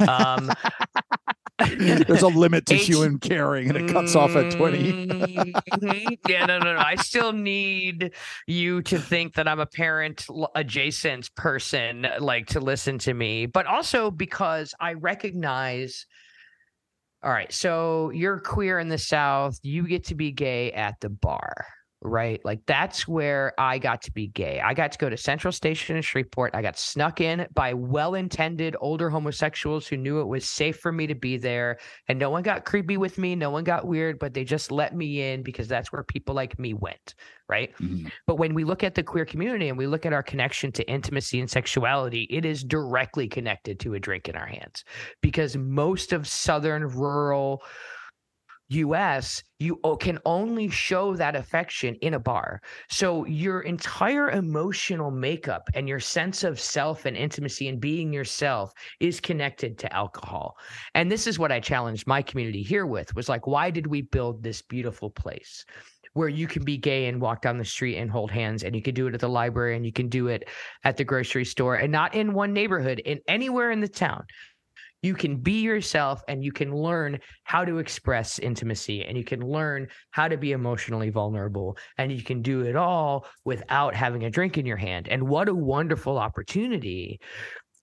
Um 0.00 0.50
There's 1.78 2.22
a 2.22 2.28
limit 2.28 2.66
to 2.66 2.74
H- 2.74 2.86
human 2.86 3.18
caring, 3.18 3.68
and 3.68 3.76
it 3.76 3.92
cuts 3.92 4.14
off 4.14 4.36
at 4.36 4.52
20. 4.52 4.92
Mm-hmm. 4.92 6.14
yeah, 6.28 6.46
no, 6.46 6.58
no, 6.58 6.74
no. 6.74 6.78
I 6.78 6.94
still 6.96 7.32
need 7.32 8.12
you 8.46 8.82
to 8.82 8.98
think 8.98 9.34
that 9.34 9.48
I'm 9.48 9.58
a 9.58 9.66
parent 9.66 10.26
adjacent 10.54 11.34
person, 11.34 12.06
like 12.20 12.46
to 12.48 12.60
listen 12.60 12.98
to 12.98 13.14
me, 13.14 13.46
but 13.46 13.66
also 13.66 14.10
because 14.10 14.74
I 14.80 14.94
recognize. 14.94 16.06
All 17.24 17.32
right, 17.32 17.52
so 17.52 18.10
you're 18.10 18.38
queer 18.38 18.78
in 18.78 18.88
the 18.88 18.98
South. 18.98 19.58
You 19.62 19.88
get 19.88 20.04
to 20.04 20.14
be 20.14 20.30
gay 20.30 20.70
at 20.72 20.94
the 21.00 21.08
bar 21.08 21.66
right? 22.00 22.40
Like 22.44 22.60
that's 22.66 23.08
where 23.08 23.52
I 23.58 23.78
got 23.78 24.02
to 24.02 24.12
be 24.12 24.28
gay. 24.28 24.60
I 24.60 24.72
got 24.74 24.92
to 24.92 24.98
go 24.98 25.08
to 25.08 25.16
Central 25.16 25.50
Station 25.50 25.96
in 25.96 26.02
Shreveport. 26.02 26.54
I 26.54 26.62
got 26.62 26.78
snuck 26.78 27.20
in 27.20 27.46
by 27.54 27.72
well 27.72 28.14
intended 28.14 28.76
older 28.80 29.10
homosexuals 29.10 29.86
who 29.86 29.96
knew 29.96 30.20
it 30.20 30.26
was 30.26 30.48
safe 30.48 30.78
for 30.78 30.92
me 30.92 31.06
to 31.08 31.14
be 31.14 31.36
there. 31.36 31.78
And 32.06 32.18
no 32.18 32.30
one 32.30 32.42
got 32.42 32.64
creepy 32.64 32.96
with 32.96 33.18
me. 33.18 33.34
No 33.34 33.50
one 33.50 33.64
got 33.64 33.86
weird, 33.86 34.18
but 34.18 34.32
they 34.32 34.44
just 34.44 34.70
let 34.70 34.94
me 34.94 35.32
in 35.32 35.42
because 35.42 35.66
that's 35.66 35.92
where 35.92 36.04
people 36.04 36.34
like 36.34 36.58
me 36.58 36.72
went. 36.72 37.14
Right. 37.48 37.74
Mm-hmm. 37.78 38.08
But 38.26 38.36
when 38.36 38.54
we 38.54 38.64
look 38.64 38.84
at 38.84 38.94
the 38.94 39.02
queer 39.02 39.24
community 39.24 39.68
and 39.68 39.78
we 39.78 39.86
look 39.86 40.04
at 40.04 40.12
our 40.12 40.22
connection 40.22 40.70
to 40.72 40.88
intimacy 40.88 41.40
and 41.40 41.50
sexuality, 41.50 42.26
it 42.30 42.44
is 42.44 42.62
directly 42.62 43.26
connected 43.26 43.80
to 43.80 43.94
a 43.94 43.98
drink 43.98 44.28
in 44.28 44.36
our 44.36 44.46
hands 44.46 44.84
because 45.22 45.56
most 45.56 46.12
of 46.12 46.28
Southern 46.28 46.86
rural, 46.86 47.62
US, 48.68 49.42
you 49.58 49.80
can 49.98 50.18
only 50.24 50.68
show 50.68 51.16
that 51.16 51.34
affection 51.34 51.94
in 51.96 52.14
a 52.14 52.18
bar. 52.20 52.60
So 52.90 53.24
your 53.24 53.62
entire 53.62 54.30
emotional 54.30 55.10
makeup 55.10 55.68
and 55.74 55.88
your 55.88 56.00
sense 56.00 56.44
of 56.44 56.60
self 56.60 57.06
and 57.06 57.16
intimacy 57.16 57.68
and 57.68 57.80
being 57.80 58.12
yourself 58.12 58.72
is 59.00 59.20
connected 59.20 59.78
to 59.78 59.92
alcohol. 59.94 60.56
And 60.94 61.10
this 61.10 61.26
is 61.26 61.38
what 61.38 61.52
I 61.52 61.60
challenged 61.60 62.06
my 62.06 62.20
community 62.20 62.62
here 62.62 62.86
with 62.86 63.14
was 63.14 63.28
like, 63.28 63.46
why 63.46 63.70
did 63.70 63.86
we 63.86 64.02
build 64.02 64.42
this 64.42 64.60
beautiful 64.60 65.10
place? 65.10 65.64
Where 66.12 66.28
you 66.28 66.46
can 66.46 66.64
be 66.64 66.76
gay 66.76 67.06
and 67.06 67.20
walk 67.20 67.42
down 67.42 67.58
the 67.58 67.64
street 67.64 67.96
and 67.96 68.10
hold 68.10 68.30
hands, 68.30 68.64
and 68.64 68.74
you 68.74 68.82
can 68.82 68.94
do 68.94 69.06
it 69.06 69.14
at 69.14 69.20
the 69.20 69.28
library 69.28 69.76
and 69.76 69.86
you 69.86 69.92
can 69.92 70.08
do 70.08 70.28
it 70.28 70.48
at 70.84 70.96
the 70.96 71.04
grocery 71.04 71.44
store, 71.44 71.76
and 71.76 71.92
not 71.92 72.14
in 72.14 72.32
one 72.32 72.52
neighborhood, 72.52 72.98
in 73.00 73.20
anywhere 73.28 73.70
in 73.70 73.80
the 73.80 73.88
town 73.88 74.24
you 75.02 75.14
can 75.14 75.36
be 75.36 75.60
yourself 75.60 76.22
and 76.28 76.42
you 76.42 76.52
can 76.52 76.74
learn 76.74 77.18
how 77.44 77.64
to 77.64 77.78
express 77.78 78.38
intimacy 78.38 79.04
and 79.04 79.16
you 79.16 79.24
can 79.24 79.40
learn 79.40 79.88
how 80.10 80.28
to 80.28 80.36
be 80.36 80.52
emotionally 80.52 81.10
vulnerable 81.10 81.76
and 81.98 82.10
you 82.10 82.22
can 82.22 82.42
do 82.42 82.62
it 82.62 82.76
all 82.76 83.26
without 83.44 83.94
having 83.94 84.24
a 84.24 84.30
drink 84.30 84.58
in 84.58 84.66
your 84.66 84.76
hand. 84.76 85.08
And 85.08 85.28
what 85.28 85.48
a 85.48 85.54
wonderful 85.54 86.18
opportunity 86.18 87.20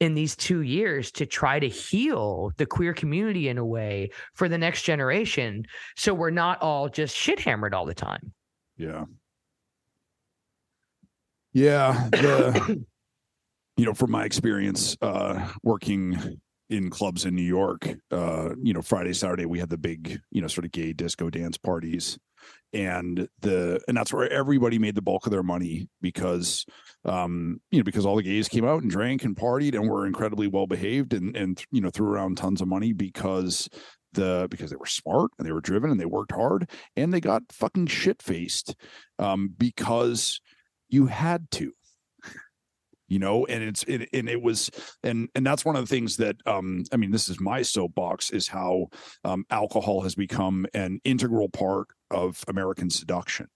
in 0.01 0.13
these 0.13 0.36
two 0.36 0.61
years 0.61 1.09
to 1.13 1.26
try 1.26 1.57
to 1.57 1.70
heal 1.70 2.51
the 2.57 2.66
queer 2.66 2.93
community 2.93 3.47
in 3.47 3.57
a 3.57 3.66
way 3.66 4.09
for 4.34 4.49
the 4.49 4.57
next 4.57 4.84
generation 4.84 5.63
so 5.95 6.13
we're 6.13 6.30
not 6.30 6.61
all 6.61 6.89
just 6.89 7.16
shit 7.16 7.39
hammered 7.39 7.74
all 7.74 7.86
the 7.86 7.93
time. 7.93 8.34
Yeah. 8.78 9.05
Yeah 11.53 12.09
the 12.11 12.84
you 13.78 13.86
know 13.86 13.93
from 13.93 14.11
my 14.11 14.26
experience 14.26 14.97
uh 15.01 15.47
working 15.63 16.39
in 16.70 16.89
clubs 16.89 17.26
in 17.26 17.36
New 17.36 17.41
York. 17.41 17.88
Uh, 18.11 18.49
you 18.61 18.74
know, 18.74 18.82
Friday, 18.82 19.13
Saturday, 19.13 19.45
we 19.45 19.59
had 19.59 19.70
the 19.70 19.78
big, 19.78 20.20
you 20.32 20.41
know, 20.41 20.47
sort 20.47 20.66
of 20.66 20.72
gay 20.72 20.93
disco 20.93 21.30
dance 21.30 21.57
parties. 21.57 22.18
And 22.74 23.28
the 23.39 23.80
and 23.88 23.95
that's 23.95 24.11
where 24.11 24.32
everybody 24.32 24.78
made 24.80 24.95
the 24.95 25.01
bulk 25.01 25.26
of 25.26 25.32
their 25.32 25.43
money 25.43 25.88
because 26.01 26.66
um, 27.05 27.61
you 27.72 27.80
know, 27.80 27.84
because 27.84 28.05
all 28.05 28.18
the 28.18 28.24
gays 28.24 28.49
came 28.49 28.66
out 28.66 28.82
and 28.82 28.91
drank 28.91 29.24
and 29.24 29.36
partied 29.36 29.76
and 29.76 29.89
were 29.89 30.05
incredibly 30.05 30.47
well 30.47 30.68
behaved 30.68 31.13
and 31.13 31.36
and 31.38 31.63
you 31.72 31.82
know, 31.82 31.89
threw 31.89 32.07
around 32.07 32.38
tons 32.38 32.61
of 32.61 32.68
money 32.68 32.91
because 32.91 33.70
the 34.13 34.47
because 34.49 34.72
they 34.72 34.76
were 34.76 34.86
smart 34.86 35.32
and 35.38 35.47
they 35.47 35.51
were 35.51 35.61
driven 35.61 35.91
and 35.91 35.99
they 35.99 36.05
worked 36.05 36.32
hard 36.32 36.70
and 36.95 37.13
they 37.13 37.22
got 37.22 37.43
fucking 37.51 37.88
shit 37.88 38.22
faced 38.22 38.76
um, 39.20 39.53
because 39.57 40.41
you 40.89 41.05
had 41.05 41.49
to 41.51 41.72
you 43.08 43.20
know 43.20 43.45
and 43.45 43.64
it's 43.64 43.84
it, 43.84 44.10
and 44.14 44.30
it 44.30 44.41
was 44.41 44.70
and 45.03 45.30
and 45.36 45.45
that's 45.45 45.66
one 45.66 45.76
of 45.76 45.88
the 45.88 45.95
things 45.95 46.18
that 46.18 46.36
um 46.45 46.84
i 46.91 46.97
mean 46.97 47.12
this 47.12 47.30
is 47.30 47.39
my 47.39 47.62
soapbox 47.62 48.32
is 48.32 48.47
how 48.47 48.88
um 49.24 49.45
alcohol 49.49 50.01
has 50.01 50.16
become 50.16 50.66
an 50.74 50.99
integral 51.03 51.49
part 51.49 51.88
of 52.12 52.43
american 52.47 52.89
seduction 52.89 53.47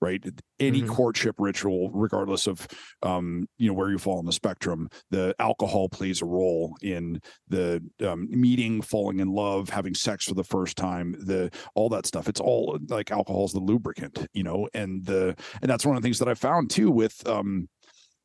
right 0.00 0.22
any 0.60 0.82
mm-hmm. 0.82 0.92
courtship 0.92 1.34
ritual 1.38 1.90
regardless 1.90 2.46
of 2.46 2.66
um 3.02 3.48
you 3.56 3.66
know 3.66 3.72
where 3.72 3.90
you 3.90 3.96
fall 3.96 4.18
on 4.18 4.26
the 4.26 4.32
spectrum 4.32 4.88
the 5.10 5.34
alcohol 5.38 5.88
plays 5.88 6.20
a 6.20 6.26
role 6.26 6.76
in 6.82 7.20
the 7.48 7.82
um, 8.06 8.28
meeting 8.30 8.82
falling 8.82 9.20
in 9.20 9.28
love 9.28 9.70
having 9.70 9.94
sex 9.94 10.26
for 10.26 10.34
the 10.34 10.44
first 10.44 10.76
time 10.76 11.16
the 11.24 11.50
all 11.74 11.88
that 11.88 12.04
stuff 12.04 12.28
it's 12.28 12.40
all 12.40 12.78
like 12.88 13.10
alcohol 13.10 13.46
is 13.46 13.52
the 13.52 13.60
lubricant 13.60 14.26
you 14.34 14.42
know 14.42 14.68
and 14.74 15.04
the 15.06 15.34
and 15.62 15.70
that's 15.70 15.86
one 15.86 15.96
of 15.96 16.02
the 16.02 16.06
things 16.06 16.18
that 16.18 16.28
i 16.28 16.34
found 16.34 16.68
too 16.68 16.90
with 16.90 17.26
um 17.26 17.66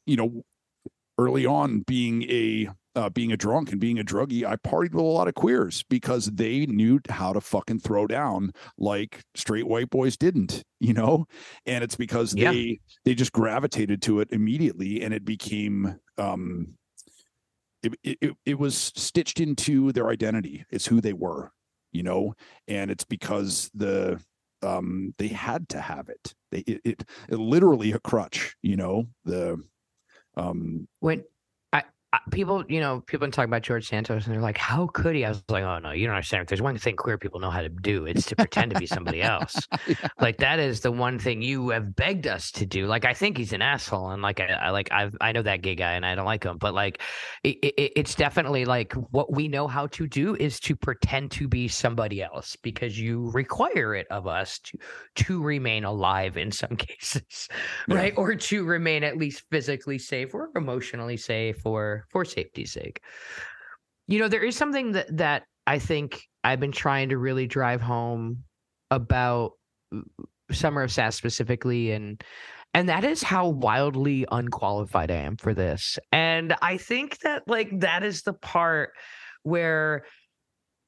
you 0.05 0.17
know 0.17 0.43
early 1.21 1.45
on 1.45 1.81
being 1.81 2.23
a 2.23 2.69
uh, 2.95 3.09
being 3.09 3.31
a 3.31 3.37
drunk 3.37 3.71
and 3.71 3.79
being 3.79 3.99
a 3.99 4.03
druggie, 4.03 4.43
I 4.45 4.57
partied 4.57 4.93
with 4.93 5.03
a 5.05 5.07
lot 5.07 5.27
of 5.27 5.33
queers 5.33 5.83
because 5.83 6.25
they 6.25 6.65
knew 6.65 6.99
how 7.09 7.31
to 7.31 7.39
fucking 7.39 7.79
throw 7.79 8.05
down 8.05 8.51
like 8.77 9.23
straight 9.33 9.67
white 9.67 9.89
boys 9.89 10.17
didn't, 10.17 10.63
you 10.79 10.93
know. 10.93 11.25
And 11.65 11.83
it's 11.83 11.95
because 11.95 12.35
yeah. 12.35 12.51
they 12.51 12.79
they 13.05 13.15
just 13.15 13.31
gravitated 13.31 14.01
to 14.03 14.19
it 14.19 14.29
immediately, 14.31 15.01
and 15.03 15.13
it 15.13 15.23
became 15.23 15.99
um, 16.17 16.75
it, 17.83 17.93
it 18.03 18.33
it 18.45 18.59
was 18.59 18.75
stitched 18.95 19.39
into 19.39 19.91
their 19.91 20.09
identity. 20.09 20.65
It's 20.69 20.85
who 20.85 20.99
they 20.99 21.13
were, 21.13 21.51
you 21.91 22.03
know, 22.03 22.33
and 22.67 22.91
it's 22.91 23.05
because 23.05 23.71
the 23.73 24.19
um 24.63 25.13
they 25.17 25.29
had 25.29 25.69
to 25.69 25.79
have 25.79 26.09
it. 26.09 26.33
They 26.51 26.59
it, 26.59 26.81
it, 26.83 27.03
it 27.29 27.37
literally 27.37 27.93
a 27.93 27.99
crutch, 27.99 28.55
you 28.61 28.75
know. 28.75 29.05
The 29.23 29.63
um, 30.35 30.87
when 30.99 31.23
people, 32.31 32.63
you 32.67 32.81
know, 32.81 33.01
people 33.01 33.29
talking 33.29 33.49
about 33.49 33.61
George 33.61 33.87
Santos, 33.87 34.25
and 34.25 34.33
they're 34.33 34.41
like, 34.41 34.57
"How 34.57 34.87
could 34.87 35.15
he?" 35.15 35.23
I 35.23 35.29
was 35.29 35.43
like, 35.47 35.63
"Oh 35.63 35.79
no, 35.79 35.91
you 35.91 36.07
don't 36.07 36.15
understand. 36.15 36.41
If 36.41 36.49
there's 36.49 36.61
one 36.61 36.77
thing 36.77 36.95
queer 36.95 37.17
people 37.17 37.39
know 37.39 37.49
how 37.49 37.61
to 37.61 37.69
do, 37.69 38.05
it's 38.05 38.25
to 38.27 38.35
pretend 38.35 38.73
to 38.73 38.79
be 38.79 38.85
somebody 38.85 39.21
else. 39.21 39.55
yeah. 39.87 39.95
Like 40.19 40.37
that 40.37 40.59
is 40.59 40.81
the 40.81 40.91
one 40.91 41.19
thing 41.19 41.41
you 41.41 41.69
have 41.69 41.95
begged 41.95 42.27
us 42.27 42.51
to 42.51 42.65
do. 42.65 42.85
Like 42.85 43.05
I 43.05 43.13
think 43.13 43.37
he's 43.37 43.53
an 43.53 43.61
asshole, 43.61 44.09
and 44.11 44.21
like 44.21 44.41
I, 44.41 44.47
I 44.47 44.69
like 44.71 44.91
I 44.91 45.09
I 45.21 45.31
know 45.31 45.41
that 45.41 45.61
gay 45.61 45.75
guy, 45.75 45.93
and 45.93 46.05
I 46.05 46.15
don't 46.15 46.25
like 46.25 46.43
him, 46.43 46.57
but 46.57 46.73
like 46.73 47.01
it, 47.43 47.57
it, 47.61 47.93
it's 47.95 48.15
definitely 48.15 48.65
like 48.65 48.93
what 49.11 49.33
we 49.33 49.47
know 49.47 49.67
how 49.67 49.87
to 49.87 50.05
do 50.05 50.35
is 50.35 50.59
to 50.61 50.75
pretend 50.75 51.31
to 51.31 51.47
be 51.47 51.69
somebody 51.69 52.21
else 52.21 52.57
because 52.57 52.99
you 52.99 53.31
require 53.31 53.95
it 53.95 54.07
of 54.09 54.27
us 54.27 54.59
to 54.59 54.77
to 55.15 55.41
remain 55.41 55.85
alive 55.85 56.35
in 56.35 56.51
some 56.51 56.75
cases, 56.75 57.47
yeah. 57.87 57.95
right, 57.95 58.13
or 58.17 58.35
to 58.35 58.65
remain 58.65 59.05
at 59.05 59.15
least 59.15 59.43
physically 59.49 59.97
safe 59.97 60.33
or 60.33 60.49
emotionally 60.55 61.17
safe 61.17 61.65
or 61.65 62.00
for 62.09 62.25
safety's 62.25 62.71
sake. 62.71 63.01
You 64.07 64.19
know, 64.19 64.27
there 64.27 64.43
is 64.43 64.55
something 64.55 64.93
that 64.93 65.17
that 65.17 65.43
I 65.67 65.79
think 65.79 66.21
I've 66.43 66.59
been 66.59 66.71
trying 66.71 67.09
to 67.09 67.17
really 67.17 67.47
drive 67.47 67.81
home 67.81 68.43
about 68.89 69.51
Summer 70.51 70.83
of 70.83 70.91
Sass 70.91 71.15
specifically 71.15 71.91
and 71.91 72.21
and 72.73 72.87
that 72.87 73.03
is 73.03 73.21
how 73.21 73.49
wildly 73.49 74.25
unqualified 74.31 75.11
I 75.11 75.15
am 75.15 75.35
for 75.35 75.53
this. 75.53 75.99
And 76.13 76.55
I 76.61 76.77
think 76.77 77.19
that 77.19 77.43
like 77.47 77.81
that 77.81 78.03
is 78.03 78.21
the 78.21 78.33
part 78.33 78.91
where 79.43 80.05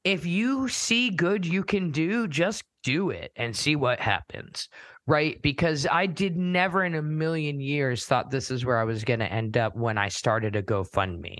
if 0.02 0.24
you 0.24 0.68
see 0.68 1.10
good 1.10 1.46
you 1.46 1.62
can 1.62 1.90
do, 1.90 2.26
just 2.26 2.64
do 2.82 3.10
it 3.10 3.32
and 3.36 3.56
see 3.56 3.76
what 3.76 4.00
happens 4.00 4.68
right? 5.06 5.40
Because 5.42 5.86
I 5.90 6.06
did 6.06 6.36
never 6.36 6.84
in 6.84 6.94
a 6.94 7.02
million 7.02 7.60
years 7.60 8.06
thought 8.06 8.30
this 8.30 8.50
is 8.50 8.64
where 8.64 8.78
I 8.78 8.84
was 8.84 9.04
going 9.04 9.20
to 9.20 9.32
end 9.32 9.56
up 9.56 9.76
when 9.76 9.98
I 9.98 10.08
started 10.08 10.56
a 10.56 10.62
GoFundMe 10.62 11.38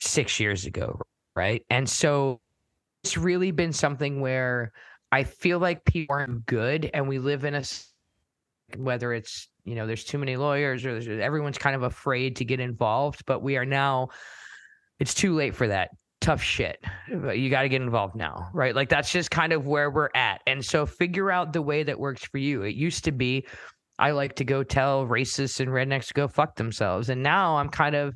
six 0.00 0.38
years 0.38 0.66
ago, 0.66 1.00
right? 1.34 1.64
And 1.70 1.88
so 1.88 2.40
it's 3.02 3.16
really 3.16 3.50
been 3.50 3.72
something 3.72 4.20
where 4.20 4.72
I 5.10 5.24
feel 5.24 5.58
like 5.58 5.84
people 5.84 6.14
aren't 6.14 6.46
good, 6.46 6.90
and 6.94 7.08
we 7.08 7.18
live 7.18 7.44
in 7.44 7.54
a 7.54 7.62
whether 8.76 9.12
it's 9.12 9.48
you 9.64 9.74
know 9.74 9.86
there's 9.86 10.04
too 10.04 10.18
many 10.18 10.36
lawyers 10.36 10.86
or 10.86 10.96
everyone's 11.20 11.58
kind 11.58 11.74
of 11.74 11.82
afraid 11.82 12.36
to 12.36 12.44
get 12.44 12.60
involved, 12.60 13.24
but 13.26 13.42
we 13.42 13.56
are 13.56 13.66
now. 13.66 14.08
It's 15.00 15.14
too 15.14 15.34
late 15.34 15.56
for 15.56 15.66
that 15.68 15.90
tough 16.20 16.42
shit. 16.42 16.78
You 17.08 17.50
got 17.50 17.62
to 17.62 17.68
get 17.68 17.82
involved 17.82 18.14
now, 18.14 18.50
right? 18.52 18.74
Like 18.74 18.88
that's 18.88 19.10
just 19.10 19.30
kind 19.30 19.52
of 19.52 19.66
where 19.66 19.90
we're 19.90 20.10
at. 20.14 20.42
And 20.46 20.64
so 20.64 20.86
figure 20.86 21.30
out 21.30 21.52
the 21.52 21.62
way 21.62 21.82
that 21.82 21.98
works 21.98 22.24
for 22.24 22.38
you. 22.38 22.62
It 22.62 22.74
used 22.74 23.04
to 23.04 23.12
be 23.12 23.46
I 24.00 24.12
like 24.12 24.36
to 24.36 24.44
go 24.44 24.62
tell 24.62 25.06
racists 25.06 25.60
and 25.60 25.68
rednecks 25.68 26.06
to 26.06 26.14
go 26.14 26.26
fuck 26.26 26.56
themselves. 26.56 27.10
And 27.10 27.22
now 27.22 27.58
I'm 27.58 27.68
kind 27.68 27.94
of 27.94 28.14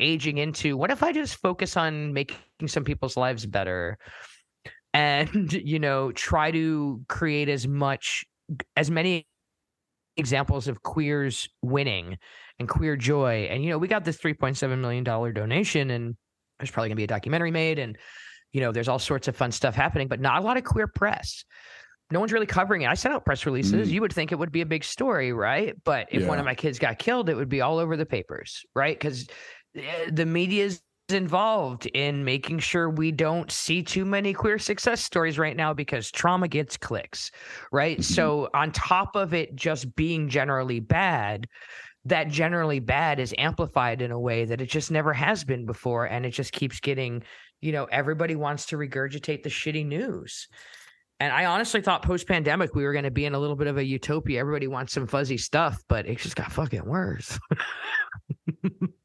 aging 0.00 0.36
into 0.36 0.76
what 0.76 0.90
if 0.90 1.02
I 1.02 1.12
just 1.12 1.36
focus 1.36 1.76
on 1.78 2.12
making 2.12 2.36
some 2.66 2.84
people's 2.84 3.16
lives 3.16 3.46
better 3.46 3.96
and, 4.92 5.52
you 5.52 5.78
know, 5.78 6.12
try 6.12 6.50
to 6.50 7.02
create 7.08 7.48
as 7.48 7.66
much, 7.66 8.24
as 8.76 8.90
many 8.90 9.26
examples 10.18 10.68
of 10.68 10.82
queers 10.82 11.48
winning 11.62 12.18
and 12.58 12.68
queer 12.68 12.94
joy. 12.94 13.48
And, 13.50 13.64
you 13.64 13.70
know, 13.70 13.78
we 13.78 13.88
got 13.88 14.04
this 14.04 14.18
$3.7 14.18 14.78
million 14.78 15.04
donation 15.04 15.90
and 15.90 16.16
there's 16.62 16.70
probably 16.70 16.88
going 16.88 16.96
to 16.96 17.00
be 17.00 17.04
a 17.04 17.08
documentary 17.08 17.50
made 17.50 17.78
and 17.78 17.98
you 18.52 18.60
know 18.60 18.70
there's 18.70 18.88
all 18.88 18.98
sorts 18.98 19.26
of 19.26 19.36
fun 19.36 19.50
stuff 19.50 19.74
happening 19.74 20.06
but 20.06 20.20
not 20.20 20.40
a 20.40 20.44
lot 20.44 20.56
of 20.56 20.62
queer 20.64 20.86
press 20.86 21.44
no 22.12 22.20
one's 22.20 22.32
really 22.32 22.46
covering 22.46 22.82
it 22.82 22.88
i 22.88 22.94
sent 22.94 23.12
out 23.12 23.24
press 23.24 23.44
releases 23.44 23.88
mm. 23.88 23.92
you 23.92 24.00
would 24.00 24.12
think 24.12 24.30
it 24.30 24.38
would 24.38 24.52
be 24.52 24.60
a 24.60 24.66
big 24.66 24.84
story 24.84 25.32
right 25.32 25.74
but 25.84 26.06
if 26.12 26.22
yeah. 26.22 26.28
one 26.28 26.38
of 26.38 26.44
my 26.44 26.54
kids 26.54 26.78
got 26.78 26.98
killed 26.98 27.28
it 27.28 27.34
would 27.34 27.48
be 27.48 27.60
all 27.60 27.78
over 27.78 27.96
the 27.96 28.06
papers 28.06 28.64
right 28.74 28.98
because 28.98 29.26
eh, 29.76 30.10
the 30.12 30.24
media 30.24 30.64
is 30.64 30.80
involved 31.08 31.86
in 31.86 32.24
making 32.24 32.60
sure 32.60 32.88
we 32.88 33.10
don't 33.10 33.50
see 33.50 33.82
too 33.82 34.04
many 34.04 34.32
queer 34.32 34.58
success 34.58 35.02
stories 35.02 35.38
right 35.38 35.56
now 35.56 35.74
because 35.74 36.10
trauma 36.10 36.46
gets 36.46 36.76
clicks 36.76 37.30
right 37.72 37.98
mm-hmm. 37.98 38.14
so 38.14 38.48
on 38.54 38.70
top 38.70 39.16
of 39.16 39.34
it 39.34 39.54
just 39.56 39.94
being 39.96 40.28
generally 40.28 40.78
bad 40.78 41.48
that 42.04 42.28
generally 42.28 42.80
bad 42.80 43.20
is 43.20 43.34
amplified 43.38 44.02
in 44.02 44.10
a 44.10 44.18
way 44.18 44.44
that 44.44 44.60
it 44.60 44.66
just 44.66 44.90
never 44.90 45.12
has 45.12 45.44
been 45.44 45.66
before 45.66 46.06
and 46.06 46.26
it 46.26 46.30
just 46.30 46.52
keeps 46.52 46.80
getting 46.80 47.22
you 47.60 47.72
know 47.72 47.84
everybody 47.84 48.34
wants 48.34 48.66
to 48.66 48.76
regurgitate 48.76 49.42
the 49.42 49.50
shitty 49.50 49.86
news. 49.86 50.48
And 51.20 51.32
i 51.32 51.44
honestly 51.44 51.80
thought 51.80 52.02
post 52.02 52.26
pandemic 52.26 52.74
we 52.74 52.84
were 52.84 52.92
going 52.92 53.04
to 53.04 53.10
be 53.10 53.24
in 53.24 53.34
a 53.34 53.38
little 53.38 53.56
bit 53.56 53.68
of 53.68 53.78
a 53.78 53.84
utopia 53.84 54.40
everybody 54.40 54.66
wants 54.66 54.92
some 54.92 55.06
fuzzy 55.06 55.38
stuff 55.38 55.80
but 55.88 56.06
it 56.06 56.18
just 56.18 56.36
got 56.36 56.52
fucking 56.52 56.84
worse. 56.84 57.38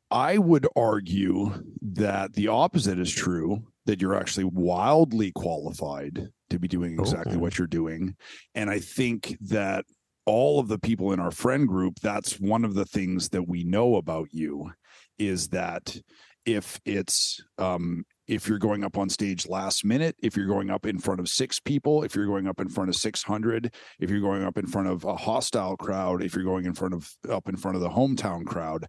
I 0.10 0.38
would 0.38 0.66
argue 0.76 1.52
that 1.82 2.34
the 2.34 2.48
opposite 2.48 2.98
is 2.98 3.12
true 3.12 3.62
that 3.86 4.02
you're 4.02 4.16
actually 4.16 4.45
wildly 4.45 5.32
qualified 5.34 6.30
to 6.50 6.60
be 6.60 6.68
doing 6.68 6.93
exactly 6.98 7.36
what 7.36 7.58
you're 7.58 7.68
doing. 7.68 8.16
And 8.56 8.70
i 8.70 8.80
think 8.80 9.38
that 9.41 9.86
all 10.28 10.59
of 10.59 10.67
the 10.67 10.78
people 10.78 11.13
in 11.13 11.19
our 11.19 11.32
friend 11.32 11.67
group, 11.67 11.99
that's 12.01 12.39
one 12.39 12.63
of 12.63 12.75
the 12.75 12.86
things 12.86 13.30
that 13.30 13.47
we 13.47 13.63
know 13.63 13.95
about 13.95 14.28
you 14.32 14.71
is 15.17 15.47
that 15.47 15.99
if 16.45 16.80
it's 16.86 17.41
um, 17.57 18.05
if 18.28 18.47
you're 18.47 18.59
going 18.59 18.84
up 18.84 18.97
on 18.97 19.09
stage 19.09 19.47
last 19.47 19.86
minute, 19.86 20.15
if 20.21 20.36
you're 20.36 20.47
going 20.47 20.69
up 20.69 20.86
in 20.86 20.99
front 20.99 21.21
of 21.21 21.30
six 21.30 21.59
people, 21.59 22.03
if 22.03 22.13
you're 22.13 22.28
going 22.28 22.45
up 22.45 22.59
in 22.59 22.67
front 22.67 22.89
of 22.89 22.95
600, 22.95 23.73
if 23.99 24.09
you're 24.09 24.19
going 24.19 24.43
up 24.43 24.57
in 24.57 24.67
front 24.67 24.89
of 24.89 25.05
a 25.05 25.15
hostile 25.15 25.78
crowd, 25.78 26.21
if 26.21 26.36
you're 26.36 26.43
going 26.43 26.65
in 26.65 26.73
front 26.73 26.93
of 26.93 27.09
up 27.30 27.47
in 27.47 27.55
front 27.55 27.75
of 27.75 27.82
the 27.82 27.89
hometown 27.89 28.45
crowd, 28.45 28.86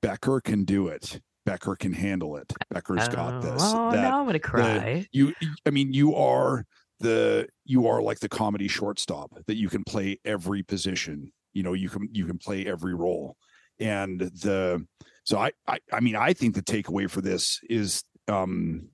Becker 0.00 0.40
can 0.40 0.64
do 0.64 0.88
it. 0.88 1.20
Becker 1.44 1.76
can 1.76 1.92
handle 1.92 2.36
it. 2.36 2.50
Becker's 2.70 3.08
got 3.08 3.34
oh, 3.34 3.40
this. 3.40 3.62
Oh, 3.62 3.90
that, 3.90 4.00
now 4.00 4.20
I'm 4.20 4.26
gonna 4.26 4.38
cry. 4.38 5.06
you, 5.12 5.34
I 5.66 5.70
mean, 5.70 5.92
you 5.92 6.14
are 6.14 6.64
the 7.02 7.48
you 7.64 7.86
are 7.86 8.02
like 8.02 8.20
the 8.20 8.28
comedy 8.28 8.68
shortstop 8.68 9.30
that 9.46 9.56
you 9.56 9.68
can 9.68 9.84
play 9.84 10.18
every 10.24 10.62
position. 10.62 11.32
You 11.52 11.62
know 11.62 11.72
you 11.72 11.88
can 11.88 12.08
you 12.12 12.26
can 12.26 12.38
play 12.38 12.66
every 12.66 12.94
role. 12.94 13.36
And 13.78 14.20
the 14.20 14.86
so 15.24 15.38
I, 15.38 15.52
I 15.66 15.78
i 15.92 16.00
mean 16.00 16.16
i 16.16 16.32
think 16.32 16.54
the 16.54 16.62
takeaway 16.62 17.08
for 17.08 17.20
this 17.20 17.60
is 17.70 18.02
um 18.28 18.88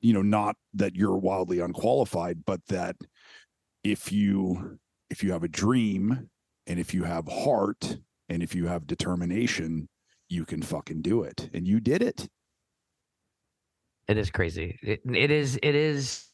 you 0.00 0.12
know 0.12 0.22
not 0.22 0.56
that 0.74 0.96
you're 0.96 1.16
wildly 1.16 1.60
unqualified 1.60 2.44
but 2.44 2.60
that 2.66 2.96
if 3.84 4.10
you 4.10 4.78
if 5.08 5.22
you 5.22 5.32
have 5.32 5.44
a 5.44 5.48
dream 5.48 6.30
and 6.66 6.78
if 6.80 6.92
you 6.94 7.04
have 7.04 7.28
heart 7.28 7.98
and 8.28 8.42
if 8.42 8.54
you 8.54 8.66
have 8.66 8.86
determination 8.86 9.88
you 10.28 10.44
can 10.44 10.62
fucking 10.62 11.02
do 11.02 11.22
it. 11.22 11.50
And 11.54 11.66
you 11.66 11.80
did 11.80 12.02
it. 12.02 12.28
It 14.08 14.18
is 14.18 14.30
crazy. 14.30 14.78
It, 14.82 15.00
it 15.06 15.30
is 15.30 15.58
it 15.62 15.74
is 15.74 16.26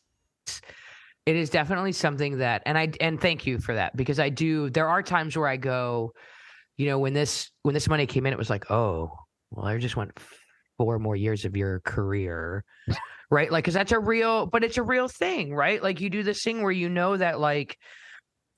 it 1.26 1.36
is 1.36 1.50
definitely 1.50 1.92
something 1.92 2.38
that 2.38 2.62
and 2.66 2.76
I 2.78 2.92
and 3.00 3.20
thank 3.20 3.46
you 3.46 3.58
for 3.58 3.74
that 3.74 3.96
because 3.96 4.18
I 4.18 4.30
do 4.30 4.70
there 4.70 4.88
are 4.88 5.02
times 5.02 5.36
where 5.36 5.48
I 5.48 5.56
go, 5.56 6.12
you 6.76 6.86
know, 6.86 6.98
when 6.98 7.12
this 7.12 7.50
when 7.62 7.74
this 7.74 7.88
money 7.88 8.06
came 8.06 8.26
in, 8.26 8.32
it 8.32 8.38
was 8.38 8.50
like, 8.50 8.70
oh, 8.70 9.12
well, 9.50 9.66
I 9.66 9.78
just 9.78 9.96
went 9.96 10.18
four 10.78 10.98
more 10.98 11.16
years 11.16 11.44
of 11.44 11.56
your 11.56 11.80
career. 11.80 12.64
right. 13.30 13.52
Like, 13.52 13.64
cause 13.64 13.74
that's 13.74 13.92
a 13.92 13.98
real, 13.98 14.46
but 14.46 14.64
it's 14.64 14.78
a 14.78 14.82
real 14.82 15.08
thing, 15.08 15.54
right? 15.54 15.82
Like 15.82 16.00
you 16.00 16.08
do 16.10 16.22
this 16.22 16.42
thing 16.42 16.62
where 16.62 16.72
you 16.72 16.88
know 16.88 17.16
that 17.16 17.38
like 17.38 17.76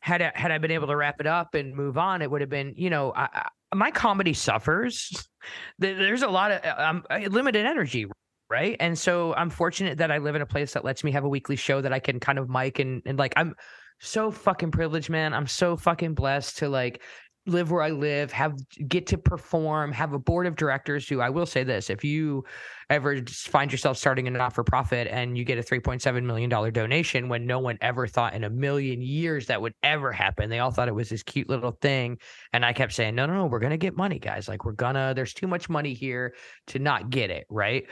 had 0.00 0.22
I, 0.22 0.32
had 0.34 0.50
I 0.50 0.58
been 0.58 0.70
able 0.70 0.88
to 0.88 0.96
wrap 0.96 1.20
it 1.20 1.26
up 1.26 1.54
and 1.54 1.74
move 1.74 1.98
on, 1.98 2.22
it 2.22 2.30
would 2.30 2.40
have 2.40 2.50
been, 2.50 2.74
you 2.76 2.90
know, 2.90 3.12
I, 3.14 3.28
I, 3.32 3.74
my 3.74 3.90
comedy 3.90 4.34
suffers. 4.34 5.28
There's 5.78 6.22
a 6.22 6.28
lot 6.28 6.52
of 6.52 6.78
um, 6.78 7.04
limited 7.30 7.66
energy, 7.66 8.06
right? 8.52 8.76
And 8.80 8.98
so 8.98 9.34
I'm 9.34 9.48
fortunate 9.48 9.96
that 9.98 10.12
I 10.12 10.18
live 10.18 10.36
in 10.36 10.42
a 10.42 10.46
place 10.46 10.74
that 10.74 10.84
lets 10.84 11.02
me 11.02 11.10
have 11.12 11.24
a 11.24 11.28
weekly 11.28 11.56
show 11.56 11.80
that 11.80 11.92
I 11.92 11.98
can 11.98 12.20
kind 12.20 12.38
of 12.38 12.50
mic 12.50 12.78
and 12.78 13.00
and 13.06 13.18
like 13.18 13.32
I'm 13.36 13.54
so 13.98 14.30
fucking 14.30 14.72
privileged, 14.72 15.08
man. 15.08 15.32
I'm 15.32 15.46
so 15.46 15.74
fucking 15.76 16.12
blessed 16.14 16.58
to 16.58 16.68
like 16.68 17.02
live 17.46 17.70
where 17.72 17.82
I 17.82 17.90
live, 17.90 18.30
have 18.32 18.54
get 18.86 19.06
to 19.08 19.18
perform, 19.18 19.90
have 19.92 20.12
a 20.12 20.18
board 20.18 20.46
of 20.46 20.54
directors 20.54 21.08
who 21.08 21.20
I 21.20 21.30
will 21.30 21.46
say 21.46 21.64
this, 21.64 21.90
if 21.90 22.04
you 22.04 22.44
ever 22.88 23.20
find 23.26 23.72
yourself 23.72 23.96
starting 23.96 24.28
a 24.28 24.30
not 24.30 24.52
for 24.52 24.62
profit 24.62 25.08
and 25.08 25.36
you 25.36 25.44
get 25.44 25.58
a 25.58 25.62
3.7 25.62 26.22
million 26.24 26.50
dollar 26.50 26.70
donation 26.70 27.28
when 27.28 27.46
no 27.46 27.58
one 27.58 27.78
ever 27.80 28.06
thought 28.06 28.34
in 28.34 28.44
a 28.44 28.50
million 28.50 29.00
years 29.00 29.46
that 29.46 29.60
would 29.60 29.74
ever 29.82 30.12
happen. 30.12 30.50
They 30.50 30.58
all 30.60 30.70
thought 30.70 30.88
it 30.88 30.94
was 30.94 31.08
this 31.08 31.22
cute 31.22 31.48
little 31.48 31.76
thing 31.80 32.18
and 32.52 32.64
I 32.64 32.72
kept 32.72 32.92
saying, 32.92 33.14
"No, 33.14 33.26
no, 33.26 33.34
no, 33.34 33.46
we're 33.46 33.60
to 33.70 33.76
get 33.76 33.96
money, 33.96 34.18
guys. 34.18 34.46
Like 34.46 34.64
we're 34.64 34.74
to 34.74 35.12
there's 35.16 35.34
too 35.34 35.48
much 35.48 35.68
money 35.68 35.94
here 35.94 36.34
to 36.68 36.78
not 36.78 37.10
get 37.10 37.30
it, 37.30 37.46
right?" 37.48 37.86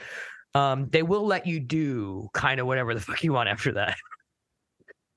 Um, 0.55 0.89
they 0.91 1.03
will 1.03 1.27
let 1.27 1.47
you 1.47 1.61
do 1.61 2.29
kind 2.35 2.61
of 2.61 2.67
whatever 2.67 2.95
the 2.95 3.01
fuck 3.01 3.23
you 3.23 3.33
want 3.33 3.49
after 3.49 3.73
that. 3.73 3.97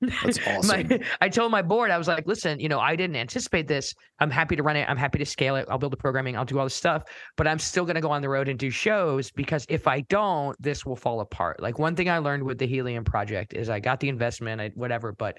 That's 0.00 0.38
awesome. 0.46 0.88
my, 0.88 1.00
I 1.20 1.28
told 1.28 1.50
my 1.50 1.62
board, 1.62 1.90
I 1.90 1.98
was 1.98 2.08
like, 2.08 2.26
listen, 2.26 2.60
you 2.60 2.68
know, 2.68 2.80
I 2.80 2.96
didn't 2.96 3.16
anticipate 3.16 3.68
this. 3.68 3.94
I'm 4.18 4.30
happy 4.30 4.56
to 4.56 4.62
run 4.62 4.76
it. 4.76 4.88
I'm 4.88 4.96
happy 4.96 5.18
to 5.18 5.26
scale 5.26 5.56
it. 5.56 5.66
I'll 5.70 5.78
build 5.78 5.92
the 5.92 5.98
programming. 5.98 6.36
I'll 6.36 6.44
do 6.44 6.58
all 6.58 6.66
this 6.66 6.74
stuff, 6.74 7.04
but 7.36 7.46
I'm 7.46 7.58
still 7.58 7.84
going 7.84 7.94
to 7.94 8.00
go 8.00 8.10
on 8.10 8.22
the 8.22 8.28
road 8.28 8.48
and 8.48 8.58
do 8.58 8.70
shows 8.70 9.30
because 9.30 9.66
if 9.68 9.86
I 9.86 10.00
don't, 10.02 10.60
this 10.60 10.84
will 10.84 10.96
fall 10.96 11.20
apart. 11.20 11.60
Like 11.60 11.78
one 11.78 11.96
thing 11.96 12.08
I 12.10 12.18
learned 12.18 12.42
with 12.42 12.58
the 12.58 12.66
Helium 12.66 13.04
project 13.04 13.54
is 13.54 13.70
I 13.70 13.80
got 13.80 14.00
the 14.00 14.08
investment, 14.08 14.60
I, 14.60 14.70
whatever, 14.74 15.12
but 15.12 15.38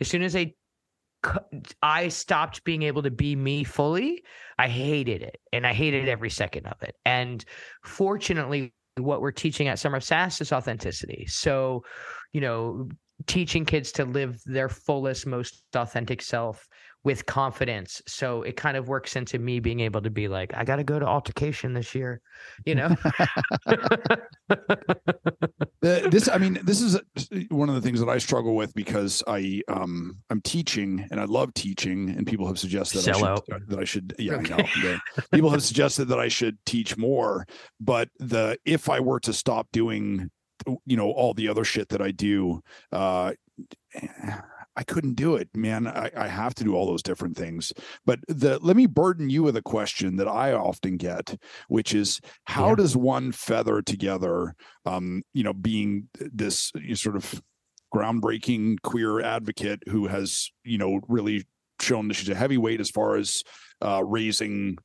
as 0.00 0.08
soon 0.08 0.22
as 0.22 0.32
they 0.32 0.54
I 1.80 2.08
stopped 2.08 2.64
being 2.64 2.82
able 2.82 3.02
to 3.02 3.10
be 3.10 3.36
me 3.36 3.62
fully, 3.62 4.24
I 4.58 4.66
hated 4.66 5.22
it 5.22 5.36
and 5.52 5.64
I 5.64 5.72
hated 5.72 6.08
every 6.08 6.30
second 6.30 6.66
of 6.66 6.82
it. 6.82 6.96
And 7.04 7.44
fortunately, 7.84 8.74
what 8.96 9.20
we're 9.20 9.32
teaching 9.32 9.68
at 9.68 9.78
Summer 9.78 9.96
of 9.96 10.04
Sass 10.04 10.40
is 10.40 10.52
authenticity. 10.52 11.26
So, 11.26 11.84
you 12.32 12.40
know, 12.40 12.88
teaching 13.26 13.64
kids 13.64 13.92
to 13.92 14.04
live 14.04 14.40
their 14.44 14.68
fullest, 14.68 15.26
most 15.26 15.62
authentic 15.74 16.22
self 16.22 16.66
with 17.04 17.26
confidence. 17.26 18.00
So 18.06 18.42
it 18.42 18.56
kind 18.56 18.76
of 18.76 18.88
works 18.88 19.16
into 19.16 19.38
me 19.38 19.60
being 19.60 19.80
able 19.80 20.00
to 20.02 20.10
be 20.10 20.28
like, 20.28 20.54
I 20.54 20.64
got 20.64 20.76
to 20.76 20.84
go 20.84 20.98
to 20.98 21.06
altercation 21.06 21.72
this 21.72 21.94
year, 21.94 22.20
you 22.64 22.76
know? 22.76 22.94
this, 25.80 26.28
I 26.28 26.38
mean, 26.38 26.60
this 26.62 26.80
is 26.80 27.00
one 27.50 27.68
of 27.68 27.74
the 27.74 27.80
things 27.80 27.98
that 28.00 28.08
I 28.08 28.18
struggle 28.18 28.54
with 28.54 28.72
because 28.74 29.22
I, 29.26 29.62
um, 29.68 30.18
I'm 30.30 30.40
teaching 30.42 31.06
and 31.10 31.20
I 31.20 31.24
love 31.24 31.52
teaching 31.54 32.10
and 32.10 32.26
people 32.26 32.46
have 32.46 32.58
suggested 32.58 33.02
that, 33.02 33.16
I 33.16 33.34
should, 33.34 33.68
that 33.68 33.78
I 33.78 33.84
should, 33.84 34.14
yeah, 34.18 34.34
okay. 34.34 34.54
I 34.54 34.56
know. 34.58 34.64
Yeah. 34.84 34.98
people 35.32 35.50
have 35.50 35.62
suggested 35.64 36.06
that 36.06 36.20
I 36.20 36.28
should 36.28 36.56
teach 36.66 36.96
more, 36.96 37.46
but 37.80 38.08
the, 38.18 38.58
if 38.64 38.88
I 38.88 39.00
were 39.00 39.20
to 39.20 39.32
stop 39.32 39.66
doing 39.72 40.30
you 40.86 40.96
know 40.96 41.10
all 41.10 41.34
the 41.34 41.48
other 41.48 41.64
shit 41.64 41.88
that 41.88 42.00
I 42.00 42.10
do, 42.10 42.62
uh, 42.92 43.32
I 44.76 44.84
couldn't 44.84 45.14
do 45.14 45.36
it, 45.36 45.48
man. 45.54 45.86
I, 45.86 46.10
I 46.16 46.28
have 46.28 46.54
to 46.56 46.64
do 46.64 46.74
all 46.74 46.86
those 46.86 47.02
different 47.02 47.36
things. 47.36 47.72
But 48.06 48.20
the 48.28 48.58
let 48.60 48.76
me 48.76 48.86
burden 48.86 49.28
you 49.28 49.42
with 49.42 49.56
a 49.56 49.62
question 49.62 50.16
that 50.16 50.28
I 50.28 50.52
often 50.52 50.96
get, 50.96 51.36
which 51.68 51.94
is 51.94 52.20
how 52.44 52.70
yeah. 52.70 52.76
does 52.76 52.96
one 52.96 53.32
feather 53.32 53.82
together, 53.82 54.54
um, 54.86 55.22
you 55.34 55.44
know, 55.44 55.52
being 55.52 56.08
this 56.14 56.72
sort 56.94 57.16
of 57.16 57.42
groundbreaking 57.94 58.80
queer 58.82 59.20
advocate 59.20 59.82
who 59.88 60.06
has, 60.06 60.50
you 60.64 60.78
know, 60.78 61.00
really 61.08 61.44
shown 61.80 62.08
that 62.08 62.14
she's 62.14 62.28
a 62.30 62.34
heavyweight 62.34 62.80
as 62.80 62.90
far 62.90 63.16
as 63.16 63.42
uh, 63.84 64.02
raising 64.02 64.78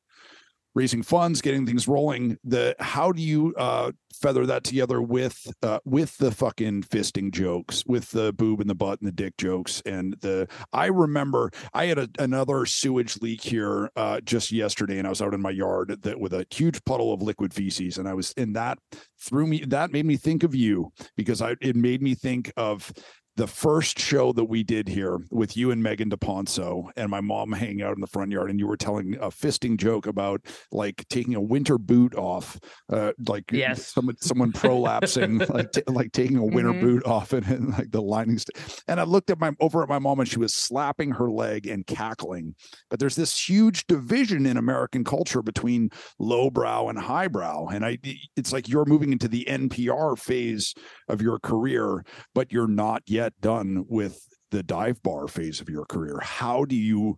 raising 0.78 1.02
funds, 1.02 1.42
getting 1.42 1.66
things 1.66 1.88
rolling. 1.88 2.38
The 2.44 2.76
how 2.80 3.12
do 3.12 3.22
you 3.22 3.54
uh, 3.58 3.92
feather 4.14 4.46
that 4.46 4.64
together 4.64 5.02
with 5.02 5.52
uh, 5.64 5.80
with 5.86 6.16
the 6.18 6.32
fucking 6.32 6.84
fisting 6.84 7.32
jokes, 7.32 7.84
with 7.88 8.12
the 8.12 8.32
boob 8.34 8.62
and 8.62 8.70
the 8.70 8.76
butt 8.76 9.02
and 9.02 9.08
the 9.08 9.12
dick 9.12 9.36
jokes, 9.38 9.82
and 9.86 10.16
the 10.22 10.48
I 10.72 10.86
remember 10.88 11.52
I 11.74 11.86
had 11.88 11.98
a, 11.98 12.10
another 12.20 12.66
sewage 12.66 13.20
leak 13.22 13.42
here 13.42 13.90
uh, 13.96 14.22
just 14.22 14.52
yesterday, 14.52 15.00
and 15.00 15.08
I 15.08 15.10
was 15.10 15.22
out 15.22 15.34
in 15.34 15.42
my 15.42 15.50
yard 15.50 15.98
that 16.04 16.20
with 16.20 16.34
a 16.34 16.46
huge 16.52 16.84
puddle 16.86 17.12
of 17.12 17.24
liquid 17.24 17.54
feces, 17.54 17.98
and 17.98 18.08
I 18.08 18.14
was 18.14 18.32
in 18.34 18.54
that 18.54 18.78
threw 19.20 19.48
me 19.48 19.66
that 19.68 19.92
made 19.92 20.06
me 20.06 20.16
think 20.16 20.44
of 20.44 20.54
you 20.54 20.92
because 21.16 21.42
I 21.42 21.56
it 21.60 21.76
made 21.76 22.04
me 22.04 22.14
think 22.14 22.52
of 22.56 22.94
the 23.38 23.48
first 23.48 24.00
show 24.00 24.34
that 24.34 24.46
we 24.46 24.64
did 24.64 24.88
here 24.88 25.20
with 25.30 25.56
you 25.56 25.70
and 25.70 25.82
Megan 25.82 26.10
DePonso 26.10 26.90
and 26.98 27.10
my 27.12 27.22
mom 27.22 27.52
hanging 27.52 27.84
out 27.84 27.94
in 27.94 28.02
the 28.02 28.08
front 28.08 28.32
yard, 28.32 28.50
and 28.50 28.60
you 28.60 28.66
were 28.66 28.76
telling 28.76 29.16
a 29.16 29.30
fisting 29.30 29.78
joke 29.78 30.08
about 30.08 30.42
like 30.72 31.06
taking 31.08 31.36
a 31.36 31.42
winter 31.42 31.78
boot 31.78 32.16
off, 32.16 32.60
uh, 32.92 33.12
like 33.28 33.52
yes. 33.52 33.86
someone 33.86 34.18
someone 34.18 34.52
prolapsing, 34.52 35.48
like 35.54 35.72
t- 35.72 35.84
like 35.86 36.12
taking 36.14 36.38
a 36.38 36.44
winter 36.44 36.72
mm-hmm. 36.72 36.82
boot 36.82 37.06
off 37.06 37.32
and, 37.32 37.46
and 37.46 37.70
like 37.70 37.92
the 37.92 38.02
lining. 38.02 38.40
St- 38.40 38.84
and 38.88 39.00
I 39.00 39.04
looked 39.04 39.30
at 39.30 39.40
my 39.40 39.52
over 39.60 39.84
at 39.84 39.90
my 39.90 40.00
mom, 40.00 40.20
and 40.20 40.28
she 40.28 40.40
was 40.40 40.54
slapping 40.54 41.12
her 41.12 41.30
leg 41.30 41.68
and 41.68 41.86
cackling. 41.86 42.56
But 42.90 43.00
there's 43.00 43.16
this 43.16 43.48
huge 43.48 43.86
division 43.86 44.48
in 44.48 44.58
American 44.58 45.04
culture 45.04 45.44
between 45.44 45.92
lowbrow 46.18 46.90
and 46.90 46.98
highbrow, 46.98 47.68
and 47.68 47.86
I 47.86 48.00
it's 48.36 48.52
like 48.52 48.68
you're 48.68 48.86
moving 48.86 49.12
into 49.12 49.28
the 49.28 49.46
NPR 49.48 50.18
phase 50.18 50.74
of 51.08 51.22
your 51.22 51.38
career, 51.38 52.04
but 52.34 52.52
you're 52.52 52.68
not 52.68 53.04
yet 53.06 53.27
yet 53.28 53.42
done 53.42 53.86
with 53.90 54.26
the 54.52 54.64
dive 54.64 55.04
bar 55.04 55.28
phase 55.28 55.60
of 55.60 55.70
your 55.70 55.86
career. 55.86 56.20
How 56.22 56.64
do 56.64 56.76
you 56.76 57.18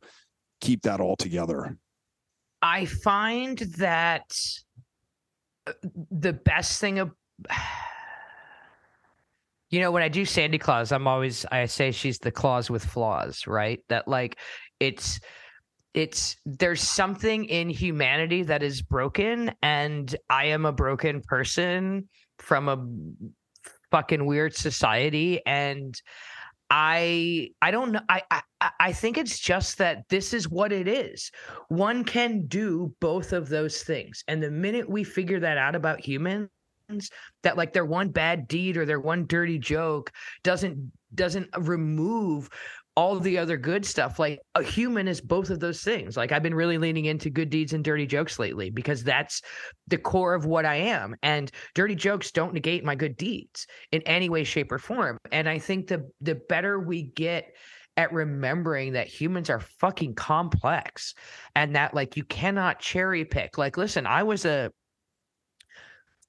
keep 0.60 0.82
that 0.84 1.00
all 1.00 1.16
together? 1.16 1.78
I 2.64 2.86
find 2.86 3.60
that 3.78 4.26
uh, 5.68 5.74
the 6.10 6.34
best 6.34 6.82
thing 6.82 7.00
of 7.00 7.12
you 9.72 9.80
know 9.80 9.92
when 9.92 10.02
i 10.02 10.10
do 10.10 10.26
sandy 10.26 10.58
claus 10.58 10.92
i'm 10.92 11.08
always 11.08 11.46
i 11.52 11.64
say 11.66 11.92
she's 11.92 12.18
the 12.18 12.32
claus 12.32 12.72
with 12.72 12.84
flaws 12.84 13.46
right 13.46 13.84
that 13.88 14.08
like 14.08 14.40
it's 14.80 15.20
it's 15.94 16.38
there's 16.44 16.82
something 16.82 17.46
in 17.46 17.70
humanity 17.70 18.42
that 18.42 18.64
is 18.64 18.82
broken 18.82 19.52
and 19.62 20.16
i 20.28 20.46
am 20.46 20.66
a 20.66 20.72
broken 20.72 21.22
person 21.22 22.10
from 22.40 22.68
a 22.68 22.84
fucking 23.92 24.26
weird 24.26 24.56
society 24.56 25.42
and 25.46 26.02
I 26.70 27.50
I 27.62 27.72
don't 27.72 27.92
know 27.92 28.02
I, 28.10 28.22
I 28.30 28.42
I 28.80 28.94
think 28.94 29.18
it's 29.18 29.40
just 29.40 29.78
that 29.80 30.08
this 30.10 30.34
is 30.34 30.50
what 30.50 30.72
it 30.72 30.88
is. 30.88 31.32
One 31.70 32.04
can 32.04 32.46
do 32.46 32.94
both 33.00 33.34
of 33.34 33.50
those 33.50 33.84
things. 33.84 34.24
And 34.28 34.44
the 34.44 34.52
minute 34.52 34.88
we 34.88 35.04
figure 35.04 35.40
that 35.40 35.58
out 35.58 35.76
about 35.76 36.00
humans 36.00 36.50
that 37.44 37.58
like 37.58 37.74
their 37.74 37.86
one 37.86 38.10
bad 38.10 38.48
deed 38.48 38.78
or 38.78 38.86
their 38.86 39.00
one 39.00 39.26
dirty 39.28 39.58
joke 39.58 40.12
doesn't 40.44 40.92
doesn't 41.16 41.50
remove 41.58 42.50
all 43.00 43.18
the 43.18 43.38
other 43.38 43.56
good 43.56 43.86
stuff. 43.86 44.20
Like 44.20 44.42
a 44.56 44.62
human 44.62 45.08
is 45.08 45.22
both 45.22 45.50
of 45.52 45.62
those 45.62 45.82
things. 45.82 46.18
Like 46.18 46.34
I've 46.34 46.44
been 46.44 46.54
really 46.54 46.78
leaning 46.78 47.06
into 47.06 47.30
good 47.30 47.50
deeds 47.50 47.72
and 47.72 47.82
dirty 47.82 48.06
jokes 48.06 48.38
lately 48.38 48.72
because 48.72 49.06
that's 49.06 49.42
the 49.88 49.98
core 49.98 50.34
of 50.34 50.46
what 50.46 50.66
I 50.66 50.76
am. 50.76 51.16
And 51.24 51.50
dirty 51.76 51.96
jokes 51.96 52.30
don't 52.32 52.54
negate 52.54 52.84
my 52.84 52.96
good 52.96 53.16
deeds 53.16 53.68
in 53.94 54.02
any 54.02 54.28
way, 54.28 54.44
shape, 54.44 54.70
or 54.70 54.80
form. 54.80 55.18
And 55.32 55.48
I 55.48 55.60
think 55.60 55.88
the 55.88 56.12
the 56.20 56.36
better 56.50 56.78
we 56.78 57.04
get 57.04 57.56
at 57.96 58.12
remembering 58.12 58.92
that 58.94 59.08
humans 59.08 59.50
are 59.50 59.62
fucking 59.62 60.16
complex 60.16 61.14
and 61.56 61.78
that 61.78 61.94
like 61.94 62.18
you 62.18 62.26
cannot 62.26 62.82
cherry 62.82 63.24
pick. 63.24 63.58
Like, 63.58 63.78
listen, 63.78 64.06
I 64.08 64.24
was 64.24 64.44
a 64.44 64.72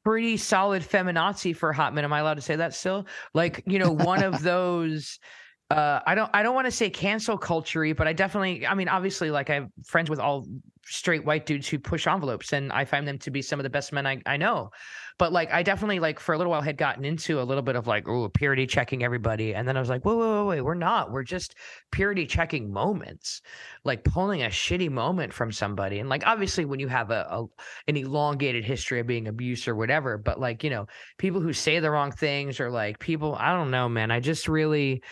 pretty 0.04 0.36
solid 0.36 0.84
feminazi 0.84 1.54
for 1.54 1.70
a 1.70 1.74
hot 1.74 1.94
minute. 1.94 2.06
Am 2.06 2.12
I 2.12 2.20
allowed 2.20 2.34
to 2.34 2.42
say 2.42 2.54
that 2.54 2.74
still? 2.74 3.08
Like, 3.34 3.64
you 3.66 3.80
know, 3.80 3.90
one 3.90 4.22
of 4.22 4.40
those 4.44 5.18
uh, 5.70 6.00
I 6.04 6.16
don't 6.16 6.30
I 6.34 6.42
don't 6.42 6.54
want 6.54 6.66
to 6.66 6.72
say 6.72 6.90
cancel 6.90 7.38
culture, 7.38 7.94
but 7.94 8.08
I 8.08 8.12
definitely 8.12 8.66
I 8.66 8.74
mean 8.74 8.88
obviously 8.88 9.30
like 9.30 9.50
I 9.50 9.54
have 9.54 9.68
friends 9.84 10.10
with 10.10 10.18
all 10.18 10.46
straight 10.84 11.24
white 11.24 11.46
dudes 11.46 11.68
who 11.68 11.78
push 11.78 12.08
envelopes 12.08 12.52
and 12.52 12.72
I 12.72 12.84
find 12.84 13.06
them 13.06 13.18
to 13.18 13.30
be 13.30 13.42
some 13.42 13.60
of 13.60 13.64
the 13.64 13.70
best 13.70 13.92
men 13.92 14.06
I, 14.06 14.20
I 14.26 14.36
know. 14.36 14.70
But 15.16 15.32
like 15.32 15.52
I 15.52 15.62
definitely 15.62 16.00
like 16.00 16.18
for 16.18 16.34
a 16.34 16.38
little 16.38 16.50
while 16.50 16.62
had 16.62 16.76
gotten 16.76 17.04
into 17.04 17.40
a 17.40 17.44
little 17.44 17.62
bit 17.62 17.76
of 17.76 17.86
like 17.86 18.08
oh 18.08 18.28
purity 18.30 18.66
checking 18.66 19.04
everybody 19.04 19.54
and 19.54 19.68
then 19.68 19.76
I 19.76 19.80
was 19.80 19.88
like 19.88 20.04
whoa 20.04 20.16
whoa 20.16 20.42
whoa 20.42 20.46
wait 20.46 20.62
we're 20.62 20.74
not 20.74 21.12
we're 21.12 21.22
just 21.22 21.54
purity 21.92 22.26
checking 22.26 22.72
moments 22.72 23.42
like 23.84 24.02
pulling 24.02 24.42
a 24.42 24.46
shitty 24.46 24.90
moment 24.90 25.32
from 25.32 25.52
somebody 25.52 26.00
and 26.00 26.08
like 26.08 26.26
obviously 26.26 26.64
when 26.64 26.80
you 26.80 26.88
have 26.88 27.12
a, 27.12 27.26
a 27.30 27.44
an 27.86 27.96
elongated 27.96 28.64
history 28.64 28.98
of 28.98 29.06
being 29.06 29.28
abused 29.28 29.68
or 29.68 29.76
whatever 29.76 30.18
but 30.18 30.40
like 30.40 30.64
you 30.64 30.70
know 30.70 30.88
people 31.18 31.40
who 31.40 31.52
say 31.52 31.78
the 31.78 31.90
wrong 31.90 32.10
things 32.10 32.58
or 32.58 32.70
like 32.70 32.98
people 32.98 33.36
I 33.38 33.52
don't 33.52 33.70
know 33.70 33.88
man 33.88 34.10
I 34.10 34.18
just 34.18 34.48
really 34.48 35.02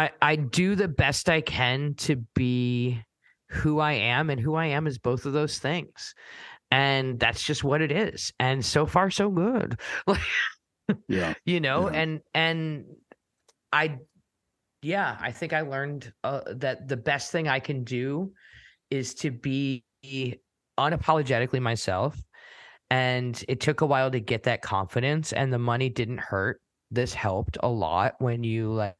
I 0.00 0.10
I 0.22 0.36
do 0.36 0.76
the 0.76 0.88
best 0.88 1.28
I 1.28 1.42
can 1.42 1.94
to 1.98 2.16
be 2.34 3.02
who 3.50 3.80
I 3.80 3.92
am, 3.92 4.30
and 4.30 4.40
who 4.40 4.54
I 4.54 4.66
am 4.66 4.86
is 4.86 4.98
both 4.98 5.26
of 5.26 5.34
those 5.34 5.58
things, 5.58 6.14
and 6.70 7.20
that's 7.20 7.42
just 7.42 7.62
what 7.64 7.82
it 7.82 7.92
is. 7.92 8.32
And 8.40 8.64
so 8.64 8.86
far, 8.86 9.10
so 9.10 9.28
good. 9.28 9.78
yeah, 11.08 11.34
you 11.44 11.60
know, 11.60 11.90
yeah. 11.90 11.98
and 11.98 12.20
and 12.32 12.84
I, 13.72 13.98
yeah, 14.80 15.18
I 15.20 15.32
think 15.32 15.52
I 15.52 15.60
learned 15.60 16.10
uh, 16.24 16.40
that 16.56 16.88
the 16.88 16.96
best 16.96 17.30
thing 17.30 17.46
I 17.46 17.60
can 17.60 17.84
do 17.84 18.32
is 18.90 19.14
to 19.16 19.30
be 19.30 19.84
unapologetically 20.78 21.60
myself. 21.60 22.18
And 22.92 23.44
it 23.48 23.60
took 23.60 23.82
a 23.82 23.86
while 23.86 24.10
to 24.10 24.18
get 24.18 24.44
that 24.44 24.62
confidence, 24.62 25.32
and 25.32 25.52
the 25.52 25.58
money 25.58 25.90
didn't 25.90 26.18
hurt. 26.18 26.60
This 26.90 27.12
helped 27.12 27.58
a 27.62 27.68
lot 27.68 28.14
when 28.18 28.42
you 28.42 28.72
like 28.72 28.96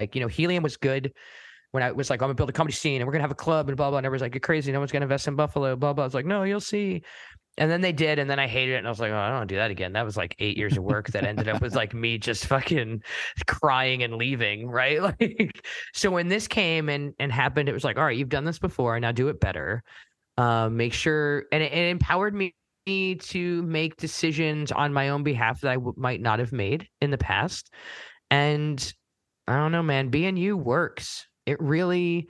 like, 0.00 0.14
you 0.14 0.20
know, 0.20 0.28
helium 0.28 0.62
was 0.62 0.76
good 0.76 1.12
when 1.72 1.82
I 1.82 1.92
was 1.92 2.10
like, 2.10 2.20
I'm 2.20 2.26
gonna 2.26 2.34
build 2.34 2.50
a 2.50 2.52
comedy 2.52 2.74
scene 2.74 3.00
and 3.00 3.06
we're 3.06 3.12
gonna 3.12 3.22
have 3.22 3.30
a 3.30 3.36
club 3.36 3.68
and 3.68 3.76
blah 3.76 3.90
blah. 3.90 3.98
And 3.98 4.06
everyone's 4.06 4.22
like, 4.22 4.34
You're 4.34 4.40
crazy, 4.40 4.72
no 4.72 4.78
one's 4.80 4.92
gonna 4.92 5.04
invest 5.04 5.28
in 5.28 5.36
Buffalo, 5.36 5.76
blah 5.76 5.92
blah. 5.92 6.04
I 6.04 6.06
was 6.06 6.14
like, 6.14 6.26
No, 6.26 6.42
you'll 6.42 6.60
see. 6.60 7.02
And 7.58 7.70
then 7.70 7.80
they 7.80 7.92
did, 7.92 8.18
and 8.18 8.30
then 8.30 8.38
I 8.38 8.46
hated 8.46 8.74
it, 8.74 8.78
and 8.78 8.86
I 8.86 8.90
was 8.90 9.00
like, 9.00 9.10
oh, 9.10 9.16
I 9.18 9.26
don't 9.26 9.38
want 9.38 9.48
to 9.48 9.54
do 9.54 9.58
that 9.58 9.70
again. 9.70 9.92
That 9.92 10.04
was 10.04 10.16
like 10.16 10.34
eight 10.38 10.56
years 10.56 10.76
of 10.78 10.84
work 10.84 11.08
that 11.08 11.24
ended 11.24 11.48
up 11.48 11.60
with 11.60 11.74
like 11.74 11.92
me 11.92 12.16
just 12.16 12.46
fucking 12.46 13.02
crying 13.46 14.02
and 14.02 14.14
leaving, 14.14 14.66
right? 14.70 15.02
Like, 15.02 15.60
so 15.92 16.10
when 16.10 16.28
this 16.28 16.48
came 16.48 16.88
and 16.88 17.12
and 17.18 17.30
happened, 17.30 17.68
it 17.68 17.72
was 17.72 17.84
like, 17.84 17.98
all 17.98 18.04
right, 18.04 18.16
you've 18.16 18.28
done 18.28 18.44
this 18.44 18.58
before, 18.58 18.98
now 18.98 19.12
do 19.12 19.28
it 19.28 19.40
better. 19.40 19.82
Uh, 20.38 20.70
make 20.70 20.94
sure, 20.94 21.44
and 21.52 21.62
it, 21.62 21.72
it 21.72 21.90
empowered 21.90 22.34
me 22.34 22.54
to 22.86 23.62
make 23.64 23.96
decisions 23.98 24.72
on 24.72 24.92
my 24.92 25.10
own 25.10 25.22
behalf 25.22 25.60
that 25.60 25.70
I 25.70 25.74
w- 25.74 25.92
might 25.98 26.22
not 26.22 26.38
have 26.38 26.52
made 26.52 26.88
in 27.02 27.10
the 27.10 27.18
past, 27.18 27.74
and 28.30 28.92
I 29.46 29.56
don't 29.56 29.72
know, 29.72 29.82
man. 29.82 30.08
Being 30.08 30.36
you 30.36 30.56
works. 30.56 31.26
It 31.46 31.60
really, 31.60 32.28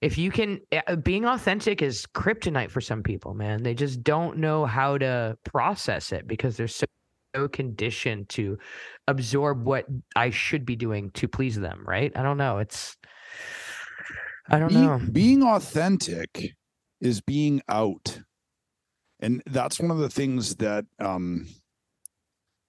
if 0.00 0.16
you 0.18 0.30
can, 0.30 0.60
eh, 0.70 0.80
uh, 0.86 0.96
being 0.96 1.24
authentic 1.24 1.82
is 1.82 2.06
kryptonite 2.14 2.70
for 2.70 2.80
some 2.80 3.02
people, 3.02 3.34
man. 3.34 3.62
They 3.62 3.74
just 3.74 4.02
don't 4.02 4.38
know 4.38 4.64
how 4.64 4.98
to 4.98 5.36
process 5.44 6.12
it 6.12 6.26
because 6.26 6.56
they're 6.56 6.68
so, 6.68 6.86
so 7.34 7.48
conditioned 7.48 8.28
to 8.30 8.58
absorb 9.08 9.64
what 9.64 9.86
I 10.16 10.30
should 10.30 10.64
be 10.64 10.76
doing 10.76 11.10
to 11.12 11.28
please 11.28 11.56
them, 11.56 11.84
right? 11.86 12.12
I 12.16 12.22
don't 12.22 12.38
know. 12.38 12.58
It's, 12.58 12.96
I 14.48 14.58
don't 14.58 14.68
being, 14.68 14.86
know. 14.86 15.00
being 15.12 15.42
authentic 15.42 16.54
is 17.00 17.20
being 17.20 17.62
out 17.68 18.20
and 19.22 19.42
that's 19.46 19.80
one 19.80 19.90
of 19.90 19.98
the 19.98 20.10
things 20.10 20.56
that 20.56 20.84
um 20.98 21.46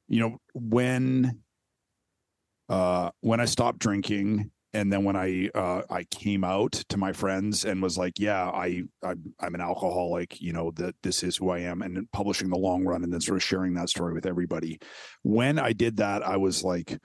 you 0.08 0.20
know 0.20 0.38
when 0.54 1.43
uh 2.74 3.12
when 3.22 3.40
i 3.40 3.46
stopped 3.46 3.80
drinking 3.80 4.50
and 4.74 4.92
then 4.92 5.04
when 5.04 5.16
i 5.16 5.48
uh 5.54 5.82
i 5.90 6.04
came 6.06 6.44
out 6.44 6.72
to 6.72 6.98
my 6.98 7.14
friends 7.14 7.66
and 7.66 7.82
was 7.82 7.98
like 7.98 8.20
yeah 8.20 8.50
i, 8.50 8.82
I 9.04 9.14
i'm 9.40 9.54
an 9.54 9.62
alcoholic 9.62 10.42
you 10.42 10.54
know 10.54 10.72
that 10.78 10.96
this 11.04 11.22
is 11.22 11.38
who 11.38 11.50
i 11.52 11.60
am 11.60 11.84
and 11.84 12.12
publishing 12.12 12.50
the 12.50 12.58
long 12.58 12.84
run 12.84 13.04
and 13.04 13.14
then 13.14 13.22
sort 13.22 13.38
of 13.38 13.44
sharing 13.44 13.76
that 13.76 13.90
story 13.90 14.14
with 14.14 14.26
everybody. 14.26 14.80
When 15.22 15.60
i 15.60 15.72
did 15.72 15.98
that 15.98 16.26
i 16.26 16.38
was 16.38 16.64
like 16.64 16.98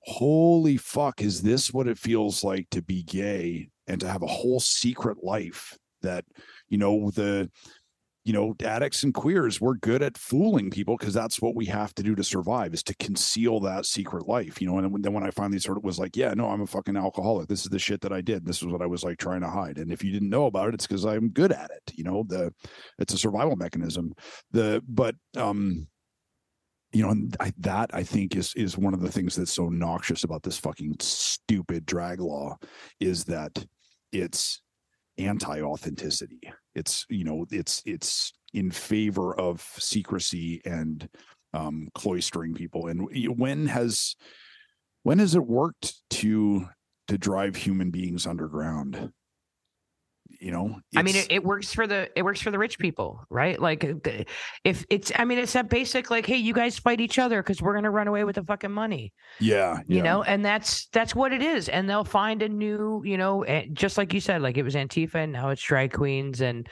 holy 0.00 0.76
fuck 0.76 1.22
is 1.22 1.40
this 1.40 1.72
what 1.72 1.88
it 1.88 1.98
feels 1.98 2.44
like 2.44 2.68
to 2.70 2.82
be 2.82 3.02
gay 3.02 3.70
and 3.86 4.00
to 4.00 4.08
have 4.08 4.22
a 4.22 4.26
whole 4.26 4.60
secret 4.60 5.24
life 5.24 5.78
that 6.02 6.24
you 6.68 6.76
know 6.76 7.10
the 7.10 7.50
you 8.24 8.32
know 8.32 8.54
addicts 8.64 9.02
and 9.02 9.12
queers 9.12 9.60
we're 9.60 9.74
good 9.74 10.02
at 10.02 10.16
fooling 10.16 10.70
people 10.70 10.96
because 10.96 11.12
that's 11.12 11.42
what 11.42 11.54
we 11.54 11.66
have 11.66 11.94
to 11.94 12.02
do 12.02 12.14
to 12.14 12.24
survive 12.24 12.72
is 12.72 12.82
to 12.82 12.94
conceal 12.96 13.60
that 13.60 13.84
secret 13.84 14.26
life 14.26 14.60
you 14.60 14.66
know 14.66 14.78
and 14.78 15.04
then 15.04 15.12
when 15.12 15.22
i 15.22 15.30
finally 15.30 15.58
sort 15.58 15.76
of 15.76 15.84
was 15.84 15.98
like 15.98 16.16
yeah 16.16 16.32
no 16.34 16.48
i'm 16.48 16.62
a 16.62 16.66
fucking 16.66 16.96
alcoholic. 16.96 17.48
This 17.48 17.64
is 17.64 17.70
the 17.70 17.78
shit 17.78 18.00
that 18.00 18.12
i 18.12 18.20
did. 18.20 18.44
This 18.44 18.62
is 18.62 18.68
what 18.68 18.82
i 18.82 18.86
was 18.86 19.04
like 19.04 19.18
trying 19.18 19.42
to 19.42 19.48
hide. 19.48 19.78
And 19.78 19.92
if 19.92 20.02
you 20.02 20.10
didn't 20.10 20.30
know 20.30 20.46
about 20.46 20.68
it 20.68 20.74
it's 20.74 20.86
because 20.86 21.04
i'm 21.04 21.28
good 21.28 21.52
at 21.52 21.70
it 21.70 21.92
you 21.94 22.04
know 22.04 22.24
the 22.26 22.52
it's 22.98 23.14
a 23.14 23.18
survival 23.18 23.56
mechanism. 23.56 24.14
The 24.52 24.82
but 24.88 25.14
um 25.36 25.86
you 26.92 27.02
know 27.02 27.10
and 27.10 27.36
I, 27.40 27.52
that 27.58 27.90
i 27.92 28.02
think 28.02 28.36
is 28.36 28.54
is 28.54 28.78
one 28.78 28.94
of 28.94 29.00
the 29.00 29.10
things 29.10 29.36
that's 29.36 29.52
so 29.52 29.68
noxious 29.68 30.24
about 30.24 30.42
this 30.42 30.58
fucking 30.58 30.96
stupid 31.00 31.84
drag 31.84 32.20
law 32.20 32.56
is 33.00 33.24
that 33.24 33.64
it's 34.12 34.62
anti-authenticity 35.18 36.40
it's 36.74 37.06
you 37.08 37.24
know 37.24 37.46
it's 37.50 37.82
it's 37.84 38.32
in 38.52 38.70
favor 38.70 39.38
of 39.38 39.60
secrecy 39.78 40.60
and 40.64 41.08
um 41.52 41.88
cloistering 41.96 42.54
people. 42.54 42.86
And 42.86 43.08
when 43.36 43.66
has 43.66 44.16
when 45.02 45.18
has 45.18 45.34
it 45.34 45.46
worked 45.46 45.94
to 46.10 46.68
to 47.08 47.18
drive 47.18 47.56
human 47.56 47.90
beings 47.90 48.26
underground 48.26 49.12
you 50.44 50.50
know 50.50 50.78
I 50.94 51.02
mean, 51.02 51.16
it, 51.16 51.26
it 51.30 51.42
works 51.42 51.72
for 51.72 51.86
the 51.86 52.10
it 52.16 52.22
works 52.22 52.40
for 52.40 52.50
the 52.50 52.58
rich 52.58 52.78
people, 52.78 53.24
right? 53.30 53.58
Like, 53.58 53.82
if 54.62 54.84
it's, 54.90 55.10
I 55.16 55.24
mean, 55.24 55.38
it's 55.38 55.54
that 55.54 55.70
basic, 55.70 56.10
like, 56.10 56.26
hey, 56.26 56.36
you 56.36 56.52
guys 56.52 56.78
fight 56.78 57.00
each 57.00 57.18
other 57.18 57.42
because 57.42 57.62
we're 57.62 57.74
gonna 57.74 57.90
run 57.90 58.08
away 58.08 58.24
with 58.24 58.36
the 58.36 58.44
fucking 58.44 58.70
money, 58.70 59.14
yeah 59.40 59.78
you 59.86 59.96
yeah. 59.96 60.02
know, 60.02 60.22
and 60.22 60.44
that's 60.44 60.86
that's 60.92 61.14
what 61.14 61.32
it 61.32 61.40
is. 61.40 61.70
And 61.70 61.88
they'll 61.88 62.04
find 62.04 62.42
a 62.42 62.48
new, 62.48 63.02
you 63.06 63.16
know, 63.16 63.44
just 63.72 63.96
like 63.96 64.12
you 64.12 64.20
said, 64.20 64.42
like 64.42 64.58
it 64.58 64.62
was 64.62 64.74
Antifa, 64.74 65.14
and 65.14 65.32
now 65.32 65.48
it's 65.48 65.62
drag 65.62 65.94
queens, 65.94 66.42
and 66.42 66.68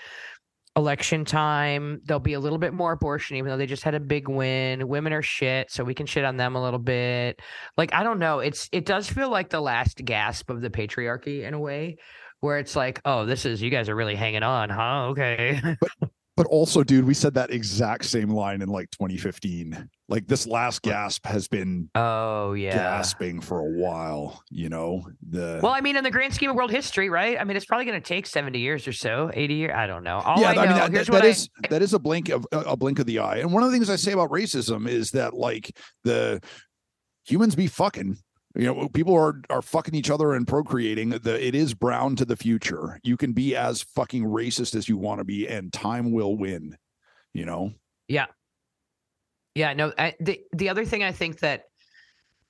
election 0.76 1.24
time 1.24 2.00
there'll 2.04 2.20
be 2.20 2.34
a 2.34 2.40
little 2.40 2.58
bit 2.58 2.74
more 2.74 2.92
abortion, 2.92 3.36
even 3.36 3.50
though 3.50 3.56
they 3.56 3.66
just 3.66 3.84
had 3.84 3.94
a 3.94 4.00
big 4.00 4.28
win. 4.28 4.86
Women 4.86 5.14
are 5.14 5.22
shit, 5.22 5.70
so 5.70 5.82
we 5.82 5.94
can 5.94 6.04
shit 6.04 6.24
on 6.24 6.36
them 6.36 6.56
a 6.56 6.62
little 6.62 6.78
bit. 6.78 7.40
Like, 7.78 7.94
I 7.94 8.02
don't 8.02 8.18
know, 8.18 8.40
it's 8.40 8.68
it 8.70 8.84
does 8.84 9.08
feel 9.08 9.30
like 9.30 9.48
the 9.48 9.62
last 9.62 10.04
gasp 10.04 10.50
of 10.50 10.60
the 10.60 10.70
patriarchy 10.70 11.44
in 11.44 11.54
a 11.54 11.58
way. 11.58 11.96
Where 12.42 12.58
it's 12.58 12.74
like, 12.76 13.00
oh, 13.04 13.24
this 13.24 13.46
is 13.46 13.62
you 13.62 13.70
guys 13.70 13.88
are 13.88 13.94
really 13.94 14.16
hanging 14.16 14.42
on, 14.42 14.68
huh? 14.68 15.06
Okay. 15.10 15.60
But 15.80 16.10
but 16.34 16.46
also, 16.46 16.82
dude, 16.82 17.04
we 17.04 17.12
said 17.12 17.34
that 17.34 17.50
exact 17.50 18.06
same 18.06 18.30
line 18.30 18.62
in 18.62 18.68
like 18.70 18.90
2015. 18.92 19.88
Like 20.08 20.26
this 20.26 20.46
last 20.46 20.80
gasp 20.80 21.26
has 21.26 21.46
been 21.46 21.90
Oh 21.94 22.54
yeah. 22.54 22.72
gasping 22.74 23.40
for 23.40 23.58
a 23.60 23.70
while, 23.70 24.42
you 24.50 24.70
know. 24.70 25.06
The 25.28 25.60
Well, 25.62 25.72
I 25.72 25.82
mean, 25.82 25.94
in 25.94 26.02
the 26.02 26.10
grand 26.10 26.32
scheme 26.34 26.48
of 26.50 26.56
world 26.56 26.70
history, 26.70 27.10
right? 27.10 27.38
I 27.38 27.44
mean, 27.44 27.54
it's 27.56 27.66
probably 27.66 27.84
going 27.84 28.00
to 28.00 28.04
take 28.06 28.26
seventy 28.26 28.60
years 28.60 28.88
or 28.88 28.92
so, 28.92 29.30
eighty 29.34 29.54
years. 29.54 29.72
I 29.76 29.86
don't 29.86 30.02
know. 30.02 30.18
All 30.20 30.40
yeah, 30.40 30.48
I 30.48 30.54
know, 30.54 30.60
mean 30.62 30.70
that, 30.70 30.92
that- 30.92 31.06
that 31.12 31.22
I- 31.22 31.26
is 31.26 31.48
that 31.68 31.82
is 31.82 31.92
a 31.94 31.98
blink 31.98 32.28
of 32.30 32.46
a 32.50 32.76
blink 32.76 32.98
of 32.98 33.06
the 33.06 33.18
eye. 33.20 33.36
And 33.36 33.52
one 33.52 33.62
of 33.62 33.70
the 33.70 33.76
things 33.76 33.88
I 33.90 33.96
say 33.96 34.12
about 34.12 34.30
racism 34.30 34.88
is 34.88 35.10
that 35.12 35.34
like 35.34 35.76
the 36.02 36.40
humans 37.24 37.54
be 37.54 37.66
fucking 37.68 38.16
you 38.54 38.64
know 38.64 38.88
people 38.88 39.14
are 39.14 39.40
are 39.50 39.62
fucking 39.62 39.94
each 39.94 40.10
other 40.10 40.34
and 40.34 40.46
procreating 40.46 41.10
the 41.10 41.46
it 41.46 41.54
is 41.54 41.74
brown 41.74 42.16
to 42.16 42.24
the 42.24 42.36
future 42.36 43.00
you 43.02 43.16
can 43.16 43.32
be 43.32 43.56
as 43.56 43.82
fucking 43.82 44.24
racist 44.24 44.74
as 44.74 44.88
you 44.88 44.96
want 44.96 45.18
to 45.18 45.24
be 45.24 45.48
and 45.48 45.72
time 45.72 46.12
will 46.12 46.36
win 46.36 46.76
you 47.32 47.44
know 47.44 47.72
Yeah, 48.08 48.26
yeah 49.54 49.72
no. 49.72 49.92
I, 49.96 50.14
the 50.20 50.40
the 50.52 50.68
other 50.68 50.84
thing 50.84 51.02
I 51.02 51.12
think 51.12 51.40
that 51.40 51.64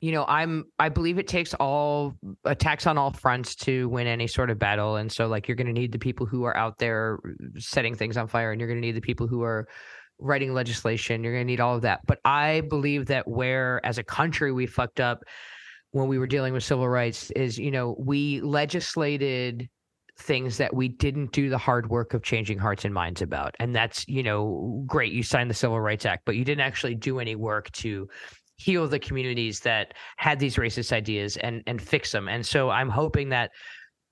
you 0.02 0.10
know, 0.10 0.24
I'm 0.26 0.64
I 0.80 0.88
believe 0.88 1.18
it 1.18 1.28
takes 1.28 1.54
all 1.54 2.16
attacks 2.44 2.88
on 2.88 2.98
all 2.98 3.12
fronts 3.12 3.54
to 3.56 3.88
win 3.88 4.08
any 4.08 4.26
sort 4.26 4.50
of 4.50 4.58
battle, 4.58 4.96
and 4.96 5.10
so 5.10 5.28
like 5.28 5.46
you're 5.46 5.54
going 5.54 5.68
to 5.68 5.72
need 5.72 5.92
the 5.92 5.98
people 5.98 6.26
who 6.26 6.42
are 6.42 6.56
out 6.56 6.78
there 6.78 7.20
setting 7.56 7.94
things 7.94 8.16
on 8.16 8.26
fire, 8.26 8.50
and 8.50 8.60
you're 8.60 8.68
going 8.68 8.80
to 8.80 8.86
need 8.86 8.96
the 8.96 9.00
people 9.00 9.28
who 9.28 9.42
are 9.42 9.68
writing 10.18 10.52
legislation. 10.54 11.22
You're 11.22 11.34
going 11.34 11.46
to 11.46 11.50
need 11.52 11.60
all 11.60 11.76
of 11.76 11.82
that. 11.82 12.00
But 12.04 12.18
I 12.24 12.62
believe 12.62 13.06
that 13.06 13.28
where, 13.28 13.80
as 13.86 13.98
a 13.98 14.02
country, 14.02 14.50
we 14.50 14.66
fucked 14.66 14.98
up 14.98 15.22
when 15.92 16.08
we 16.08 16.18
were 16.18 16.26
dealing 16.26 16.52
with 16.52 16.64
civil 16.64 16.88
rights 16.88 17.30
is, 17.32 17.58
you 17.58 17.70
know, 17.70 17.94
we 17.98 18.40
legislated 18.40 19.68
things 20.18 20.56
that 20.58 20.74
we 20.74 20.88
didn't 20.88 21.32
do 21.32 21.48
the 21.48 21.58
hard 21.58 21.88
work 21.88 22.14
of 22.14 22.22
changing 22.22 22.58
hearts 22.58 22.84
and 22.84 22.92
minds 22.92 23.22
about. 23.22 23.54
And 23.58 23.74
that's, 23.74 24.06
you 24.08 24.22
know, 24.22 24.84
great. 24.86 25.12
You 25.12 25.22
signed 25.22 25.50
the 25.50 25.54
Civil 25.54 25.80
Rights 25.80 26.04
Act, 26.04 26.24
but 26.26 26.36
you 26.36 26.44
didn't 26.44 26.64
actually 26.64 26.94
do 26.94 27.18
any 27.18 27.34
work 27.34 27.70
to 27.72 28.08
heal 28.56 28.86
the 28.86 28.98
communities 28.98 29.60
that 29.60 29.94
had 30.16 30.38
these 30.38 30.56
racist 30.56 30.92
ideas 30.92 31.36
and 31.38 31.62
and 31.66 31.80
fix 31.80 32.12
them. 32.12 32.28
And 32.28 32.44
so 32.44 32.70
I'm 32.70 32.90
hoping 32.90 33.30
that 33.30 33.50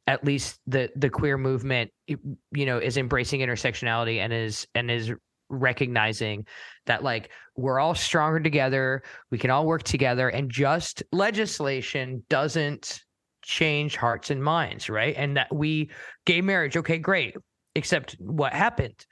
at 0.06 0.24
least 0.24 0.58
the 0.66 0.90
the 0.96 1.10
queer 1.10 1.38
movement 1.38 1.90
you 2.06 2.66
know 2.66 2.78
is 2.78 2.96
embracing 2.96 3.40
intersectionality 3.40 4.18
and 4.18 4.32
is 4.32 4.66
and 4.74 4.90
is 4.90 5.12
recognizing 5.50 6.46
that 6.86 7.02
like 7.02 7.30
we're 7.56 7.78
all 7.78 7.94
stronger 7.94 8.40
together 8.40 9.02
we 9.30 9.38
can 9.38 9.50
all 9.50 9.66
work 9.66 9.82
together 9.82 10.28
and 10.28 10.50
just 10.50 11.02
legislation 11.12 12.24
doesn't 12.30 13.02
change 13.42 13.96
hearts 13.96 14.30
and 14.30 14.42
minds 14.42 14.88
right? 14.88 15.14
And 15.16 15.36
that 15.36 15.54
we 15.54 15.90
gay 16.24 16.40
marriage 16.40 16.76
okay 16.76 16.98
great 16.98 17.36
except 17.74 18.16
what 18.18 18.52
happened 18.52 19.06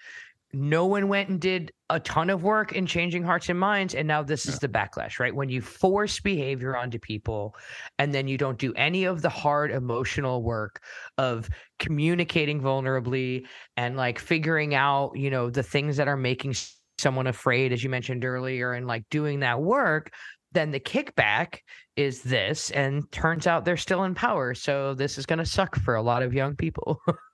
no 0.52 0.86
one 0.86 1.08
went 1.08 1.28
and 1.28 1.40
did 1.40 1.72
a 1.90 2.00
ton 2.00 2.30
of 2.30 2.42
work 2.42 2.72
in 2.72 2.86
changing 2.86 3.22
hearts 3.22 3.48
and 3.48 3.58
minds 3.58 3.94
and 3.94 4.08
now 4.08 4.22
this 4.22 4.46
is 4.46 4.58
the 4.58 4.68
backlash 4.68 5.18
right? 5.18 5.34
When 5.34 5.48
you 5.48 5.60
force 5.60 6.20
behavior 6.20 6.76
onto 6.76 6.98
people 6.98 7.54
and 7.98 8.14
then 8.14 8.28
you 8.28 8.38
don't 8.38 8.58
do 8.58 8.72
any 8.74 9.04
of 9.04 9.22
the 9.22 9.28
hard 9.28 9.70
emotional 9.70 10.42
work 10.42 10.82
of 11.16 11.48
communicating 11.78 12.60
vulnerably 12.60 13.46
and 13.76 13.96
like 13.96 14.18
figuring 14.18 14.74
out 14.74 15.12
you 15.16 15.30
know 15.30 15.50
the 15.50 15.62
things 15.62 15.96
that 15.96 16.08
are 16.08 16.16
making 16.16 16.54
someone 16.98 17.26
afraid 17.26 17.72
as 17.72 17.84
you 17.84 17.90
mentioned 17.90 18.24
earlier 18.24 18.72
and 18.72 18.86
like 18.86 19.04
doing 19.10 19.40
that 19.40 19.60
work 19.60 20.10
then 20.52 20.70
the 20.70 20.80
kickback 20.80 21.58
is 21.96 22.22
this 22.22 22.70
and 22.70 23.10
turns 23.10 23.46
out 23.46 23.64
they're 23.64 23.76
still 23.76 24.04
in 24.04 24.14
power. 24.14 24.54
So 24.54 24.94
this 24.94 25.18
is 25.18 25.26
going 25.26 25.40
to 25.40 25.46
suck 25.46 25.76
for 25.76 25.96
a 25.96 26.02
lot 26.02 26.22
of 26.22 26.32
young 26.32 26.54
people 26.56 27.00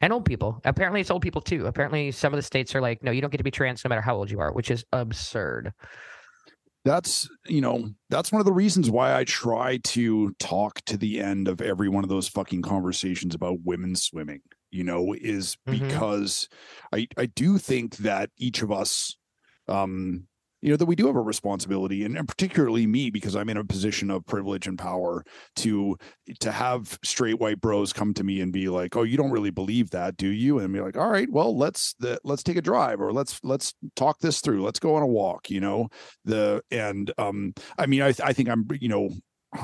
and 0.00 0.12
old 0.12 0.24
people. 0.24 0.60
Apparently 0.64 1.00
it's 1.00 1.10
old 1.10 1.22
people 1.22 1.40
too. 1.42 1.66
Apparently 1.66 2.10
some 2.10 2.32
of 2.32 2.38
the 2.38 2.42
states 2.42 2.74
are 2.74 2.80
like 2.80 3.02
no 3.02 3.10
you 3.10 3.20
don't 3.20 3.30
get 3.30 3.38
to 3.38 3.44
be 3.44 3.50
trans 3.50 3.84
no 3.84 3.88
matter 3.88 4.00
how 4.00 4.16
old 4.16 4.30
you 4.30 4.40
are 4.40 4.52
which 4.52 4.70
is 4.70 4.84
absurd. 4.92 5.72
That's 6.84 7.28
you 7.46 7.60
know 7.60 7.90
that's 8.08 8.32
one 8.32 8.40
of 8.40 8.46
the 8.46 8.52
reasons 8.54 8.88
why 8.88 9.14
i 9.14 9.24
try 9.24 9.76
to 9.84 10.32
talk 10.38 10.80
to 10.86 10.96
the 10.96 11.20
end 11.20 11.46
of 11.46 11.60
every 11.60 11.90
one 11.90 12.04
of 12.04 12.08
those 12.08 12.26
fucking 12.26 12.62
conversations 12.62 13.34
about 13.34 13.58
women 13.64 13.94
swimming 13.94 14.40
you 14.70 14.82
know 14.82 15.12
is 15.20 15.58
Mhm. 15.68 15.78
because 15.80 16.48
i 16.94 17.06
i 17.18 17.26
do 17.26 17.58
think 17.58 17.98
that 17.98 18.30
each 18.38 18.62
of 18.62 18.72
us 18.72 19.14
um 19.68 20.26
you 20.62 20.70
know 20.70 20.76
that 20.76 20.86
we 20.86 20.96
do 20.96 21.06
have 21.06 21.16
a 21.16 21.20
responsibility 21.20 22.04
and, 22.04 22.16
and 22.16 22.28
particularly 22.28 22.86
me 22.86 23.10
because 23.10 23.36
i'm 23.36 23.48
in 23.48 23.56
a 23.56 23.64
position 23.64 24.10
of 24.10 24.24
privilege 24.26 24.66
and 24.66 24.78
power 24.78 25.24
to 25.56 25.96
to 26.38 26.52
have 26.52 26.98
straight 27.02 27.38
white 27.38 27.60
bros 27.60 27.92
come 27.92 28.14
to 28.14 28.24
me 28.24 28.40
and 28.40 28.52
be 28.52 28.68
like 28.68 28.96
oh 28.96 29.02
you 29.02 29.16
don't 29.16 29.30
really 29.30 29.50
believe 29.50 29.90
that 29.90 30.16
do 30.16 30.28
you? 30.28 30.58
And 30.58 30.72
be 30.72 30.80
like 30.80 30.96
all 30.96 31.08
right 31.08 31.30
well 31.30 31.56
let's 31.56 31.94
the, 31.98 32.20
let's 32.24 32.42
take 32.42 32.56
a 32.56 32.62
drive 32.62 33.00
or 33.00 33.12
let's 33.12 33.40
let's 33.42 33.74
talk 33.96 34.18
this 34.20 34.40
through 34.40 34.62
let's 34.62 34.78
go 34.78 34.94
on 34.94 35.02
a 35.02 35.06
walk 35.06 35.50
you 35.50 35.60
know? 35.60 35.88
The 36.24 36.62
and 36.70 37.12
um 37.18 37.54
i 37.78 37.86
mean 37.86 38.02
i 38.02 38.14
i 38.22 38.32
think 38.32 38.48
i'm 38.48 38.66
you 38.80 38.88
know 38.88 39.10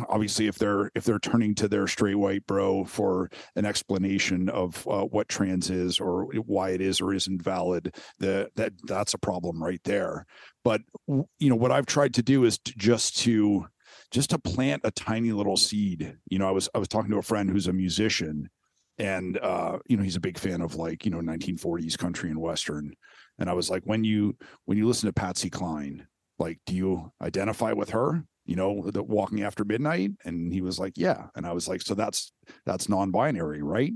obviously 0.09 0.49
if 0.49 0.59
they're 0.59 0.91
if 0.95 1.05
they're 1.05 1.19
turning 1.19 1.55
to 1.55 1.69
their 1.69 1.87
straight 1.87 2.17
white 2.17 2.47
bro 2.47 2.85
for 2.85 3.31
an 3.55 3.65
explanation 3.65 4.49
of 4.49 4.87
uh, 4.89 5.03
what 5.03 5.29
trans 5.29 5.71
is 5.71 6.01
or 6.01 6.25
why 6.47 6.71
it 6.71 6.81
is 6.81 7.01
or 7.01 7.15
isn't 7.15 7.43
valid 7.43 7.95
that 8.19 8.51
that 8.57 8.73
that's 8.85 9.15
a 9.15 9.19
problem 9.19 9.63
right 9.63 9.81
there. 9.85 10.27
But 10.65 10.83
you 11.07 11.49
know 11.49 11.57
what 11.57 11.71
i've 11.71 11.87
tried 11.87 12.15
to 12.15 12.23
do 12.23 12.45
is 12.45 12.59
to 12.59 12.73
just 12.77 13.19
to 13.19 13.67
just 14.11 14.31
to 14.31 14.39
plant 14.39 14.83
a 14.85 14.91
tiny 14.91 15.33
little 15.33 15.57
seed. 15.57 16.17
You 16.29 16.39
know 16.39 16.49
i 16.49 16.53
was 16.53 16.69
i 16.75 16.79
was 16.79 16.89
talking 16.89 17.11
to 17.13 17.19
a 17.19 17.23
friend 17.23 17.49
who's 17.49 17.69
a 17.69 17.73
musician 17.73 18.51
and 18.99 19.39
uh 19.39 19.79
you 19.87 19.97
know 19.97 20.03
he's 20.03 20.17
a 20.17 20.21
big 20.21 20.39
fan 20.39 20.63
of 20.63 20.75
like 20.75 21.05
you 21.05 21.11
know 21.11 21.19
1940s 21.19 21.97
country 21.97 22.31
and 22.31 22.41
western. 22.41 22.93
And 23.39 23.49
i 23.49 23.53
was 23.53 23.71
like 23.71 23.83
when 23.85 24.03
you 24.03 24.37
when 24.65 24.79
you 24.79 24.87
listen 24.89 25.07
to 25.07 25.13
patsy 25.13 25.51
cline 25.51 26.09
like 26.39 26.59
do 26.67 26.75
you 26.75 27.13
identify 27.23 27.73
with 27.73 27.91
her 27.91 28.25
you 28.47 28.57
know, 28.57 28.91
the 28.91 29.03
walking 29.03 29.43
after 29.43 29.65
midnight? 29.65 30.13
And 30.25 30.53
he 30.53 30.61
was 30.61 30.79
like, 30.79 30.95
yeah. 30.97 31.27
And 31.35 31.47
I 31.47 31.53
was 31.53 31.69
like, 31.69 31.83
so 31.83 31.95
that's 31.95 32.33
that's 32.65 32.89
non-binary, 32.89 33.63
right? 33.63 33.93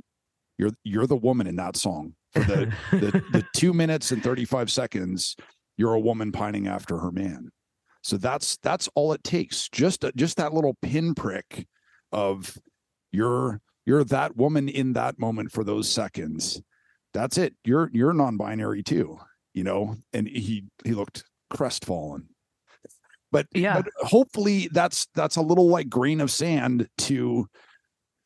You're 0.59 0.73
you're 0.85 1.07
the 1.07 1.17
woman 1.17 1.47
in 1.47 1.57
that 1.57 1.77
song. 1.77 2.15
For 2.33 2.41
the 2.41 2.73
the, 2.91 3.23
the 3.33 3.45
two 3.55 3.73
minutes 3.73 4.11
and 4.11 4.23
35 4.23 4.71
seconds, 4.71 5.37
you're 5.77 5.95
a 5.95 6.01
woman 6.01 6.33
pining 6.33 6.69
after 6.69 6.99
her 6.99 7.11
man. 7.11 7.51
So 8.03 8.17
that's 8.17 8.57
that's 8.63 8.89
all 8.95 9.13
it 9.13 9.25
takes. 9.25 9.69
Just 9.69 10.05
just 10.17 10.37
that 10.37 10.55
little 10.55 10.77
pinprick 10.83 11.67
of 12.13 12.57
you're 13.13 13.61
you're 13.87 14.05
that 14.05 14.37
woman 14.37 14.69
in 14.69 14.93
that 14.95 15.19
moment 15.19 15.53
for 15.53 15.65
those 15.65 15.91
seconds. 15.91 16.61
That's 17.13 17.39
it. 17.39 17.55
You're 17.65 17.91
you're 17.93 18.13
non-binary 18.13 18.83
too, 18.83 19.19
you 19.53 19.65
know. 19.65 19.97
And 20.13 20.29
he 20.29 20.65
he 20.85 20.93
looked 20.93 21.25
crestfallen. 21.51 22.29
But 23.33 23.47
yeah, 23.53 23.81
but 23.81 23.87
hopefully 23.99 24.69
that's 24.73 25.07
that's 25.15 25.37
a 25.37 25.43
little 25.43 25.69
like 25.69 25.89
grain 25.89 26.21
of 26.21 26.31
sand 26.31 26.89
to 26.99 27.47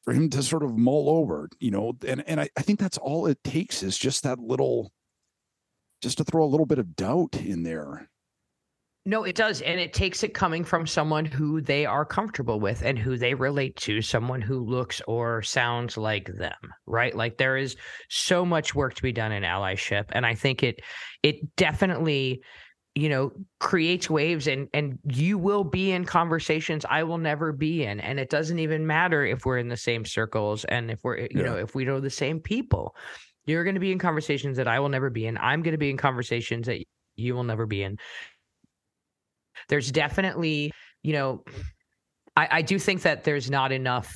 for 0.02 0.12
him 0.12 0.30
to 0.30 0.42
sort 0.42 0.62
of 0.62 0.76
mull 0.76 1.08
over, 1.08 1.48
you 1.58 1.70
know. 1.70 1.94
And 2.06 2.22
and 2.26 2.40
I, 2.40 2.48
I 2.56 2.62
think 2.62 2.78
that's 2.78 2.98
all 2.98 3.26
it 3.26 3.42
takes 3.44 3.82
is 3.82 3.98
just 3.98 4.22
that 4.22 4.38
little 4.38 4.92
just 6.02 6.18
to 6.18 6.24
throw 6.24 6.44
a 6.44 6.46
little 6.46 6.66
bit 6.66 6.78
of 6.78 6.96
doubt 6.96 7.36
in 7.36 7.62
there 7.62 8.08
no, 9.06 9.24
it 9.24 9.36
does. 9.36 9.60
And 9.60 9.78
it 9.78 9.92
takes 9.92 10.22
it 10.22 10.32
coming 10.32 10.64
from 10.64 10.86
someone 10.86 11.26
who 11.26 11.60
they 11.60 11.84
are 11.84 12.06
comfortable 12.06 12.58
with 12.58 12.82
and 12.82 12.98
who 12.98 13.18
they 13.18 13.34
relate 13.34 13.76
to, 13.76 14.00
someone 14.00 14.40
who 14.40 14.64
looks 14.64 15.02
or 15.06 15.42
sounds 15.42 15.98
like 15.98 16.32
them, 16.38 16.56
right? 16.86 17.14
Like 17.14 17.36
there 17.36 17.58
is 17.58 17.76
so 18.08 18.46
much 18.46 18.74
work 18.74 18.94
to 18.94 19.02
be 19.02 19.12
done 19.12 19.30
in 19.30 19.42
allyship. 19.42 20.04
And 20.12 20.24
I 20.24 20.34
think 20.34 20.62
it 20.62 20.80
it 21.22 21.54
definitely 21.56 22.40
you 22.94 23.08
know 23.08 23.32
creates 23.58 24.08
waves 24.08 24.46
and 24.46 24.68
and 24.72 24.98
you 25.04 25.36
will 25.36 25.64
be 25.64 25.90
in 25.90 26.04
conversations 26.04 26.84
i 26.88 27.02
will 27.02 27.18
never 27.18 27.50
be 27.52 27.84
in 27.84 27.98
and 28.00 28.20
it 28.20 28.30
doesn't 28.30 28.60
even 28.60 28.86
matter 28.86 29.24
if 29.24 29.44
we're 29.44 29.58
in 29.58 29.68
the 29.68 29.76
same 29.76 30.04
circles 30.04 30.64
and 30.66 30.90
if 30.90 31.02
we're 31.02 31.18
you 31.18 31.28
yeah. 31.34 31.42
know 31.42 31.56
if 31.56 31.74
we 31.74 31.84
know 31.84 31.98
the 31.98 32.08
same 32.08 32.38
people 32.38 32.94
you're 33.46 33.64
going 33.64 33.74
to 33.74 33.80
be 33.80 33.90
in 33.90 33.98
conversations 33.98 34.56
that 34.56 34.68
i 34.68 34.78
will 34.78 34.88
never 34.88 35.10
be 35.10 35.26
in 35.26 35.36
i'm 35.38 35.60
going 35.60 35.72
to 35.72 35.78
be 35.78 35.90
in 35.90 35.96
conversations 35.96 36.66
that 36.66 36.84
you 37.16 37.34
will 37.34 37.42
never 37.42 37.66
be 37.66 37.82
in 37.82 37.98
there's 39.68 39.90
definitely, 39.90 40.72
you 41.02 41.12
know, 41.12 41.44
I, 42.36 42.48
I 42.50 42.62
do 42.62 42.78
think 42.78 43.02
that 43.02 43.24
there's 43.24 43.50
not 43.50 43.72
enough. 43.72 44.14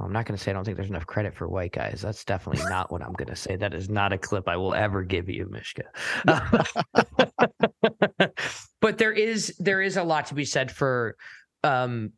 Well, 0.00 0.06
I'm 0.06 0.14
not 0.14 0.24
going 0.24 0.38
to 0.38 0.42
say 0.42 0.50
I 0.50 0.54
don't 0.54 0.64
think 0.64 0.78
there's 0.78 0.88
enough 0.88 1.06
credit 1.06 1.34
for 1.34 1.46
white 1.46 1.72
guys. 1.72 2.00
That's 2.00 2.24
definitely 2.24 2.64
not 2.70 2.90
what 2.90 3.02
I'm 3.02 3.12
going 3.12 3.28
to 3.28 3.36
say. 3.36 3.56
That 3.56 3.74
is 3.74 3.90
not 3.90 4.14
a 4.14 4.18
clip 4.18 4.48
I 4.48 4.56
will 4.56 4.74
ever 4.74 5.02
give 5.02 5.28
you, 5.28 5.46
Mishka. 5.50 5.82
but 8.80 8.96
there 8.96 9.12
is 9.12 9.54
there 9.58 9.82
is 9.82 9.98
a 9.98 10.02
lot 10.02 10.24
to 10.26 10.34
be 10.34 10.46
said 10.46 10.70
for 10.70 11.16
um, 11.64 12.12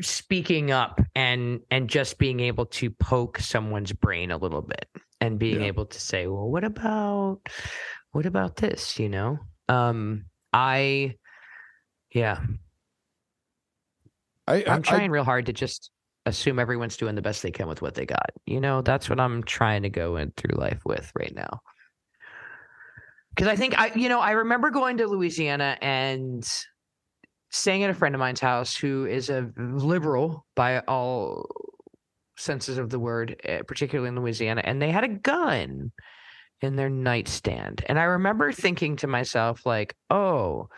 speaking 0.00 0.70
up 0.70 1.02
and 1.14 1.60
and 1.70 1.90
just 1.90 2.16
being 2.16 2.40
able 2.40 2.64
to 2.64 2.88
poke 2.92 3.40
someone's 3.40 3.92
brain 3.92 4.30
a 4.30 4.38
little 4.38 4.62
bit 4.62 4.86
and 5.20 5.38
being 5.38 5.60
yeah. 5.60 5.66
able 5.66 5.84
to 5.84 6.00
say, 6.00 6.28
well, 6.28 6.48
what 6.48 6.64
about 6.64 7.40
what 8.12 8.24
about 8.24 8.56
this? 8.56 8.98
You 8.98 9.10
know, 9.10 9.38
um, 9.68 10.24
I, 10.54 11.16
yeah, 12.10 12.40
I, 14.46 14.64
I 14.66 14.76
am 14.76 14.80
trying 14.80 15.10
I, 15.10 15.12
real 15.12 15.24
hard 15.24 15.44
to 15.46 15.52
just 15.52 15.90
assume 16.28 16.58
everyone's 16.58 16.96
doing 16.96 17.14
the 17.14 17.22
best 17.22 17.42
they 17.42 17.50
can 17.50 17.68
with 17.68 17.82
what 17.82 17.94
they 17.94 18.06
got. 18.06 18.30
You 18.46 18.60
know, 18.60 18.82
that's 18.82 19.08
what 19.08 19.20
I'm 19.20 19.42
trying 19.42 19.82
to 19.82 19.90
go 19.90 20.16
in 20.16 20.32
through 20.36 20.58
life 20.58 20.80
with 20.84 21.10
right 21.18 21.34
now. 21.34 21.60
Because 23.30 23.48
I 23.48 23.56
think 23.56 23.78
I, 23.78 23.92
you 23.94 24.08
know, 24.08 24.20
I 24.20 24.32
remember 24.32 24.70
going 24.70 24.96
to 24.98 25.06
Louisiana 25.06 25.76
and 25.80 26.48
staying 27.50 27.84
at 27.84 27.90
a 27.90 27.94
friend 27.94 28.14
of 28.14 28.18
mine's 28.18 28.40
house 28.40 28.76
who 28.76 29.06
is 29.06 29.30
a 29.30 29.50
liberal 29.56 30.44
by 30.54 30.80
all 30.80 31.46
senses 32.36 32.78
of 32.78 32.90
the 32.90 32.98
word, 32.98 33.40
eh, 33.44 33.62
particularly 33.66 34.08
in 34.08 34.16
Louisiana, 34.16 34.62
and 34.64 34.80
they 34.80 34.90
had 34.90 35.04
a 35.04 35.08
gun 35.08 35.92
in 36.60 36.76
their 36.76 36.90
nightstand. 36.90 37.84
And 37.88 37.98
I 37.98 38.04
remember 38.04 38.52
thinking 38.52 38.96
to 38.96 39.06
myself, 39.06 39.64
like, 39.64 39.94
oh, 40.10 40.68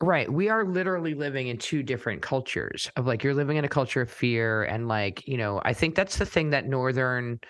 right, 0.00 0.32
we 0.32 0.48
are 0.48 0.64
literally 0.64 1.14
living 1.14 1.48
in 1.48 1.58
two 1.58 1.82
different 1.82 2.22
cultures 2.22 2.90
of 2.96 3.06
like, 3.06 3.24
you're 3.24 3.34
living 3.34 3.56
in 3.56 3.64
a 3.64 3.68
culture 3.68 4.00
of 4.00 4.10
fear. 4.10 4.64
And 4.64 4.88
like, 4.88 5.26
you 5.26 5.36
know, 5.36 5.60
I 5.64 5.72
think 5.72 5.94
that's 5.94 6.18
the 6.18 6.26
thing 6.26 6.50
that 6.50 6.66
Northern 6.66 7.40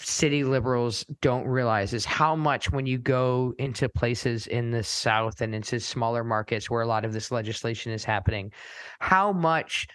city 0.00 0.42
liberals 0.42 1.06
don't 1.20 1.46
realize 1.46 1.94
is 1.94 2.04
how 2.04 2.34
much 2.34 2.72
when 2.72 2.84
you 2.84 2.98
go 2.98 3.54
into 3.58 3.88
places 3.88 4.48
in 4.48 4.72
the 4.72 4.82
South 4.82 5.40
and 5.40 5.54
into 5.54 5.78
smaller 5.78 6.24
markets 6.24 6.68
where 6.68 6.82
a 6.82 6.86
lot 6.86 7.04
of 7.04 7.12
this 7.12 7.30
legislation 7.30 7.92
is 7.92 8.04
happening, 8.04 8.50
how 8.98 9.32
much 9.32 9.86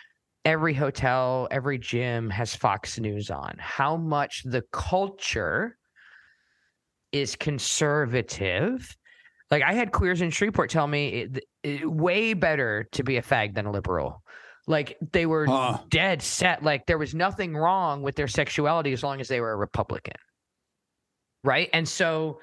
every 0.45 0.73
hotel, 0.73 1.49
every 1.51 1.77
gym 1.77 2.29
has 2.29 2.55
Fox 2.55 2.97
News 2.97 3.29
on, 3.29 3.55
how 3.59 3.97
much 3.97 4.41
the 4.45 4.63
culture 4.71 5.77
is 7.11 7.35
conservative. 7.35 8.95
Like 9.51 9.63
I 9.63 9.73
had 9.73 9.91
queers 9.91 10.21
in 10.21 10.29
Shreveport 10.29 10.69
tell 10.69 10.87
me 10.87 11.07
it, 11.07 11.45
it, 11.63 11.91
way 11.91 12.33
better 12.33 12.87
to 12.91 13.03
be 13.03 13.17
a 13.17 13.21
fag 13.21 13.55
than 13.55 13.65
a 13.65 13.71
liberal. 13.71 14.21
Like 14.67 14.97
they 15.11 15.25
were 15.25 15.47
dead 15.89 16.21
set. 16.21 16.63
Like 16.63 16.85
there 16.85 16.99
was 16.99 17.15
nothing 17.15 17.55
wrong 17.55 18.03
with 18.03 18.15
their 18.15 18.27
sexuality 18.27 18.93
as 18.93 19.01
long 19.01 19.19
as 19.19 19.27
they 19.27 19.41
were 19.41 19.51
a 19.51 19.55
Republican, 19.55 20.13
right? 21.43 21.69
And 21.73 21.87
so, 21.87 22.39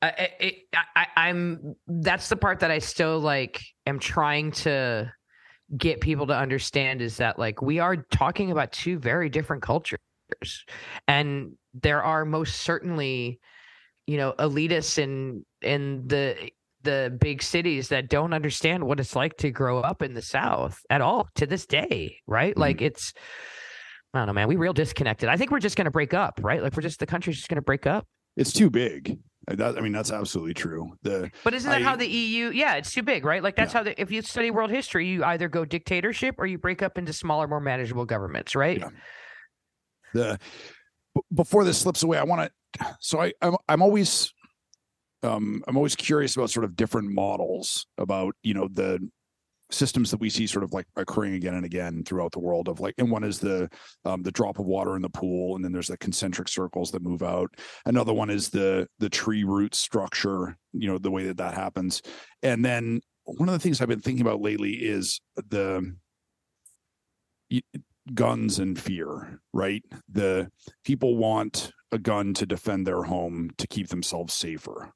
uh, 0.00 0.12
it, 0.38 0.54
I, 0.94 1.06
I'm 1.16 1.74
that's 1.88 2.28
the 2.28 2.36
part 2.36 2.60
that 2.60 2.70
I 2.70 2.78
still 2.78 3.18
like 3.18 3.60
am 3.86 3.98
trying 3.98 4.52
to 4.52 5.12
get 5.76 6.00
people 6.00 6.28
to 6.28 6.36
understand 6.36 7.02
is 7.02 7.16
that 7.16 7.40
like 7.40 7.60
we 7.60 7.80
are 7.80 7.96
talking 7.96 8.52
about 8.52 8.70
two 8.70 9.00
very 9.00 9.28
different 9.28 9.64
cultures, 9.64 9.98
and 11.08 11.54
there 11.74 12.04
are 12.04 12.24
most 12.24 12.62
certainly 12.62 13.40
you 14.06 14.16
know 14.16 14.34
elitists 14.38 14.98
in 14.98 15.44
in 15.62 16.06
the 16.06 16.50
the 16.84 17.16
big 17.20 17.42
cities 17.42 17.88
that 17.88 18.08
don't 18.08 18.32
understand 18.32 18.84
what 18.84 19.00
it's 19.00 19.16
like 19.16 19.36
to 19.36 19.50
grow 19.50 19.80
up 19.80 20.00
in 20.00 20.14
the 20.14 20.22
south 20.22 20.80
at 20.90 21.00
all 21.00 21.28
to 21.34 21.46
this 21.46 21.66
day 21.66 22.16
right? 22.26 22.52
Mm-hmm. 22.52 22.60
like 22.60 22.80
it's 22.82 23.12
i 24.14 24.18
don't 24.18 24.26
know 24.26 24.32
man 24.32 24.48
we 24.48 24.56
real 24.56 24.72
disconnected. 24.72 25.28
I 25.28 25.36
think 25.36 25.50
we're 25.50 25.58
just 25.60 25.76
going 25.76 25.86
to 25.86 25.90
break 25.90 26.14
up 26.14 26.40
right? 26.42 26.62
Like 26.62 26.74
we're 26.76 26.82
just 26.82 27.00
the 27.00 27.06
country's 27.06 27.36
just 27.36 27.48
going 27.48 27.56
to 27.56 27.62
break 27.62 27.86
up. 27.86 28.06
It's 28.36 28.52
too 28.52 28.70
big. 28.70 29.18
That, 29.48 29.78
i 29.78 29.80
mean 29.80 29.92
that's 29.92 30.12
absolutely 30.12 30.54
true. 30.54 30.92
The 31.02 31.30
but 31.42 31.54
isn't 31.54 31.70
that 31.70 31.80
I, 31.80 31.84
how 31.84 31.96
the 31.96 32.06
eu 32.06 32.50
yeah 32.50 32.74
it's 32.74 32.92
too 32.92 33.02
big 33.02 33.24
right? 33.24 33.42
Like 33.42 33.56
that's 33.56 33.72
yeah. 33.72 33.78
how 33.78 33.84
the, 33.84 34.00
if 34.00 34.10
you 34.10 34.22
study 34.22 34.50
world 34.50 34.70
history 34.70 35.06
you 35.06 35.24
either 35.24 35.48
go 35.48 35.64
dictatorship 35.64 36.36
or 36.38 36.46
you 36.46 36.58
break 36.58 36.82
up 36.82 36.98
into 36.98 37.12
smaller 37.12 37.48
more 37.48 37.60
manageable 37.60 38.04
governments 38.04 38.54
right? 38.54 38.78
Yeah. 38.78 38.90
the 40.14 40.38
before 41.34 41.64
this 41.64 41.78
slips 41.78 42.02
away 42.02 42.18
i 42.18 42.22
want 42.22 42.52
to 42.78 42.96
so 43.00 43.20
I, 43.20 43.32
I'm 43.42 43.56
I'm 43.68 43.82
always 43.82 44.32
um, 45.22 45.62
I'm 45.66 45.76
always 45.76 45.96
curious 45.96 46.36
about 46.36 46.50
sort 46.50 46.64
of 46.64 46.76
different 46.76 47.10
models 47.10 47.86
about 47.98 48.34
you 48.42 48.54
know 48.54 48.68
the 48.72 48.98
systems 49.70 50.10
that 50.10 50.20
we 50.20 50.30
see 50.30 50.46
sort 50.46 50.64
of 50.64 50.72
like 50.72 50.86
occurring 50.96 51.34
again 51.34 51.54
and 51.54 51.66
again 51.66 52.02
throughout 52.02 52.32
the 52.32 52.38
world 52.38 52.68
of 52.68 52.80
like 52.80 52.94
and 52.96 53.10
one 53.10 53.22
is 53.22 53.38
the 53.38 53.68
um, 54.04 54.22
the 54.22 54.32
drop 54.32 54.58
of 54.58 54.64
water 54.64 54.96
in 54.96 55.02
the 55.02 55.10
pool 55.10 55.56
and 55.56 55.64
then 55.64 55.72
there's 55.72 55.88
the 55.88 55.98
concentric 55.98 56.48
circles 56.48 56.90
that 56.90 57.02
move 57.02 57.22
out. 57.22 57.50
Another 57.84 58.14
one 58.14 58.30
is 58.30 58.48
the 58.48 58.86
the 58.98 59.10
tree 59.10 59.44
root 59.44 59.74
structure 59.74 60.56
you 60.72 60.88
know 60.88 60.98
the 60.98 61.10
way 61.10 61.24
that 61.26 61.36
that 61.38 61.54
happens. 61.54 62.02
And 62.42 62.64
then 62.64 63.00
one 63.24 63.48
of 63.48 63.52
the 63.52 63.58
things 63.58 63.82
i've 63.82 63.88
been 63.88 64.00
thinking 64.00 64.22
about 64.22 64.40
lately 64.40 64.72
is 64.72 65.20
the 65.36 65.94
guns 68.14 68.58
and 68.58 68.78
fear 68.78 69.40
right? 69.52 69.82
The 70.10 70.50
people 70.84 71.16
want 71.16 71.72
a 71.90 71.98
gun 71.98 72.34
to 72.34 72.46
defend 72.46 72.86
their 72.86 73.02
home 73.02 73.50
to 73.58 73.66
keep 73.66 73.88
themselves 73.88 74.34
safer. 74.34 74.92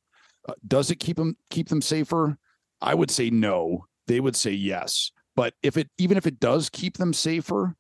Uh, 0.49 0.55
does 0.67 0.91
it 0.91 0.97
keep 0.97 1.17
them 1.17 1.37
keep 1.51 1.69
them 1.69 1.83
safer? 1.83 2.39
I 2.81 2.95
would 2.95 3.11
say 3.11 3.31
no. 3.31 3.87
They 4.07 4.21
would 4.21 4.37
say 4.37 4.51
yes. 4.53 5.13
But 5.37 5.55
if 5.63 5.77
it 5.77 5.89
even 5.99 6.17
if 6.17 6.27
it 6.27 6.41
does 6.41 6.69
keep 6.69 6.97
them 6.97 7.13
safer, 7.13 7.77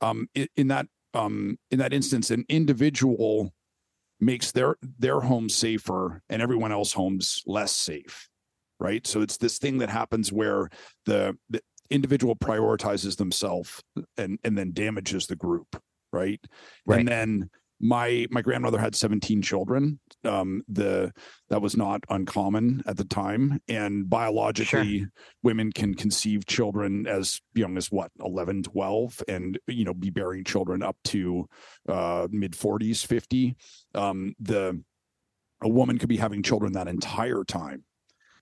um, 0.00 0.28
in, 0.34 0.48
in 0.56 0.68
that 0.68 0.86
um, 1.14 1.58
in 1.70 1.78
that 1.78 1.92
instance, 1.92 2.30
an 2.30 2.44
individual 2.48 3.52
makes 4.20 4.52
their 4.52 4.76
their 4.98 5.20
home 5.20 5.48
safer 5.48 6.22
and 6.28 6.42
everyone 6.42 6.72
else 6.72 6.92
homes 6.92 7.42
less 7.46 7.74
safe 7.74 8.28
right 8.78 9.06
so 9.06 9.22
it's 9.22 9.38
this 9.38 9.58
thing 9.58 9.78
that 9.78 9.88
happens 9.88 10.32
where 10.32 10.68
the, 11.06 11.36
the 11.48 11.60
individual 11.90 12.36
prioritizes 12.36 13.16
themselves 13.16 13.82
and 14.16 14.38
and 14.44 14.56
then 14.56 14.72
damages 14.72 15.26
the 15.26 15.36
group 15.36 15.80
right? 16.12 16.40
right 16.86 17.00
and 17.00 17.08
then 17.08 17.50
my 17.80 18.26
my 18.30 18.42
grandmother 18.42 18.78
had 18.78 18.94
17 18.94 19.40
children 19.42 19.98
um 20.24 20.62
the 20.68 21.10
that 21.48 21.62
was 21.62 21.76
not 21.76 22.02
uncommon 22.10 22.82
at 22.86 22.96
the 22.98 23.04
time 23.04 23.58
and 23.68 24.08
biologically 24.10 24.98
sure. 25.00 25.08
women 25.42 25.72
can 25.72 25.94
conceive 25.94 26.44
children 26.46 27.06
as 27.06 27.40
young 27.54 27.76
as 27.78 27.90
what 27.90 28.10
11 28.22 28.62
12 28.62 29.22
and 29.28 29.58
you 29.66 29.84
know 29.84 29.94
be 29.94 30.10
bearing 30.10 30.44
children 30.44 30.82
up 30.82 30.96
to 31.04 31.46
uh 31.88 32.28
mid 32.30 32.52
40s 32.52 33.04
50 33.06 33.56
um 33.94 34.34
the 34.38 34.82
a 35.62 35.68
woman 35.68 35.98
could 35.98 36.08
be 36.08 36.16
having 36.18 36.42
children 36.42 36.72
that 36.72 36.88
entire 36.88 37.44
time 37.44 37.84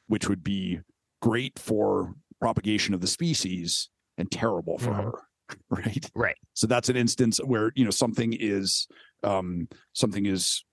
which 0.09 0.28
would 0.28 0.43
be 0.43 0.81
great 1.23 1.59
for 1.59 2.15
propagation 2.40 2.94
of 2.94 3.01
the 3.01 3.06
species 3.06 3.89
and 4.16 4.31
terrible 4.31 4.78
for 4.78 4.90
Mhm. 4.93 5.05
her 5.05 5.12
right 5.70 6.10
Right. 6.15 6.36
so 6.55 6.66
that's 6.66 6.89
an 6.90 6.97
instance 6.97 7.39
where 7.44 7.73
you 7.74 7.85
know 7.85 7.90
something 7.90 8.35
is 8.39 8.86
um 9.22 9.68
something 9.94 10.26
is 10.26 10.64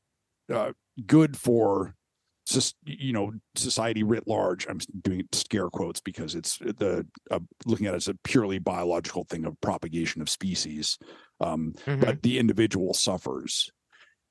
uh 0.54 0.72
good 1.06 1.36
for 1.38 1.96
you 2.86 3.12
know 3.12 3.32
society 3.56 4.04
writ 4.04 4.28
large 4.28 4.68
i'm 4.68 4.80
doing 5.02 5.28
scare 5.32 5.70
quotes 5.70 6.00
because 6.00 6.36
it's 6.36 6.60
the 6.60 7.06
uh, 7.32 7.40
looking 7.66 7.88
at 7.88 7.94
it 7.94 7.98
as 7.98 8.08
a 8.08 8.14
purely 8.24 8.60
biological 8.60 9.24
thing 9.24 9.46
of 9.46 9.60
propagation 9.62 10.22
of 10.22 10.30
species 10.30 10.98
um 11.40 11.74
Mhm. 11.88 12.00
but 12.02 12.22
the 12.22 12.38
individual 12.38 12.94
suffers 12.94 13.72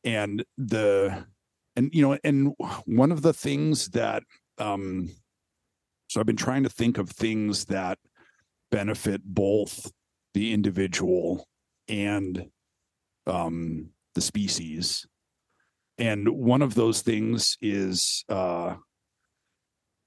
and 0.04 0.44
the 0.56 1.26
and 1.74 1.90
you 1.92 2.02
know 2.02 2.16
and 2.22 2.54
one 2.86 3.10
of 3.10 3.22
the 3.22 3.32
things 3.32 3.88
that 3.90 4.22
um 4.58 5.10
so 6.08 6.20
i've 6.20 6.26
been 6.26 6.36
trying 6.36 6.62
to 6.62 6.70
think 6.70 6.98
of 6.98 7.10
things 7.10 7.64
that 7.64 7.98
benefit 8.70 9.22
both 9.24 9.90
the 10.34 10.52
individual 10.52 11.48
and 11.88 12.48
um 13.26 13.90
the 14.14 14.20
species. 14.20 15.06
And 15.98 16.28
one 16.28 16.62
of 16.62 16.74
those 16.74 17.02
things 17.02 17.56
is 17.60 18.24
uh 18.28 18.76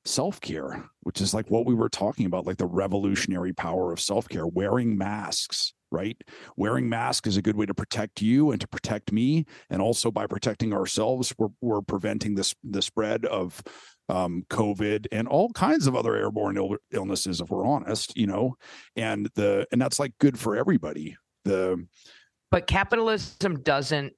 self-care 0.05 0.85
which 1.01 1.19
is 1.19 1.33
like 1.33 1.51
what 1.51 1.65
we 1.65 1.73
were 1.73 1.89
talking 1.89 2.25
about 2.25 2.45
like 2.45 2.55
the 2.55 2.65
revolutionary 2.65 3.51
power 3.51 3.91
of 3.91 3.99
self-care 3.99 4.47
wearing 4.47 4.97
masks 4.97 5.73
right? 5.91 6.17
Wearing 6.55 6.89
masks 6.89 7.27
is 7.27 7.37
a 7.37 7.41
good 7.41 7.55
way 7.55 7.65
to 7.65 7.73
protect 7.73 8.21
you 8.21 8.51
and 8.51 8.59
to 8.59 8.67
protect 8.67 9.11
me. 9.11 9.45
And 9.69 9.81
also 9.81 10.11
by 10.11 10.27
protecting 10.27 10.73
ourselves 10.73 11.33
we're, 11.37 11.47
we're 11.61 11.81
preventing 11.81 12.35
this 12.35 12.53
the 12.63 12.81
spread 12.81 13.25
of 13.25 13.61
um, 14.09 14.45
covid 14.49 15.07
and 15.11 15.27
all 15.27 15.49
kinds 15.51 15.85
of 15.85 15.95
other 15.95 16.15
airborne 16.15 16.55
Ill- 16.55 16.77
illnesses 16.91 17.41
if 17.41 17.49
we're 17.49 17.65
honest 17.65 18.17
you 18.17 18.27
know? 18.27 18.55
And 18.95 19.29
the 19.35 19.67
and 19.71 19.81
that's 19.81 19.99
like 19.99 20.13
good 20.19 20.39
for 20.39 20.55
everybody. 20.55 21.17
The 21.45 21.85
But 22.51 22.67
capitalism 22.67 23.61
doesn't 23.61 24.13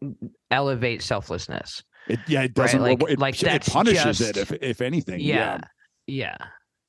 elevate 0.52 1.02
selflessness. 1.02 1.84
it 2.08 2.20
yeah 2.28 2.44
it 2.44 2.54
doesn't 2.54 2.82
like- 2.82 3.02
it, 3.10 3.20
like 3.20 3.42
it 3.44 3.66
punishes 3.66 4.18
just- 4.20 4.22
it 4.22 4.38
if 4.38 4.52
if 4.62 4.82
anything 4.82 5.20
Yeah. 5.20 5.60
Yeah. 6.08 6.38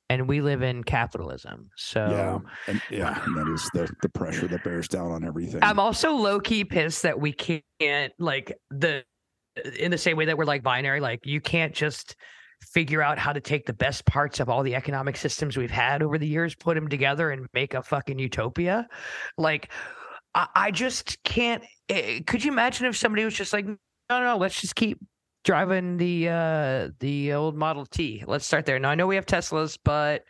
And 0.09 0.27
we 0.27 0.41
live 0.41 0.61
in 0.61 0.83
capitalism. 0.83 1.69
So 1.77 2.05
yeah 2.09 2.39
and 2.67 2.81
yeah 2.89 3.23
and 3.25 3.35
that 3.37 3.47
is 3.53 3.69
the 3.73 3.89
the 4.01 4.09
pressure 4.09 4.47
that 4.47 4.63
bears 4.63 4.87
down 4.87 5.11
on 5.11 5.23
everything 5.23 5.59
I'm 5.63 5.79
also 5.79 6.11
low 6.13 6.39
key 6.39 6.63
pissed 6.65 7.03
that 7.03 7.19
we 7.19 7.31
can't 7.33 8.11
like 8.19 8.53
the 8.69 9.03
in 9.79 9.91
the 9.91 9.97
same 9.97 10.15
way 10.17 10.25
that 10.25 10.37
we're 10.37 10.45
like 10.45 10.63
binary, 10.63 10.99
like 11.01 11.19
you 11.25 11.41
can't 11.41 11.73
just 11.73 12.15
figure 12.73 13.01
out 13.01 13.17
how 13.17 13.33
to 13.33 13.41
take 13.41 13.65
the 13.65 13.73
best 13.73 14.05
parts 14.05 14.39
of 14.39 14.47
all 14.47 14.63
the 14.63 14.75
economic 14.75 15.17
systems 15.17 15.57
we've 15.57 15.71
had 15.71 16.03
over 16.03 16.17
the 16.17 16.27
years, 16.27 16.55
put 16.55 16.75
them 16.75 16.87
together 16.87 17.31
and 17.31 17.47
make 17.53 17.73
a 17.73 17.81
fucking 17.81 18.19
utopia. 18.19 18.87
Like 19.37 19.71
I, 20.33 20.47
I 20.55 20.71
just 20.71 21.21
can't 21.23 21.63
eh, 21.89 22.21
could 22.25 22.43
you 22.43 22.51
imagine 22.51 22.85
if 22.85 22.95
somebody 22.97 23.25
was 23.25 23.33
just 23.33 23.53
like, 23.53 23.65
no, 23.65 23.75
no, 24.09 24.23
no, 24.23 24.37
let's 24.37 24.59
just 24.59 24.75
keep 24.75 24.99
driving 25.43 25.97
the 25.97 26.29
uh 26.29 26.89
the 26.99 27.33
old 27.33 27.55
Model 27.55 27.85
T. 27.85 28.23
Let's 28.27 28.45
start 28.45 28.65
there. 28.65 28.79
Now 28.79 28.89
I 28.89 28.95
know 28.95 29.07
we 29.07 29.15
have 29.15 29.25
Teslas, 29.25 29.77
but 29.83 30.23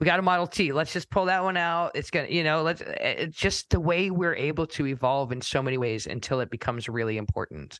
we 0.00 0.04
got 0.04 0.18
a 0.18 0.22
Model 0.22 0.46
T. 0.46 0.72
Let's 0.72 0.92
just 0.92 1.10
pull 1.10 1.26
that 1.26 1.42
one 1.42 1.56
out. 1.56 1.92
It's 1.94 2.10
gonna, 2.10 2.28
you 2.28 2.44
know, 2.44 2.62
let's. 2.62 2.82
It's 2.86 3.36
just 3.36 3.70
the 3.70 3.80
way 3.80 4.10
we're 4.10 4.34
able 4.34 4.66
to 4.68 4.86
evolve 4.86 5.32
in 5.32 5.40
so 5.40 5.62
many 5.62 5.78
ways 5.78 6.06
until 6.06 6.40
it 6.40 6.50
becomes 6.50 6.88
really 6.88 7.16
important 7.16 7.78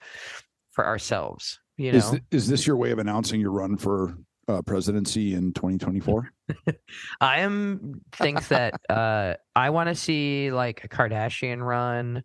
for 0.71 0.87
ourselves. 0.87 1.61
You 1.77 1.93
know, 1.93 1.99
is, 1.99 2.11
th- 2.11 2.23
is 2.31 2.49
this 2.49 2.67
your 2.67 2.77
way 2.77 2.91
of 2.91 2.99
announcing 2.99 3.41
your 3.41 3.53
run 3.53 3.77
for 3.77 4.17
uh, 4.49 4.63
presidency 4.63 5.35
in 5.35 5.53
2024 5.53 6.33
I 7.21 7.41
am 7.41 8.01
think 8.13 8.49
that 8.49 8.75
uh 8.89 9.35
I 9.55 9.71
want 9.71 9.89
to 9.89 9.95
see 9.95 10.51
like 10.51 10.85
a 10.85 10.89
Kardashian 10.89 11.65
run, 11.65 12.25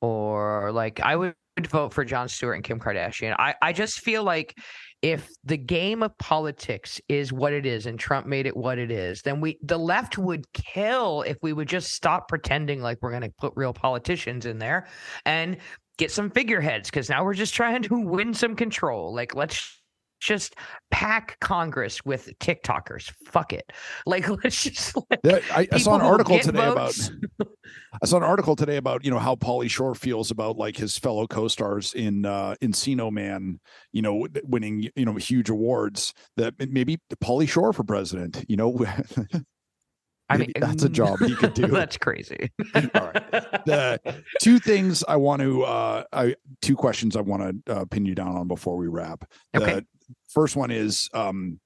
or 0.00 0.72
like 0.72 1.00
I 1.00 1.16
would 1.16 1.34
vote 1.68 1.92
for 1.92 2.04
Jon 2.04 2.28
Stewart 2.28 2.56
and 2.56 2.64
Kim 2.64 2.80
Kardashian. 2.80 3.34
I 3.38 3.54
I 3.62 3.72
just 3.72 4.00
feel 4.00 4.24
like 4.24 4.56
if 5.02 5.28
the 5.44 5.56
game 5.56 6.02
of 6.02 6.16
politics 6.18 7.00
is 7.08 7.32
what 7.32 7.52
it 7.52 7.66
is 7.66 7.86
and 7.86 7.98
Trump 7.98 8.26
made 8.26 8.46
it 8.46 8.56
what 8.56 8.78
it 8.78 8.90
is, 8.90 9.22
then 9.22 9.40
we 9.40 9.58
the 9.62 9.78
left 9.78 10.16
would 10.16 10.50
kill 10.52 11.22
if 11.22 11.36
we 11.42 11.52
would 11.52 11.68
just 11.68 11.90
stop 11.90 12.28
pretending 12.28 12.80
like 12.80 12.98
we're 13.02 13.10
going 13.10 13.22
to 13.22 13.32
put 13.38 13.52
real 13.56 13.72
politicians 13.72 14.46
in 14.46 14.58
there 14.58 14.86
and 15.26 15.56
get 15.98 16.10
some 16.10 16.30
figureheads 16.30 16.88
because 16.88 17.10
now 17.10 17.24
we're 17.24 17.34
just 17.34 17.54
trying 17.54 17.82
to 17.82 18.00
win 18.06 18.32
some 18.32 18.54
control. 18.54 19.12
Like 19.12 19.34
let's 19.34 19.81
just 20.22 20.54
pack 20.90 21.36
Congress 21.40 22.04
with 22.04 22.30
TikTokers. 22.38 23.12
Fuck 23.26 23.52
it. 23.52 23.72
Like 24.06 24.28
let's 24.44 24.62
just 24.62 24.96
let 25.10 25.22
That- 25.22 25.42
I, 25.52 25.68
I 25.72 25.78
saw 25.78 25.94
an 25.96 26.00
article 26.02 26.38
today 26.38 26.58
votes- 26.70 27.08
about 27.38 27.48
I 28.02 28.06
saw 28.06 28.16
an 28.18 28.22
article 28.22 28.56
today 28.56 28.76
about 28.76 29.04
you 29.04 29.10
know 29.10 29.18
how 29.18 29.34
Pauly 29.36 29.68
Shore 29.68 29.94
feels 29.94 30.30
about 30.30 30.56
like 30.56 30.76
his 30.76 30.96
fellow 30.98 31.26
co-stars 31.26 31.92
in 31.94 32.24
uh 32.24 32.54
Encino 32.62 33.10
Man, 33.10 33.60
you 33.92 34.02
know, 34.02 34.26
winning 34.44 34.88
you 34.96 35.04
know 35.04 35.14
huge 35.16 35.50
awards. 35.50 36.14
That 36.36 36.54
maybe 36.70 36.98
Pauly 37.22 37.48
Shore 37.48 37.72
for 37.72 37.84
president. 37.84 38.44
You 38.48 38.56
know, 38.56 38.86
I 40.28 40.38
mean, 40.38 40.52
that's 40.56 40.82
a 40.82 40.88
job 40.88 41.18
he 41.20 41.34
could 41.34 41.52
do. 41.54 41.66
That's 41.66 41.98
crazy. 41.98 42.50
All 42.74 42.80
right. 42.94 43.30
the 43.66 44.00
two 44.40 44.58
things 44.58 45.04
I 45.06 45.16
want 45.16 45.42
to 45.42 45.62
uh 45.64 46.04
I 46.12 46.36
two 46.62 46.76
questions 46.76 47.16
I 47.16 47.20
want 47.20 47.64
to 47.66 47.72
uh, 47.72 47.84
pin 47.86 48.06
you 48.06 48.14
down 48.14 48.36
on 48.36 48.48
before 48.48 48.76
we 48.76 48.88
wrap. 48.88 49.24
The 49.52 49.62
Okay. 49.62 49.82
First 50.28 50.56
one 50.56 50.70
is 50.70 51.08
um 51.14 51.60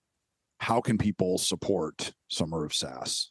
how 0.59 0.81
can 0.81 0.97
people 0.99 1.39
support 1.39 2.13
Summer 2.29 2.65
of 2.65 2.73
Sass? 2.73 3.31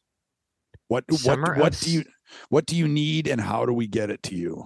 What 0.88 1.04
Summer 1.14 1.54
what 1.54 1.60
what 1.60 1.80
do 1.80 1.92
you 1.92 2.04
what 2.50 2.66
do 2.66 2.76
you 2.76 2.88
need 2.88 3.28
and 3.28 3.42
how 3.42 3.66
do 3.66 3.74
we 3.74 3.88
get 3.88 4.10
it 4.10 4.22
to 4.24 4.36
you? 4.36 4.66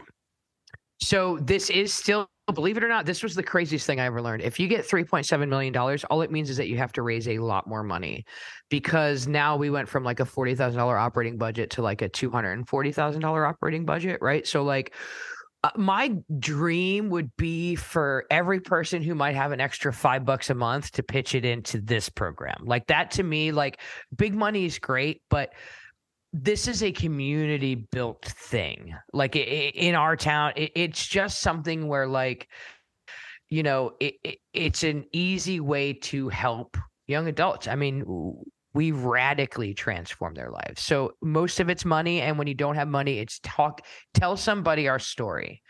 So 1.01 1.37
this 1.37 1.69
is 1.69 1.93
still, 1.93 2.27
believe 2.53 2.75
it 2.75 2.83
or 2.83 2.89
not, 2.89 3.05
this 3.05 3.23
was 3.23 3.33
the 3.33 3.43
craziest 3.43 3.87
thing 3.87 4.01
I 4.01 4.05
ever 4.05 4.21
learned. 4.21 4.41
If 4.43 4.59
you 4.59 4.67
get 4.67 4.85
three 4.85 5.05
point 5.05 5.25
seven 5.25 5.49
million 5.49 5.71
dollars, 5.71 6.03
all 6.03 6.21
it 6.21 6.31
means 6.31 6.49
is 6.49 6.57
that 6.57 6.67
you 6.67 6.77
have 6.77 6.91
to 6.93 7.03
raise 7.03 7.29
a 7.29 7.39
lot 7.39 7.67
more 7.67 7.83
money, 7.83 8.25
because 8.69 9.27
now 9.27 9.55
we 9.55 9.69
went 9.69 9.87
from 9.87 10.03
like 10.03 10.19
a 10.19 10.25
forty 10.25 10.55
thousand 10.55 10.77
dollar 10.77 10.97
operating 10.97 11.37
budget 11.37 11.69
to 11.71 11.81
like 11.81 12.01
a 12.01 12.09
two 12.09 12.29
hundred 12.29 12.53
and 12.53 12.67
forty 12.67 12.91
thousand 12.91 13.21
dollar 13.21 13.45
operating 13.45 13.85
budget, 13.85 14.21
right? 14.21 14.45
So 14.45 14.63
like. 14.63 14.93
Uh, 15.63 15.69
my 15.75 16.15
dream 16.39 17.09
would 17.09 17.35
be 17.35 17.75
for 17.75 18.25
every 18.31 18.61
person 18.61 19.01
who 19.01 19.13
might 19.13 19.35
have 19.35 19.51
an 19.51 19.59
extra 19.59 19.91
five 19.91 20.23
bucks 20.23 20.49
a 20.49 20.55
month 20.55 20.91
to 20.91 21.03
pitch 21.03 21.35
it 21.35 21.43
into 21.43 21.81
this 21.81 22.07
program. 22.07 22.63
Like 22.63 22.87
that 22.87 23.11
to 23.11 23.23
me, 23.23 23.51
like 23.51 23.81
big 24.15 24.33
money 24.33 24.63
is 24.65 24.79
great, 24.79 25.21
but 25.29 25.51
this 26.31 26.67
is 26.67 26.83
a 26.83 26.91
community 26.91 27.87
built 27.91 28.23
thing 28.23 28.93
like 29.13 29.35
i- 29.35 29.39
i- 29.39 29.71
in 29.73 29.95
our 29.95 30.15
town 30.15 30.53
it, 30.55 30.71
it's 30.75 31.07
just 31.07 31.41
something 31.41 31.87
where 31.87 32.05
like 32.05 32.47
you 33.49 33.63
know 33.63 33.93
it, 33.99 34.13
it, 34.23 34.37
it's 34.53 34.83
an 34.83 35.05
easy 35.11 35.59
way 35.59 35.91
to 35.91 36.29
help 36.29 36.77
young 37.07 37.27
adults 37.27 37.67
i 37.67 37.73
mean 37.73 38.03
we 38.73 38.91
radically 38.91 39.73
transform 39.73 40.33
their 40.33 40.49
lives 40.49 40.81
so 40.81 41.11
most 41.21 41.59
of 41.59 41.69
it's 41.69 41.85
money 41.85 42.21
and 42.21 42.37
when 42.37 42.47
you 42.47 42.53
don't 42.53 42.75
have 42.75 42.87
money 42.87 43.19
it's 43.19 43.39
talk 43.43 43.81
tell 44.13 44.37
somebody 44.37 44.87
our 44.87 44.99
story 44.99 45.61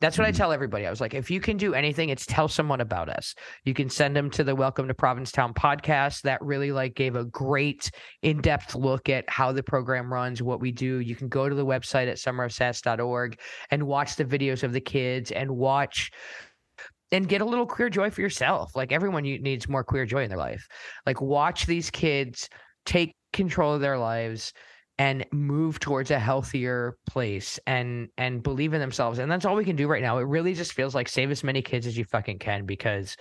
that's 0.00 0.16
what 0.16 0.28
I 0.28 0.30
Mhm. 0.30 0.36
tell 0.36 0.52
everybody. 0.52 0.86
I 0.86 0.90
was 0.90 1.00
like, 1.00 1.12
if 1.12 1.28
you 1.28 1.40
can 1.40 1.56
do 1.56 1.74
anything, 1.74 2.08
it's 2.08 2.24
tell 2.24 2.46
someone 2.46 2.80
about 2.80 3.08
us. 3.08 3.34
You 3.64 3.74
can 3.74 3.90
send 3.90 4.14
them 4.14 4.30
to 4.30 4.44
the 4.44 4.54
Welcome 4.54 4.86
to 4.86 4.94
Provincetown 4.94 5.54
podcast. 5.54 6.22
That 6.22 6.40
really 6.40 6.70
like 6.70 6.94
gave 6.94 7.16
a 7.16 7.24
great 7.24 7.90
in-depth 8.22 8.76
look 8.76 9.08
at 9.08 9.28
how 9.28 9.50
the 9.50 9.64
program 9.64 10.12
runs, 10.12 10.40
what 10.40 10.60
we 10.60 10.70
do. 10.70 11.00
You 11.00 11.16
can 11.16 11.26
go 11.26 11.48
to 11.48 11.54
the 11.56 11.66
website 11.66 12.08
at 12.08 12.18
summerofsass.org 12.18 13.40
and 13.72 13.82
watch 13.88 14.14
the 14.14 14.24
videos 14.24 14.62
of 14.62 14.72
the 14.72 14.80
kids 14.80 15.32
and 15.32 15.50
watch 15.50 16.12
and 17.12 17.28
get 17.28 17.40
a 17.40 17.44
little 17.44 17.66
queer 17.66 17.88
joy 17.88 18.10
for 18.10 18.20
yourself. 18.20 18.74
Like 18.74 18.92
everyone 18.92 19.22
needs 19.22 19.68
more 19.68 19.84
queer 19.84 20.06
joy 20.06 20.24
in 20.24 20.28
their 20.28 20.38
life. 20.38 20.66
Like 21.06 21.20
watch 21.20 21.66
these 21.66 21.90
kids 21.90 22.48
take 22.84 23.14
control 23.32 23.74
of 23.74 23.80
their 23.80 23.98
lives 23.98 24.52
and 24.98 25.24
move 25.32 25.78
towards 25.78 26.10
a 26.10 26.18
healthier 26.18 26.96
place 27.08 27.58
and 27.66 28.08
and 28.18 28.42
believe 28.42 28.74
in 28.74 28.80
themselves 28.80 29.18
and 29.18 29.30
that's 29.30 29.44
all 29.44 29.54
we 29.54 29.64
can 29.64 29.76
do 29.76 29.86
right 29.86 30.02
now 30.02 30.18
it 30.18 30.22
really 30.22 30.54
just 30.54 30.72
feels 30.72 30.94
like 30.94 31.08
save 31.08 31.30
as 31.30 31.44
many 31.44 31.62
kids 31.62 31.86
as 31.86 31.96
you 31.96 32.04
fucking 32.04 32.38
can 32.38 32.66
because 32.66 33.16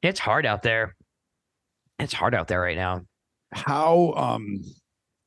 it's 0.00 0.18
hard 0.18 0.46
out 0.46 0.62
there 0.62 0.94
it's 1.98 2.14
hard 2.14 2.34
out 2.34 2.48
there 2.48 2.60
right 2.60 2.76
now 2.76 3.02
How 3.52 4.14
um 4.16 4.62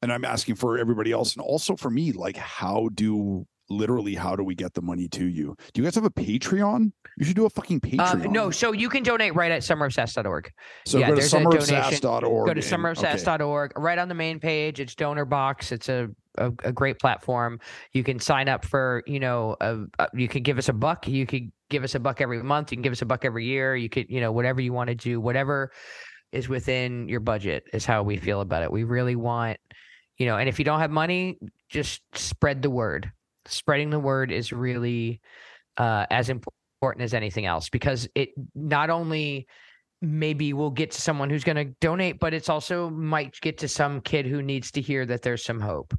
and 0.02 0.12
I'm 0.12 0.26
asking 0.26 0.56
for 0.56 0.78
everybody 0.78 1.12
else 1.12 1.36
and 1.36 1.44
also 1.44 1.76
for 1.76 1.90
me 1.90 2.12
like 2.12 2.38
how 2.38 2.90
do 2.94 3.46
literally 3.70 4.16
how 4.16 4.36
do 4.36 4.44
we 4.44 4.56
get 4.56 4.74
the 4.74 4.82
money 4.82 5.08
to 5.10 5.26
you? 5.26 5.56
Do 5.74 5.82
you 5.82 5.86
guys 5.86 5.96
have 5.96 6.06
a 6.06 6.10
Patreon? 6.10 6.92
You 7.18 7.26
should 7.26 7.36
do 7.36 7.46
a 7.46 7.50
fucking 7.50 7.82
Patreon. 7.82 8.26
um, 8.26 8.32
no 8.32 8.52
so 8.52 8.72
you 8.72 8.90
can 8.90 9.04
donate 9.04 9.36
right 9.36 9.52
at 9.52 9.62
summerofsass.org 9.62 10.52
So 10.86 10.98
yeah, 11.00 11.08
go 11.08 11.16
to 11.16 11.20
there's 11.22 11.34
a 11.34 11.40
donation. 11.44 11.76
summerofsass.org. 11.76 12.48
go 12.48 12.54
to 12.54 12.62
summerofsass.org 12.62 13.78
right 13.78 13.98
on 13.98 14.08
the 14.08 14.14
main 14.16 14.40
page 14.40 14.80
it's 14.80 14.96
Donorbox 14.96 15.72
it's 15.72 15.90
a 15.90 16.10
a, 16.40 16.52
a 16.64 16.72
great 16.72 17.00
platform 17.00 17.60
you 17.94 18.04
can 18.04 18.20
sign 18.20 18.48
up 18.48 18.64
for 18.64 19.02
you 19.08 19.20
know 19.20 19.56
a, 19.60 19.80
a, 19.98 20.08
you 20.14 20.28
can 20.28 20.44
give 20.44 20.60
us 20.60 20.70
a 20.70 20.74
buck 20.74 21.08
you 21.08 21.26
could 21.26 21.52
give 21.70 21.84
us 21.84 21.96
a 21.96 22.00
buck 22.00 22.22
every 22.22 22.44
month 22.44 22.72
you 22.72 22.76
can 22.78 22.84
give 22.84 22.92
us 22.94 23.02
a 23.02 23.06
buck 23.08 23.26
every 23.26 23.46
year 23.46 23.76
you 23.76 23.90
could 23.90 24.08
you 24.10 24.22
know 24.22 24.32
whatever 24.32 24.62
you 24.62 24.72
want 24.72 24.88
to 24.88 24.96
do 24.96 25.20
whatever 25.20 25.72
is 26.32 26.48
within 26.48 27.08
your 27.10 27.22
budget 27.22 27.64
is 27.74 27.86
how 27.86 28.04
we 28.04 28.18
feel 28.18 28.42
about 28.42 28.62
it. 28.62 28.70
We 28.70 28.84
really 28.84 29.16
want, 29.16 29.58
you 30.18 30.26
know, 30.26 30.36
and 30.36 30.50
if 30.50 30.60
you 30.60 30.66
don't 30.66 30.82
have 30.82 30.92
money, 30.92 31.40
just 31.70 32.02
spread 32.14 32.62
the 32.62 32.70
word. 32.70 33.10
Spreading 33.48 33.90
the 33.90 34.00
word 34.00 34.32
is 34.32 34.52
really 34.52 35.22
uh, 35.78 36.06
as 36.12 36.30
important 36.30 37.04
as 37.04 37.14
anything 37.14 37.46
else 37.46 37.70
because 37.70 38.08
it 38.16 38.30
not 38.56 38.90
only 38.90 39.48
maybe 40.02 40.54
will 40.54 40.70
get 40.70 40.92
to 40.92 41.02
someone 41.02 41.30
who's 41.30 41.44
going 41.44 41.56
to 41.56 41.74
donate, 41.82 42.20
but 42.20 42.34
it's 42.34 42.50
also 42.50 42.90
might 42.90 43.40
get 43.42 43.58
to 43.58 43.68
some 43.68 44.02
kid 44.02 44.26
who 44.26 44.42
needs 44.42 44.72
to 44.72 44.82
hear 44.82 45.06
that 45.06 45.24
there's 45.24 45.44
some 45.44 45.60
hope, 45.60 45.94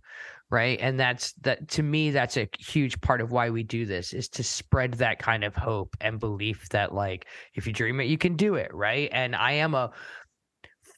right? 0.51 0.79
And 0.81 0.99
that's 0.99 1.33
that 1.41 1.69
to 1.71 1.83
me, 1.83 2.11
that's 2.11 2.37
a 2.37 2.49
huge 2.61 3.01
part 3.01 3.21
of 3.21 3.33
why 3.33 3.51
we 3.51 3.65
do 3.65 3.87
this 3.87 4.13
is 4.13 4.29
to 4.31 4.45
spread 4.45 4.95
that 4.95 5.19
kind 5.19 5.43
of 5.43 5.57
hope 5.57 5.97
and 6.01 6.21
belief 6.21 6.69
that 6.69 6.95
like 6.95 7.27
if 7.55 7.67
you 7.67 7.73
dream 7.73 8.01
it, 8.01 8.05
you 8.05 8.19
can 8.19 8.37
do 8.37 8.55
it, 8.55 8.73
right? 8.73 9.09
And 9.13 9.35
I 9.35 9.53
am 9.53 9.75
a 9.75 9.91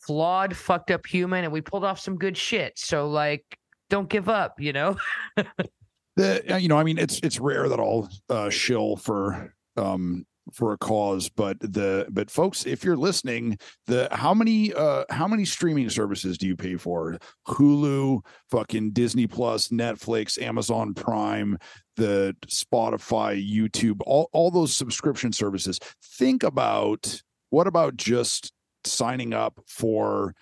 flawed, 0.07 0.55
fucked 0.55 0.91
up 0.91 1.07
human, 1.07 1.45
and 1.45 1.53
we 1.53 1.61
pulled 1.61 1.85
off 1.85 2.01
some 2.01 2.17
good 2.17 2.37
shit. 2.37 2.79
So 2.79 3.09
like, 3.09 3.45
don't 3.89 4.09
give 4.09 4.29
up, 4.29 4.61
you 4.61 4.73
know. 4.73 4.97
the 6.17 6.43
you 6.61 6.69
know, 6.69 6.79
I 6.79 6.85
mean, 6.85 6.99
it's 6.99 7.21
it's 7.23 7.41
rare 7.41 7.69
that 7.69 7.81
I'll 7.81 8.09
uh, 8.29 8.51
shill 8.51 8.97
for 8.97 9.55
um 9.77 10.27
for 10.53 10.73
a 10.73 10.79
cause 10.79 11.29
but 11.29 11.59
the 11.61 12.07
but 12.11 12.31
folks 12.31 12.67
if 12.67 12.83
you're 12.83 12.97
listening 12.97 13.57
the 13.87 14.09
how 14.11 14.35
many 14.35 14.73
uh 14.75 15.05
how 15.11 15.29
many 15.29 15.45
streaming 15.45 15.89
services 15.89 16.39
do 16.39 16.47
you 16.47 16.57
pay 16.57 16.77
for? 16.77 17.19
Hulu 17.49 18.25
fucking 18.51 18.91
disney 18.91 19.27
plus 19.27 19.69
netflix 19.69 20.41
amazon 20.43 20.95
prime 20.95 21.57
the 21.97 22.35
spotify 22.47 23.39
youtube 23.39 24.01
all, 24.07 24.29
all 24.33 24.51
those 24.51 24.75
subscription 24.75 25.33
services. 25.33 25.79
Think 26.03 26.43
about 26.43 27.23
what 27.51 27.67
about 27.67 27.97
just 27.97 28.53
signing 28.85 29.35
up 29.35 29.61
for 29.67 30.35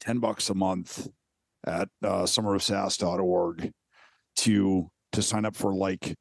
10 0.00 0.18
bucks 0.18 0.48
a 0.50 0.54
month 0.54 1.08
at 1.66 1.88
uh, 2.02 2.22
summerofsass.org 2.22 3.72
to 4.40 4.90
to 5.12 5.22
sign 5.22 5.44
up 5.44 5.56
for 5.56 5.74
like 5.74 6.14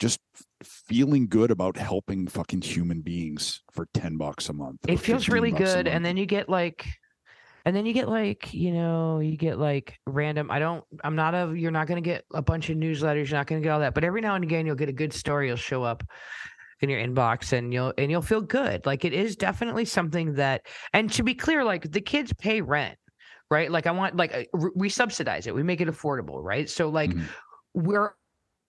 just 0.00 0.18
feeling 0.62 1.28
good 1.28 1.50
about 1.50 1.76
helping 1.76 2.26
fucking 2.26 2.62
human 2.62 3.00
beings 3.00 3.62
for 3.72 3.86
10 3.94 4.16
bucks 4.16 4.48
a 4.48 4.52
month. 4.52 4.80
It 4.88 4.98
feels 4.98 5.28
really 5.28 5.52
good. 5.52 5.86
And 5.86 6.04
then 6.04 6.16
you 6.16 6.26
get 6.26 6.48
like, 6.48 6.86
and 7.64 7.74
then 7.74 7.86
you 7.86 7.92
get 7.92 8.08
like, 8.08 8.52
you 8.52 8.72
know, 8.72 9.20
you 9.20 9.36
get 9.36 9.58
like 9.58 9.98
random. 10.06 10.50
I 10.50 10.58
don't, 10.58 10.84
I'm 11.02 11.16
not 11.16 11.34
a, 11.34 11.54
you're 11.56 11.70
not 11.70 11.86
going 11.86 12.02
to 12.02 12.06
get 12.06 12.24
a 12.34 12.42
bunch 12.42 12.70
of 12.70 12.76
newsletters. 12.76 13.28
You're 13.28 13.38
not 13.38 13.46
going 13.46 13.62
to 13.62 13.66
get 13.66 13.72
all 13.72 13.80
that. 13.80 13.94
But 13.94 14.04
every 14.04 14.20
now 14.20 14.34
and 14.34 14.44
again, 14.44 14.66
you'll 14.66 14.74
get 14.74 14.88
a 14.88 14.92
good 14.92 15.12
story. 15.12 15.48
You'll 15.48 15.56
show 15.56 15.82
up 15.82 16.02
in 16.80 16.90
your 16.90 17.00
inbox 17.00 17.52
and 17.52 17.72
you'll, 17.72 17.94
and 17.96 18.10
you'll 18.10 18.22
feel 18.22 18.42
good. 18.42 18.84
Like 18.84 19.04
it 19.04 19.12
is 19.12 19.36
definitely 19.36 19.84
something 19.84 20.34
that, 20.34 20.66
and 20.92 21.10
to 21.12 21.22
be 21.22 21.34
clear, 21.34 21.64
like 21.64 21.90
the 21.90 22.00
kids 22.00 22.32
pay 22.34 22.60
rent, 22.60 22.98
right? 23.50 23.70
Like 23.70 23.86
I 23.86 23.90
want, 23.90 24.16
like 24.16 24.50
we 24.74 24.88
subsidize 24.88 25.46
it, 25.46 25.54
we 25.54 25.62
make 25.62 25.80
it 25.80 25.88
affordable, 25.88 26.42
right? 26.42 26.68
So 26.68 26.88
like, 26.88 27.10
mm-hmm. 27.10 27.24
we're 27.74 28.14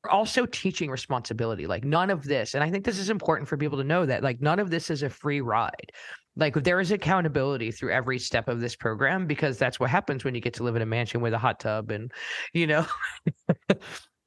also 0.10 0.45
teaching 0.45 0.89
responsibility. 0.89 1.68
Like 1.68 1.84
none 1.84 2.10
of 2.10 2.23
this, 2.23 2.53
and 2.53 2.64
I 2.64 2.69
think 2.69 2.85
this 2.85 2.99
is 2.99 3.10
important 3.10 3.47
for 3.47 3.57
people 3.57 3.77
to 3.77 3.84
know 3.84 4.06
that 4.06 4.23
like 4.23 4.41
none 4.41 4.60
of 4.60 4.69
this 4.69 4.89
is 4.89 5.03
a 5.03 5.10
free 5.10 5.41
ride. 5.41 5.91
Like 6.35 6.56
there 6.56 6.80
is 6.80 6.91
accountability 6.91 7.72
through 7.72 7.91
every 7.91 8.19
step 8.19 8.49
of 8.49 8.60
this 8.60 8.76
program 8.76 9.26
because 9.26 9.57
that's 9.57 9.80
what 9.80 9.89
happens 9.89 10.23
when 10.23 10.35
you 10.35 10.41
get 10.41 10.53
to 10.56 10.64
live 10.64 10.76
in 10.76 10.81
a 10.81 10.85
mansion 10.85 11.22
with 11.22 11.34
a 11.34 11.38
hot 11.38 11.60
tub 11.60 11.91
and 11.91 12.11
you 12.53 12.68
know 12.68 12.85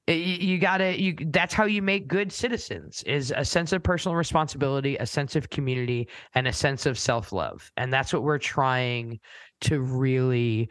you, 0.07 0.15
you 0.15 0.59
gotta 0.59 0.99
you 0.99 1.15
that's 1.27 1.53
how 1.53 1.65
you 1.67 1.83
make 1.83 2.09
good 2.09 2.33
citizens 2.33 3.03
is 3.03 3.31
a 3.37 3.45
sense 3.45 3.73
of 3.73 3.83
personal 3.83 4.17
responsibility 4.17 4.97
a 4.97 5.05
sense 5.07 5.37
of 5.37 5.51
community 5.51 6.09
and 6.35 6.49
a 6.49 6.53
sense 6.53 6.87
of 6.87 6.99
self-love 6.99 7.71
and 7.77 7.93
that's 7.93 8.13
what 8.15 8.23
we're 8.23 8.39
trying 8.39 9.21
to 9.63 9.81
really 9.81 10.69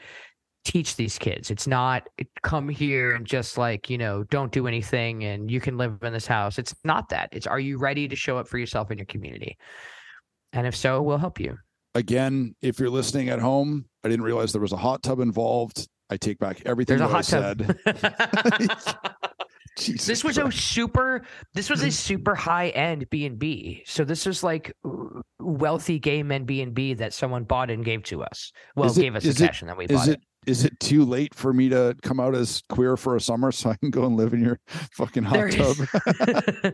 teach 0.66 0.96
these 0.98 1.18
kids. 1.18 1.50
It's 1.50 1.66
not 1.68 2.04
eh, 2.20 2.24
come 2.44 2.68
here 2.68 3.16
and 3.16 3.26
just 3.26 3.58
like, 3.58 3.90
you 3.90 3.98
know, 3.98 4.24
don't 4.24 4.52
do 4.52 4.68
anything 4.68 5.24
and 5.24 5.50
you 5.50 5.62
can 5.62 5.78
live 5.78 6.04
in 6.04 6.12
this 6.14 6.28
house. 6.28 6.60
It's 6.60 6.76
not 6.84 7.10
that. 7.10 7.30
It's 7.32 7.48
are 7.48 7.60
you 7.60 7.78
ready 7.78 8.08
to 8.08 8.16
show 8.16 8.38
up 8.38 8.48
for 8.48 8.58
yourself 8.58 8.92
in 8.92 8.98
your 8.98 9.06
community? 9.06 9.58
And 10.54 10.68
if 10.68 10.76
so, 10.76 11.02
we'll 11.02 11.18
help 11.18 11.40
you. 11.40 11.58
Again, 11.96 12.56
if 12.62 12.80
you're 12.80 12.90
listening 12.90 13.30
at 13.30 13.40
home, 13.40 13.86
I 14.04 14.10
didn't 14.10 14.26
realize 14.26 14.52
there 14.52 14.62
was 14.62 14.74
a 14.74 14.78
hot 14.78 15.04
tub 15.04 15.20
involved. 15.20 15.88
I 16.10 16.18
take 16.18 16.38
back 16.40 16.62
everything 16.66 16.98
There's 16.98 17.10
a 17.10 17.14
hot 17.14 17.34
I 17.34 17.54
tub. 17.54 17.76
said. 17.86 19.06
this 20.06 20.24
was 20.24 20.38
Christ. 20.38 20.40
a 20.40 20.52
super 20.60 21.26
this 21.54 21.70
was 21.70 21.84
a 21.84 21.92
super 21.92 22.34
high 22.34 22.70
end 22.70 23.08
b&b 23.10 23.84
so 23.86 24.04
this 24.04 24.26
was 24.26 24.44
like 24.44 24.74
uh, 24.86 25.22
wealthy 25.48 26.00
gay 26.00 26.24
men 26.24 26.44
b&b 26.44 26.94
that 26.96 27.14
someone 27.14 27.44
bought 27.44 27.70
and 27.70 27.86
gave 27.86 28.04
to 28.04 28.22
us 28.22 28.52
well 28.76 28.90
it, 28.90 28.96
gave 28.96 29.16
us 29.16 29.26
a 29.26 29.34
cash 29.34 29.62
and 29.62 29.70
then 29.70 29.78
we 29.78 29.88
bought 29.88 30.08
it, 30.08 30.14
it 30.14 30.22
is 30.48 30.64
it 30.64 30.80
too 30.80 31.04
late 31.04 31.36
for 31.36 31.52
me 31.52 31.68
to 31.70 31.96
come 32.02 32.22
out 32.22 32.34
as 32.34 32.64
queer 32.70 32.96
for 32.96 33.18
a 33.18 33.22
summer 33.22 33.52
so 33.52 33.70
I 33.70 33.76
can 33.76 33.90
go 33.90 34.06
and 34.06 34.16
live 34.16 34.34
in 34.34 34.42
your 34.42 34.60
fucking 34.66 35.24
hot 35.24 35.34
there 35.34 35.50
tub? 35.50 35.76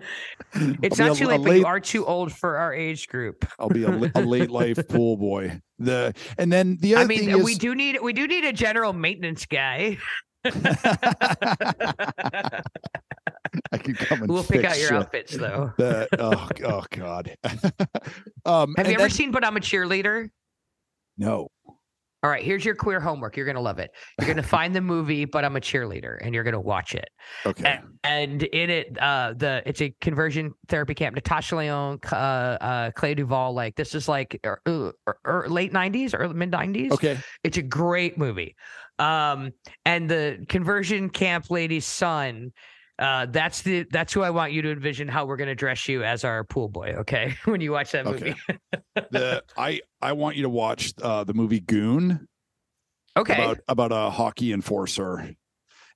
it's 0.84 1.00
not 1.00 1.12
a, 1.12 1.16
too 1.16 1.26
late, 1.28 1.40
late, 1.40 1.50
but 1.50 1.58
you 1.58 1.66
are 1.66 1.80
too 1.80 2.06
old 2.06 2.32
for 2.32 2.58
our 2.58 2.72
age 2.72 3.08
group. 3.08 3.46
I'll 3.58 3.70
be 3.70 3.84
a, 3.84 4.12
a, 4.16 4.22
late 4.22 4.52
life 4.52 4.78
pool 4.90 5.18
boy. 5.18 5.60
The 5.80 6.14
and 6.38 6.54
then 6.54 6.78
the 6.82 6.96
other 6.96 7.06
I 7.06 7.08
mean, 7.08 7.44
we 7.44 7.54
is, 7.54 7.58
do 7.58 7.74
need 7.74 8.00
we 8.02 8.14
do 8.14 8.28
need 8.28 8.46
a 8.46 8.54
general 8.54 8.94
maintenance 8.94 9.48
guy. 9.48 9.98
I 13.72 13.78
can 13.78 13.96
come 13.96 14.22
and 14.22 14.32
we'll 14.32 14.44
pick 14.44 14.66
out 14.66 14.80
your 14.80 14.94
outfits 14.94 15.36
though. 15.36 15.72
Oh, 16.20 16.50
oh 16.64 16.86
God. 16.90 17.36
um, 18.46 18.76
Have 18.78 18.88
you 18.88 18.94
ever 18.94 19.04
then, 19.04 19.10
seen 19.10 19.32
But 19.32 19.46
I'm 19.46 19.58
a 19.58 19.60
Cheerleader? 19.60 20.30
No. 21.18 21.50
All 22.24 22.30
right, 22.30 22.44
here's 22.44 22.64
your 22.64 22.74
queer 22.74 23.02
homework. 23.02 23.36
You're 23.36 23.46
going 23.46 23.58
to 23.58 23.62
love 23.62 23.80
it. 23.80 23.92
You're 24.18 24.28
going 24.28 24.38
to 24.42 24.44
find 24.44 24.74
the 24.74 24.80
movie, 24.80 25.26
but 25.26 25.44
I'm 25.44 25.58
a 25.58 25.60
cheerleader, 25.60 26.18
and 26.22 26.34
you're 26.34 26.46
going 26.46 26.54
to 26.54 26.60
watch 26.60 26.96
it. 26.96 27.10
Okay. 27.46 27.66
And, 27.66 27.84
and 28.06 28.44
in 28.44 28.70
it, 28.70 28.98
uh, 29.02 29.34
the 29.36 29.62
it's 29.66 29.82
a 29.82 29.94
conversion 30.00 30.54
therapy 30.70 30.96
camp. 30.96 31.16
Natasha 31.16 31.58
Lyonne, 31.58 32.00
uh, 32.10 32.16
uh, 32.16 32.92
Clea 32.92 33.16
DuVall. 33.16 33.54
Like 33.54 33.76
this 33.76 33.94
is 33.94 34.08
like 34.08 34.40
er, 34.46 34.62
er, 34.66 34.94
er, 35.28 35.50
late 35.50 35.74
'90s 35.74 36.14
or 36.14 36.30
mid 36.30 36.50
'90s. 36.50 36.92
Okay. 36.92 37.20
It's 37.44 37.58
a 37.58 37.62
great 37.62 38.18
movie. 38.18 38.56
Um, 39.00 39.52
and 39.86 40.10
the 40.10 40.46
conversion 40.48 41.10
camp 41.10 41.52
lady's 41.52 41.86
son 41.86 42.54
uh, 43.04 43.26
that's 43.26 43.64
the 43.64 43.86
that's 43.92 44.14
who 44.14 44.22
I 44.22 44.30
want 44.30 44.54
you 44.54 44.62
to 44.62 44.72
envision 44.72 45.10
how 45.10 45.26
we're 45.26 45.36
going 45.36 45.50
to 45.50 45.56
dress 45.56 45.90
you 45.90 46.04
as 46.04 46.24
our 46.24 46.46
pool 46.46 46.70
boy. 46.70 46.96
Okay, 47.00 47.36
when 47.46 47.60
you 47.60 47.74
watch 47.74 47.92
that 47.92 48.06
movie. 48.06 48.34
Okay. 48.50 48.60
the 49.12 49.44
I 49.58 49.82
I 50.02 50.14
want 50.14 50.38
you 50.38 50.44
to 50.44 50.50
watch 50.50 50.94
uh, 51.02 51.26
the 51.26 51.34
movie 51.34 51.60
Goon. 51.60 52.30
Okay. 53.18 53.34
About 53.34 53.60
about 53.68 53.92
a 53.92 54.10
hockey 54.10 54.54
enforcer, 54.54 55.36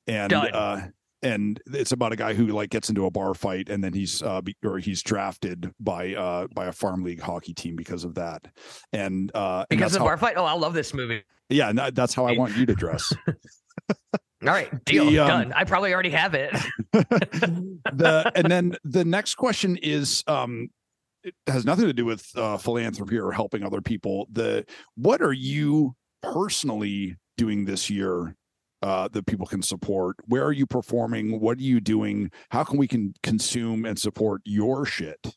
and 0.06 0.34
uh, 0.34 0.82
and 1.24 1.62
it's 1.68 1.94
about 1.94 2.12
a 2.12 2.18
guy 2.18 2.34
who 2.34 2.48
like 2.48 2.72
gets 2.72 2.90
into 2.90 3.06
a 3.06 3.12
bar 3.12 3.34
fight 3.34 3.70
and 3.70 3.82
then 3.84 3.94
he's 3.94 4.22
uh 4.22 4.42
be, 4.42 4.56
or 4.64 4.78
he's 4.78 5.02
drafted 5.02 5.72
by 5.80 6.14
uh 6.14 6.46
by 6.54 6.66
a 6.66 6.72
farm 6.72 7.04
league 7.04 7.20
hockey 7.20 7.56
team 7.56 7.76
because 7.76 8.04
of 8.04 8.14
that 8.14 8.46
and 8.94 9.32
uh 9.34 9.66
because 9.68 9.96
of 9.96 10.00
the 10.00 10.06
bar 10.06 10.16
fight 10.16 10.36
oh 10.38 10.46
i 10.46 10.54
love 10.54 10.76
this 10.76 10.94
movie 10.94 11.24
yeah 11.50 11.72
that's 11.92 12.14
how 12.14 12.28
i 12.28 12.38
want 12.38 12.56
you 12.56 12.68
to 12.68 12.76
dress 12.76 13.12
All 14.44 14.50
right, 14.50 14.70
deal 14.86 15.06
the, 15.10 15.20
um, 15.20 15.28
done. 15.28 15.54
I 15.54 15.64
probably 15.64 15.94
already 15.94 16.12
have 16.12 16.34
it. 16.34 16.52
the 16.92 18.32
and 18.36 18.52
then 18.52 18.76
the 18.84 19.06
next 19.06 19.36
question 19.36 19.78
is 19.78 20.24
um 20.28 20.70
it 21.24 21.34
has 21.48 21.66
nothing 21.66 21.86
to 21.86 21.94
do 21.94 22.06
with 22.06 22.26
uh, 22.36 22.58
philanthropy 22.58 23.18
or 23.18 23.32
helping 23.32 23.64
other 23.64 23.82
people. 23.82 24.28
The 24.32 24.66
what 24.96 25.22
are 25.22 25.34
you 25.34 25.96
personally 26.22 27.18
doing 27.38 27.66
this 27.66 27.90
year 27.90 28.36
uh, 28.82 29.08
that 29.10 29.26
people 29.26 29.46
can 29.46 29.62
support? 29.62 30.16
Where 30.26 30.44
are 30.44 30.52
you 30.52 30.66
performing? 30.66 31.40
What 31.40 31.58
are 31.58 31.64
you 31.64 31.82
doing? 31.82 32.32
How 32.50 32.64
can 32.64 32.78
we 32.78 32.88
can 32.88 33.14
consume 33.24 33.86
and 33.86 34.00
support 34.00 34.42
your 34.46 34.86
shit? 34.86 35.36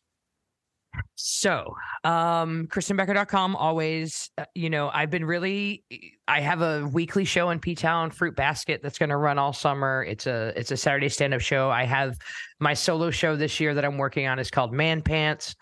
So, 1.14 1.74
um, 2.04 2.66
KristenBecker.com 2.66 3.54
always, 3.56 4.30
uh, 4.38 4.44
you 4.54 4.70
know, 4.70 4.90
I've 4.92 5.10
been 5.10 5.24
really, 5.24 5.84
I 6.26 6.40
have 6.40 6.62
a 6.62 6.86
weekly 6.92 7.24
show 7.24 7.50
in 7.50 7.60
P 7.60 7.74
Town 7.74 8.10
Fruit 8.10 8.34
Basket 8.34 8.80
that's 8.82 8.98
going 8.98 9.10
to 9.10 9.16
run 9.16 9.38
all 9.38 9.52
summer. 9.52 10.04
It's 10.08 10.26
a, 10.26 10.52
it's 10.56 10.70
a 10.70 10.76
Saturday 10.76 11.08
stand 11.08 11.34
up 11.34 11.40
show. 11.40 11.70
I 11.70 11.84
have 11.84 12.18
my 12.58 12.74
solo 12.74 13.10
show 13.10 13.36
this 13.36 13.60
year 13.60 13.74
that 13.74 13.84
I'm 13.84 13.98
working 13.98 14.26
on 14.26 14.38
is 14.38 14.50
called 14.50 14.72
Man 14.72 15.02
Pants. 15.02 15.54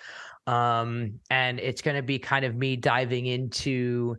Um, 0.46 1.20
and 1.28 1.60
it's 1.60 1.82
going 1.82 1.96
to 1.96 2.02
be 2.02 2.18
kind 2.18 2.44
of 2.44 2.55
me 2.55 2.76
diving 2.76 3.26
into, 3.26 4.16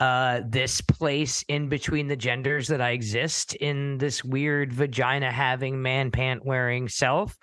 uh, 0.00 0.40
this 0.48 0.80
place 0.80 1.44
in 1.48 1.68
between 1.68 2.08
the 2.08 2.16
genders 2.16 2.68
that 2.68 2.80
I 2.80 2.90
exist 2.90 3.54
in 3.56 3.98
this 3.98 4.24
weird 4.24 4.72
vagina 4.72 5.30
having 5.30 5.82
man 5.82 6.10
pant 6.10 6.44
wearing 6.44 6.88
self. 6.88 7.36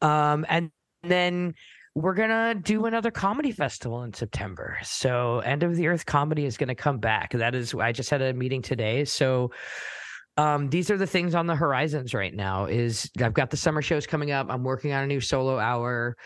Um, 0.00 0.44
and 0.48 0.70
then, 1.04 1.54
we're 1.94 2.14
gonna 2.14 2.54
do 2.54 2.86
another 2.86 3.10
comedy 3.10 3.52
festival 3.52 4.02
in 4.02 4.14
September. 4.14 4.78
So 4.82 5.40
End 5.40 5.62
of 5.62 5.76
the 5.76 5.88
Earth 5.88 6.06
comedy 6.06 6.46
is 6.46 6.56
gonna 6.56 6.74
come 6.74 6.98
back. 6.98 7.32
That 7.32 7.54
is 7.54 7.74
I 7.74 7.92
just 7.92 8.10
had 8.10 8.22
a 8.22 8.32
meeting 8.32 8.62
today. 8.62 9.04
So 9.04 9.50
um, 10.38 10.70
these 10.70 10.90
are 10.90 10.96
the 10.96 11.06
things 11.06 11.34
on 11.34 11.46
the 11.46 11.54
horizons 11.54 12.14
right 12.14 12.34
now. 12.34 12.64
Is 12.64 13.10
I've 13.20 13.34
got 13.34 13.50
the 13.50 13.58
summer 13.58 13.82
shows 13.82 14.06
coming 14.06 14.30
up. 14.30 14.46
I'm 14.48 14.64
working 14.64 14.92
on 14.92 15.04
a 15.04 15.06
new 15.06 15.20
solo 15.20 15.58
hour. 15.58 16.16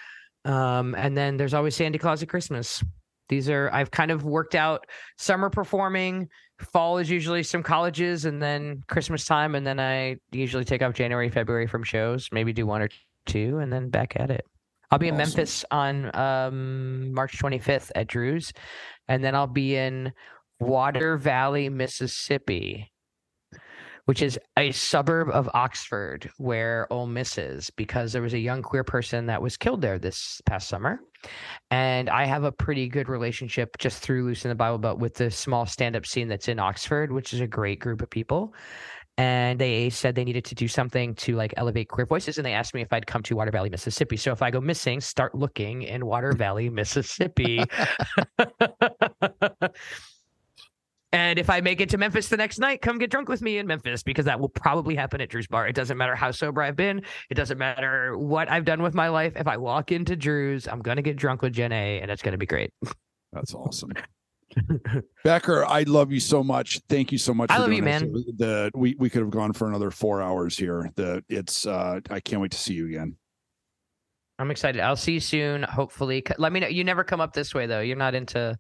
Um, 0.45 0.95
and 0.95 1.17
then 1.17 1.37
there's 1.37 1.55
always 1.55 1.75
Sandy 1.75 1.99
Claus 1.99 2.23
at 2.23 2.29
Christmas. 2.29 2.85
these 3.29 3.49
are 3.49 3.69
I've 3.73 3.91
kind 3.91 4.13
of 4.13 4.25
worked 4.25 4.55
out 4.55 4.87
summer 5.19 5.51
performing. 5.51 6.29
Fall 6.73 6.99
is 6.99 7.11
usually 7.11 7.43
some 7.43 7.63
colleges, 7.63 8.25
and 8.25 8.41
then 8.41 8.83
Christmas 8.87 9.27
time, 9.27 9.55
and 9.57 9.67
then 9.67 9.79
I 9.79 10.17
usually 10.31 10.65
take 10.65 10.81
off 10.81 10.95
January, 10.95 11.29
February 11.29 11.67
from 11.67 11.83
shows. 11.83 12.31
Maybe 12.33 12.53
do 12.53 12.65
one 12.65 12.81
or 12.81 12.89
two, 13.27 13.59
and 13.59 13.71
then 13.71 13.91
back 13.91 14.15
at 14.17 14.31
it. 14.31 14.47
I'll 14.91 14.99
be 14.99 15.09
in 15.09 15.15
Awesome. 15.15 15.37
Memphis 15.37 15.65
on 15.71 16.17
um, 16.17 17.13
March 17.13 17.39
25th 17.39 17.91
at 17.95 18.07
Dru's, 18.07 18.53
and 19.09 19.23
then 19.25 19.35
I'll 19.35 19.47
be 19.47 19.77
in 19.77 20.13
Water 20.61 21.17
Valley, 21.17 21.69
Mississippi, 21.69 22.91
which 24.07 24.23
is 24.23 24.39
a 24.57 24.71
suburb 24.73 25.29
of 25.31 25.51
Oxford 25.53 26.31
where 26.39 26.87
Ole 26.93 27.07
Miss 27.07 27.37
is, 27.37 27.71
because 27.71 28.13
there 28.13 28.23
was 28.23 28.35
a 28.35 28.39
young 28.39 28.63
queer 28.63 28.85
person 28.85 29.27
that 29.27 29.43
was 29.43 29.57
killed 29.57 29.83
there 29.83 29.99
this 29.99 30.41
past 30.47 30.69
summer. 30.69 31.01
And 31.71 32.09
I 32.09 32.25
have 32.25 32.45
a 32.45 32.53
pretty 32.53 32.89
good 32.89 33.09
relationship 33.09 33.77
just 33.79 33.99
through 33.99 34.25
Loose 34.25 34.45
in 34.45 34.49
the 34.49 34.55
Bible 34.55 34.79
Belt 34.79 35.01
with 35.01 35.15
the 35.15 35.31
small 35.31 35.67
stand 35.67 35.97
up 35.97 36.07
scene 36.07 36.29
that's 36.29 36.49
in 36.49 36.61
Oxford, 36.61 37.11
which 37.11 37.35
is 37.35 37.41
a 37.41 37.47
great 37.47 37.81
group 37.81 38.01
of 38.01 38.09
people. 38.09 38.55
And 39.19 39.59
they 39.59 39.89
said 39.89 40.15
they 40.15 40.25
needed 40.25 40.45
to 40.47 40.55
do 40.55 40.69
something 40.69 41.15
to 41.17 41.37
like 41.37 41.55
elevate 41.57 41.89
queer 41.89 42.07
voices. 42.07 42.37
And 42.37 42.45
they 42.45 42.53
asked 42.53 42.75
me 42.75 42.83
if 42.83 42.93
I'd 42.93 43.07
come 43.07 43.23
to 43.23 43.37
Water 43.37 43.51
Valley, 43.51 43.71
Mississippi. 43.71 44.17
So 44.17 44.31
if 44.33 44.43
I 44.43 44.51
go 44.51 44.61
missing, 44.61 45.01
start 45.01 45.35
looking 45.35 45.83
in 45.83 46.05
Water 46.05 46.33
Valley, 46.33 46.69
Mississippi. 46.71 47.65
And 51.13 51.39
if 51.39 51.49
I 51.49 51.63
make 51.63 51.81
it 51.81 51.89
to 51.91 51.99
Memphis 51.99 52.29
the 52.29 52.37
next 52.37 52.59
night, 52.59 52.83
come 52.83 52.99
get 52.99 53.11
drunk 53.11 53.31
with 53.31 53.41
me 53.41 53.57
in 53.57 53.67
Memphis 53.67 54.03
because 54.03 54.27
that 54.27 54.39
will 54.39 54.51
probably 54.51 54.95
happen 54.95 55.21
at 55.23 55.31
Dru's 55.31 55.47
bar. 55.47 55.67
It 55.67 55.75
doesn't 55.75 55.97
matter 55.97 56.15
how 56.15 56.31
sober 56.31 56.61
I've 56.61 56.77
been. 56.77 57.03
It 57.31 57.35
doesn't 57.35 57.57
matter 57.57 58.19
what 58.19 58.51
I've 58.51 58.67
done 58.67 58.83
with 58.83 58.93
my 58.93 59.09
life. 59.09 59.33
If 59.35 59.47
I 59.47 59.57
walk 59.57 59.93
into 59.93 60.15
Dru's, 60.15 60.69
I'm 60.69 60.83
going 60.83 60.97
to 60.97 61.03
get 61.03 61.17
drunk 61.17 61.41
with 61.41 61.55
Jen 61.55 61.73
A 61.73 62.01
and 62.01 62.11
it's 62.11 62.21
going 62.21 62.33
to 62.33 62.39
be 62.39 62.45
great. 62.45 62.71
That's 63.33 63.55
awesome. 63.55 63.93
Becker, 65.24 65.64
I 65.64 65.82
love 65.82 66.12
you 66.12 66.20
so 66.20 66.43
much. 66.43 66.81
Thank 66.89 67.12
you 67.12 67.18
so 67.18 67.35
much. 67.35 67.51
I 67.51 67.59
love 67.59 67.73
you, 67.73 67.82
doing 67.82 68.12
this. 68.12 68.24
The 68.39 68.70
we 68.74 68.94
we 68.98 69.10
could 69.10 69.23
have 69.23 69.31
gone 69.31 69.52
for 69.52 69.68
another 69.68 69.90
four 69.90 70.23
hours 70.23 70.56
here. 70.56 70.90
The 70.97 71.24
it's 71.28 71.66
uh 71.66 72.01
I 72.10 72.20
can't 72.20 72.40
wait 72.40 72.52
to 72.52 72.59
see 72.59 72.74
you 72.74 72.86
again. 72.86 73.16
I'm 74.39 74.51
excited. 74.51 74.81
I'll 74.82 74.97
see 74.97 75.12
you 75.14 75.20
soon. 75.20 75.62
Hopefully. 75.62 76.23
Let 76.39 76.52
me 76.52 76.60
know. 76.60 76.68
You 76.68 76.85
never 76.85 77.05
come 77.05 77.20
up 77.20 77.32
this 77.32 77.55
way 77.55 77.66
though. 77.66 77.81
You're 77.81 77.97
not 77.97 78.14
into 78.14 78.56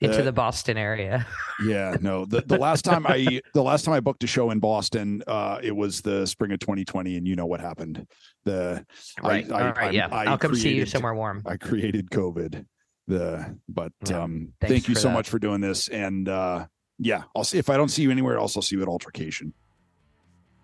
into 0.00 0.20
Uh, 0.20 0.24
the 0.24 0.32
Boston 0.32 0.76
area. 0.76 1.26
Yeah, 1.64 1.96
no. 2.00 2.24
The 2.24 2.42
the 2.42 2.58
last 2.58 2.84
time 2.84 3.06
I 3.06 3.40
the 3.54 3.62
last 3.62 3.84
time 3.84 3.94
I 3.94 4.00
booked 4.00 4.22
a 4.22 4.28
show 4.28 4.50
in 4.50 4.60
Boston, 4.60 5.22
uh, 5.26 5.58
it 5.62 5.74
was 5.74 6.02
the 6.02 6.26
spring 6.26 6.52
of 6.52 6.60
2020, 6.60 7.16
and 7.16 7.26
you 7.26 7.34
know 7.36 7.46
what 7.46 7.60
happened. 7.60 8.06
The 8.44 8.84
I- 9.22 9.28
Right. 9.28 9.50
I, 9.52 9.54
All 9.68 9.72
right. 9.72 9.78
I'm- 9.86 9.94
yeah. 9.94 10.08
I 10.12 10.24
I'll 10.26 10.38
come 10.38 10.54
see 10.54 10.74
you 10.74 10.86
somewhere 10.86 11.14
warm. 11.14 11.42
I 11.46 11.56
created 11.56 12.10
COVID. 12.10 12.64
The 13.08 13.56
but 13.68 13.92
Yeah, 14.08 14.22
um, 14.22 14.52
thanks 14.60 14.72
thank 14.72 14.88
you 14.88 14.94
so 14.94 15.08
that. 15.08 15.14
much 15.14 15.28
for 15.28 15.38
doing 15.40 15.60
this, 15.60 15.88
and 15.88 16.28
uh, 16.28 16.66
yeah, 16.98 17.22
I'll 17.34 17.42
see 17.42 17.58
if 17.58 17.70
I 17.70 17.76
don't 17.76 17.88
see 17.88 18.02
you 18.02 18.10
anywhere 18.10 18.36
else. 18.36 18.54
I'll 18.56 18.62
see 18.62 18.76
you 18.76 18.82
at 18.82 18.88
Altercation. 18.88 19.52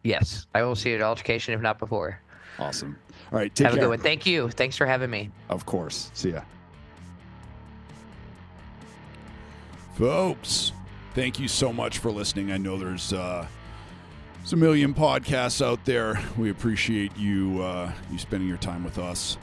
Yes. 0.04 0.46
I 0.54 0.62
will 0.62 0.76
see 0.76 0.90
you 0.90 0.96
at 0.96 1.00
altercation 1.00 1.54
if 1.54 1.62
not 1.62 1.78
before. 1.78 2.20
Awesome. 2.58 2.96
All 3.32 3.38
right, 3.38 3.52
take 3.54 3.64
Have 3.66 3.74
a 3.76 3.80
good 3.80 3.88
one. 3.88 3.98
Thank 3.98 4.26
you. 4.26 4.50
Thanks 4.50 4.76
for 4.76 4.86
having 4.86 5.10
me. 5.10 5.30
Of 5.48 5.64
course. 5.64 6.10
See 6.12 6.30
ya. 6.32 6.42
Folks, 9.96 10.72
thank 11.14 11.38
you 11.38 11.48
so 11.48 11.72
much 11.72 11.98
for 11.98 12.10
listening. 12.10 12.52
I 12.52 12.58
know 12.58 12.76
there's 12.76 13.12
uh 13.12 13.46
there's 14.38 14.52
a 14.52 14.56
million 14.56 14.92
podcasts 14.92 15.64
out 15.64 15.84
there. 15.84 16.20
We 16.36 16.50
appreciate 16.50 17.16
you 17.16 17.62
uh 17.62 17.90
you 18.10 18.18
spending 18.18 18.48
your 18.48 18.58
time 18.58 18.84
with 18.84 18.98
us. 18.98 19.38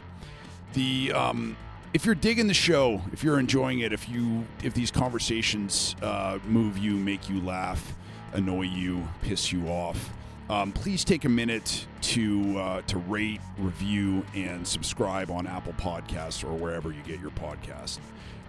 The 0.74 1.12
um 1.14 1.58
if 1.94 2.06
you're 2.06 2.16
digging 2.16 2.48
the 2.48 2.54
show, 2.54 3.02
if 3.12 3.24
you're 3.24 3.40
enjoying 3.40 3.80
it, 3.80 3.92
if 3.94 4.08
you 4.08 4.46
if 4.64 4.74
these 4.74 4.92
conversations 4.92 5.96
uh, 6.02 6.40
move 6.46 6.78
you, 6.78 6.96
make 6.96 7.30
you 7.30 7.42
laugh, 7.42 7.94
annoy 8.34 8.64
you, 8.64 9.08
piss 9.22 9.52
you 9.52 9.68
off, 9.68 10.12
um, 10.50 10.72
please 10.72 11.04
take 11.04 11.26
a 11.26 11.30
minute 11.30 11.86
to 12.02 12.58
uh, 12.58 12.82
to 12.84 12.98
rate, 12.98 13.42
review, 13.58 14.26
and 14.34 14.66
subscribe 14.66 15.30
on 15.32 15.48
Apple 15.48 15.74
Podcasts 15.74 16.44
or 16.44 16.54
wherever 16.54 16.92
you 16.92 17.02
get 17.04 17.20
your 17.20 17.32
podcast. 17.32 18.00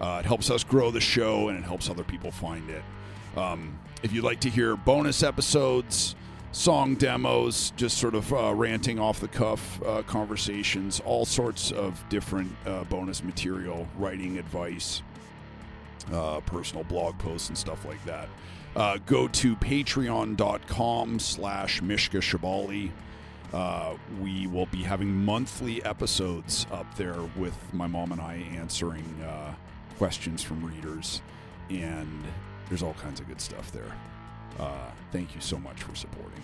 Uh, 0.01 0.21
it 0.21 0.27
helps 0.27 0.51
us 0.51 0.65
grow 0.65 0.91
the 0.91 1.01
show 1.01 1.49
and 1.49 1.59
it 1.59 1.65
helps 1.65 1.89
other 1.89 2.05
people 2.05 2.31
find 2.31 2.69
it. 2.71 2.83
Um, 3.37 3.79
if 4.03 4.13
you'd 4.13 4.25
like 4.25 4.41
to 4.41 4.51
hear 4.51 4.77
bonus 4.77 5.23
episodes, 5.23 6.17
song 6.53 6.95
demos, 6.95 7.73
just 7.77 7.99
sort 7.99 8.15
of 8.15 8.33
uh, 8.33 8.55
ranting 8.55 8.99
off 8.99 9.21
the 9.21 9.29
cuff 9.29 9.83
uh, 9.85 10.03
conversations, 10.03 11.01
all 11.05 11.25
sorts 11.25 11.73
of 11.73 12.03
different 12.09 12.55
uh, 12.67 12.85
bonus 12.85 13.25
material, 13.25 13.89
writing 13.99 14.39
advice, 14.39 15.03
uh, 16.13 16.41
personal 16.41 16.85
blog 16.85 17.19
posts, 17.19 17.49
and 17.49 17.57
stuff 17.57 17.85
like 17.85 18.03
that. 18.05 18.29
Uh, 18.77 18.99
go 19.07 19.29
to 19.29 19.57
patreon.com 19.57 21.19
slash 21.19 21.83
Mishka 21.83 22.19
Shubaly. 22.19 22.91
Uh, 23.53 23.95
we 24.21 24.47
will 24.47 24.67
be 24.67 24.83
having 24.83 25.13
monthly 25.25 25.85
episodes 25.85 26.67
up 26.73 26.87
there 26.97 27.21
with 27.37 27.57
my 27.75 27.87
mom 27.87 28.13
and 28.13 28.21
I 28.21 28.47
answering 28.55 29.05
questions 29.99 30.43
from 30.43 30.65
readers, 30.65 31.21
and 31.71 32.25
there's 32.69 32.83
all 32.83 32.95
kinds 32.95 33.21
of 33.21 33.29
good 33.29 33.41
stuff 33.41 33.71
there. 33.73 33.93
Uh, 34.59 34.91
thank 35.11 35.35
you 35.35 35.41
so 35.41 35.59
much 35.59 35.83
for 35.83 35.95
supporting. 35.95 36.43